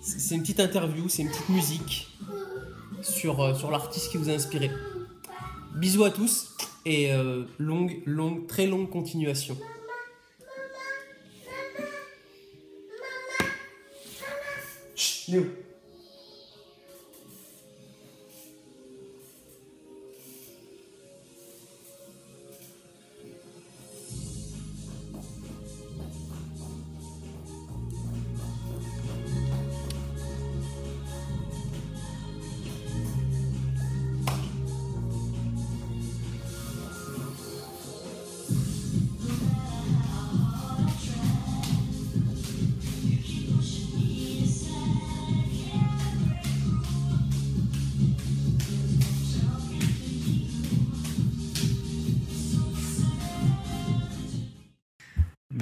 c'est 0.00 0.34
une 0.34 0.40
petite 0.40 0.60
interview, 0.60 1.08
c'est 1.10 1.22
une 1.22 1.28
petite 1.28 1.48
musique 1.50 2.08
sur, 3.02 3.56
sur 3.56 3.70
l'artiste 3.70 4.10
qui 4.10 4.16
vous 4.16 4.30
a 4.30 4.32
inspiré. 4.32 4.70
Bisous 5.74 6.04
à 6.04 6.10
tous 6.10 6.54
et 6.84 7.12
euh, 7.12 7.44
longue, 7.58 8.02
longue, 8.06 8.46
très 8.46 8.66
longue 8.66 8.88
continuation. 8.90 9.56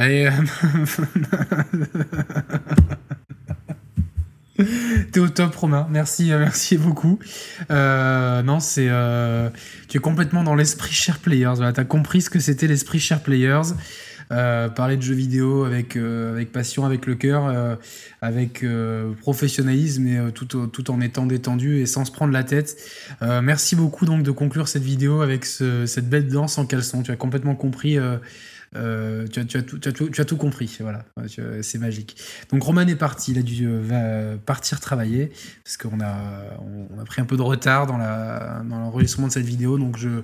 Ben, 0.00 0.32
euh, 0.32 0.32
T'es 5.12 5.20
au 5.20 5.28
top, 5.28 5.54
Romain. 5.56 5.86
Merci, 5.90 6.32
euh, 6.32 6.38
merci 6.38 6.78
beaucoup. 6.78 7.18
Euh, 7.70 8.42
non, 8.42 8.60
c'est. 8.60 8.88
tu 9.88 9.96
es 9.98 10.00
complètement 10.00 10.42
dans 10.42 10.54
l'esprit 10.54 10.92
Share 10.94 11.18
Players. 11.18 11.52
Voilà, 11.56 11.74
t'as 11.74 11.84
compris 11.84 12.22
ce 12.22 12.30
que 12.30 12.38
c'était 12.40 12.66
l'esprit 12.66 12.98
Share 12.98 13.20
Players. 13.20 13.74
Parler 14.30 14.96
de 14.96 15.02
jeux 15.02 15.14
vidéo 15.14 15.64
avec, 15.64 15.96
avec 15.96 16.50
passion, 16.52 16.86
avec 16.86 17.04
le 17.06 17.14
cœur, 17.16 17.76
avec 18.22 18.64
professionnalisme 19.20 20.06
et 20.06 20.32
tout, 20.32 20.46
tout 20.46 20.90
en 20.90 21.00
étant 21.02 21.26
détendu 21.26 21.78
et 21.80 21.86
sans 21.86 22.04
se 22.06 22.12
prendre 22.12 22.32
la 22.32 22.44
tête. 22.44 22.76
Merci 23.20 23.76
beaucoup 23.76 24.06
donc 24.06 24.22
de 24.22 24.30
conclure 24.30 24.68
cette 24.68 24.84
vidéo 24.84 25.20
avec 25.22 25.44
ce- 25.44 25.84
cette 25.86 26.08
belle 26.08 26.28
danse 26.28 26.56
en 26.58 26.64
caleçon. 26.66 27.02
Tu 27.02 27.10
as 27.10 27.16
complètement 27.16 27.54
compris. 27.54 27.98
Euh, 28.76 29.26
euh, 29.36 29.44
tu, 29.44 30.20
as, 30.20 30.24
tout, 30.24 30.36
compris, 30.36 30.78
voilà, 30.80 31.04
tu- 31.28 31.42
c'est 31.62 31.78
magique. 31.78 32.16
Donc 32.52 32.62
Roman 32.62 32.82
est 32.82 32.96
parti, 32.96 33.32
il 33.32 33.38
a 33.38 33.42
dû 33.42 33.66
euh, 33.66 34.36
partir 34.36 34.78
travailler 34.80 35.32
parce 35.64 35.76
qu'on 35.76 36.00
a, 36.00 37.04
pris 37.04 37.20
un 37.20 37.24
peu 37.24 37.36
de 37.36 37.42
retard 37.42 37.86
dans 37.86 37.98
l'enregistrement 37.98 39.26
de 39.26 39.32
cette 39.32 39.44
vidéo, 39.46 39.76
donc 39.78 39.96
je 39.96 40.22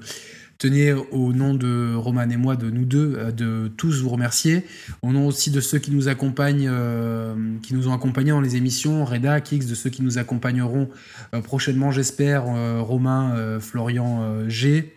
tenais 0.59 0.93
au 0.93 1.33
nom 1.33 1.55
de 1.55 1.95
Roman 1.97 2.31
et 2.31 2.37
moi, 2.37 2.57
de 2.57 2.71
nous 2.71 2.85
deux, 2.85 3.15
euh, 3.17 3.31
de 3.33 3.69
tous 3.77 4.01
vous 4.01 4.09
remercier, 4.09 4.65
au 5.03 5.13
nom 5.13 5.27
aussi 5.27 5.51
de 5.51 5.61
ceux 5.61 5.79
qui 5.79 5.91
nous 5.91 6.09
accompagnent, 6.09 6.69
euh, 6.71 7.35
qui 7.63 7.75
nous 7.75 7.89
ont 7.89 7.93
accompagnés 7.93 8.31
dans 8.31 8.41
les 8.41 8.57
émissions, 8.57 9.05
Reda, 9.05 9.41
Kix, 9.41 9.67
de 9.67 9.75
ceux 9.75 9.91
qui 9.91 10.03
nous 10.03 10.19
accompagneront 10.19 10.89
euh, 11.35 11.41
prochainement, 11.43 11.91
j'espère, 11.91 12.45
euh, 12.49 12.81
Romain, 12.81 13.35
euh, 13.37 13.61
Florian, 13.61 14.23
euh, 14.23 14.49
G. 14.49 14.93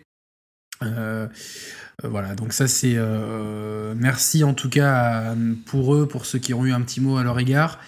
Euh, 2.02 2.06
euh, 2.06 2.08
voilà, 2.08 2.34
donc 2.34 2.52
ça 2.52 2.68
c'est 2.68 2.94
euh, 2.96 3.94
merci 3.96 4.44
en 4.44 4.54
tout 4.54 4.68
cas 4.70 4.92
à- 5.30 5.34
pour 5.66 5.94
eux, 5.94 6.06
pour 6.08 6.26
ceux 6.26 6.38
qui 6.38 6.54
ont 6.54 6.64
eu 6.64 6.72
un 6.72 6.80
petit 6.82 7.00
mot 7.00 7.16
à 7.18 7.22
leur 7.24 7.38
égard. 7.38 7.78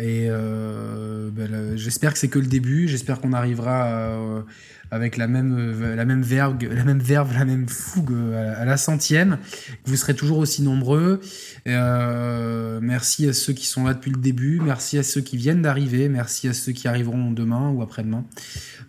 Et 0.00 0.26
euh, 0.28 1.30
ben, 1.32 1.76
j'espère 1.76 2.12
que 2.12 2.18
c'est 2.18 2.28
que 2.28 2.38
le 2.40 2.46
début. 2.46 2.88
J'espère 2.88 3.20
qu'on 3.20 3.32
arrivera 3.32 4.44
avec 4.90 5.16
la 5.16 5.26
même, 5.28 5.56
euh, 5.58 5.94
la 5.96 6.04
même 6.04 6.22
verve, 6.22 6.56
la 6.62 6.84
même 6.84 6.98
verve, 6.98 7.32
la 7.32 7.44
même 7.44 7.68
fougue 7.68 8.12
euh, 8.12 8.54
à, 8.54 8.62
à 8.62 8.64
la 8.64 8.76
centième. 8.76 9.38
que 9.84 9.90
Vous 9.90 9.96
serez 9.96 10.14
toujours 10.14 10.38
aussi 10.38 10.62
nombreux. 10.62 11.20
Euh, 11.68 12.80
merci 12.82 13.28
à 13.28 13.32
ceux 13.32 13.52
qui 13.52 13.66
sont 13.66 13.84
là 13.84 13.94
depuis 13.94 14.10
le 14.10 14.20
début. 14.20 14.60
Merci 14.60 14.98
à 14.98 15.02
ceux 15.04 15.20
qui 15.20 15.36
viennent 15.36 15.62
d'arriver. 15.62 16.08
Merci 16.08 16.48
à 16.48 16.52
ceux 16.54 16.72
qui 16.72 16.88
arriveront 16.88 17.30
demain 17.30 17.70
ou 17.70 17.80
après-demain. 17.82 18.24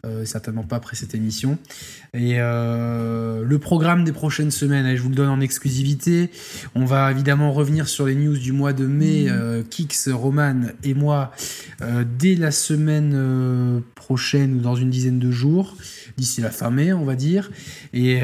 Euh, 0.06 0.26
certainement 0.26 0.64
pas 0.64 0.76
après 0.76 0.96
cette 0.96 1.16
émission. 1.16 1.58
Et 2.16 2.36
euh, 2.38 3.44
le 3.44 3.60
programme 3.60 4.04
des 4.04 4.14
prochaines 4.14 4.52
semaines, 4.52 4.86
allez, 4.86 4.98
je 4.98 5.02
vous 5.02 5.10
le 5.10 5.16
donne 5.16 5.30
en 5.30 5.42
exclusivité. 5.42 6.30
On 6.74 6.86
va 6.86 7.12
évidemment 7.12 7.52
revenir 7.52 7.88
sur 7.88 8.06
les 8.06 8.16
news 8.16 8.38
du 8.38 8.52
mois 8.52 8.74
de 8.74 8.86
mai. 8.86 9.26
Euh, 9.28 9.64
Kix, 9.70 10.10
Roman 10.12 10.62
et 10.84 10.94
moi, 10.94 11.32
euh, 11.82 12.06
dès 12.18 12.36
la 12.36 12.52
semaine 12.52 13.84
prochaine 13.96 14.56
ou 14.56 14.60
dans 14.60 14.76
une 14.76 14.90
dizaine 14.90 15.20
de 15.20 15.32
jours, 15.32 15.76
d'ici 16.18 16.42
la 16.42 16.52
fin 16.52 16.70
mai, 16.70 16.94
on 16.94 17.06
va 17.06 17.16
dire. 17.16 17.52
Et 17.94 18.22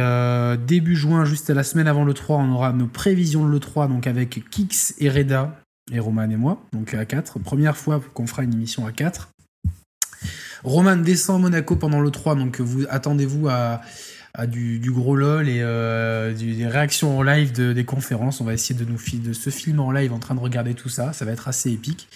début 0.68 0.96
juin, 0.96 1.26
juste 1.26 1.50
à 1.50 1.54
la 1.54 1.64
semaine 1.64 1.88
avant 1.88 2.06
le 2.06 2.14
3, 2.14 2.38
on 2.38 2.52
aura 2.54 2.72
nos 2.74 2.88
prévisions 2.88 3.48
de 3.48 3.52
l'E3, 3.52 3.88
donc 3.88 4.08
avec 4.08 4.44
Kix 4.50 4.94
et 5.00 5.10
Reda, 5.10 5.62
et 5.92 6.00
Roman 6.00 6.30
et 6.30 6.38
moi, 6.38 6.64
donc 6.74 6.94
à 6.94 7.06
4. 7.06 7.40
Première 7.40 7.76
fois 7.76 8.02
qu'on 8.14 8.28
fera 8.28 8.44
une 8.44 8.54
émission 8.54 8.86
à 8.86 8.92
4. 8.92 9.30
Roman 10.64 10.96
descend 10.96 11.38
à 11.38 11.40
Monaco 11.40 11.76
pendant 11.76 12.00
le 12.02 12.12
3, 12.12 12.36
donc 12.36 12.60
vous 12.60 12.86
attendez-vous 12.90 13.48
à, 13.50 13.82
du, 14.48 14.92
gros 14.92 15.16
lol 15.16 15.50
et 15.50 15.60
euh, 15.62 16.34
des 16.34 16.68
réactions 16.68 17.18
en 17.18 17.22
live 17.22 17.52
de- 17.52 17.74
des 17.74 17.86
conférences. 17.86 18.42
On 18.42 18.46
va 18.46 18.54
essayer 18.54 18.80
de, 18.80 18.86
nous, 18.86 18.98
de 19.20 19.34
se 19.34 19.50
filmer 19.50 19.82
en 19.82 19.92
live 19.92 20.14
en 20.14 20.20
train 20.20 20.36
de 20.36 20.40
regarder 20.40 20.74
tout 20.74 20.90
ça. 20.90 21.14
Ça 21.14 21.26
va 21.26 21.32
être 21.32 21.48
assez 21.48 21.72
épique. 21.72 22.08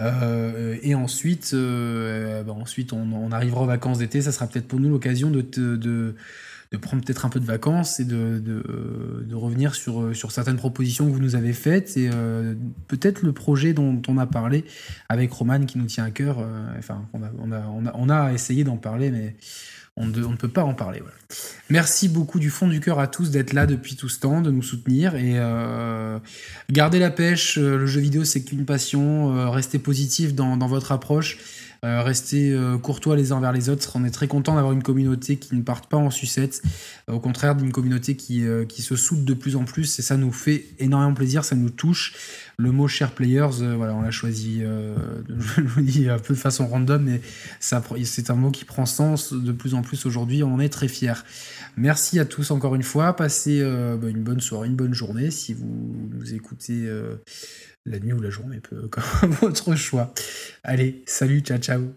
Euh, 0.00 0.76
et 0.82 0.94
ensuite, 0.94 1.50
euh, 1.54 2.42
bah, 2.42 2.54
on, 2.92 3.32
arrivera 3.32 3.62
aux 3.62 3.66
vacances 3.66 3.98
d'été. 3.98 4.22
Ça 4.22 4.32
sera 4.32 4.46
peut-être 4.46 4.66
pour 4.68 4.80
nous 4.80 4.90
l'occasion 4.90 5.30
de, 5.30 5.42
de, 5.42 6.14
de 6.74 6.80
prendre 6.80 7.04
peut-être 7.04 7.24
un 7.24 7.28
peu 7.28 7.40
de 7.40 7.44
vacances 7.44 8.00
et 8.00 8.04
de, 8.04 8.38
de, 8.38 9.24
de 9.28 9.34
revenir 9.34 9.74
sur, 9.74 10.14
sur 10.14 10.32
certaines 10.32 10.56
propositions 10.56 11.06
que 11.06 11.12
vous 11.12 11.20
nous 11.20 11.36
avez 11.36 11.52
faites 11.52 11.96
et 11.96 12.10
euh, 12.12 12.54
peut-être 12.88 13.22
le 13.22 13.32
projet 13.32 13.72
dont 13.72 14.02
on 14.08 14.18
a 14.18 14.26
parlé 14.26 14.64
avec 15.08 15.30
Roman 15.32 15.64
qui 15.64 15.78
nous 15.78 15.86
tient 15.86 16.04
à 16.04 16.10
cœur. 16.10 16.38
euh, 16.40 16.66
enfin, 16.78 17.06
on 17.12 17.22
a, 17.22 17.30
on, 17.38 17.52
a, 17.86 17.92
on, 17.94 18.08
a, 18.08 18.32
essayé 18.32 18.64
d'en 18.64 18.76
parler, 18.76 19.10
mais 19.12 19.36
on 19.96 20.06
ne, 20.06 20.36
peut 20.36 20.48
pas 20.48 20.64
en 20.64 20.74
parler. 20.74 20.98
Voilà. 20.98 21.14
Merci 21.70 22.08
beaucoup 22.08 22.40
du 22.40 22.50
fond 22.50 22.66
du 22.66 22.80
cœur 22.80 22.98
à 22.98 23.06
tous 23.06 23.30
d'être 23.30 23.52
là 23.52 23.66
depuis 23.66 23.94
tout 23.94 24.08
ce 24.08 24.18
temps, 24.18 24.40
de 24.40 24.50
nous 24.50 24.62
soutenir 24.62 25.14
et 25.14 25.34
euh, 25.36 26.18
gardez 26.70 26.98
la 26.98 27.10
pêche. 27.12 27.58
euh, 27.58 27.78
Le 27.78 27.86
jeu 27.86 28.00
vidéo, 28.00 28.24
c'est 28.24 28.42
qu'une 28.42 28.64
passion. 28.64 29.36
euh, 29.36 29.48
Restez 29.48 29.78
positif 29.78 30.34
dans, 30.34 30.56
dans 30.56 30.66
votre 30.66 30.90
approche. 30.90 31.38
Euh, 31.84 32.02
restez 32.02 32.50
euh, 32.50 32.78
courtois 32.78 33.14
les 33.14 33.32
uns 33.32 33.36
envers 33.36 33.52
les 33.52 33.68
autres. 33.68 33.92
On 33.94 34.04
est 34.04 34.10
très 34.10 34.26
content 34.26 34.54
d'avoir 34.54 34.72
une 34.72 34.82
communauté 34.82 35.36
qui 35.36 35.54
ne 35.54 35.62
parte 35.62 35.86
pas 35.86 35.98
en 35.98 36.10
sucette. 36.10 36.62
Euh, 37.08 37.14
au 37.14 37.20
contraire, 37.20 37.54
d'une 37.54 37.72
communauté 37.72 38.16
qui, 38.16 38.46
euh, 38.46 38.64
qui 38.64 38.82
se 38.82 38.96
soude 38.96 39.24
de 39.24 39.34
plus 39.34 39.56
en 39.56 39.64
plus. 39.64 39.98
Et 39.98 40.02
ça 40.02 40.16
nous 40.16 40.32
fait 40.32 40.64
énormément 40.78 41.14
plaisir, 41.14 41.44
ça 41.44 41.56
nous 41.56 41.70
touche. 41.70 42.14
Le 42.56 42.70
mot 42.70 42.88
Share 42.88 43.10
Players, 43.10 43.60
euh, 43.60 43.74
voilà, 43.76 43.94
on 43.94 44.02
l'a 44.02 44.10
choisi, 44.10 44.62
un 46.08 46.18
peu 46.18 46.34
de 46.34 46.38
façon 46.38 46.66
random, 46.66 47.02
mais 47.02 47.20
c'est 47.60 48.30
un 48.30 48.34
mot 48.34 48.50
qui 48.50 48.64
prend 48.64 48.86
sens 48.86 49.32
de 49.32 49.52
plus 49.52 49.74
en 49.74 49.82
plus 49.82 50.06
aujourd'hui. 50.06 50.42
On 50.42 50.54
en 50.54 50.60
est 50.60 50.68
très 50.68 50.88
fiers. 50.88 51.24
Merci 51.76 52.18
à 52.18 52.24
tous 52.24 52.50
encore 52.50 52.74
une 52.74 52.82
fois. 52.82 53.14
Passez 53.16 53.62
bah, 53.62 54.08
une 54.08 54.22
bonne 54.22 54.40
soirée, 54.40 54.68
une 54.68 54.76
bonne 54.76 54.94
journée 54.94 55.30
si 55.30 55.52
vous 55.52 55.66
nous 56.12 56.34
écoutez 56.34 56.88
la 57.86 57.98
nuit 57.98 58.12
ou 58.12 58.20
la 58.20 58.30
journée, 58.30 58.60
peu 58.60 58.88
comme 58.88 59.30
votre 59.30 59.74
choix. 59.76 60.12
Allez, 60.62 61.02
salut, 61.06 61.40
ciao, 61.40 61.58
ciao. 61.58 61.94